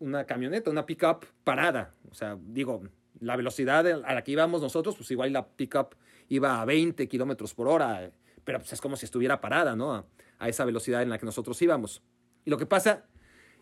una 0.00 0.24
camioneta, 0.24 0.70
una 0.70 0.86
pickup 0.86 1.24
parada. 1.44 1.94
O 2.10 2.14
sea, 2.14 2.36
digo, 2.40 2.82
La 3.20 3.36
velocidad 3.36 3.86
a 3.86 4.14
la 4.14 4.24
que 4.24 4.32
íbamos 4.32 4.60
nosotros, 4.60 4.96
pues 4.96 5.10
igual 5.10 5.32
la 5.32 5.46
pickup 5.46 5.94
iba 6.28 6.60
a 6.60 6.64
20 6.64 7.06
kilómetros 7.06 7.54
por 7.54 7.68
hora, 7.68 8.10
pero 8.44 8.58
pues 8.58 8.72
es 8.72 8.80
como 8.80 8.96
si 8.96 9.04
estuviera 9.04 9.40
parada, 9.40 9.76
¿no? 9.76 9.94
A, 9.94 10.04
a 10.38 10.48
esa 10.48 10.64
velocidad 10.64 11.02
en 11.02 11.10
la 11.10 11.18
que 11.18 11.26
nosotros 11.26 11.60
íbamos. 11.62 12.02
Y 12.44 12.50
lo 12.50 12.58
que 12.58 12.66
pasa 12.66 13.04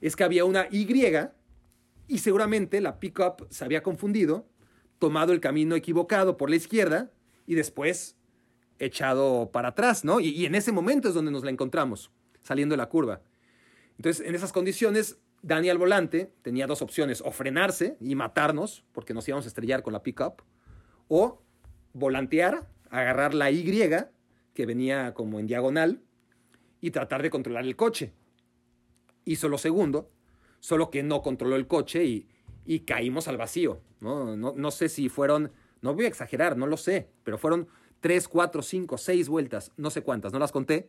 es 0.03 0.17
que 0.17 0.25
había 0.25 0.45
una 0.45 0.67
Y 0.71 0.87
y 2.09 2.19
seguramente 2.19 2.81
la 2.81 2.99
pickup 2.99 3.47
se 3.49 3.65
había 3.65 3.83
confundido, 3.83 4.47
tomado 4.99 5.33
el 5.33 5.41
camino 5.41 5.77
equivocado 5.77 6.37
por 6.37 6.51
la 6.51 6.57
izquierda 6.57 7.11
y 7.47 7.55
después 7.55 8.17
echado 8.79 9.51
para 9.53 9.69
atrás, 9.69 10.05
¿no? 10.05 10.21
Y, 10.21 10.45
en 10.45 10.55
ese 10.55 10.73
momento 10.73 11.09
es 11.09 11.15
donde 11.15 11.31
nos 11.31 11.45
la 11.45 11.51
encontramos, 11.51 12.11
saliendo 12.43 12.75
de 12.75 12.79
la 12.79 12.89
curva. 12.89 13.23
Entonces, 13.97 14.27
en 14.27 14.35
esas 14.35 14.53
condiciones, 14.53 15.19
Dani 15.43 15.71
al 15.71 15.79
volante 15.79 16.33
tenía 16.43 16.67
dos 16.67 16.83
opciones, 16.83 17.23
o 17.25 17.31
frenarse 17.31 17.97
y 18.01 18.15
matarnos, 18.15 18.85
porque 18.93 19.15
nos 19.15 19.27
íbamos 19.29 19.47
a 19.47 19.49
estrellar 19.49 19.83
con 19.83 19.93
la 19.93 20.03
pickup, 20.03 20.43
o 21.09 21.41
volantear, 21.93 22.69
agarrar 22.91 23.35
la 23.35 23.51
Y, 23.51 23.65
que 24.55 24.67
venía 24.67 25.15
como 25.15 25.39
en 25.39 25.47
diagonal, 25.47 26.03
y 26.81 26.91
tratar 26.91 27.23
de 27.23 27.31
controlar 27.31 27.65
el 27.65 27.77
coche. 27.77 28.13
Hizo 29.25 29.49
lo 29.49 29.59
segundo, 29.59 30.11
solo 30.61 30.91
que 30.91 31.03
no 31.03 31.23
controló 31.23 31.57
el 31.57 31.67
coche 31.67 32.05
y, 32.05 32.29
y 32.65 32.81
caímos 32.81 33.29
al 33.29 33.37
vacío. 33.37 33.81
¿no? 34.01 34.37
No, 34.37 34.55
no 34.57 34.71
sé 34.71 34.89
si 34.89 35.09
fueron, 35.09 35.53
no 35.81 35.95
voy 35.95 36.07
a 36.07 36.09
exagerar, 36.09 36.57
no 36.57 36.67
lo 36.67 36.77
sé, 36.77 37.09
pero 37.25 37.39
fueron 37.39 37.69
tres, 38.01 38.29
cuatro, 38.29 38.63
cinco, 38.63 38.99
seis 38.99 39.29
vueltas, 39.29 39.73
no 39.77 39.91
sé 39.91 40.03
cuántas, 40.03 40.33
no 40.33 40.39
las 40.39 40.53
conté. 40.53 40.89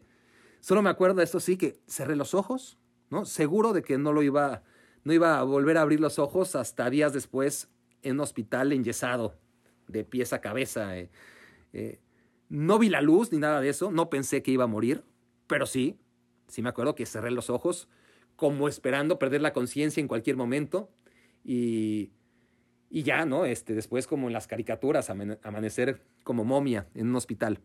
Solo 0.59 0.81
me 0.81 0.89
acuerdo 0.89 1.17
de 1.17 1.25
esto 1.25 1.39
sí, 1.39 1.57
que 1.57 1.79
cerré 1.87 2.15
los 2.15 2.33
ojos, 2.33 2.79
¿no? 3.09 3.25
Seguro 3.25 3.73
de 3.73 3.83
que 3.83 3.97
no 3.97 4.13
lo 4.13 4.23
iba, 4.23 4.63
no 5.03 5.13
iba 5.13 5.37
a 5.37 5.43
volver 5.43 5.77
a 5.77 5.81
abrir 5.81 5.99
los 5.99 6.17
ojos 6.19 6.55
hasta 6.55 6.89
días 6.89 7.13
después 7.13 7.69
en 8.01 8.13
un 8.13 8.21
hospital 8.21 8.71
enyesado, 8.71 9.35
de 9.87 10.03
pies 10.03 10.33
a 10.33 10.41
cabeza. 10.41 10.97
eh. 10.97 11.09
Eh, 11.73 11.99
no 12.49 12.79
vi 12.79 12.89
la 12.89 13.01
luz 13.01 13.31
ni 13.31 13.39
nada 13.39 13.61
de 13.61 13.69
eso, 13.69 13.91
no 13.91 14.09
pensé 14.09 14.43
que 14.43 14.51
iba 14.51 14.63
a 14.63 14.67
morir, 14.67 15.03
pero 15.47 15.65
sí, 15.65 15.97
sí 16.47 16.61
me 16.61 16.69
acuerdo 16.69 16.95
que 16.95 17.05
cerré 17.05 17.31
los 17.31 17.49
ojos 17.49 17.89
como 18.35 18.67
esperando 18.67 19.19
perder 19.19 19.41
la 19.41 19.53
conciencia 19.53 20.01
en 20.01 20.07
cualquier 20.07 20.35
momento 20.35 20.89
y, 21.43 22.11
y 22.89 23.03
ya, 23.03 23.25
¿no? 23.25 23.45
Este, 23.45 23.73
después 23.73 24.07
como 24.07 24.27
en 24.27 24.33
las 24.33 24.47
caricaturas, 24.47 25.09
amane- 25.09 25.39
amanecer 25.43 26.01
como 26.23 26.43
momia 26.43 26.87
en 26.95 27.09
un 27.09 27.15
hospital. 27.15 27.59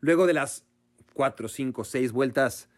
Luego 0.00 0.26
de 0.26 0.34
las 0.34 0.64
cuatro, 1.12 1.48
cinco, 1.48 1.84
seis 1.84 2.12
vueltas, 2.12 2.68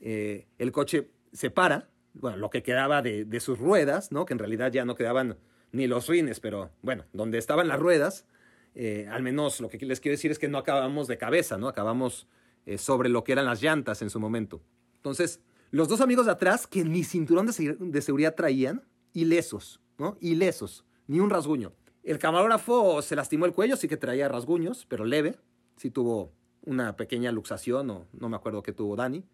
eh, 0.00 0.46
el 0.58 0.72
coche 0.72 1.10
se 1.32 1.50
para, 1.50 1.88
bueno, 2.14 2.36
lo 2.36 2.50
que 2.50 2.62
quedaba 2.62 3.02
de, 3.02 3.24
de 3.24 3.40
sus 3.40 3.58
ruedas, 3.58 4.12
¿no? 4.12 4.26
Que 4.26 4.34
en 4.34 4.38
realidad 4.38 4.72
ya 4.72 4.84
no 4.84 4.94
quedaban 4.94 5.38
ni 5.72 5.86
los 5.86 6.06
rines, 6.08 6.40
pero 6.40 6.70
bueno, 6.82 7.04
donde 7.12 7.38
estaban 7.38 7.68
las 7.68 7.78
ruedas, 7.78 8.26
eh, 8.74 9.08
al 9.10 9.22
menos 9.22 9.60
lo 9.60 9.68
que 9.68 9.78
les 9.78 10.00
quiero 10.00 10.14
decir 10.14 10.30
es 10.30 10.38
que 10.38 10.48
no 10.48 10.58
acabamos 10.58 11.08
de 11.08 11.18
cabeza, 11.18 11.56
¿no? 11.58 11.68
Acabamos 11.68 12.26
eh, 12.66 12.78
sobre 12.78 13.08
lo 13.08 13.24
que 13.24 13.32
eran 13.32 13.46
las 13.46 13.62
llantas 13.62 14.02
en 14.02 14.10
su 14.10 14.20
momento. 14.20 14.62
Entonces, 14.96 15.40
los 15.70 15.88
dos 15.88 16.00
amigos 16.00 16.26
de 16.26 16.32
atrás, 16.32 16.66
que 16.66 16.84
ni 16.84 17.04
cinturón 17.04 17.46
de, 17.46 17.52
se- 17.52 17.76
de 17.78 18.02
seguridad 18.02 18.34
traían, 18.34 18.82
ilesos, 19.12 19.80
¿no? 19.98 20.16
Ilesos, 20.20 20.84
ni 21.06 21.20
un 21.20 21.30
rasguño. 21.30 21.72
El 22.02 22.18
camarógrafo 22.18 23.02
se 23.02 23.16
lastimó 23.16 23.46
el 23.46 23.52
cuello, 23.52 23.76
sí 23.76 23.88
que 23.88 23.96
traía 23.96 24.28
rasguños, 24.28 24.86
pero 24.88 25.04
leve. 25.04 25.36
Sí 25.76 25.90
tuvo 25.90 26.32
una 26.62 26.96
pequeña 26.96 27.32
luxación, 27.32 27.86
no 27.86 28.28
me 28.28 28.36
acuerdo 28.36 28.62
qué 28.62 28.72
tuvo 28.72 28.96
Dani. 28.96 29.24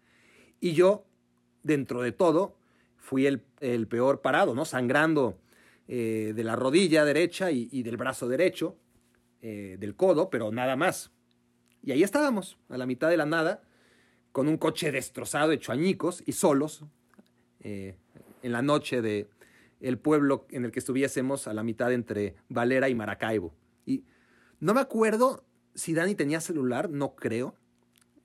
Y 0.59 0.73
yo, 0.73 1.05
dentro 1.61 2.01
de 2.01 2.11
todo, 2.11 2.55
fui 2.97 3.27
el, 3.27 3.41
peor 3.87 4.21
parado, 4.21 4.55
¿no? 4.55 4.65
Sangrando 4.65 5.37
eh, 5.87 6.33
de 6.35 6.43
la 6.43 6.55
rodilla 6.55 7.05
derecha 7.05 7.51
y, 7.51 7.69
y 7.71 7.83
del 7.83 7.97
brazo 7.97 8.27
derecho, 8.27 8.77
eh, 9.41 9.77
del 9.79 9.95
codo, 9.95 10.29
pero 10.29 10.51
nada 10.51 10.75
más. 10.75 11.11
Y 11.81 11.91
ahí 11.91 12.01
estábamos, 12.01 12.57
a 12.69 12.77
la 12.77 12.85
mitad 12.85 13.09
de 13.09 13.17
la 13.17 13.25
nada, 13.25 13.61
con 14.33 14.47
un 14.47 14.57
coche 14.57 14.91
destrozado, 14.91 15.51
hecho 15.51 15.71
añicos 15.71 16.23
y 16.25 16.33
solos, 16.33 16.83
eh, 17.61 17.95
en 18.41 18.51
la 18.51 18.61
noche 18.61 19.01
de 19.01 19.29
el 19.79 19.97
pueblo 19.97 20.47
en 20.49 20.65
el 20.65 20.71
que 20.71 20.79
estuviésemos 20.79 21.47
a 21.47 21.53
la 21.53 21.63
mitad 21.63 21.93
entre 21.93 22.35
Valera 22.49 22.89
y 22.89 22.95
Maracaibo. 22.95 23.53
Y 23.85 24.03
no 24.59 24.73
me 24.73 24.81
acuerdo 24.81 25.45
si 25.75 25.93
Dani 25.93 26.15
tenía 26.15 26.41
celular, 26.41 26.89
no 26.89 27.15
creo, 27.15 27.55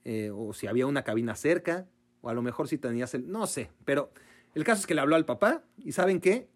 eh, 0.05 0.31
o 0.35 0.55
si 0.55 0.67
había 0.67 0.87
una 0.87 1.05
cabina 1.05 1.35
cerca, 1.35 1.87
o 2.23 2.31
a 2.31 2.35
lo 2.35 2.43
mejor 2.43 2.69
si 2.69 2.79
tenía 2.79 3.07
celular, 3.07 3.41
no 3.41 3.47
sé, 3.47 3.71
pero 3.85 4.11
el 4.55 4.65
caso 4.65 4.81
es 4.81 4.87
que 4.87 4.95
le 4.95 5.03
habló 5.03 5.15
al 5.15 5.27
papá 5.27 5.63
y 5.77 5.93
¿saben 5.93 6.21
qué? 6.21 6.49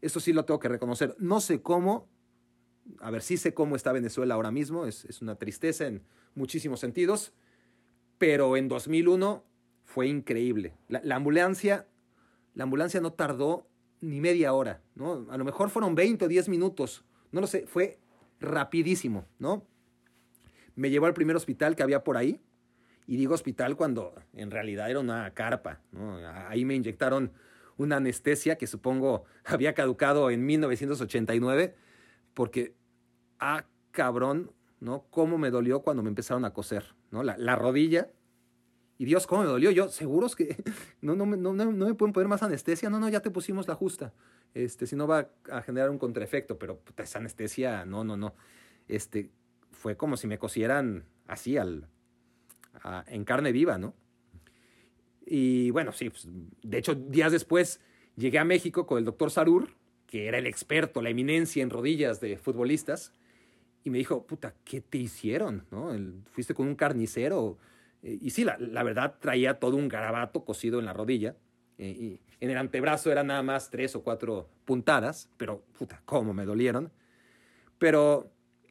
Eso 0.00 0.18
sí 0.18 0.32
lo 0.32 0.44
tengo 0.44 0.58
que 0.58 0.68
reconocer. 0.68 1.14
No 1.18 1.40
sé 1.40 1.62
cómo, 1.62 2.08
a 3.00 3.10
ver, 3.12 3.22
sí 3.22 3.36
sé 3.36 3.54
cómo 3.54 3.76
está 3.76 3.92
Venezuela 3.92 4.34
ahora 4.34 4.50
mismo, 4.50 4.86
es, 4.86 5.04
es 5.04 5.22
una 5.22 5.36
tristeza 5.36 5.86
en 5.86 6.02
muchísimos 6.34 6.80
sentidos, 6.80 7.32
pero 8.18 8.56
en 8.56 8.68
2001 8.68 9.44
fue 9.84 10.08
increíble. 10.08 10.74
La, 10.88 11.00
la 11.04 11.16
ambulancia, 11.16 11.86
la 12.54 12.64
ambulancia 12.64 13.00
no 13.00 13.12
tardó 13.12 13.66
ni 14.00 14.20
media 14.20 14.52
hora, 14.52 14.82
¿no? 14.94 15.26
A 15.30 15.36
lo 15.36 15.44
mejor 15.44 15.70
fueron 15.70 15.94
20 15.94 16.26
o 16.26 16.28
10 16.28 16.48
minutos, 16.48 17.04
no 17.32 17.40
lo 17.40 17.46
sé, 17.46 17.66
fue 17.66 17.98
rapidísimo, 18.40 19.26
¿no? 19.38 19.66
Me 20.74 20.90
llevó 20.90 21.06
al 21.06 21.14
primer 21.14 21.36
hospital 21.36 21.74
que 21.74 21.82
había 21.82 22.04
por 22.04 22.16
ahí, 22.16 22.40
y 23.08 23.16
digo 23.16 23.34
hospital 23.34 23.74
cuando 23.74 24.14
en 24.34 24.50
realidad 24.50 24.90
era 24.90 25.00
una 25.00 25.32
carpa. 25.32 25.80
Ahí 26.48 26.66
me 26.66 26.74
inyectaron 26.74 27.32
una 27.78 27.96
anestesia 27.96 28.56
que 28.56 28.66
supongo 28.66 29.24
había 29.44 29.72
caducado 29.74 30.30
en 30.30 30.44
1989, 30.44 31.74
porque, 32.34 32.74
ah, 33.40 33.64
cabrón, 33.90 34.52
¿no? 34.78 35.06
Cómo 35.10 35.38
me 35.38 35.50
dolió 35.50 35.80
cuando 35.80 36.02
me 36.02 36.10
empezaron 36.10 36.44
a 36.44 36.52
coser, 36.52 36.94
¿no? 37.10 37.22
La, 37.22 37.36
la 37.36 37.56
rodilla. 37.56 38.10
Y 38.98 39.04
Dios, 39.04 39.26
cómo 39.26 39.42
me 39.42 39.48
dolió. 39.48 39.70
Yo, 39.70 39.88
seguros 39.88 40.34
que 40.34 40.56
no, 41.00 41.14
no, 41.14 41.24
no, 41.24 41.52
no, 41.52 41.86
me 41.86 41.94
pueden 41.94 42.12
poner 42.12 42.28
más 42.28 42.42
anestesia. 42.42 42.90
No, 42.90 42.98
no, 42.98 43.08
ya 43.08 43.20
te 43.20 43.30
pusimos 43.30 43.68
la 43.68 43.74
justa. 43.74 44.12
Este, 44.54 44.86
si 44.86 44.96
no 44.96 45.06
va 45.06 45.30
a 45.50 45.62
generar 45.62 45.90
un 45.90 45.98
contraefecto, 45.98 46.58
pero 46.58 46.78
puta, 46.78 47.02
esa 47.02 47.18
anestesia, 47.18 47.84
no, 47.84 48.04
no, 48.04 48.16
no. 48.16 48.34
Este, 48.88 49.30
fue 49.70 49.96
como 49.96 50.16
si 50.16 50.26
me 50.26 50.38
cosieran 50.38 51.04
así 51.26 51.56
al, 51.56 51.88
en 53.06 53.24
carne 53.24 53.52
viva, 53.52 53.78
¿no? 53.78 53.94
Y 55.24 55.70
bueno, 55.70 55.92
sí, 55.92 56.10
pues, 56.10 56.26
de 56.62 56.78
hecho, 56.78 56.94
días 56.94 57.32
después 57.32 57.80
llegué 58.16 58.38
a 58.38 58.44
México 58.44 58.86
con 58.86 58.98
el 58.98 59.04
doctor 59.04 59.30
Sarur, 59.30 59.74
que 60.06 60.26
era 60.26 60.38
el 60.38 60.46
experto, 60.46 61.02
la 61.02 61.10
eminencia 61.10 61.62
en 61.62 61.70
rodillas 61.70 62.20
de 62.20 62.38
futbolistas, 62.38 63.12
y 63.84 63.90
me 63.90 63.98
dijo, 63.98 64.26
puta, 64.26 64.54
¿qué 64.64 64.80
te 64.80 64.98
hicieron? 64.98 65.64
¿No? 65.70 65.92
El- 65.92 66.22
fuiste 66.32 66.54
con 66.54 66.66
un 66.66 66.74
carnicero. 66.74 67.58
Eh, 68.02 68.18
y 68.20 68.30
sí, 68.30 68.44
la, 68.44 68.56
la 68.58 68.82
verdad 68.82 69.16
traía 69.20 69.58
todo 69.58 69.76
un 69.76 69.88
garabato 69.88 70.44
cosido 70.44 70.78
en 70.78 70.84
la 70.86 70.92
rodilla. 70.92 71.36
eh, 71.78 71.90
y 71.90 72.20
en 72.40 72.50
el 72.50 72.56
antebrazo 72.58 73.10
eran 73.10 73.26
nada 73.28 73.42
más 73.42 73.68
tres 73.70 73.96
o 73.96 74.02
cuatro 74.02 74.48
puntadas, 74.64 75.28
pero 75.36 75.62
puta, 75.76 76.00
cómo 76.04 76.32
me 76.32 76.44
dolieron. 76.44 76.92
Pero, 77.78 78.30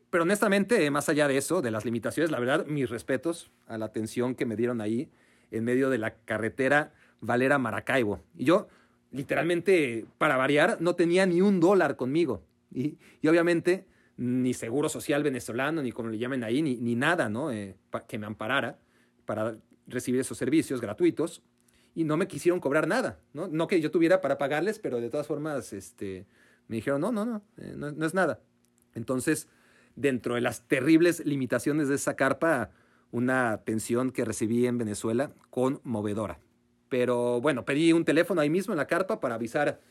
pero 0.09 0.23
honestamente, 0.23 0.89
más 0.91 1.09
allá 1.09 1.27
de 1.27 1.37
eso, 1.37 1.61
de 1.61 1.71
las 1.71 1.83
limitaciones, 1.85 2.31
la 2.31 2.39
verdad, 2.39 2.65
mis 2.65 2.89
respetos 2.89 3.51
a 3.67 3.77
la 3.77 3.85
atención 3.85 4.35
que 4.35 4.45
me 4.45 4.55
dieron 4.55 4.79
ahí 4.81 5.09
en 5.51 5.63
medio 5.63 5.89
de 5.89 5.97
la 5.97 6.15
carretera 6.15 6.93
Valera 7.19 7.57
Maracaibo. 7.57 8.21
Y 8.37 8.45
yo, 8.45 8.67
literalmente, 9.11 10.05
para 10.17 10.37
variar, 10.37 10.77
no 10.81 10.95
tenía 10.95 11.25
ni 11.25 11.41
un 11.41 11.59
dólar 11.59 11.95
conmigo. 11.95 12.41
Y, 12.73 12.97
y 13.21 13.27
obviamente, 13.27 13.85
ni 14.17 14.53
seguro 14.53 14.89
social 14.89 15.23
venezolano, 15.23 15.81
ni 15.81 15.91
como 15.91 16.09
le 16.09 16.17
llamen 16.17 16.43
ahí, 16.43 16.61
ni, 16.61 16.75
ni 16.77 16.95
nada, 16.95 17.29
¿no? 17.29 17.51
Eh, 17.51 17.75
que 18.07 18.17
me 18.17 18.25
amparara 18.25 18.79
para 19.25 19.57
recibir 19.85 20.19
esos 20.19 20.37
servicios 20.37 20.81
gratuitos. 20.81 21.43
Y 21.93 22.03
no 22.03 22.17
me 22.17 22.27
quisieron 22.27 22.59
cobrar 22.59 22.87
nada, 22.87 23.19
¿no? 23.33 23.47
No 23.47 23.67
que 23.67 23.81
yo 23.81 23.89
tuviera 23.89 24.21
para 24.21 24.37
pagarles, 24.37 24.79
pero 24.79 24.99
de 25.01 25.09
todas 25.09 25.25
formas, 25.25 25.73
este, 25.73 26.27
me 26.67 26.75
dijeron, 26.75 27.01
no, 27.01 27.11
no, 27.11 27.25
no, 27.25 27.41
eh, 27.57 27.73
no, 27.75 27.91
no 27.91 28.05
es 28.05 28.13
nada. 28.13 28.41
Entonces, 28.93 29.47
dentro 29.95 30.35
de 30.35 30.41
las 30.41 30.67
terribles 30.67 31.25
limitaciones 31.25 31.87
de 31.87 31.95
esa 31.95 32.15
carpa, 32.15 32.71
una 33.11 33.51
atención 33.51 34.11
que 34.11 34.25
recibí 34.25 34.67
en 34.67 34.77
Venezuela 34.77 35.31
conmovedora. 35.49 36.39
Pero 36.89 37.41
bueno, 37.41 37.65
pedí 37.65 37.93
un 37.93 38.05
teléfono 38.05 38.41
ahí 38.41 38.49
mismo 38.49 38.73
en 38.73 38.77
la 38.77 38.87
carpa 38.87 39.19
para 39.19 39.35
avisar 39.35 39.81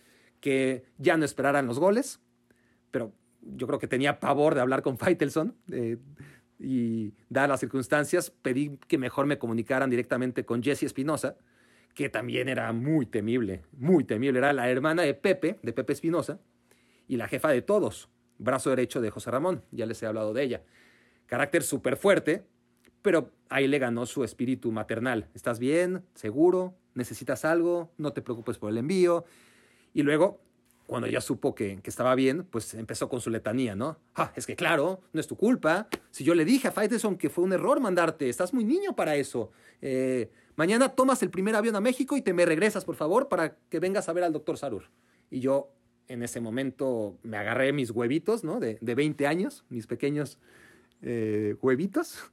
que 0.40 0.84
ya 0.98 1.16
no 1.16 1.24
esperaran 1.24 1.66
los 1.66 1.78
goles, 1.78 2.20
pero 2.90 3.12
yo 3.42 3.66
creo 3.66 3.78
que 3.78 3.86
tenía 3.86 4.20
pavor 4.20 4.54
de 4.54 4.60
hablar 4.60 4.82
con 4.82 4.98
Faitelson 4.98 5.54
eh, 5.70 5.98
y 6.58 7.12
dadas 7.28 7.50
las 7.50 7.60
circunstancias, 7.60 8.30
pedí 8.30 8.78
que 8.88 8.98
mejor 8.98 9.26
me 9.26 9.38
comunicaran 9.38 9.90
directamente 9.90 10.44
con 10.44 10.62
Jesse 10.62 10.84
Espinosa, 10.84 11.36
que 11.94 12.08
también 12.08 12.48
era 12.48 12.72
muy 12.72 13.06
temible, 13.06 13.62
muy 13.72 14.04
temible. 14.04 14.38
Era 14.38 14.52
la 14.52 14.68
hermana 14.70 15.02
de 15.02 15.14
Pepe, 15.14 15.58
de 15.62 15.72
Pepe 15.72 15.94
Espinosa, 15.94 16.40
y 17.08 17.16
la 17.16 17.28
jefa 17.28 17.48
de 17.48 17.62
todos, 17.62 18.10
brazo 18.38 18.70
derecho 18.70 19.00
de 19.00 19.10
José 19.10 19.30
Ramón, 19.30 19.62
ya 19.70 19.86
les 19.86 20.02
he 20.02 20.06
hablado 20.06 20.34
de 20.34 20.42
ella. 20.42 20.62
Carácter 21.26 21.62
súper 21.62 21.96
fuerte, 21.96 22.44
pero 23.02 23.32
ahí 23.48 23.68
le 23.68 23.78
ganó 23.78 24.04
su 24.04 24.24
espíritu 24.24 24.72
maternal. 24.72 25.28
¿Estás 25.34 25.58
bien? 25.58 26.04
¿Seguro? 26.14 26.74
¿Necesitas 26.94 27.44
algo? 27.44 27.92
No 27.98 28.12
te 28.12 28.22
preocupes 28.22 28.58
por 28.58 28.70
el 28.70 28.78
envío. 28.78 29.24
Y 29.94 30.02
luego, 30.02 30.40
cuando 30.86 31.08
ya 31.08 31.20
supo 31.20 31.54
que, 31.54 31.80
que, 31.82 31.90
estaba 31.90 32.14
bien, 32.14 32.44
pues 32.44 32.74
empezó 32.74 33.08
con 33.08 33.20
su 33.20 33.30
letanía, 33.30 33.74
¿no? 33.74 33.98
Ah, 34.14 34.32
es 34.36 34.46
que 34.46 34.54
claro, 34.54 35.00
no 35.12 35.20
es 35.20 35.26
tu 35.26 35.36
culpa. 35.36 35.88
Si 36.10 36.24
yo 36.24 36.34
le 36.34 36.44
dije 36.44 36.68
a 36.68 36.72
Faitelson 36.72 37.16
que 37.16 37.28
fue 37.28 37.44
un 37.44 37.52
error 37.52 37.80
mandarte, 37.80 38.28
estás 38.28 38.54
muy 38.54 38.64
niño 38.64 38.94
para 38.94 39.16
eso. 39.16 39.50
Eh, 39.82 40.30
mañana 40.54 40.90
tomas 40.90 41.22
el 41.22 41.30
primer 41.30 41.56
avión 41.56 41.74
a 41.76 41.80
México 41.80 42.16
y 42.16 42.22
te 42.22 42.32
me 42.32 42.46
regresas, 42.46 42.84
por 42.84 42.94
favor, 42.94 43.28
para 43.28 43.56
que 43.68 43.80
vengas 43.80 44.08
a 44.08 44.12
ver 44.12 44.24
al 44.24 44.32
doctor 44.32 44.58
Sarur. 44.58 44.84
Y 45.30 45.40
yo 45.40 45.72
en 46.08 46.22
ese 46.22 46.40
momento 46.40 47.18
me 47.22 47.36
agarré 47.36 47.72
mis 47.72 47.90
huevitos, 47.90 48.44
¿no? 48.44 48.60
De, 48.60 48.78
de 48.80 48.94
20 48.94 49.26
años, 49.26 49.64
mis 49.68 49.86
pequeños 49.86 50.38
eh, 51.02 51.56
huevitos, 51.60 52.30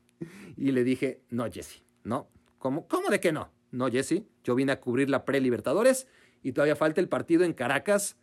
y 0.57 0.71
le 0.71 0.83
dije, 0.83 1.21
no, 1.29 1.51
Jesse, 1.51 1.83
no. 2.03 2.27
¿Cómo, 2.59 2.87
¿Cómo 2.87 3.09
de 3.09 3.19
que 3.19 3.31
no? 3.31 3.49
No, 3.71 3.89
Jesse, 3.89 4.23
yo 4.43 4.55
vine 4.55 4.71
a 4.71 4.79
cubrir 4.79 5.09
la 5.09 5.25
pre-Libertadores 5.25 6.07
y 6.43 6.51
todavía 6.51 6.75
falta 6.75 7.01
el 7.01 7.09
partido 7.09 7.43
en 7.43 7.53
Caracas 7.53 8.17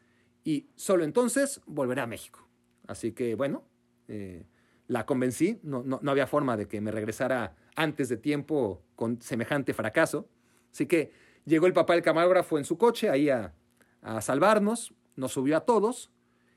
y 0.45 0.69
solo 0.77 1.05
entonces 1.05 1.61
volveré 1.67 2.01
a 2.01 2.07
México. 2.07 2.49
Así 2.87 3.13
que 3.13 3.35
bueno, 3.35 3.65
eh, 4.09 4.47
la 4.89 5.07
convencí, 5.07 5.61
no, 5.63 5.83
no, 5.83 6.01
no, 6.03 6.11
había 6.11 6.27
forma 6.27 6.57
de 6.57 6.67
que 6.67 6.81
me 6.81 6.91
regresara 6.91 7.57
antes 7.77 8.09
de 8.09 8.17
tiempo 8.17 8.83
con 8.97 9.21
semejante 9.23 9.75
fracaso. 9.75 10.29
Así 10.73 10.87
que 10.87 11.13
llegó 11.45 11.67
el 11.67 11.73
papá 11.73 11.95
del 11.95 12.03
camarógrafo 12.03 12.59
en 12.59 12.65
su 12.65 12.77
coche 12.77 13.09
ahí 13.09 13.29
a, 13.29 13.55
a 14.03 14.21
salvarnos, 14.21 14.95
nos 15.17 15.33
subió 15.33 15.57
a 15.57 15.61
todos 15.61 16.11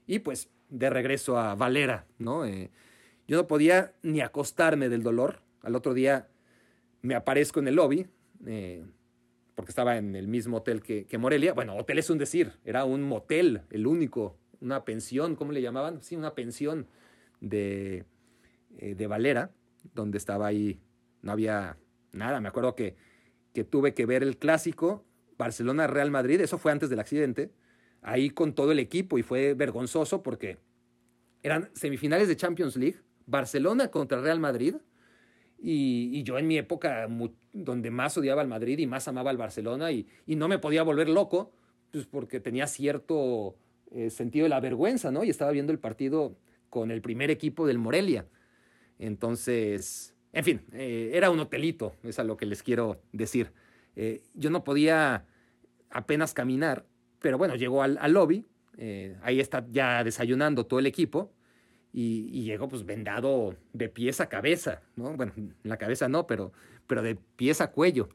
y 0.07 0.19
pues 0.19 0.49
de 0.69 0.89
regreso 0.89 1.37
a 1.37 1.55
Valera, 1.55 2.07
¿no? 2.17 2.45
Eh, 2.45 2.71
yo 3.27 3.37
no 3.37 3.47
podía 3.47 3.93
ni 4.01 4.21
acostarme 4.21 4.89
del 4.89 5.03
dolor. 5.03 5.41
Al 5.61 5.75
otro 5.75 5.93
día 5.93 6.27
me 7.01 7.15
aparezco 7.15 7.59
en 7.59 7.67
el 7.67 7.75
lobby, 7.75 8.07
eh, 8.45 8.83
porque 9.55 9.71
estaba 9.71 9.97
en 9.97 10.15
el 10.15 10.27
mismo 10.27 10.57
hotel 10.57 10.81
que, 10.81 11.05
que, 11.05 11.17
Morelia. 11.17 11.53
Bueno, 11.53 11.75
hotel 11.75 11.99
es 11.99 12.09
un 12.09 12.17
decir, 12.17 12.53
era 12.65 12.85
un 12.85 13.03
motel, 13.03 13.61
el 13.69 13.87
único, 13.87 14.37
una 14.61 14.83
pensión, 14.85 15.35
¿cómo 15.35 15.51
le 15.51 15.61
llamaban? 15.61 16.01
Sí, 16.01 16.15
una 16.15 16.33
pensión 16.33 16.87
de, 17.39 18.05
eh, 18.77 18.95
de 18.95 19.07
Valera, 19.07 19.51
donde 19.93 20.17
estaba 20.17 20.47
ahí, 20.47 20.79
no 21.21 21.31
había 21.31 21.77
nada. 22.11 22.41
Me 22.41 22.47
acuerdo 22.47 22.75
que, 22.75 22.95
que 23.53 23.63
tuve 23.63 23.93
que 23.93 24.05
ver 24.05 24.23
el 24.23 24.37
clásico 24.37 25.05
Barcelona-Real 25.37 26.11
Madrid, 26.11 26.41
eso 26.41 26.57
fue 26.57 26.71
antes 26.71 26.89
del 26.89 26.99
accidente, 26.99 27.51
ahí 28.01 28.29
con 28.29 28.53
todo 28.53 28.71
el 28.71 28.79
equipo 28.79 29.17
y 29.17 29.23
fue 29.23 29.53
vergonzoso 29.53 30.23
porque 30.23 30.57
eran 31.41 31.69
semifinales 31.73 32.27
de 32.27 32.35
Champions 32.35 32.75
League, 32.75 32.97
Barcelona 33.25 33.89
contra 33.89 34.21
Real 34.21 34.39
Madrid. 34.39 34.75
Y, 35.65 36.23
yo 36.23 36.37
en 36.37 36.45
mi 36.45 36.57
época, 36.57 37.07
donde 37.53 37.89
más 37.89 38.17
odiaba 38.17 38.41
al 38.41 38.49
Madrid 38.49 38.77
y 38.79 38.85
más 38.85 39.07
amaba 39.07 39.29
al 39.29 39.37
Barcelona, 39.37 39.93
y, 39.93 40.05
no 40.27 40.49
me 40.49 40.59
podía 40.59 40.83
volver 40.83 41.07
loco, 41.07 41.53
pues 41.89 42.05
porque 42.05 42.41
tenía 42.41 42.67
cierto 42.67 43.55
eh, 43.91 44.09
sentido 44.09 44.43
de 44.43 44.49
la 44.49 44.59
vergüenza, 44.59 45.09
¿no? 45.09 45.23
Y 45.23 45.29
estaba 45.29 45.51
viendo 45.51 45.71
el 45.71 45.79
partido 45.79 46.35
con 46.69 46.91
el 46.91 47.01
primer 47.01 47.31
equipo 47.31 47.65
del 47.65 47.77
Morelia. 47.77 48.25
Entonces, 48.99 50.13
en 50.33 50.43
fin, 50.43 50.61
eh, 50.73 51.11
era 51.13 51.29
un 51.29 51.39
hotelito, 51.39 51.95
es 52.03 52.19
a 52.19 52.25
lo 52.25 52.35
que 52.35 52.45
les 52.45 52.61
quiero 52.61 52.99
decir. 53.13 53.53
Eh, 53.95 54.21
yo 54.33 54.49
no 54.49 54.65
podía 54.65 55.25
apenas 55.89 56.33
caminar, 56.33 56.85
pero 57.19 57.37
bueno, 57.37 57.55
llegó 57.55 57.83
al 57.83 58.11
lobby, 58.11 58.45
ahí 59.21 59.39
está 59.39 59.65
ya 59.69 60.03
desayunando 60.03 60.65
todo 60.65 60.79
el 60.79 60.87
equipo, 60.87 61.31
y, 61.93 62.29
y, 62.33 62.43
llegó 62.43 62.67
pues 62.67 62.85
vendado 62.85 63.55
de 63.71 63.87
pies 63.87 64.19
a 64.19 64.27
cabeza, 64.27 64.81
¿no? 64.95 65.15
Bueno, 65.15 65.31
en 65.37 65.53
la 65.63 65.77
cabeza 65.77 66.09
no, 66.09 66.25
pero, 66.25 66.51
pero 66.87 67.03
de 67.03 67.15
pies 67.35 67.61
a 67.61 67.71
cuello 67.71 68.09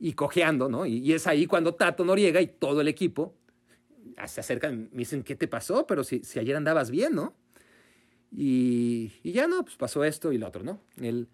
y 0.00 0.14
cojeando, 0.14 0.68
¿no? 0.68 0.84
Y, 0.84 1.12
es 1.12 1.26
ahí 1.26 1.46
cuando 1.46 1.74
Tato 1.74 2.04
Noriega 2.04 2.40
y 2.40 2.48
todo 2.48 2.80
el 2.80 2.88
equipo 2.88 3.34
se 4.26 4.40
acercan, 4.40 4.90
me 4.92 4.98
dicen, 4.98 5.22
¿qué 5.22 5.34
te 5.34 5.48
pasó? 5.48 5.86
Pero 5.86 6.04
si, 6.04 6.22
si 6.24 6.38
ayer 6.38 6.56
andabas 6.56 6.90
bien, 6.90 7.14
¿no? 7.14 7.34
Y, 8.30 9.12
y, 9.22 9.32
ya 9.32 9.46
no, 9.46 9.62
pues 9.64 9.76
pasó 9.76 10.04
esto 10.04 10.32
y 10.32 10.38
lo 10.38 10.48
otro, 10.48 10.62
¿no? 10.62 10.80
El, 11.00 11.28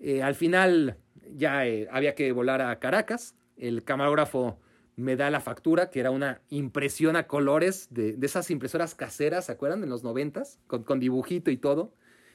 eh, 0.00 0.22
al 0.22 0.34
final 0.34 0.96
ya 1.36 1.66
eh, 1.66 1.86
había 1.90 2.14
que 2.14 2.32
volar 2.32 2.62
a 2.62 2.78
Caracas, 2.78 3.34
el 3.58 3.84
camarógrafo 3.84 4.58
me 5.00 5.16
da 5.16 5.30
la 5.30 5.40
factura, 5.40 5.90
que 5.90 6.00
era 6.00 6.10
una 6.10 6.42
impresión 6.50 7.16
a 7.16 7.26
colores 7.26 7.88
de, 7.90 8.12
de 8.12 8.26
esas 8.26 8.50
impresoras 8.50 8.94
caseras, 8.94 9.46
¿se 9.46 9.52
acuerdan? 9.52 9.82
En 9.82 9.90
los 9.90 10.04
noventas, 10.04 10.58
con, 10.66 10.84
con, 10.84 11.00
dibujito 11.00 11.50
y 11.50 11.56
todo. 11.56 11.94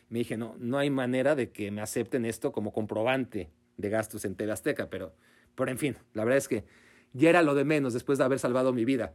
Me 0.10 0.20
dije, 0.20 0.38
no, 0.38 0.56
no 0.60 0.78
hay 0.78 0.90
manera 0.90 1.36
de 1.36 1.52
que 1.52 1.72
me 1.72 1.82
acepten 1.82 2.26
esto 2.26 2.52
como 2.52 2.74
comprobante 2.74 3.50
de 3.78 3.90
gastos 3.90 4.26
en 4.26 4.36
TV 4.36 4.52
Azteca, 4.52 4.90
pero, 4.90 5.14
pero 5.56 5.72
en 5.72 5.78
fin, 5.78 5.98
la 6.14 6.24
verdad 6.24 6.38
es 6.38 6.48
que 6.48 6.66
ya 7.14 7.30
era 7.30 7.42
lo 7.42 7.56
de 7.56 7.66
menos 7.66 7.94
después 7.94 8.18
de 8.18 8.26
haber 8.26 8.40
salvado 8.40 8.74
mi 8.74 8.86
vida. 8.86 9.14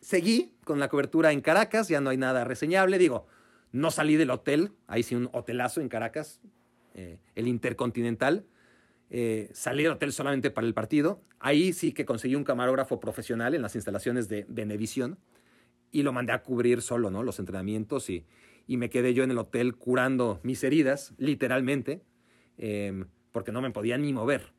Seguí 0.00 0.54
con 0.64 0.80
la 0.80 0.88
cobertura 0.88 1.32
en 1.32 1.40
Caracas, 1.40 1.88
ya 1.88 2.00
no 2.00 2.10
hay 2.10 2.16
nada 2.16 2.44
reseñable, 2.44 2.98
digo, 2.98 3.26
no 3.70 3.90
salí 3.90 4.16
del 4.16 4.30
hotel, 4.30 4.72
ahí 4.86 5.02
sí 5.02 5.14
un 5.14 5.28
hotelazo 5.32 5.80
en 5.80 5.88
Caracas, 5.88 6.40
eh, 6.94 7.18
el 7.34 7.48
Intercontinental, 7.48 8.44
eh, 9.14 9.50
salí 9.52 9.82
del 9.82 9.92
hotel 9.92 10.10
solamente 10.10 10.50
para 10.50 10.66
el 10.66 10.72
partido. 10.72 11.20
Ahí 11.38 11.74
sí 11.74 11.92
que 11.92 12.06
conseguí 12.06 12.34
un 12.34 12.44
camarógrafo 12.44 12.98
profesional 12.98 13.54
en 13.54 13.60
las 13.60 13.74
instalaciones 13.74 14.26
de 14.30 14.46
Venevisión 14.48 15.18
y 15.90 16.02
lo 16.02 16.14
mandé 16.14 16.32
a 16.32 16.42
cubrir 16.42 16.80
solo, 16.80 17.10
¿no? 17.10 17.22
Los 17.22 17.38
entrenamientos 17.38 18.08
y, 18.08 18.24
y 18.66 18.78
me 18.78 18.88
quedé 18.88 19.12
yo 19.12 19.22
en 19.22 19.30
el 19.30 19.36
hotel 19.36 19.76
curando 19.76 20.40
mis 20.42 20.64
heridas, 20.64 21.12
literalmente, 21.18 22.00
eh, 22.56 23.04
porque 23.32 23.52
no 23.52 23.60
me 23.60 23.70
podía 23.70 23.98
ni 23.98 24.14
mover. 24.14 24.54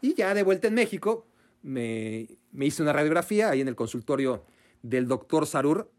Y 0.00 0.14
ya 0.14 0.32
de 0.32 0.44
vuelta 0.44 0.68
en 0.68 0.74
México, 0.74 1.26
me, 1.62 2.28
me 2.52 2.66
hice 2.66 2.82
una 2.82 2.92
radiografía 2.92 3.50
ahí 3.50 3.62
en 3.62 3.66
el 3.66 3.74
consultorio 3.74 4.44
del 4.82 5.08
doctor 5.08 5.44
Sarur. 5.44 5.90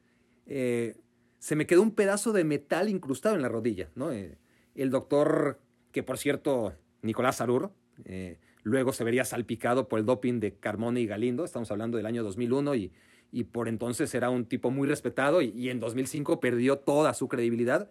Eh, 0.46 0.96
se 1.40 1.58
me 1.58 1.68
quedó 1.68 1.82
un 1.82 1.92
pedazo 1.92 2.32
de 2.32 2.46
metal 2.46 2.88
incrustado 2.88 3.36
en 3.36 3.42
la 3.42 3.50
rodilla, 3.50 3.90
¿no? 3.96 4.14
Eh, 4.14 4.38
el 4.74 4.90
doctor, 4.90 5.60
que 5.92 6.02
por 6.02 6.18
cierto 6.18 6.74
Nicolás 7.02 7.38
Sarur, 7.38 7.72
eh, 8.06 8.38
luego 8.64 8.94
se 8.94 9.04
vería 9.04 9.26
salpicado 9.26 9.88
por 9.88 10.00
el 10.00 10.06
doping 10.06 10.40
de 10.40 10.56
Carmona 10.56 11.00
y 11.00 11.08
Galindo, 11.08 11.46
estamos 11.46 11.72
hablando 11.72 11.98
del 11.98 12.06
año 12.06 12.24
2001, 12.24 12.76
y, 12.76 12.92
y 13.32 13.46
por 13.46 13.68
entonces 13.68 14.14
era 14.14 14.30
un 14.30 14.46
tipo 14.46 14.72
muy 14.72 14.88
respetado 14.88 15.42
y, 15.42 15.50
y, 15.50 15.70
en 15.70 15.80
2005 15.80 16.40
perdió 16.40 16.78
toda 16.78 17.14
su 17.14 17.28
credibilidad. 17.28 17.90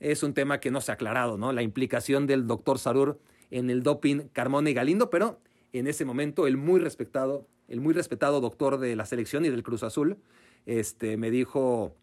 Es 0.00 0.22
un 0.22 0.34
tema 0.34 0.60
que 0.60 0.70
no 0.70 0.80
se 0.80 0.92
ha 0.92 0.94
aclarado, 0.94 1.38
¿no? 1.38 1.52
La 1.52 1.62
implicación 1.62 2.26
del 2.26 2.46
doctor 2.46 2.78
Sarur 2.78 3.18
en 3.50 3.70
el 3.70 3.82
doping 3.82 4.28
Carmona 4.32 4.70
y 4.70 4.74
Galindo, 4.74 5.10
pero 5.10 5.40
en 5.72 5.86
ese 5.86 6.04
momento 6.04 6.46
el 6.46 6.56
muy 6.56 6.80
respetado, 6.80 7.46
el 7.68 7.80
muy 7.80 7.94
respetado 7.94 8.40
doctor 8.40 8.78
de 8.78 8.96
la 8.96 9.06
selección 9.06 9.44
y 9.44 9.50
del 9.50 9.62
Cruz 9.62 9.82
Azul, 9.82 10.18
este, 10.66 11.16
me 11.16 11.30
dijo 11.30 11.94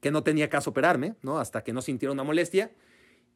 que 0.00 0.10
no 0.10 0.22
tenía 0.22 0.48
caso 0.48 0.70
operarme, 0.70 1.14
¿no? 1.22 1.38
Hasta 1.38 1.62
que 1.62 1.72
no 1.72 1.82
sintiera 1.82 2.12
una 2.12 2.24
molestia 2.24 2.70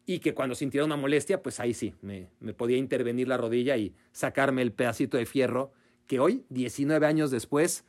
y 0.06 0.18
que 0.18 0.34
cuando 0.34 0.54
sintiera 0.54 0.84
una 0.84 0.96
molestia, 0.96 1.42
pues 1.42 1.60
ahí 1.60 1.72
sí, 1.72 1.94
me, 2.02 2.28
podía 2.56 2.76
intervenir 2.76 3.28
la 3.28 3.36
rodilla 3.36 3.76
y 3.76 3.94
sacarme 4.12 4.62
el 4.62 4.72
pedacito 4.72 5.16
de 5.16 5.26
fierro 5.26 5.72
que 6.06 6.20
hoy, 6.20 6.44
19 6.50 7.06
años 7.06 7.30
después, 7.30 7.84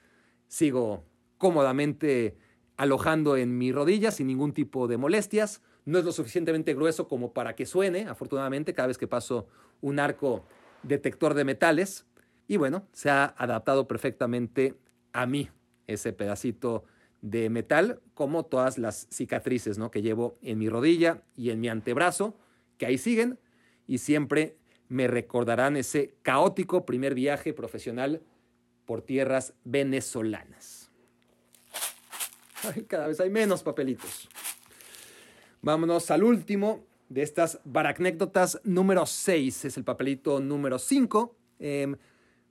sigo 0.47 1.03
cómodamente 1.37 2.37
alojando 2.77 3.35
en 3.35 3.57
mi 3.57 3.71
rodilla 3.71 4.11
sin 4.11 4.27
ningún 4.27 4.53
tipo 4.53 4.87
de 4.87 4.97
molestias. 4.97 5.61
No 5.83 5.99
es 5.99 6.05
lo 6.05 6.13
suficientemente 6.13 6.73
grueso 6.73 7.07
como 7.07 7.33
para 7.33 7.55
que 7.55 7.65
suene, 7.65 8.07
afortunadamente, 8.07 8.73
cada 8.73 8.87
vez 8.87 8.97
que 8.97 9.07
paso 9.07 9.47
un 9.81 9.99
arco 9.99 10.45
detector 10.83 11.33
de 11.33 11.43
metales. 11.43 12.05
Y 12.47 12.55
bueno, 12.55 12.87
se 12.93 13.09
ha 13.09 13.25
adaptado 13.37 13.87
perfectamente 13.87 14.75
a 15.11 15.25
mí 15.25 15.49
ese 15.87 16.13
pedacito 16.13 16.85
de 17.25 17.49
metal, 17.49 18.01
como 18.13 18.45
todas 18.45 18.77
las 18.77 19.07
cicatrices 19.09 19.79
que 19.91 20.03
llevo 20.03 20.37
en 20.43 20.59
mi 20.59 20.69
rodilla 20.69 21.23
y 21.35 21.49
en 21.49 21.59
mi 21.59 21.69
antebrazo, 21.69 22.37
que 22.77 22.85
ahí 22.85 22.99
siguen 22.99 23.39
y 23.87 23.97
siempre 23.97 24.57
me 24.89 25.07
recordarán 25.07 25.75
ese 25.75 26.13
caótico 26.21 26.85
primer 26.85 27.15
viaje 27.15 27.51
profesional 27.51 28.21
por 28.85 29.01
tierras 29.01 29.55
venezolanas. 29.63 30.91
Ay, 32.63 32.83
cada 32.83 33.07
vez 33.07 33.19
hay 33.19 33.31
menos 33.31 33.63
papelitos. 33.63 34.29
Vámonos 35.63 36.11
al 36.11 36.23
último 36.23 36.85
de 37.09 37.23
estas 37.23 37.59
baracnécdotas 37.63 38.61
número 38.63 39.07
6. 39.07 39.65
Es 39.65 39.77
el 39.77 39.83
papelito 39.83 40.39
número 40.39 40.77
5. 40.77 41.35
Eh, 41.57 41.95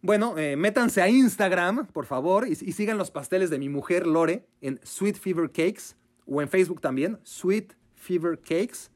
bueno, 0.05 0.37
eh, 0.37 0.55
métanse 0.55 1.01
a 1.01 1.09
Instagram, 1.09 1.87
por 1.87 2.05
favor, 2.05 2.47
y, 2.47 2.55
sigan 2.57 2.99
los 2.99 3.11
pasteles 3.11 3.49
de 3.49 3.59
mi 3.59 3.71
mujer 3.71 4.07
Lore 4.07 4.45
en 4.61 4.79
Sweet 4.83 5.17
Fever 5.17 5.51
Cakes 5.51 5.97
o 6.27 6.43
en 6.43 6.51
Facebook 6.51 6.83
también, 6.83 7.19
Sweet 7.23 7.73
Fever 7.95 8.39
Cakes. 8.39 8.91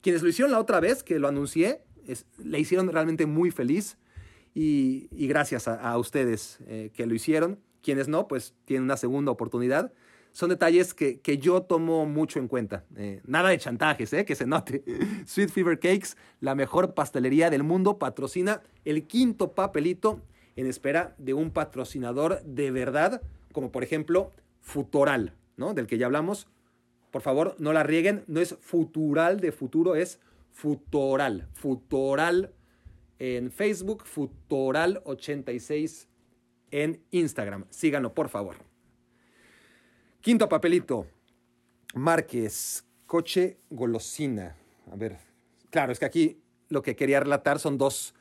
Quienes 0.00 0.22
lo 0.22 0.30
hicieron 0.30 0.52
la 0.52 0.58
otra 0.58 0.80
vez 0.80 1.02
que 1.02 1.18
lo 1.18 1.28
anuncié, 1.28 1.82
le 2.38 2.58
hicieron 2.58 2.90
realmente 2.90 3.26
muy 3.26 3.50
feliz 3.50 3.98
y, 4.54 5.08
gracias 5.26 5.68
a, 5.68 5.98
ustedes 5.98 6.56
eh, 6.66 6.90
que 6.94 7.04
lo 7.04 7.14
hicieron. 7.14 7.60
Quienes 7.82 8.08
no, 8.08 8.26
pues 8.26 8.54
tienen 8.64 8.84
una 8.84 8.96
segunda 8.96 9.32
oportunidad. 9.32 9.92
Son 10.32 10.48
detalles 10.48 10.94
que, 10.94 11.20
que 11.20 11.36
yo 11.36 11.64
tomo 11.64 12.06
mucho 12.06 12.38
en 12.38 12.48
cuenta. 12.48 12.86
Eh, 12.96 13.20
nada 13.26 13.50
de 13.50 13.58
chantajes, 13.58 14.10
que 14.26 14.34
se 14.34 14.46
note. 14.46 14.82
Sweet 15.26 15.50
Fever 15.50 15.78
Cakes, 15.78 16.16
la 16.40 16.54
mejor 16.54 16.94
pastelería 16.94 17.50
del 17.50 17.62
mundo, 17.62 17.98
patrocina 17.98 18.62
el 18.86 19.06
quinto 19.06 19.52
papelito 19.52 20.22
en 20.56 20.66
espera 20.66 21.14
de 21.18 21.34
un 21.34 21.50
patrocinador 21.50 22.42
de 22.42 22.70
verdad, 22.70 23.22
como 23.52 23.70
por 23.70 23.84
ejemplo 23.84 24.32
Futoral, 24.66 25.32
¿no? 25.56 25.72
Del 25.74 25.86
que 25.86 25.96
ya 25.96 26.06
hablamos. 26.06 26.48
Por 27.12 27.22
favor, 27.22 27.54
no 27.60 27.72
la 27.72 27.84
rieguen. 27.84 28.24
No 28.26 28.40
es 28.40 28.56
futural 28.60 29.38
de 29.38 29.52
futuro, 29.52 29.94
es 29.94 30.18
futoral. 30.50 31.46
Futoral 31.52 32.52
en 33.20 33.52
Facebook, 33.52 34.02
futoral86 34.04 36.08
en 36.72 37.00
Instagram. 37.12 37.66
Síganlo, 37.70 38.12
por 38.12 38.28
favor. 38.28 38.56
Quinto 40.20 40.48
papelito. 40.48 41.06
Márquez, 41.94 42.84
coche 43.06 43.58
golosina. 43.70 44.56
A 44.90 44.96
ver, 44.96 45.18
claro, 45.70 45.92
es 45.92 46.00
que 46.00 46.06
aquí 46.06 46.42
lo 46.68 46.82
que 46.82 46.96
quería 46.96 47.20
relatar 47.20 47.60
son 47.60 47.78
dos, 47.78 48.16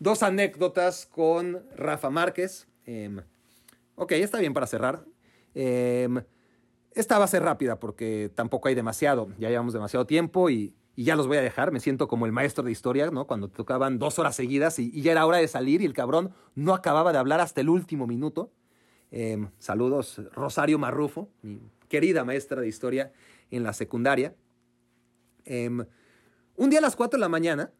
dos 0.00 0.22
anécdotas 0.24 1.06
con 1.06 1.62
Rafa 1.76 2.10
Márquez. 2.10 2.66
Em, 2.84 3.20
ok, 3.94 4.12
está 4.12 4.38
bien 4.38 4.54
para 4.54 4.66
cerrar. 4.66 5.04
Em, 5.54 6.22
esta 6.92 7.18
va 7.18 7.26
a 7.26 7.28
ser 7.28 7.44
rápida 7.44 7.78
porque 7.78 8.32
tampoco 8.34 8.68
hay 8.68 8.74
demasiado. 8.74 9.28
Ya 9.38 9.50
llevamos 9.50 9.72
demasiado 9.72 10.06
tiempo 10.06 10.50
y, 10.50 10.74
ya 10.96 11.16
los 11.16 11.28
voy 11.28 11.38
a 11.38 11.42
dejar. 11.42 11.70
Me 11.70 11.80
siento 11.80 12.08
como 12.08 12.26
el 12.26 12.32
maestro 12.32 12.64
de 12.64 12.72
historia, 12.72 13.10
¿no? 13.10 13.26
Cuando 13.26 13.48
tocaban 13.48 13.98
dos 13.98 14.18
horas 14.18 14.36
seguidas 14.36 14.78
y, 14.78 15.00
ya 15.00 15.12
era 15.12 15.24
hora 15.24 15.38
de 15.38 15.48
salir 15.48 15.80
y 15.80 15.86
el 15.86 15.94
cabrón 15.94 16.34
no 16.54 16.74
acababa 16.74 17.12
de 17.12 17.18
hablar 17.18 17.40
hasta 17.40 17.60
el 17.60 17.68
último 17.68 18.06
minuto. 18.06 18.50
Em, 19.10 19.50
saludos, 19.58 20.20
Rosario 20.32 20.78
Marrufo, 20.78 21.30
mi 21.42 21.60
querida 21.88 22.24
maestra 22.24 22.60
de 22.60 22.68
historia 22.68 23.12
en 23.50 23.62
la 23.62 23.72
secundaria. 23.72 24.34
un 25.46 26.70
día 26.70 26.78
a 26.78 26.82
las 26.82 26.96
4 26.96 27.16
de 27.16 27.20
la 27.20 27.28
mañana 27.28 27.72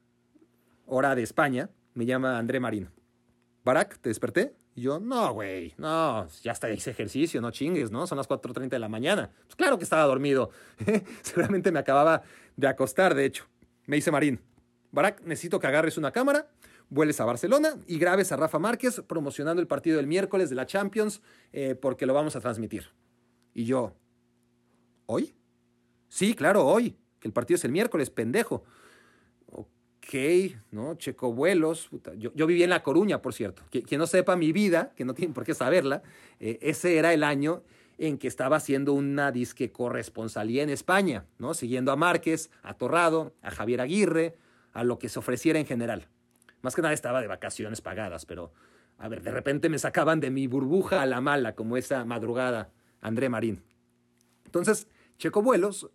hora 0.86 1.14
de 1.14 1.22
España, 1.22 1.70
me 1.94 2.06
llama 2.06 2.38
André 2.38 2.60
Marín. 2.60 2.90
Barack, 3.64 3.98
¿te 3.98 4.08
desperté? 4.08 4.54
Y 4.74 4.82
yo, 4.82 5.00
no, 5.00 5.32
güey, 5.32 5.74
no, 5.76 6.26
ya 6.42 6.52
está 6.52 6.68
ese 6.68 6.90
ejercicio, 6.90 7.40
no 7.40 7.50
chingues, 7.50 7.90
¿no? 7.90 8.06
Son 8.06 8.16
las 8.16 8.28
4.30 8.28 8.68
de 8.68 8.78
la 8.78 8.88
mañana. 8.88 9.30
Pues 9.46 9.56
claro 9.56 9.78
que 9.78 9.84
estaba 9.84 10.04
dormido. 10.04 10.50
Seguramente 11.22 11.72
me 11.72 11.78
acababa 11.78 12.22
de 12.56 12.66
acostar, 12.66 13.14
de 13.14 13.24
hecho. 13.24 13.46
Me 13.86 13.96
dice 13.96 14.10
Marín, 14.10 14.40
Barack, 14.92 15.22
necesito 15.22 15.58
que 15.58 15.66
agarres 15.66 15.98
una 15.98 16.12
cámara, 16.12 16.48
vueles 16.88 17.20
a 17.20 17.24
Barcelona 17.24 17.76
y 17.86 17.98
grabes 17.98 18.32
a 18.32 18.36
Rafa 18.36 18.58
Márquez 18.58 19.02
promocionando 19.06 19.60
el 19.60 19.66
partido 19.66 19.96
del 19.96 20.06
miércoles 20.06 20.50
de 20.50 20.56
la 20.56 20.66
Champions 20.66 21.22
eh, 21.52 21.74
porque 21.74 22.06
lo 22.06 22.14
vamos 22.14 22.36
a 22.36 22.40
transmitir. 22.40 22.88
Y 23.54 23.64
yo, 23.64 23.94
¿hoy? 25.06 25.34
Sí, 26.08 26.34
claro, 26.34 26.66
hoy, 26.66 26.96
que 27.18 27.28
el 27.28 27.32
partido 27.32 27.56
es 27.56 27.64
el 27.64 27.72
miércoles, 27.72 28.10
pendejo 28.10 28.64
ok, 30.10 30.56
¿no? 30.72 30.94
Checo 30.96 31.32
vuelos. 31.32 31.88
Yo, 32.16 32.32
yo, 32.34 32.46
viví 32.46 32.62
en 32.62 32.70
La 32.70 32.82
Coruña, 32.82 33.22
por 33.22 33.32
cierto. 33.32 33.62
Quien, 33.70 33.98
no 33.98 34.06
sepa 34.06 34.36
mi 34.36 34.52
vida, 34.52 34.92
que 34.96 35.04
no 35.04 35.14
tiene 35.14 35.32
por 35.32 35.44
qué 35.44 35.54
saberla, 35.54 36.02
eh, 36.40 36.58
ese 36.62 36.98
era 36.98 37.14
el 37.14 37.22
año 37.22 37.62
en 37.98 38.18
que 38.18 38.26
estaba 38.26 38.56
haciendo 38.56 38.92
una 38.92 39.30
disque 39.30 39.70
corresponsalía 39.70 40.62
en 40.62 40.70
España, 40.70 41.26
¿no? 41.38 41.54
Siguiendo 41.54 41.92
a 41.92 41.96
Márquez, 41.96 42.50
a 42.62 42.74
Torrado, 42.74 43.34
a 43.42 43.50
Javier 43.50 43.80
Aguirre, 43.80 44.36
a 44.72 44.84
lo 44.84 44.98
que 44.98 45.08
se 45.08 45.18
ofreciera 45.18 45.58
en 45.58 45.66
general. 45.66 46.08
Más 46.62 46.74
que 46.74 46.82
nada 46.82 46.94
estaba 46.94 47.20
de 47.20 47.26
vacaciones 47.26 47.80
pagadas, 47.80 48.26
pero, 48.26 48.52
a 48.98 49.08
ver, 49.08 49.22
de 49.22 49.30
repente 49.30 49.68
me 49.68 49.78
sacaban 49.78 50.18
de 50.20 50.30
mi 50.30 50.46
burbuja 50.46 51.02
a 51.02 51.06
la 51.06 51.20
mala, 51.20 51.54
como 51.54 51.76
esa 51.76 52.04
madrugada, 52.04 52.70
André 53.00 53.28
Marín. 53.28 53.62
Entonces, 54.46 54.88
checo 55.18 55.42
vuelos, 55.42 55.90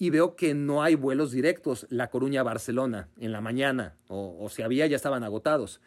y 0.00 0.08
veo 0.08 0.34
que 0.34 0.54
no 0.54 0.82
hay 0.82 0.94
vuelos 0.94 1.30
directos 1.30 1.86
La 1.90 2.08
Coruña-Barcelona 2.08 3.10
en 3.18 3.32
la 3.32 3.42
mañana, 3.42 3.96
o, 4.08 4.48
si 4.48 4.62
había 4.62 4.86
ya 4.86 4.96
estaban 4.96 5.24
agotados. 5.24 5.82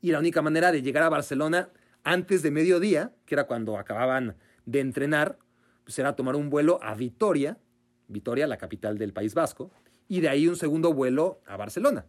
Y 0.00 0.12
la 0.12 0.20
única 0.20 0.40
manera 0.40 0.70
de 0.70 0.82
llegar 0.82 1.02
a 1.02 1.08
Barcelona 1.08 1.70
antes 2.04 2.44
de 2.44 2.52
mediodía, 2.52 3.12
que 3.26 3.34
era 3.34 3.48
cuando 3.48 3.76
acababan 3.76 4.36
de 4.66 4.78
entrenar, 4.78 5.40
pues 5.82 5.98
era 5.98 6.14
tomar 6.14 6.36
un 6.36 6.48
vuelo 6.48 6.78
a 6.80 6.94
Vitoria, 6.94 7.58
Vitoria, 8.06 8.46
la 8.46 8.56
capital 8.56 8.98
del 8.98 9.12
País 9.12 9.34
Vasco, 9.34 9.72
y 10.06 10.20
de 10.20 10.28
ahí 10.28 10.46
un 10.46 10.54
segundo 10.54 10.92
vuelo 10.92 11.40
a 11.44 11.56
Barcelona. 11.56 12.06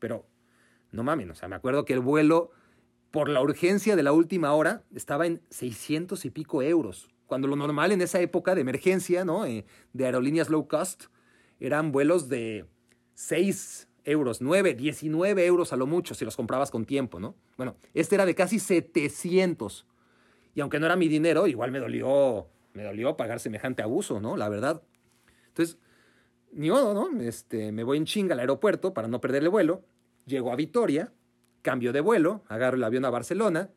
Pero 0.00 0.26
no 0.90 1.04
mames, 1.04 1.30
o 1.30 1.34
sea, 1.36 1.46
me 1.46 1.54
acuerdo 1.54 1.84
que 1.84 1.92
el 1.92 2.00
vuelo, 2.00 2.50
por 3.12 3.28
la 3.28 3.40
urgencia 3.42 3.94
de 3.94 4.02
la 4.02 4.10
última 4.10 4.52
hora, 4.54 4.82
estaba 4.92 5.28
en 5.28 5.40
600 5.50 6.24
y 6.24 6.30
pico 6.30 6.62
euros 6.62 7.08
cuando 7.26 7.48
lo 7.48 7.56
normal 7.56 7.92
en 7.92 8.00
esa 8.00 8.20
época 8.20 8.54
de 8.54 8.60
emergencia, 8.60 9.24
¿no? 9.24 9.44
Eh, 9.46 9.64
de 9.92 10.06
aerolíneas 10.06 10.48
low 10.48 10.68
cost, 10.68 11.04
eran 11.60 11.92
vuelos 11.92 12.28
de 12.28 12.66
6 13.14 13.88
euros, 14.04 14.40
9, 14.40 14.74
19 14.74 15.44
euros 15.46 15.72
a 15.72 15.76
lo 15.76 15.86
mucho 15.86 16.14
si 16.14 16.24
los 16.24 16.36
comprabas 16.36 16.70
con 16.70 16.84
tiempo, 16.84 17.18
¿no? 17.18 17.34
Bueno, 17.56 17.76
este 17.94 18.14
era 18.14 18.24
de 18.24 18.34
casi 18.34 18.58
700. 18.58 19.86
Y 20.54 20.60
aunque 20.60 20.78
no 20.78 20.86
era 20.86 20.96
mi 20.96 21.08
dinero, 21.08 21.46
igual 21.46 21.72
me 21.72 21.80
dolió, 21.80 22.48
me 22.72 22.84
dolió 22.84 23.16
pagar 23.16 23.40
semejante 23.40 23.82
abuso, 23.82 24.20
¿no? 24.20 24.36
La 24.36 24.48
verdad. 24.48 24.82
Entonces, 25.48 25.78
ni 26.52 26.70
modo, 26.70 26.94
¿no? 26.94 27.20
Este, 27.20 27.72
me 27.72 27.84
voy 27.84 27.98
en 27.98 28.04
chinga 28.04 28.34
al 28.34 28.40
aeropuerto 28.40 28.94
para 28.94 29.08
no 29.08 29.20
perder 29.20 29.42
el 29.42 29.50
vuelo. 29.50 29.84
Llego 30.24 30.52
a 30.52 30.56
Vitoria, 30.56 31.12
cambio 31.62 31.92
de 31.92 32.00
vuelo, 32.00 32.44
agarro 32.48 32.76
el 32.76 32.84
avión 32.84 33.04
a 33.04 33.10
Barcelona, 33.10 33.70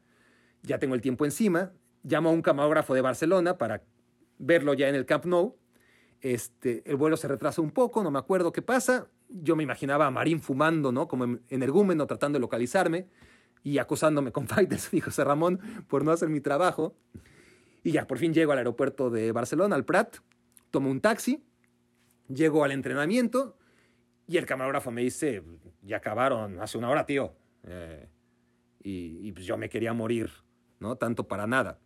ya 0.62 0.80
tengo 0.80 0.96
el 0.96 1.02
tiempo 1.02 1.26
encima, 1.26 1.74
llamo 2.04 2.30
a 2.30 2.32
un 2.32 2.42
camarógrafo 2.42 2.94
de 2.94 3.02
Barcelona 3.02 3.58
para 3.58 3.84
verlo 4.38 4.74
ya 4.74 4.90
en 4.90 4.96
el 4.96 5.06
Camp 5.06 5.26
Nou. 5.26 5.58
Este, 6.22 6.84
el 6.90 6.98
vuelo 6.98 7.16
se 7.18 7.28
retrasa 7.28 7.62
un 7.62 7.72
poco, 7.72 8.04
no 8.04 8.12
me 8.12 8.20
acuerdo 8.20 8.52
qué 8.52 8.62
pasa. 8.62 9.08
Yo 9.30 9.56
me 9.56 9.64
imaginaba 9.64 10.08
a 10.08 10.12
Marín 10.12 10.42
fumando, 10.42 10.92
¿no? 10.92 11.08
Como 11.08 11.40
energúmeno, 11.50 12.08
tratando 12.08 12.38
de 12.38 12.42
localizarme 12.42 13.08
y 13.64 13.78
acusándome 13.78 14.32
con 14.32 14.48
fighters, 14.48 14.92
dijo 14.92 15.06
José 15.06 15.24
Ramón, 15.24 15.60
por 15.88 16.04
no 16.04 16.12
hacer 16.12 16.30
mi 16.30 16.42
trabajo. 16.42 16.96
Y 17.84 17.92
ya, 17.92 18.08
por 18.08 18.18
fin 18.18 18.34
llego 18.34 18.52
al 18.52 18.58
aeropuerto 18.58 19.10
de 19.10 19.32
Barcelona, 19.32 19.76
al 19.76 19.86
Prat, 19.86 20.18
tomo 20.70 20.90
un 20.90 21.00
taxi, 21.00 21.44
llego 22.28 22.64
al 22.64 22.72
entrenamiento 22.72 23.58
y 24.28 24.38
el 24.38 24.46
camarógrafo 24.46 24.92
me 24.92 25.02
dice, 25.02 25.44
ya 25.82 25.98
acabaron 25.98 26.60
hace 26.60 26.78
una 26.78 26.90
hora, 26.90 27.06
tío. 27.06 27.34
Eh, 27.64 28.08
y, 28.82 29.28
y 29.28 29.32
pues 29.32 29.46
yo 29.46 29.58
me 29.58 29.70
quería 29.70 29.94
morir, 29.94 30.30
¿no? 30.80 30.98
Tanto 30.98 31.28
para 31.28 31.48
nada 31.48 31.80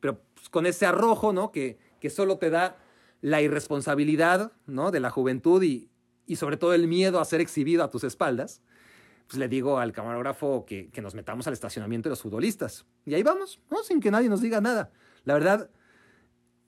pero 0.00 0.20
pues, 0.34 0.48
con 0.48 0.66
ese 0.66 0.86
arrojo, 0.86 1.32
¿no? 1.32 1.52
Que, 1.52 1.78
que 2.00 2.10
solo 2.10 2.38
te 2.38 2.50
da 2.50 2.76
la 3.20 3.42
irresponsabilidad, 3.42 4.52
¿no? 4.66 4.90
De 4.90 5.00
la 5.00 5.10
juventud 5.10 5.62
y, 5.62 5.90
y 6.26 6.36
sobre 6.36 6.56
todo 6.56 6.74
el 6.74 6.88
miedo 6.88 7.20
a 7.20 7.24
ser 7.24 7.40
exhibido 7.40 7.84
a 7.84 7.90
tus 7.90 8.04
espaldas, 8.04 8.62
pues 9.26 9.38
le 9.38 9.48
digo 9.48 9.78
al 9.78 9.92
camarógrafo 9.92 10.64
que, 10.66 10.90
que, 10.90 11.02
nos 11.02 11.14
metamos 11.14 11.46
al 11.46 11.52
estacionamiento 11.52 12.08
de 12.08 12.10
los 12.10 12.22
futbolistas. 12.22 12.86
Y 13.06 13.14
ahí 13.14 13.22
vamos, 13.22 13.60
¿no? 13.70 13.82
Sin 13.82 14.00
que 14.00 14.10
nadie 14.10 14.28
nos 14.28 14.40
diga 14.40 14.60
nada. 14.60 14.90
La 15.24 15.34
verdad, 15.34 15.70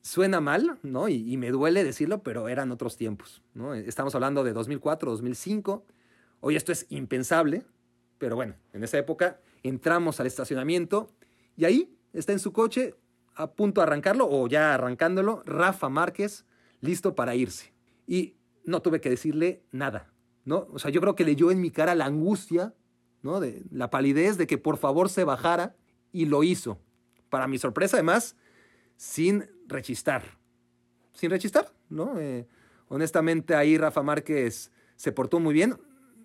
suena 0.02 0.40
mal, 0.40 0.78
¿no? 0.82 1.08
Y, 1.08 1.32
y, 1.32 1.36
me 1.36 1.50
duele 1.50 1.82
decirlo, 1.82 2.22
pero 2.22 2.48
eran 2.48 2.70
otros 2.70 2.96
tiempos, 2.96 3.42
¿no? 3.54 3.74
Estamos 3.74 4.14
hablando 4.14 4.44
de 4.44 4.52
2004, 4.52 5.10
2005. 5.10 5.84
Hoy 6.40 6.56
esto 6.56 6.72
es 6.72 6.86
impensable, 6.90 7.64
pero 8.18 8.36
bueno, 8.36 8.54
en 8.72 8.84
esa 8.84 8.98
época 8.98 9.40
entramos 9.62 10.20
al 10.20 10.26
estacionamiento 10.26 11.10
y 11.56 11.64
ahí 11.64 11.96
está 12.12 12.32
en 12.32 12.38
su 12.38 12.52
coche 12.52 12.94
a 13.34 13.52
punto 13.52 13.80
de 13.80 13.86
arrancarlo 13.86 14.28
o 14.28 14.46
ya 14.48 14.74
arrancándolo, 14.74 15.42
Rafa 15.46 15.88
Márquez 15.88 16.44
listo 16.80 17.14
para 17.14 17.34
irse. 17.34 17.72
Y 18.06 18.36
no 18.64 18.82
tuve 18.82 19.00
que 19.00 19.10
decirle 19.10 19.62
nada, 19.70 20.12
¿no? 20.44 20.68
O 20.72 20.78
sea, 20.78 20.90
yo 20.90 21.00
creo 21.00 21.14
que 21.14 21.24
leyó 21.24 21.50
en 21.50 21.60
mi 21.60 21.70
cara 21.70 21.94
la 21.94 22.06
angustia, 22.06 22.74
¿no? 23.22 23.40
De 23.40 23.62
la 23.70 23.90
palidez 23.90 24.36
de 24.36 24.46
que 24.46 24.58
por 24.58 24.76
favor 24.76 25.08
se 25.08 25.24
bajara 25.24 25.76
y 26.12 26.26
lo 26.26 26.42
hizo. 26.42 26.78
Para 27.30 27.48
mi 27.48 27.58
sorpresa, 27.58 27.96
además, 27.96 28.36
sin 28.96 29.46
rechistar. 29.66 30.22
Sin 31.14 31.30
rechistar, 31.30 31.72
¿no? 31.88 32.18
Eh, 32.18 32.46
honestamente, 32.88 33.54
ahí 33.54 33.78
Rafa 33.78 34.02
Márquez 34.02 34.70
se 34.96 35.12
portó 35.12 35.40
muy 35.40 35.54
bien. 35.54 35.78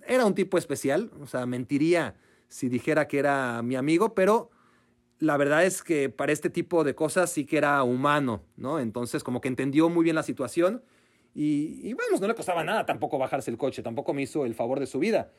Era 0.05 0.25
un 0.25 0.35
tipo 0.35 0.57
especial, 0.57 1.11
o 1.21 1.27
sea, 1.27 1.45
mentiría 1.45 2.15
si 2.49 2.69
dijera 2.69 3.07
que 3.07 3.19
era 3.19 3.61
mi 3.61 3.75
amigo, 3.75 4.13
pero 4.15 4.49
la 5.19 5.37
verdad 5.37 5.65
es 5.65 5.83
que 5.83 6.09
para 6.09 6.31
este 6.31 6.49
tipo 6.49 6.83
de 6.83 6.95
cosas 6.95 7.31
sí 7.31 7.45
que 7.45 7.57
era 7.57 7.81
humano, 7.83 8.43
¿no? 8.55 8.79
Entonces 8.79 9.23
como 9.23 9.41
que 9.41 9.47
entendió 9.47 9.89
muy 9.89 10.03
bien 10.03 10.15
la 10.15 10.23
situación 10.23 10.83
y, 11.33 11.79
y 11.83 11.93
vamos, 11.93 12.21
no 12.21 12.27
le 12.27 12.35
costaba 12.35 12.63
nada 12.63 12.85
tampoco 12.85 13.17
bajarse 13.17 13.51
el 13.51 13.57
coche, 13.57 13.81
tampoco 13.81 14.13
me 14.13 14.21
hizo 14.21 14.45
el 14.45 14.53
favor 14.53 14.79
de 14.79 14.87
su 14.87 14.99
vida, 14.99 15.31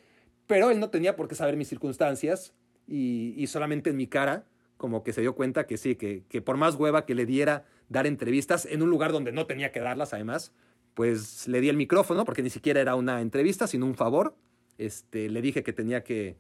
pero 0.46 0.70
él 0.70 0.80
no 0.80 0.90
tenía 0.90 1.16
por 1.16 1.28
qué 1.28 1.34
saber 1.34 1.56
mis 1.56 1.68
circunstancias 1.68 2.55
y, 2.86 3.34
y 3.36 3.46
solamente 3.46 3.90
en 3.90 3.96
mi 3.96 4.06
cara 4.06 4.46
como 4.76 5.02
que 5.02 5.12
se 5.12 5.20
dio 5.20 5.34
cuenta 5.34 5.66
que 5.66 5.76
sí, 5.76 5.96
que, 5.96 6.24
que 6.28 6.40
por 6.40 6.56
más 6.56 6.76
hueva 6.76 7.05
que 7.05 7.14
le 7.14 7.26
diera 7.26 7.66
dar 7.88 8.06
entrevistas 8.06 8.64
en 8.66 8.82
un 8.82 8.90
lugar 8.90 9.12
donde 9.12 9.32
no 9.32 9.46
tenía 9.46 9.72
que 9.72 9.80
darlas 9.80 10.14
además, 10.14 10.52
pues 10.94 11.46
le 11.48 11.60
di 11.60 11.68
el 11.68 11.76
micrófono 11.76 12.24
porque 12.24 12.42
ni 12.42 12.50
siquiera 12.50 12.80
era 12.80 12.94
una 12.94 13.20
entrevista, 13.20 13.66
sino 13.66 13.86
un 13.86 13.94
favor. 13.94 14.36
Este, 14.78 15.28
le 15.28 15.42
dije 15.42 15.64
que 15.64 15.72
tenía 15.72 16.05
que, 16.05 16.36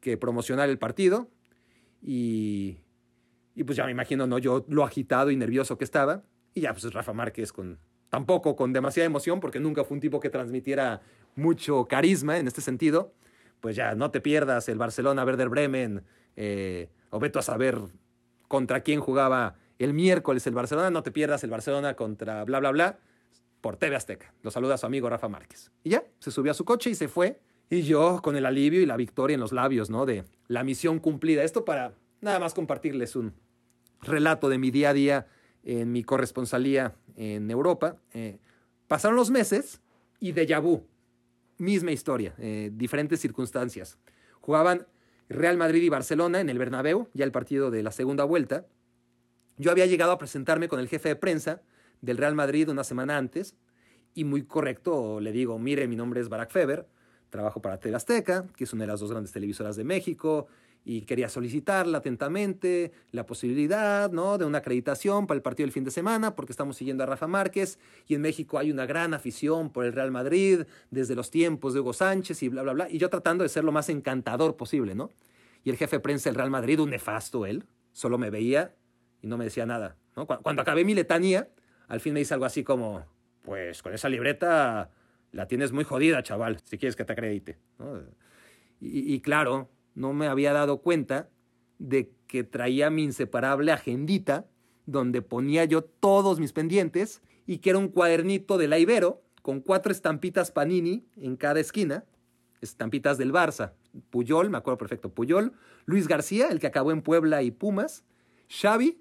que 0.00 0.16
promocionar 0.16 0.68
el 0.68 0.78
partido 0.78 1.28
y, 2.02 2.78
y 3.54 3.64
pues 3.64 3.76
ya 3.76 3.84
me 3.84 3.90
imagino, 3.90 4.26
¿no? 4.26 4.38
Yo 4.38 4.64
lo 4.68 4.84
agitado 4.84 5.30
y 5.30 5.36
nervioso 5.36 5.78
que 5.78 5.84
estaba. 5.84 6.22
Y 6.54 6.62
ya, 6.62 6.72
pues 6.72 6.92
Rafa 6.92 7.12
Márquez 7.12 7.52
con, 7.52 7.78
tampoco 8.08 8.56
con 8.56 8.72
demasiada 8.72 9.06
emoción, 9.06 9.40
porque 9.40 9.60
nunca 9.60 9.84
fue 9.84 9.96
un 9.96 10.00
tipo 10.00 10.20
que 10.20 10.30
transmitiera 10.30 11.02
mucho 11.34 11.86
carisma 11.86 12.38
en 12.38 12.46
este 12.46 12.60
sentido. 12.60 13.12
Pues 13.60 13.76
ya, 13.76 13.94
no 13.94 14.10
te 14.10 14.20
pierdas 14.20 14.68
el 14.68 14.78
Barcelona 14.78 15.24
Werder 15.24 15.48
Bremen, 15.48 16.02
eh, 16.36 16.88
o 17.10 17.18
veto 17.18 17.38
a 17.38 17.42
saber 17.42 17.78
contra 18.48 18.80
quién 18.80 19.00
jugaba 19.00 19.56
el 19.78 19.92
miércoles 19.92 20.46
el 20.46 20.54
Barcelona, 20.54 20.90
no 20.90 21.02
te 21.02 21.10
pierdas 21.10 21.44
el 21.44 21.50
Barcelona 21.50 21.94
contra 21.94 22.44
bla, 22.44 22.60
bla, 22.60 22.70
bla, 22.70 22.98
por 23.60 23.76
TV 23.76 23.96
Azteca. 23.96 24.32
Lo 24.42 24.50
saluda 24.50 24.78
su 24.78 24.86
amigo 24.86 25.08
Rafa 25.08 25.28
Márquez. 25.28 25.70
Y 25.82 25.90
ya, 25.90 26.04
se 26.18 26.30
subió 26.30 26.52
a 26.52 26.54
su 26.54 26.64
coche 26.64 26.90
y 26.90 26.94
se 26.94 27.08
fue. 27.08 27.40
Y 27.68 27.82
yo 27.82 28.20
con 28.22 28.36
el 28.36 28.46
alivio 28.46 28.80
y 28.80 28.86
la 28.86 28.96
victoria 28.96 29.34
en 29.34 29.40
los 29.40 29.52
labios, 29.52 29.90
¿no? 29.90 30.06
De 30.06 30.24
la 30.48 30.62
misión 30.62 31.00
cumplida. 31.00 31.42
Esto 31.42 31.64
para 31.64 31.94
nada 32.20 32.38
más 32.38 32.54
compartirles 32.54 33.16
un 33.16 33.32
relato 34.02 34.48
de 34.48 34.58
mi 34.58 34.70
día 34.70 34.90
a 34.90 34.92
día 34.92 35.26
en 35.64 35.90
mi 35.90 36.04
corresponsalía 36.04 36.94
en 37.16 37.50
Europa. 37.50 37.96
Eh, 38.14 38.38
pasaron 38.86 39.16
los 39.16 39.30
meses 39.30 39.80
y 40.20 40.32
de 40.32 40.58
vu, 40.60 40.86
misma 41.58 41.90
historia, 41.90 42.34
eh, 42.38 42.70
diferentes 42.72 43.20
circunstancias. 43.20 43.98
Jugaban 44.40 44.86
Real 45.28 45.56
Madrid 45.56 45.82
y 45.82 45.88
Barcelona 45.88 46.40
en 46.40 46.48
el 46.48 46.58
Bernabéu, 46.58 47.08
ya 47.14 47.24
el 47.24 47.32
partido 47.32 47.72
de 47.72 47.82
la 47.82 47.90
segunda 47.90 48.24
vuelta. 48.24 48.66
Yo 49.58 49.72
había 49.72 49.86
llegado 49.86 50.12
a 50.12 50.18
presentarme 50.18 50.68
con 50.68 50.78
el 50.78 50.88
jefe 50.88 51.08
de 51.08 51.16
prensa 51.16 51.62
del 52.00 52.18
Real 52.18 52.34
Madrid 52.36 52.68
una 52.68 52.84
semana 52.84 53.16
antes 53.16 53.56
y 54.14 54.24
muy 54.24 54.44
correcto 54.44 55.18
le 55.20 55.32
digo, 55.32 55.58
mire, 55.58 55.88
mi 55.88 55.96
nombre 55.96 56.20
es 56.20 56.28
Barack 56.28 56.52
Feber, 56.52 56.86
trabajo 57.30 57.60
para 57.60 57.78
TV 57.78 57.96
que 58.56 58.64
es 58.64 58.72
una 58.72 58.84
de 58.84 58.88
las 58.88 59.00
dos 59.00 59.10
grandes 59.10 59.32
televisoras 59.32 59.76
de 59.76 59.84
México, 59.84 60.48
y 60.88 61.00
quería 61.02 61.28
solicitarla 61.28 61.98
atentamente 61.98 62.92
la 63.10 63.26
posibilidad 63.26 64.08
¿no? 64.12 64.38
de 64.38 64.44
una 64.44 64.58
acreditación 64.58 65.26
para 65.26 65.36
el 65.36 65.42
partido 65.42 65.66
del 65.66 65.72
fin 65.72 65.82
de 65.82 65.90
semana, 65.90 66.36
porque 66.36 66.52
estamos 66.52 66.76
siguiendo 66.76 67.02
a 67.02 67.06
Rafa 67.06 67.26
Márquez 67.26 67.80
y 68.06 68.14
en 68.14 68.20
México 68.20 68.56
hay 68.56 68.70
una 68.70 68.86
gran 68.86 69.12
afición 69.12 69.70
por 69.70 69.84
el 69.84 69.92
Real 69.92 70.12
Madrid 70.12 70.60
desde 70.92 71.16
los 71.16 71.32
tiempos 71.32 71.74
de 71.74 71.80
Hugo 71.80 71.92
Sánchez 71.92 72.40
y 72.44 72.48
bla, 72.48 72.62
bla, 72.62 72.72
bla. 72.72 72.88
Y 72.88 72.98
yo 72.98 73.10
tratando 73.10 73.42
de 73.42 73.48
ser 73.48 73.64
lo 73.64 73.72
más 73.72 73.88
encantador 73.88 74.56
posible, 74.56 74.94
¿no? 74.94 75.10
Y 75.64 75.70
el 75.70 75.76
jefe 75.76 75.98
prensa 75.98 76.30
del 76.30 76.36
Real 76.36 76.50
Madrid, 76.50 76.78
un 76.78 76.90
nefasto 76.90 77.46
él, 77.46 77.64
solo 77.90 78.16
me 78.16 78.30
veía 78.30 78.76
y 79.20 79.26
no 79.26 79.36
me 79.36 79.44
decía 79.44 79.66
nada. 79.66 79.96
¿no? 80.14 80.28
Cuando 80.28 80.62
acabé 80.62 80.84
mi 80.84 80.94
letanía, 80.94 81.48
al 81.88 81.98
fin 81.98 82.14
me 82.14 82.20
dice 82.20 82.34
algo 82.34 82.46
así 82.46 82.62
como, 82.62 83.04
pues 83.42 83.82
con 83.82 83.92
esa 83.92 84.08
libreta 84.08 84.90
la 85.32 85.48
tienes 85.48 85.72
muy 85.72 85.84
jodida, 85.84 86.22
chaval, 86.22 86.58
si 86.64 86.78
quieres 86.78 86.96
que 86.96 87.04
te 87.04 87.12
acredite. 87.12 87.58
y 88.80 89.20
claro, 89.20 89.68
no 89.94 90.12
me 90.12 90.26
había 90.26 90.52
dado 90.52 90.82
cuenta 90.82 91.28
de 91.78 92.12
que 92.26 92.44
traía 92.44 92.90
mi 92.90 93.04
inseparable 93.04 93.72
agendita 93.72 94.46
donde 94.86 95.20
ponía 95.20 95.64
yo 95.64 95.82
todos 95.82 96.40
mis 96.40 96.52
pendientes 96.52 97.20
y 97.46 97.58
que 97.58 97.70
era 97.70 97.78
un 97.78 97.88
cuadernito 97.88 98.56
de 98.56 98.68
la 98.68 98.78
Ibero 98.78 99.22
con 99.42 99.60
cuatro 99.60 99.92
estampitas 99.92 100.50
Panini 100.50 101.06
en 101.16 101.36
cada 101.36 101.60
esquina, 101.60 102.04
estampitas 102.60 103.18
del 103.18 103.32
Barça, 103.32 103.72
Puyol, 104.10 104.50
me 104.50 104.58
acuerdo 104.58 104.78
perfecto, 104.78 105.12
Puyol, 105.12 105.52
Luis 105.84 106.08
García, 106.08 106.48
el 106.48 106.58
que 106.58 106.66
acabó 106.66 106.92
en 106.92 107.02
Puebla 107.02 107.42
y 107.42 107.50
Pumas, 107.50 108.04
Xavi 108.48 108.98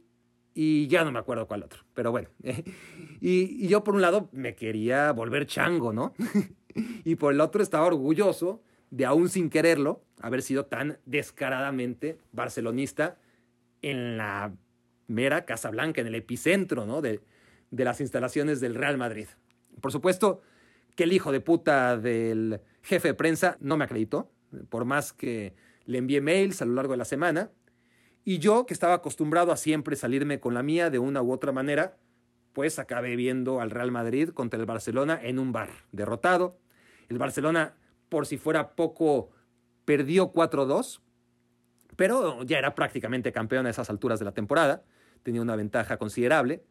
y 0.57 0.87
ya 0.87 1.03
no 1.03 1.11
me 1.11 1.19
acuerdo 1.19 1.47
cuál 1.47 1.63
otro, 1.63 1.83
pero 1.93 2.11
bueno. 2.11 2.29
y, 3.21 3.67
yo 3.67 3.83
por 3.83 3.93
un 3.93 4.01
lado 4.01 4.29
me 4.31 4.55
quería 4.55 5.11
volver 5.11 5.45
chango, 5.45 5.93
¿no? 5.93 6.13
y 7.03 7.15
por 7.15 7.33
el 7.33 7.41
otro 7.41 7.61
estaba 7.61 7.85
orgulloso 7.85 8.63
de 8.89 9.05
aún 9.05 9.27
sin 9.27 9.49
quererlo 9.49 10.01
haber 10.21 10.41
sido 10.41 10.65
tan 10.65 10.97
descaradamente 11.05 12.17
barcelonista 12.31 13.17
en 13.81 14.17
la 14.17 14.53
mera 15.07 15.45
Casa 15.45 15.69
Blanca, 15.69 15.99
en 15.99 16.07
el 16.07 16.15
epicentro 16.15 16.85
¿no? 16.85 17.01
de, 17.01 17.19
de 17.71 17.83
las 17.83 17.99
instalaciones 17.99 18.61
del 18.61 18.75
Real 18.75 18.97
Madrid. 18.97 19.27
Por 19.81 19.91
supuesto 19.91 20.41
que 20.95 21.03
el 21.03 21.11
hijo 21.11 21.33
de 21.33 21.41
puta 21.41 21.97
del 21.97 22.61
jefe 22.81 23.09
de 23.09 23.13
prensa 23.13 23.57
no 23.59 23.75
me 23.75 23.83
acreditó, 23.83 24.31
por 24.69 24.85
más 24.85 25.11
que 25.11 25.53
le 25.85 25.97
envié 25.97 26.21
mails 26.21 26.61
a 26.61 26.65
lo 26.65 26.73
largo 26.73 26.93
de 26.93 26.97
la 26.97 27.05
semana. 27.05 27.51
Y 28.25 28.39
yo, 28.39 28.65
que 28.65 28.73
estaba 28.73 28.95
acostumbrado 28.95 29.51
a 29.53 29.57
siempre 29.57 29.95
salirme 29.95 30.39
con 30.41 30.53
la 30.53 30.63
mía 30.63 30.89
de 30.89 30.99
una 30.99 31.21
u 31.21 31.31
otra 31.31 31.51
manera, 31.51 31.95
pues 32.51 32.79
acabé 32.79 33.15
viendo 33.15 33.61
al 33.61 33.69
Real 33.69 33.91
Madrid 33.91 34.29
contra 34.29 34.59
el 34.59 34.65
Barcelona 34.65 35.19
en 35.21 35.39
un 35.39 35.51
bar, 35.51 35.69
derrotado. 35.91 36.57
El 37.07 37.19
Barcelona 37.19 37.75
por 38.09 38.25
si 38.25 38.37
fuera 38.37 38.75
poco, 38.75 39.29
perdió 39.85 40.31
4-2, 40.33 41.01
pero 41.95 42.43
ya 42.43 42.57
era 42.57 42.75
prácticamente 42.75 43.31
campeón 43.31 43.65
a 43.65 43.69
esas 43.69 43.89
alturas 43.89 44.19
de 44.19 44.25
la 44.25 44.33
temporada, 44.33 44.83
tenía 45.23 45.41
una 45.41 45.55
ventaja 45.55 45.97
considerable. 45.97 46.63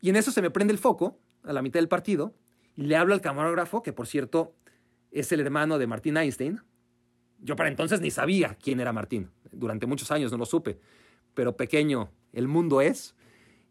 Y 0.00 0.10
en 0.10 0.16
eso 0.16 0.30
se 0.30 0.42
me 0.42 0.50
prende 0.50 0.72
el 0.72 0.78
foco 0.78 1.18
a 1.42 1.52
la 1.52 1.62
mitad 1.62 1.80
del 1.80 1.88
partido 1.88 2.34
y 2.76 2.82
le 2.82 2.96
hablo 2.96 3.14
al 3.14 3.20
camarógrafo, 3.20 3.82
que 3.82 3.92
por 3.92 4.06
cierto 4.06 4.54
es 5.10 5.32
el 5.32 5.40
hermano 5.40 5.78
de 5.78 5.86
Martín 5.86 6.16
Einstein. 6.16 6.60
Yo 7.38 7.56
para 7.56 7.68
entonces 7.68 8.00
ni 8.00 8.10
sabía 8.10 8.56
quién 8.60 8.80
era 8.80 8.92
Martín, 8.92 9.30
durante 9.52 9.86
muchos 9.86 10.10
años 10.10 10.32
no 10.32 10.38
lo 10.38 10.46
supe, 10.46 10.78
pero 11.34 11.56
pequeño 11.56 12.10
el 12.32 12.48
mundo 12.48 12.80
es. 12.80 13.14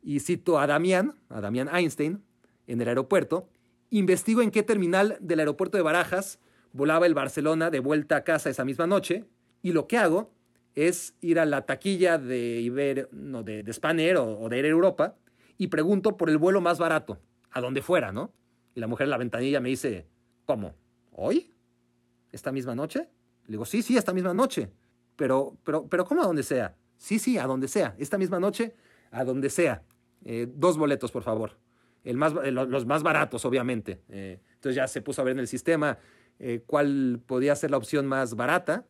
Y 0.01 0.19
cito 0.21 0.59
a 0.59 0.67
Damián, 0.67 1.15
a 1.29 1.41
Damián 1.41 1.69
Einstein, 1.73 2.23
en 2.65 2.81
el 2.81 2.87
aeropuerto. 2.87 3.49
Investigo 3.89 4.41
en 4.41 4.51
qué 4.51 4.63
terminal 4.63 5.17
del 5.19 5.39
aeropuerto 5.39 5.77
de 5.77 5.83
Barajas 5.83 6.39
volaba 6.73 7.05
el 7.05 7.13
Barcelona 7.13 7.69
de 7.69 7.79
vuelta 7.79 8.17
a 8.17 8.23
casa 8.23 8.49
esa 8.49 8.65
misma 8.65 8.87
noche 8.87 9.25
y 9.61 9.71
lo 9.71 9.87
que 9.87 9.97
hago 9.97 10.31
es 10.75 11.15
ir 11.21 11.39
a 11.39 11.45
la 11.45 11.65
taquilla 11.65 12.17
de, 12.17 12.61
Iber, 12.61 13.09
no, 13.11 13.43
de, 13.43 13.63
de 13.63 13.73
Spanair 13.73 14.17
o, 14.17 14.47
de 14.47 14.59
Air 14.59 14.65
Europa 14.65 15.15
y 15.57 15.67
pregunto 15.67 16.17
por 16.17 16.29
el 16.29 16.37
vuelo 16.37 16.61
más 16.61 16.77
barato, 16.77 17.19
a 17.49 17.61
donde 17.61 17.81
fuera, 17.81 18.11
¿no? 18.11 18.31
Y 18.75 18.79
la 18.79 18.87
mujer 18.87 19.05
en 19.05 19.11
la 19.11 19.17
ventanilla 19.17 19.59
me 19.59 19.69
dice, 19.69 20.05
¿cómo? 20.45 20.75
¿Hoy? 21.11 21.51
¿Esta 22.31 22.51
misma 22.51 22.75
noche? 22.75 23.09
Le 23.47 23.53
digo, 23.53 23.65
sí, 23.65 23.81
sí, 23.81 23.97
esta 23.97 24.13
misma 24.13 24.33
noche. 24.33 24.69
Pero, 25.15 25.57
pero, 25.63 25.87
pero 25.87 26.05
¿cómo 26.05 26.21
a 26.21 26.25
donde 26.25 26.43
sea? 26.43 26.75
Sí, 26.97 27.19
sí, 27.19 27.37
a 27.37 27.45
donde 27.45 27.67
sea. 27.67 27.95
Esta 27.97 28.17
misma 28.17 28.39
noche, 28.39 28.75
a 29.11 29.23
donde 29.23 29.49
sea. 29.49 29.83
Eh, 30.25 30.47
dos 30.53 30.77
boletos, 30.77 31.11
por 31.11 31.23
favor. 31.23 31.57
El 32.03 32.17
más, 32.17 32.33
los 32.33 32.85
más 32.85 33.03
baratos, 33.03 33.45
obviamente. 33.45 34.01
Eh, 34.09 34.39
entonces 34.55 34.75
ya 34.75 34.87
se 34.87 35.01
puso 35.01 35.21
a 35.21 35.25
ver 35.25 35.33
en 35.33 35.39
el 35.39 35.47
sistema 35.47 35.97
eh, 36.39 36.61
cuál 36.65 37.21
podía 37.25 37.55
ser 37.55 37.71
la 37.71 37.77
opción 37.77 38.05
más 38.05 38.35
barata. 38.35 38.85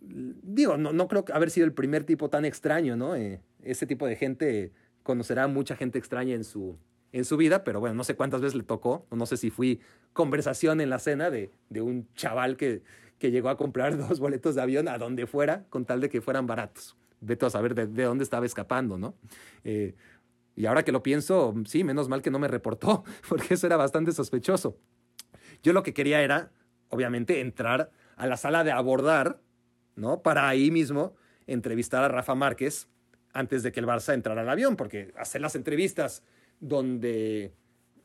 Digo, 0.00 0.76
no, 0.76 0.92
no, 0.92 1.08
creo 1.08 1.24
haber 1.32 1.50
sido 1.50 1.66
el 1.66 1.72
primer 1.72 2.04
tipo 2.04 2.28
tan 2.28 2.44
extraño, 2.44 2.96
¿no? 2.96 3.14
Ese 3.14 3.86
tipo 3.86 4.06
de 4.06 4.16
gente 4.16 4.72
conocerá 5.02 5.46
mucha 5.46 5.76
gente 5.76 5.98
extraña 5.98 6.34
en 6.34 6.44
su, 6.44 6.78
en 7.12 7.24
su 7.24 7.36
vida, 7.36 7.62
pero 7.62 7.80
bueno, 7.80 7.94
no 7.94 8.04
sé 8.04 8.16
cuántas 8.16 8.40
veces 8.40 8.54
le 8.54 8.62
tocó, 8.62 9.06
no 9.10 9.26
sé 9.26 9.36
si 9.36 9.50
fui 9.50 9.80
conversación 10.12 10.80
en 10.80 10.90
la 10.90 10.98
cena 10.98 11.30
de, 11.30 11.50
de 11.68 11.82
un 11.82 12.08
chaval 12.14 12.56
que, 12.56 12.82
que, 13.18 13.30
llegó 13.30 13.50
a 13.50 13.56
comprar 13.56 13.96
dos 14.08 14.18
boletos 14.18 14.54
de 14.54 14.62
avión 14.62 14.88
a 14.88 14.98
donde 14.98 15.26
fuera, 15.26 15.64
con 15.68 15.84
tal 15.84 16.00
de 16.00 16.08
que 16.08 16.20
fueran 16.20 16.46
baratos. 16.46 16.96
Vete 17.20 17.46
a 17.46 17.50
saber 17.50 17.74
de, 17.74 17.86
de 17.86 18.04
dónde 18.04 18.24
estaba 18.24 18.46
escapando, 18.46 18.98
¿no? 18.98 19.14
y 20.54 20.66
ahora 20.66 20.82
que 20.84 20.92
lo 20.92 21.02
pienso, 21.02 21.54
sí, 21.66 21.82
menos 21.82 22.08
mal 22.08 22.20
que 22.20 22.30
no 22.30 22.38
me 22.38 22.48
reportó, 22.48 23.04
porque 23.28 23.54
eso 23.54 23.66
era 23.66 23.76
bastante 23.76 24.12
sospechoso. 24.12 24.76
Yo 25.62 25.72
lo 25.72 25.82
que 25.82 25.94
quería 25.94 26.20
era, 26.22 26.50
obviamente, 26.88 27.40
entrar 27.40 27.90
a 28.16 28.26
la 28.26 28.36
sala 28.36 28.64
de 28.64 28.72
abordar, 28.72 29.40
¿no? 29.96 30.22
Para 30.22 30.48
ahí 30.48 30.70
mismo 30.70 31.14
entrevistar 31.46 32.02
a 32.04 32.08
Rafa 32.08 32.34
Márquez 32.34 32.88
antes 33.32 33.62
de 33.62 33.72
que 33.72 33.80
el 33.80 33.86
Barça 33.86 34.14
entrara 34.14 34.42
al 34.42 34.48
avión, 34.48 34.76
porque 34.76 35.12
hacer 35.16 35.40
las 35.40 35.54
entrevistas 35.54 36.22
donde, 36.62 37.52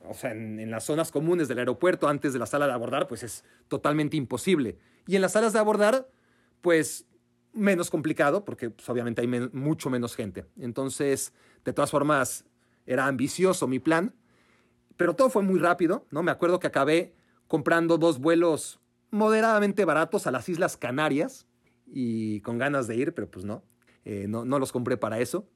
o 0.03 0.15
sea, 0.15 0.31
en, 0.31 0.69
las 0.69 0.83
zonas 0.83 1.11
comunes 1.11 1.47
del 1.47 1.59
aeropuerto 1.59 2.09
antes 2.09 2.33
de 2.33 2.39
la 2.39 2.47
sala 2.47 2.65
de 2.65 2.73
abordar, 2.73 3.07
pues 3.07 3.23
es 3.23 3.45
totalmente 3.69 4.17
imposible. 4.17 4.79
Y 5.05 5.15
en 5.15 5.21
las 5.21 5.33
salas 5.33 5.53
de 5.53 5.59
abordar, 5.59 6.09
pues 6.61 7.05
menos 7.53 7.89
complicado, 7.89 8.43
porque 8.43 8.71
pues, 8.71 8.89
obviamente 8.89 9.21
hay 9.21 9.27
mucho 9.27 9.89
menos 9.89 10.15
gente. 10.15 10.45
Entonces, 10.57 11.33
de 11.63 11.71
todas 11.71 11.91
formas, 11.91 12.45
era 12.87 13.05
ambicioso 13.05 13.67
mi 13.67 13.79
plan, 13.79 14.15
pero 14.97 15.15
todo 15.15 15.29
fue 15.29 15.43
muy 15.43 15.59
rápido, 15.59 16.07
¿no? 16.09 16.23
Me 16.23 16.31
acuerdo 16.31 16.59
que 16.59 16.67
acabé 16.67 17.13
comprando 17.47 17.99
dos 17.99 18.19
vuelos 18.19 18.79
moderadamente 19.11 19.85
baratos 19.85 20.25
a 20.25 20.31
las 20.31 20.49
Islas 20.49 20.77
Canarias 20.77 21.45
y 21.85 22.41
con 22.41 22.57
ganas 22.57 22.87
de 22.87 22.95
ir, 22.95 23.13
pero 23.13 23.29
pues 23.29 23.45
no, 23.45 23.63
eh, 24.03 24.25
no, 24.27 24.45
no 24.45 24.57
los 24.57 24.71
compré 24.71 24.97
para 24.97 25.19
eso. 25.19 25.47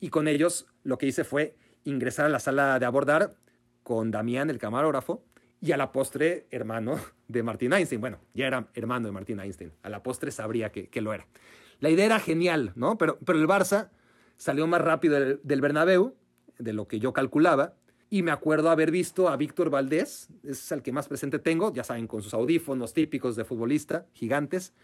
Y 0.00 0.08
con 0.08 0.26
ellos 0.26 0.66
lo 0.84 0.96
que 0.96 1.06
hice 1.06 1.22
fue 1.22 1.54
ingresar 1.86 2.26
a 2.26 2.28
la 2.28 2.38
sala 2.38 2.78
de 2.78 2.86
abordar 2.86 3.36
con 3.82 4.10
Damián, 4.10 4.50
el 4.50 4.58
camarógrafo, 4.58 5.24
y 5.60 5.72
a 5.72 5.76
la 5.76 5.92
postre 5.92 6.46
hermano 6.50 7.00
de 7.28 7.42
Martín 7.42 7.72
Einstein. 7.72 8.00
Bueno, 8.00 8.18
ya 8.34 8.46
era 8.46 8.68
hermano 8.74 9.06
de 9.06 9.12
Martín 9.12 9.40
Einstein. 9.40 9.72
A 9.82 9.88
la 9.88 10.02
postre 10.02 10.30
sabría 10.30 10.70
que, 10.70 10.88
que 10.88 11.00
lo 11.00 11.14
era. 11.14 11.26
La 11.80 11.90
idea 11.90 12.06
era 12.06 12.18
genial, 12.18 12.72
¿no? 12.74 12.98
Pero, 12.98 13.18
pero 13.24 13.38
el 13.38 13.46
Barça 13.46 13.90
salió 14.36 14.66
más 14.66 14.80
rápido 14.80 15.18
del, 15.18 15.40
del 15.42 15.60
Bernabéu 15.60 16.14
de 16.58 16.72
lo 16.72 16.88
que 16.88 16.98
yo 16.98 17.12
calculaba 17.12 17.74
y 18.08 18.22
me 18.22 18.30
acuerdo 18.30 18.70
haber 18.70 18.90
visto 18.90 19.28
a 19.28 19.36
Víctor 19.36 19.70
Valdés, 19.70 20.28
es 20.44 20.70
el 20.70 20.82
que 20.82 20.92
más 20.92 21.08
presente 21.08 21.38
tengo, 21.38 21.72
ya 21.72 21.84
saben, 21.84 22.06
con 22.06 22.22
sus 22.22 22.34
audífonos 22.34 22.92
típicos 22.92 23.34
de 23.34 23.44
futbolista, 23.44 24.06
gigantes, 24.12 24.74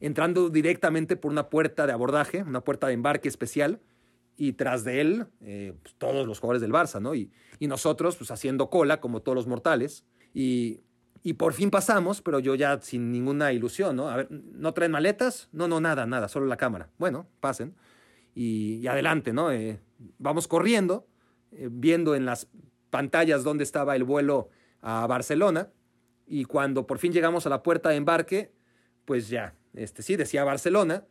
entrando 0.00 0.48
directamente 0.48 1.16
por 1.16 1.32
una 1.32 1.48
puerta 1.48 1.86
de 1.86 1.92
abordaje, 1.92 2.42
una 2.42 2.60
puerta 2.60 2.86
de 2.86 2.92
embarque 2.92 3.28
especial, 3.28 3.80
y 4.38 4.52
tras 4.54 4.84
de 4.84 5.00
él, 5.00 5.26
eh, 5.42 5.74
pues, 5.82 5.94
todos 5.96 6.26
los 6.26 6.38
jugadores 6.38 6.62
del 6.62 6.72
Barça, 6.72 7.02
¿no? 7.02 7.14
Y, 7.14 7.30
y, 7.58 7.66
nosotros, 7.66 8.16
pues 8.16 8.30
haciendo 8.30 8.70
cola, 8.70 9.00
como 9.00 9.20
todos 9.20 9.34
los 9.34 9.48
mortales, 9.48 10.04
y, 10.32 10.80
y 11.22 11.34
por 11.34 11.52
fin 11.52 11.70
pasamos, 11.70 12.22
pero 12.22 12.38
yo 12.38 12.54
ya 12.54 12.80
sin 12.80 13.10
ninguna 13.10 13.52
ilusión, 13.52 13.96
¿no? 13.96 14.08
A 14.08 14.16
ver, 14.16 14.28
¿no 14.30 14.72
traen 14.72 14.92
maletas? 14.92 15.48
No, 15.52 15.66
no, 15.66 15.80
nada, 15.80 16.06
nada, 16.06 16.28
solo 16.28 16.46
la 16.46 16.56
cámara. 16.56 16.88
Bueno, 16.98 17.26
pasen. 17.40 17.74
y, 18.34 18.86
adelante, 18.86 19.32
¿no? 19.32 19.50
Eh, 19.50 19.80
vamos 20.18 20.46
corriendo, 20.46 21.08
eh, 21.50 21.68
viendo 21.70 22.14
en 22.14 22.24
las 22.24 22.48
pantallas 22.90 23.42
dónde 23.42 23.64
estaba 23.64 23.96
el 23.96 24.04
vuelo 24.04 24.50
a 24.80 25.04
Barcelona 25.08 25.70
y 26.28 26.44
cuando 26.44 26.86
por 26.86 26.98
fin 26.98 27.12
llegamos 27.12 27.46
a 27.46 27.50
la 27.50 27.62
puerta 27.64 27.88
de 27.88 27.96
embarque, 27.96 28.52
pues 29.04 29.28
ya, 29.28 29.54
este 29.74 30.02
sí, 30.02 30.14
decía 30.16 30.44
Barcelona, 30.44 31.04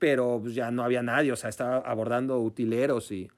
pero 0.00 0.40
pues, 0.42 0.56
ya 0.56 0.72
no 0.72 0.82
había 0.82 1.02
nadie, 1.02 1.30
o 1.30 1.36
sea, 1.36 1.48
estaba 1.48 1.76
abordando 1.76 2.40
utileros 2.40 3.12
y, 3.12 3.30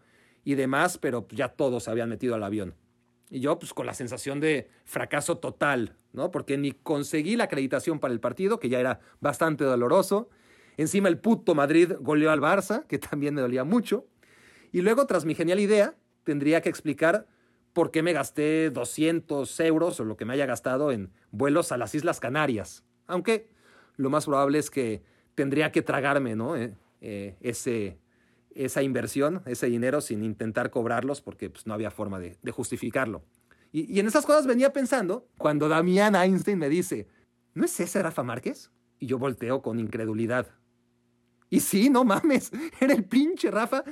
y 0.44 0.54
demás, 0.54 0.96
pero 0.96 1.26
ya 1.30 1.48
todos 1.48 1.84
se 1.84 1.90
habían 1.90 2.08
metido 2.08 2.34
al 2.34 2.42
avión. 2.42 2.74
Y 3.28 3.40
yo, 3.40 3.58
pues 3.58 3.74
con 3.74 3.84
la 3.84 3.94
sensación 3.94 4.40
de 4.40 4.70
fracaso 4.84 5.38
total, 5.38 5.96
¿no? 6.12 6.30
Porque 6.30 6.56
ni 6.56 6.72
conseguí 6.72 7.36
la 7.36 7.44
acreditación 7.44 7.98
para 7.98 8.14
el 8.14 8.20
partido, 8.20 8.60
que 8.60 8.68
ya 8.68 8.78
era 8.78 9.00
bastante 9.20 9.64
doloroso. 9.64 10.30
Encima 10.76 11.08
el 11.08 11.18
puto 11.18 11.54
Madrid 11.54 11.92
goleó 12.00 12.30
al 12.30 12.40
Barça, 12.40 12.86
que 12.86 12.98
también 12.98 13.34
me 13.34 13.40
dolía 13.40 13.64
mucho. 13.64 14.06
Y 14.70 14.82
luego, 14.82 15.06
tras 15.06 15.24
mi 15.24 15.34
genial 15.34 15.60
idea, 15.60 15.96
tendría 16.24 16.60
que 16.60 16.68
explicar 16.68 17.26
por 17.72 17.90
qué 17.90 18.02
me 18.02 18.12
gasté 18.12 18.70
200 18.70 19.58
euros 19.60 19.98
o 19.98 20.04
lo 20.04 20.16
que 20.16 20.24
me 20.24 20.34
haya 20.34 20.46
gastado 20.46 20.92
en 20.92 21.10
vuelos 21.30 21.72
a 21.72 21.76
las 21.76 21.94
Islas 21.94 22.20
Canarias. 22.20 22.84
Aunque 23.06 23.48
lo 23.96 24.10
más 24.10 24.26
probable 24.26 24.58
es 24.58 24.70
que 24.70 25.02
tendría 25.34 25.72
que 25.72 25.82
tragarme, 25.82 26.36
¿no? 26.36 26.56
Eh, 26.56 26.74
eh, 27.00 27.36
ese, 27.40 27.98
esa 28.54 28.82
inversión, 28.82 29.42
ese 29.46 29.66
dinero, 29.66 30.00
sin 30.00 30.22
intentar 30.22 30.70
cobrarlos 30.70 31.20
porque 31.20 31.50
pues, 31.50 31.66
no 31.66 31.74
había 31.74 31.90
forma 31.90 32.18
de, 32.18 32.36
justificarlo. 32.52 33.22
Y, 33.72 33.98
en 33.98 34.06
esas 34.06 34.26
cosas 34.26 34.46
venía 34.46 34.72
pensando 34.72 35.26
cuando 35.38 35.68
Damián 35.68 36.14
Einstein 36.14 36.58
me 36.58 36.68
dice, 36.68 37.08
¿no 37.54 37.64
es 37.64 37.78
ese 37.80 38.02
Rafa 38.02 38.22
Márquez? 38.22 38.70
Y 38.98 39.06
yo 39.06 39.18
volteo 39.18 39.62
con 39.62 39.80
incredulidad. 39.80 40.46
Y 41.50 41.60
sí, 41.60 41.90
no 41.90 42.04
mames, 42.04 42.52
era 42.80 42.94
el 42.94 43.04
pinche 43.04 43.50
Rafa 43.50 43.84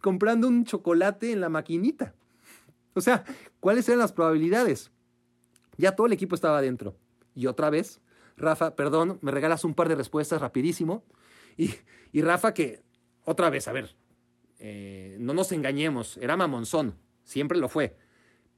comprando 0.00 0.48
un 0.48 0.64
chocolate 0.64 1.32
en 1.32 1.40
la 1.40 1.48
maquinita. 1.48 2.14
O 2.94 3.00
sea, 3.00 3.24
¿cuáles 3.60 3.88
eran 3.88 4.00
las 4.00 4.12
probabilidades? 4.12 4.90
Ya 5.78 5.96
todo 5.96 6.06
el 6.06 6.12
equipo 6.12 6.34
estaba 6.34 6.58
adentro. 6.58 6.96
Y 7.34 7.46
otra 7.46 7.70
vez, 7.70 8.01
Rafa, 8.36 8.76
perdón, 8.76 9.18
me 9.22 9.30
regalas 9.30 9.64
un 9.64 9.74
par 9.74 9.88
de 9.88 9.94
respuestas 9.94 10.40
rapidísimo. 10.40 11.04
Y, 11.56 11.74
y 12.12 12.22
Rafa 12.22 12.54
que, 12.54 12.82
otra 13.24 13.50
vez, 13.50 13.68
a 13.68 13.72
ver, 13.72 13.94
eh, 14.64 15.16
no 15.18 15.34
nos 15.34 15.50
engañemos, 15.50 16.16
era 16.18 16.36
mamonzón, 16.36 16.94
siempre 17.24 17.58
lo 17.58 17.68
fue, 17.68 17.96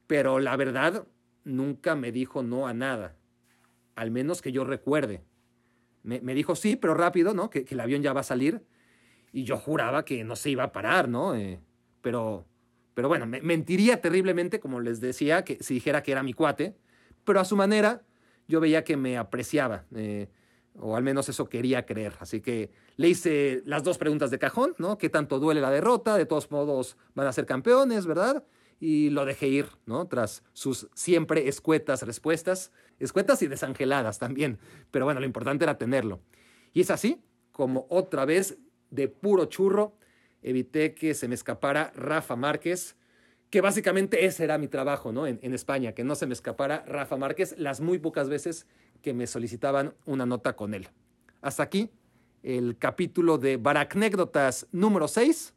pero 0.05 0.39
la 0.39 0.55
verdad 0.55 1.07
nunca 1.43 1.95
me 1.95 2.11
dijo 2.11 2.43
no 2.43 2.67
a 2.67 2.75
nada, 2.75 3.15
al 3.95 4.11
menos 4.11 4.43
que 4.43 4.51
yo 4.51 4.65
recuerde. 4.65 5.23
Me, 6.03 6.19
dijo 6.35 6.55
sí, 6.55 6.75
pero 6.75 6.93
rápido, 6.93 7.33
¿no? 7.33 7.49
Que, 7.49 7.65
el 7.67 7.79
avión 7.79 8.03
ya 8.03 8.13
va 8.13 8.19
a 8.19 8.23
salir 8.23 8.61
y 9.33 9.45
yo 9.45 9.57
juraba 9.57 10.05
que 10.05 10.23
no 10.23 10.35
se 10.35 10.51
iba 10.51 10.65
a 10.65 10.71
parar, 10.71 11.09
¿no? 11.09 11.33
Eh, 11.33 11.59
pero, 12.01 12.45
pero 12.93 13.07
bueno, 13.07 13.25
me, 13.25 13.41
mentiría 13.41 13.99
terriblemente, 13.99 14.59
como 14.59 14.81
les 14.81 15.01
decía, 15.01 15.43
que 15.43 15.57
si 15.63 15.73
dijera 15.73 16.03
que 16.03 16.11
era 16.11 16.21
mi 16.21 16.33
cuate, 16.33 16.75
pero 17.23 17.39
a 17.39 17.45
su 17.45 17.55
manera 17.55 18.03
yo 18.47 18.59
veía 18.59 18.83
que 18.83 18.97
me 18.97 19.17
apreciaba. 19.17 19.85
Eh, 19.95 20.27
o 20.79 20.95
al 20.95 21.03
menos 21.03 21.29
eso 21.29 21.47
quería 21.47 21.85
creer. 21.85 22.13
Así 22.19 22.41
que 22.41 22.71
le 22.97 23.09
hice 23.09 23.61
las 23.65 23.83
dos 23.83 23.97
preguntas 23.97 24.31
de 24.31 24.39
cajón, 24.39 24.75
¿no? 24.77 24.97
¿Qué 24.97 25.09
tanto 25.09 25.39
duele 25.39 25.61
la 25.61 25.71
derrota? 25.71 26.17
De 26.17 26.25
todos 26.25 26.51
modos 26.51 26.97
van 27.13 27.27
a 27.27 27.33
ser 27.33 27.45
campeones, 27.45 28.05
¿verdad? 28.05 28.43
Y 28.79 29.09
lo 29.09 29.25
dejé 29.25 29.47
ir, 29.47 29.67
¿no? 29.85 30.07
Tras 30.07 30.43
sus 30.53 30.89
siempre 30.93 31.47
escuetas 31.47 32.03
respuestas, 32.03 32.71
escuetas 32.99 33.41
y 33.41 33.47
desangeladas 33.47 34.19
también. 34.19 34.59
Pero 34.91 35.05
bueno, 35.05 35.19
lo 35.19 35.25
importante 35.25 35.63
era 35.63 35.77
tenerlo. 35.77 36.19
Y 36.73 36.81
es 36.81 36.91
así 36.91 37.21
como 37.51 37.87
otra 37.89 38.25
vez, 38.25 38.57
de 38.89 39.07
puro 39.07 39.45
churro, 39.45 39.97
evité 40.41 40.93
que 40.93 41.13
se 41.13 41.27
me 41.27 41.35
escapara 41.35 41.91
Rafa 41.95 42.35
Márquez, 42.35 42.97
que 43.55 43.61
básicamente 43.61 44.25
ese 44.25 44.43
era 44.43 44.57
mi 44.57 44.67
trabajo, 44.67 45.13
¿no? 45.13 45.27
En, 45.27 45.53
España, 45.53 45.93
que 45.93 46.03
no 46.03 46.15
se 46.15 46.27
me 46.27 46.33
escapara 46.33 46.83
Rafa 46.85 47.15
Márquez 47.15 47.55
las 47.57 47.79
muy 47.79 47.99
pocas 47.99 48.27
veces 48.27 48.67
que 49.01 49.13
me 49.13 49.27
solicitaban 49.27 49.93
una 50.05 50.25
nota 50.25 50.57
con 50.57 50.73
él. 50.73 50.89
Hasta 51.41 51.63
aquí 51.63 51.89
el 52.43 52.77
capítulo 52.77 53.37
de 53.37 53.55
Baracnécdotas 53.55 54.67
número 54.73 55.07
6. 55.07 55.53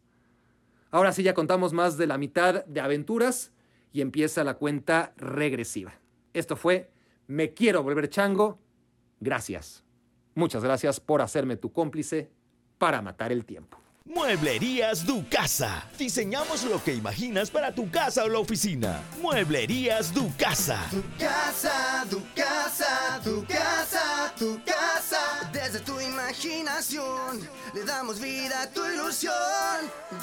Ahora 0.93 1.11
sí 1.11 1.25
ya 1.25 1.35
contamos 1.35 1.73
más 1.73 1.97
de 1.97 2.07
la 2.07 2.19
mitad 2.19 2.65
de 2.67 2.81
aventuras 2.81 3.51
y 3.93 4.01
empieza 4.01 4.45
la 4.45 4.55
cuenta 4.55 5.13
regresiva. 5.17 5.99
Esto 6.35 6.55
fue 6.55 6.93
Me 7.27 7.53
quiero 7.53 7.83
volver 7.83 8.09
chango. 8.09 8.61
Gracias. 9.19 9.83
Muchas 10.37 10.63
gracias 10.63 11.01
por 11.01 11.21
hacerme 11.21 11.57
tu 11.57 11.73
cómplice 11.73 12.31
para 12.79 13.03
matar 13.03 13.33
el 13.33 13.45
tiempo. 13.45 13.81
Mueblerías 14.09 15.05
Du 15.05 15.23
Casa. 15.29 15.85
Diseñamos 15.99 16.65
lo 16.65 16.83
que 16.83 16.95
imaginas 16.95 17.51
para 17.51 17.75
tu 17.75 17.91
casa 17.91 18.25
o 18.25 18.29
la 18.29 18.39
oficina. 18.39 19.03
Mueblerías 19.21 20.15
Du 20.15 20.33
Casa. 20.39 20.79
Tu 20.91 21.03
casa, 21.19 22.07
tu 22.09 22.23
casa, 22.35 23.21
tu 23.23 23.45
casa, 23.45 24.33
tu 24.39 24.59
casa. 24.65 25.51
Desde 25.53 25.81
tu 25.81 26.01
imaginación 26.01 27.47
le 27.75 27.85
damos 27.85 28.19
vida 28.19 28.63
a 28.63 28.71
tu 28.71 28.81
ilusión. 28.87 29.35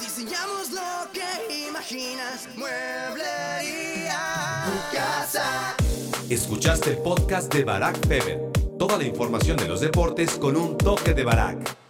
Diseñamos 0.00 0.72
lo 0.72 1.08
que 1.12 1.66
imaginas. 1.68 2.48
Mueblería 2.56 4.18
Tu 4.66 4.96
casa. 4.96 5.76
Escuchaste 6.28 6.90
el 6.90 6.98
podcast 6.98 7.54
de 7.54 7.62
Barack 7.62 8.04
Feber. 8.08 8.50
Toda 8.80 8.98
la 8.98 9.04
información 9.04 9.56
de 9.56 9.68
los 9.68 9.80
deportes 9.80 10.32
con 10.32 10.56
un 10.56 10.76
toque 10.76 11.14
de 11.14 11.22
Barack. 11.22 11.85